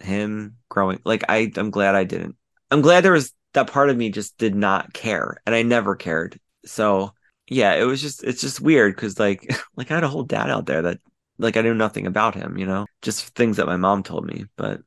him 0.00 0.58
growing 0.68 1.00
like 1.04 1.24
I 1.28 1.52
I'm 1.56 1.70
glad 1.70 1.94
I 1.94 2.04
didn't. 2.04 2.36
I'm 2.70 2.82
glad 2.82 3.04
there 3.04 3.12
was 3.12 3.32
that 3.54 3.68
part 3.70 3.90
of 3.90 3.96
me 3.96 4.10
just 4.10 4.38
did 4.38 4.54
not 4.54 4.92
care 4.92 5.38
and 5.46 5.54
I 5.54 5.62
never 5.62 5.96
cared. 5.96 6.40
So 6.66 7.14
yeah, 7.48 7.74
it 7.74 7.84
was 7.84 8.02
just 8.02 8.24
it's 8.24 8.42
just 8.42 8.60
weird 8.60 8.94
because 8.96 9.18
like 9.18 9.48
like 9.76 9.90
I 9.90 9.94
had 9.96 10.04
a 10.04 10.08
whole 10.08 10.24
dad 10.24 10.50
out 10.50 10.66
there 10.66 10.82
that 10.82 10.98
like 11.38 11.56
I 11.56 11.62
knew 11.62 11.74
nothing 11.74 12.06
about 12.06 12.34
him, 12.34 12.58
you 12.58 12.66
know, 12.66 12.86
just 13.02 13.34
things 13.36 13.56
that 13.58 13.66
my 13.66 13.78
mom 13.78 14.02
told 14.02 14.26
me. 14.26 14.46
But 14.56 14.82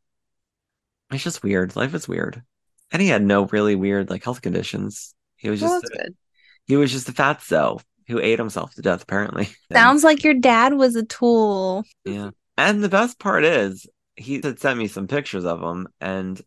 it's 1.13 1.23
just 1.23 1.43
weird. 1.43 1.75
Life 1.75 1.93
is 1.93 2.07
weird, 2.07 2.41
and 2.91 3.01
he 3.01 3.07
had 3.07 3.23
no 3.23 3.45
really 3.45 3.75
weird 3.75 4.09
like 4.09 4.23
health 4.23 4.41
conditions. 4.41 5.13
He 5.35 5.49
was 5.49 5.61
well, 5.61 5.81
just 5.81 5.93
a, 5.93 5.97
good. 5.97 6.15
he 6.65 6.75
was 6.75 6.91
just 6.91 7.09
a 7.09 7.13
fatso 7.13 7.81
who 8.07 8.19
ate 8.19 8.39
himself 8.39 8.73
to 8.75 8.81
death 8.81 9.03
apparently. 9.03 9.49
Sounds 9.71 10.03
like 10.03 10.23
your 10.23 10.33
dad 10.33 10.73
was 10.73 10.95
a 10.95 11.05
tool. 11.05 11.83
yeah. 12.05 12.31
And 12.57 12.83
the 12.83 12.89
best 12.89 13.17
part 13.17 13.45
is 13.45 13.87
he 14.15 14.39
had 14.43 14.59
sent 14.59 14.77
me 14.77 14.87
some 14.87 15.07
pictures 15.07 15.45
of 15.45 15.61
him, 15.61 15.87
and 15.99 16.39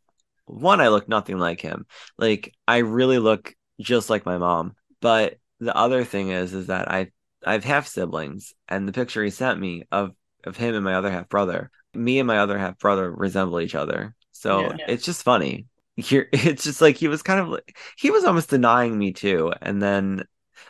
one 0.45 0.81
I 0.81 0.89
look 0.89 1.09
nothing 1.09 1.39
like 1.39 1.61
him. 1.61 1.87
Like 2.19 2.55
I 2.67 2.79
really 2.79 3.19
look 3.19 3.55
just 3.81 4.11
like 4.11 4.25
my 4.25 4.39
mom. 4.39 4.75
But 5.01 5.39
the 5.61 5.77
other 5.77 6.05
thing 6.05 6.31
is, 6.31 6.55
is 6.55 6.69
that 6.69 6.91
I 6.91 7.11
I've 7.45 7.65
half 7.65 7.87
siblings, 7.87 8.55
and 8.69 8.87
the 8.87 8.93
picture 8.93 9.23
he 9.23 9.31
sent 9.31 9.61
me 9.61 9.85
of 9.91 10.13
of 10.45 10.57
him 10.57 10.75
and 10.75 10.85
my 10.85 10.95
other 10.95 11.11
half 11.11 11.29
brother, 11.29 11.71
me 11.95 12.19
and 12.19 12.27
my 12.27 12.39
other 12.39 12.59
half 12.59 12.79
brother 12.79 13.11
resemble 13.11 13.61
each 13.61 13.75
other. 13.75 14.15
So 14.47 14.73
Yeah. 14.79 14.87
it's 14.89 15.05
just 15.05 15.23
funny. 15.23 15.67
Here, 15.97 16.29
it's 16.33 16.65
just 16.65 16.81
like 16.81 16.97
he 16.97 17.09
was 17.09 17.23
kind 17.23 17.41
of 17.41 17.49
like 17.49 17.77
he 17.99 18.11
was 18.11 18.25
almost 18.25 18.51
denying 18.51 18.97
me 18.99 19.13
too, 19.13 19.53
and 19.61 19.83
then, 19.83 20.25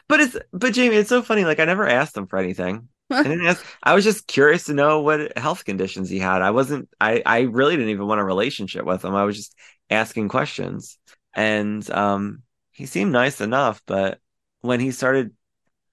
but 0.09 0.21
it's 0.21 0.37
but 0.53 0.73
Jamie, 0.75 0.97
it's 0.97 1.09
so 1.09 1.23
funny. 1.23 1.45
Like 1.45 1.61
I 1.61 1.65
never 1.65 1.87
asked 1.87 2.17
him 2.17 2.27
for 2.27 2.39
anything. 2.39 2.89
I 3.23 3.29
didn't 3.29 3.47
ask. 3.47 3.65
I 3.83 3.95
was 3.95 4.05
just 4.05 4.27
curious 4.27 4.65
to 4.65 4.75
know 4.75 5.01
what 5.01 5.37
health 5.37 5.65
conditions 5.65 6.09
he 6.09 6.19
had. 6.19 6.43
I 6.43 6.51
wasn't. 6.53 6.89
I 7.01 7.23
I 7.27 7.41
really 7.43 7.77
didn't 7.77 7.91
even 7.91 8.07
want 8.07 8.21
a 8.21 8.25
relationship 8.25 8.85
with 8.85 9.05
him. 9.05 9.15
I 9.15 9.25
was 9.25 9.37
just 9.37 9.55
asking 9.91 10.29
questions, 10.29 10.99
and 11.35 11.89
um, 11.91 12.43
he 12.73 12.87
seemed 12.87 13.13
nice 13.13 13.41
enough. 13.41 13.83
But 13.87 14.21
when 14.61 14.81
he 14.81 14.91
started 14.93 15.33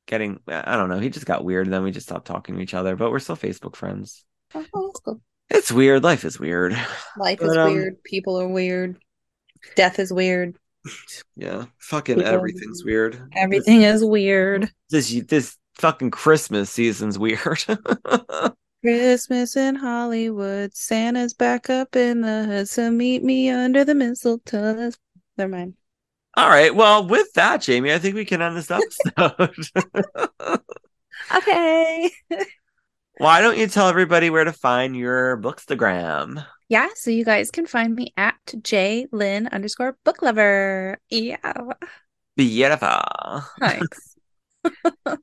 getting, 0.08 0.40
I 0.48 0.76
don't 0.78 0.90
know, 0.90 1.00
he 1.00 1.10
just 1.10 1.26
got 1.26 1.46
weird. 1.46 1.68
And 1.68 1.74
then 1.74 1.84
we 1.84 1.92
just 1.92 2.08
stopped 2.08 2.28
talking 2.28 2.56
to 2.56 2.62
each 2.62 2.74
other. 2.76 2.96
But 2.96 3.12
we're 3.12 3.20
still 3.20 3.38
Facebook 3.38 3.76
friends. 3.76 4.26
Oh, 4.56 4.66
that's 4.88 5.00
cool. 5.02 5.22
It's 5.50 5.72
weird. 5.72 6.04
Life 6.04 6.26
is 6.26 6.40
weird. 6.40 6.74
Life 7.18 7.40
But, 7.40 7.50
is 7.50 7.58
um, 7.58 7.74
weird. 7.74 8.04
People 8.04 8.40
are 8.40 8.48
weird. 8.48 8.98
Death 9.76 10.00
is 10.00 10.12
weird. 10.12 10.56
Yeah, 11.36 11.66
fucking 11.80 12.16
People- 12.18 12.32
everything's 12.32 12.84
weird. 12.84 13.30
Everything 13.36 13.84
is 13.84 14.04
weird. 14.04 14.70
This 14.90 15.10
this, 15.12 15.24
this 15.26 15.58
fucking 15.76 16.12
Christmas 16.12 16.70
season's 16.70 17.18
weird. 17.18 17.66
Christmas 18.84 19.56
in 19.56 19.76
Hollywood. 19.76 20.76
Santa's 20.76 21.34
back 21.34 21.70
up 21.70 21.96
in 21.96 22.20
the 22.22 22.44
hood, 22.44 22.68
so 22.68 22.92
meet 22.92 23.24
me 23.24 23.50
under 23.50 23.86
the 23.86 23.96
mistletoe. 23.96 24.92
Never 25.38 25.50
mind. 25.52 25.76
All 26.36 26.50
right. 26.50 26.76
Well, 26.76 27.08
with 27.08 27.32
that, 27.34 27.62
Jamie, 27.62 27.94
I 27.94 28.00
think 28.00 28.16
we 28.16 28.26
can 28.26 28.42
end 28.42 28.58
this 28.58 28.72
episode. 29.18 30.60
Okay. 31.36 32.12
Why 33.18 33.42
don't 33.42 33.58
you 33.58 33.68
tell 33.68 33.88
everybody 33.88 34.30
where 34.30 34.44
to 34.44 34.54
find 34.54 34.96
your 34.96 35.38
bookstagram? 35.38 36.46
yeah, 36.70 36.90
so 36.96 37.12
you 37.12 37.24
guys 37.24 37.52
can 37.52 37.68
find 37.68 37.96
me 37.96 38.14
at 38.18 38.36
J 38.62 39.08
Lynn 39.12 39.48
underscore 39.48 39.98
book 40.04 40.22
lover. 40.22 40.98
Yeah. 41.10 41.54
Beautiful. 42.36 43.44
Thanks. 43.60 44.16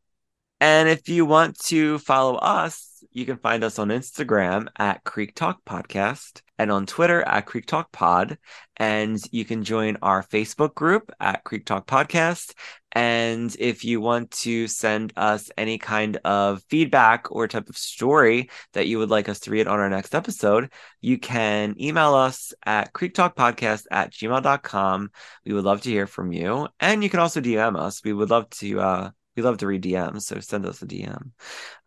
And 0.61 0.91
if 0.91 1.09
you 1.09 1.25
want 1.25 1.59
to 1.67 1.99
follow 1.99 2.37
us, 2.37 3.03
you 3.13 3.25
can 3.25 3.39
find 3.39 3.65
us 3.65 3.79
on 3.79 3.89
Instagram 3.89 4.69
at 4.79 5.03
Creek 5.05 5.35
Talk 5.35 5.65
Podcast 5.65 6.43
and 6.61 6.71
on 6.71 6.85
Twitter 6.85 7.23
at 7.23 7.47
Creek 7.47 7.65
Talk 7.65 7.91
Pod. 7.91 8.37
And 8.77 9.19
you 9.33 9.47
can 9.47 9.65
join 9.65 9.97
our 10.03 10.23
Facebook 10.23 10.75
group 10.75 11.11
at 11.19 11.43
Creek 11.43 11.65
Talk 11.65 11.87
Podcast. 11.87 12.53
And 12.93 13.55
if 13.59 13.83
you 13.83 14.03
want 14.03 14.31
to 14.43 14.69
send 14.69 15.15
us 15.17 15.51
any 15.57 15.79
kind 15.79 16.19
of 16.19 16.63
feedback 16.69 17.29
or 17.31 17.49
type 17.49 17.71
of 17.71 17.79
story 17.79 18.51
that 18.75 18.87
you 18.87 18.99
would 18.99 19.09
like 19.09 19.31
us 19.31 19.41
to 19.41 19.51
read 19.51 19.69
on 19.69 19.81
our 19.81 19.89
next 19.89 20.15
episode, 20.15 20.71
you 21.01 21.17
can 21.17 21.77
email 21.81 22.15
us 22.15 22.53
at 22.67 22.93
creektalkpodcast 22.93 23.85
at 23.91 24.13
gmail.com. 24.13 25.11
We 25.47 25.55
would 25.55 25.65
love 25.65 25.81
to 25.83 25.91
hear 25.91 26.07
from 26.07 26.31
you. 26.31 26.69
And 26.79 27.03
you 27.03 27.09
can 27.09 27.21
also 27.21 27.41
DM 27.41 27.79
us. 27.79 28.05
We 28.05 28.13
would 28.13 28.29
love 28.29 28.51
to 28.51 28.81
uh 28.81 29.11
we 29.35 29.43
love 29.43 29.59
to 29.59 29.67
read 29.67 29.85
DMs, 29.85 30.23
so 30.23 30.41
send 30.41 30.67
us 30.67 30.83
a 30.83 30.87
DM. 30.87 31.31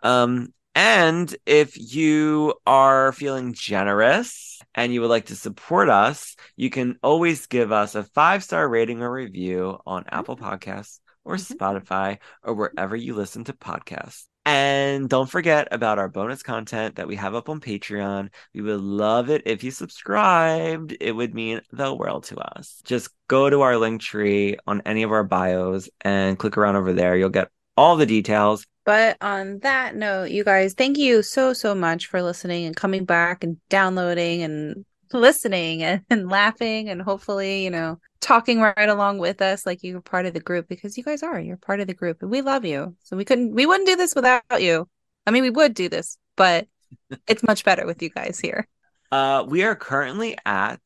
Um, 0.02 0.54
and 0.76 1.36
if 1.46 1.78
you 1.78 2.56
are 2.66 3.12
feeling 3.12 3.54
generous 3.54 4.60
and 4.76 4.94
you 4.94 5.02
would 5.02 5.10
like 5.10 5.28
to 5.28 5.36
support 5.36 5.90
us, 5.90 6.36
you 6.56 6.70
can 6.70 6.98
always 7.04 7.48
give 7.48 7.72
us 7.72 7.96
a 7.96 8.04
five 8.04 8.44
star 8.44 8.68
rating 8.68 9.02
or 9.02 9.12
review 9.12 9.78
on 9.86 10.06
Apple 10.10 10.38
Podcasts 10.38 11.00
or 11.24 11.36
Mhm. 11.36 11.56
Spotify 11.56 12.18
or 12.44 12.54
wherever 12.54 12.96
you 12.96 13.14
listen 13.14 13.44
to 13.46 13.54
podcasts. 13.54 14.26
And 14.46 15.08
don't 15.08 15.30
forget 15.30 15.70
about 15.72 16.00
our 16.00 16.10
bonus 16.10 16.44
content 16.44 16.98
that 16.98 17.08
we 17.08 17.16
have 17.16 17.34
up 17.34 17.48
on 17.48 17.62
Patreon. 17.62 18.30
We 18.54 18.62
would 18.62 18.82
love 18.82 19.30
it 19.30 19.44
if 19.46 19.64
you 19.64 19.72
subscribed. 19.72 20.98
It 21.00 21.14
would 21.14 21.34
mean 21.34 21.62
the 21.72 21.94
world 21.94 22.26
to 22.26 22.38
us. 22.38 22.82
Just 22.84 23.10
go 23.30 23.50
to 23.50 23.62
our 23.62 23.74
Linktree 23.74 24.58
on 24.68 24.82
any 24.86 25.04
of 25.04 25.14
our 25.14 25.24
bios 25.24 25.90
and 26.02 26.38
click 26.38 26.58
around 26.58 26.76
over 26.76 26.92
there. 26.92 27.16
You'll 27.16 27.30
get 27.30 27.50
all 27.78 27.96
the 27.96 28.06
details. 28.06 28.66
But 28.86 29.18
on 29.22 29.60
that 29.60 29.96
note, 29.96 30.32
you 30.32 30.44
guys, 30.44 30.74
thank 30.74 30.98
you 30.98 31.24
so, 31.24 31.54
so 31.54 31.74
much 31.74 32.08
for 32.08 32.22
listening 32.22 32.66
and 32.66 32.76
coming 32.76 33.06
back 33.06 33.44
and 33.44 33.58
downloading 33.70 34.44
and 34.44 34.86
listening 35.14 35.84
and, 35.84 36.02
and 36.10 36.30
laughing 36.30 36.90
and 36.90 37.02
hopefully, 37.02 37.64
you 37.64 37.70
know, 37.70 38.00
talking 38.20 38.60
right 38.60 38.90
along 38.90 39.20
with 39.20 39.42
us 39.42 39.66
like 39.66 39.84
you're 39.84 40.02
part 40.02 40.26
of 40.26 40.34
the 40.34 40.40
group 40.40 40.68
because 40.68 40.98
you 40.98 41.04
guys 41.04 41.24
are. 41.24 41.40
You're 41.40 41.58
part 41.58 41.80
of 41.80 41.88
the 41.88 41.94
group 41.94 42.22
and 42.22 42.32
we 42.32 42.42
love 42.42 42.66
you. 42.66 42.96
So 43.04 43.16
we 43.16 43.26
couldn't, 43.26 43.54
we 43.54 43.66
wouldn't 43.66 43.88
do 43.88 43.96
this 43.96 44.16
without 44.16 44.62
you. 44.62 44.88
I 45.26 45.32
mean, 45.32 45.44
we 45.44 45.50
would 45.50 45.74
do 45.74 45.88
this, 45.88 46.18
but 46.36 46.68
it's 47.28 47.44
much 47.44 47.64
better 47.64 47.86
with 47.86 48.02
you 48.02 48.10
guys 48.10 48.40
here. 48.40 48.68
Uh, 49.12 49.46
we 49.48 49.64
are 49.64 49.76
currently 49.76 50.38
at 50.46 50.82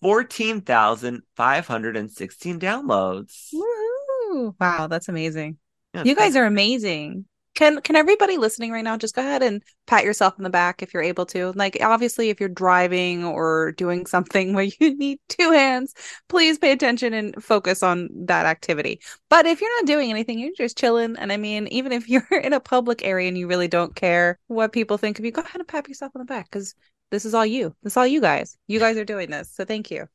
14,516 0.00 2.60
downloads. 2.60 3.48
Woo! 3.52 4.54
Wow, 4.60 4.86
that's 4.86 5.08
amazing. 5.08 5.58
Yeah, 5.98 6.10
You 6.10 6.16
guys 6.16 6.36
are 6.36 6.44
amazing. 6.44 7.24
Can 7.54 7.80
can 7.80 7.96
everybody 7.96 8.36
listening 8.38 8.70
right 8.70 8.84
now 8.84 8.96
just 8.96 9.16
go 9.16 9.22
ahead 9.22 9.42
and 9.42 9.62
pat 9.88 10.04
yourself 10.04 10.34
on 10.38 10.44
the 10.44 10.50
back 10.50 10.80
if 10.80 10.94
you're 10.94 11.02
able 11.02 11.26
to? 11.26 11.52
Like 11.56 11.76
obviously 11.80 12.30
if 12.30 12.38
you're 12.38 12.48
driving 12.48 13.24
or 13.24 13.72
doing 13.72 14.06
something 14.14 14.52
where 14.54 14.68
you 14.78 14.94
need 14.96 15.18
two 15.28 15.50
hands, 15.50 15.92
please 16.28 16.58
pay 16.58 16.70
attention 16.70 17.14
and 17.14 17.42
focus 17.42 17.82
on 17.82 18.08
that 18.26 18.46
activity. 18.46 19.00
But 19.28 19.46
if 19.46 19.60
you're 19.60 19.76
not 19.80 19.86
doing 19.86 20.10
anything, 20.10 20.38
you're 20.38 20.52
just 20.56 20.78
chilling 20.78 21.16
and 21.18 21.32
I 21.32 21.36
mean 21.36 21.66
even 21.68 21.90
if 21.90 22.08
you're 22.10 22.26
in 22.30 22.52
a 22.52 22.60
public 22.60 23.04
area 23.04 23.26
and 23.28 23.36
you 23.36 23.48
really 23.48 23.68
don't 23.68 23.96
care 23.96 24.38
what 24.46 24.72
people 24.72 24.98
think 24.98 25.18
of 25.18 25.24
you, 25.24 25.32
go 25.32 25.42
ahead 25.42 25.60
and 25.60 25.66
pat 25.66 25.88
yourself 25.88 26.12
on 26.14 26.20
the 26.20 26.26
back 26.26 26.50
cuz 26.50 26.74
this 27.10 27.24
is 27.24 27.34
all 27.34 27.46
you. 27.46 27.74
This 27.82 27.94
is 27.94 27.96
all 27.96 28.06
you 28.06 28.20
guys. 28.20 28.56
You 28.66 28.78
guys 28.78 28.96
are 28.98 29.04
doing 29.04 29.30
this. 29.30 29.50
So 29.50 29.64
thank 29.64 29.90
you. 29.90 30.06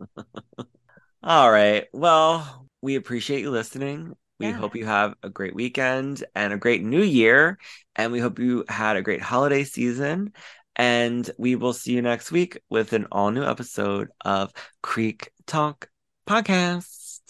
All 1.22 1.50
right. 1.50 1.86
Well, 1.92 2.66
we 2.82 2.96
appreciate 2.96 3.40
you 3.40 3.50
listening. 3.50 4.14
We 4.40 4.46
Yeah. 4.48 4.52
hope 4.52 4.74
you 4.74 4.86
have 4.86 5.14
a 5.22 5.28
great 5.28 5.54
weekend 5.54 6.24
and 6.34 6.52
a 6.52 6.56
great 6.56 6.82
new 6.82 7.02
year. 7.02 7.58
And 7.94 8.10
we 8.10 8.20
hope 8.20 8.38
you 8.38 8.64
had 8.68 8.96
a 8.96 9.02
great 9.02 9.20
holiday 9.20 9.64
season. 9.64 10.32
And 10.76 11.28
we 11.36 11.56
will 11.56 11.74
see 11.74 11.92
you 11.92 12.00
next 12.00 12.32
week 12.32 12.58
with 12.70 12.94
an 12.94 13.06
all 13.12 13.30
new 13.30 13.44
episode 13.44 14.08
of 14.24 14.50
Creek 14.82 15.30
Talk 15.46 15.90
Podcast. 16.26 17.20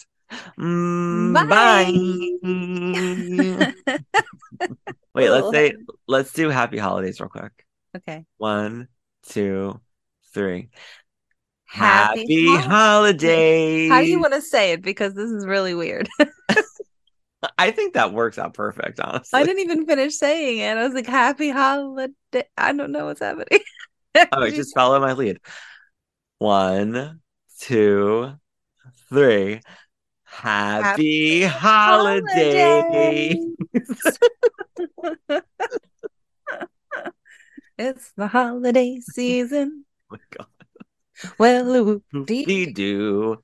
Mm, 0.57 1.33
bye. 1.49 1.91
Wait, 5.13 5.29
let's 5.29 5.51
say, 5.51 5.73
let's 6.07 6.31
do 6.31 6.47
happy 6.49 6.77
holidays 6.77 7.19
real 7.19 7.27
quick. 7.29 7.51
okay. 7.97 8.25
One, 8.37 8.87
two, 9.27 9.81
three. 10.33 10.69
Happy 11.65 12.19
Happy 12.19 12.45
hol- 12.47 12.57
holidays. 12.69 13.91
How 13.91 13.99
do 14.01 14.07
you 14.07 14.19
want 14.21 14.33
to 14.33 14.41
say 14.41 14.71
it 14.73 14.81
because 14.81 15.13
this 15.13 15.29
is 15.29 15.45
really 15.45 15.73
weird. 15.73 16.07
I 17.57 17.71
think 17.71 17.93
that 17.93 18.13
works 18.13 18.37
out 18.37 18.53
perfect, 18.53 18.99
honestly. 18.99 19.39
I 19.39 19.43
didn't 19.43 19.61
even 19.61 19.85
finish 19.85 20.15
saying 20.15 20.59
it. 20.59 20.77
I 20.77 20.83
was 20.83 20.93
like, 20.93 21.07
happy 21.07 21.49
holiday. 21.49 22.13
I 22.57 22.73
don't 22.73 22.91
know 22.91 23.05
what's 23.05 23.21
happening. 23.21 23.59
Oh, 24.33 24.49
just 24.49 24.75
follow 24.75 24.99
my 24.99 25.13
lead. 25.13 25.39
One, 26.39 27.21
two, 27.59 28.33
three. 29.09 29.61
Happy, 30.25 31.43
holiday. 31.43 33.37
it's 37.77 38.11
the 38.17 38.27
holiday 38.27 38.99
season. 38.99 39.85
Oh 40.11 40.17
my 40.17 40.19
God. 40.37 40.47
Well, 41.37 42.01
Dee 42.25 42.65
doo. 42.73 43.41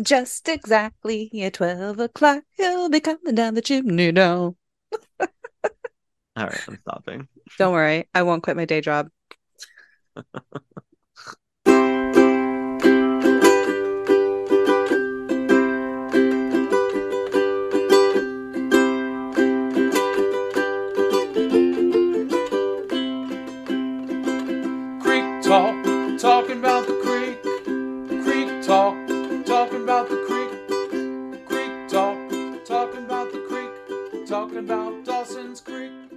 Just 0.00 0.48
exactly 0.48 1.30
at 1.42 1.54
12 1.54 1.98
o'clock, 2.00 2.44
he'll 2.56 2.88
be 2.88 3.00
coming 3.00 3.34
down 3.34 3.54
the 3.54 3.62
chimney 3.62 4.12
down. 4.12 4.56
All 6.36 6.46
right, 6.46 6.62
I'm 6.68 6.78
stopping. 6.80 7.28
Don't 7.58 7.72
worry, 7.72 8.08
I 8.14 8.22
won't 8.22 8.42
quit 8.42 8.56
my 8.56 8.64
day 8.64 8.80
job. 8.80 9.08
Talking 34.58 34.70
about 34.70 35.04
Dawson's 35.04 35.60
Creek. 35.60 36.07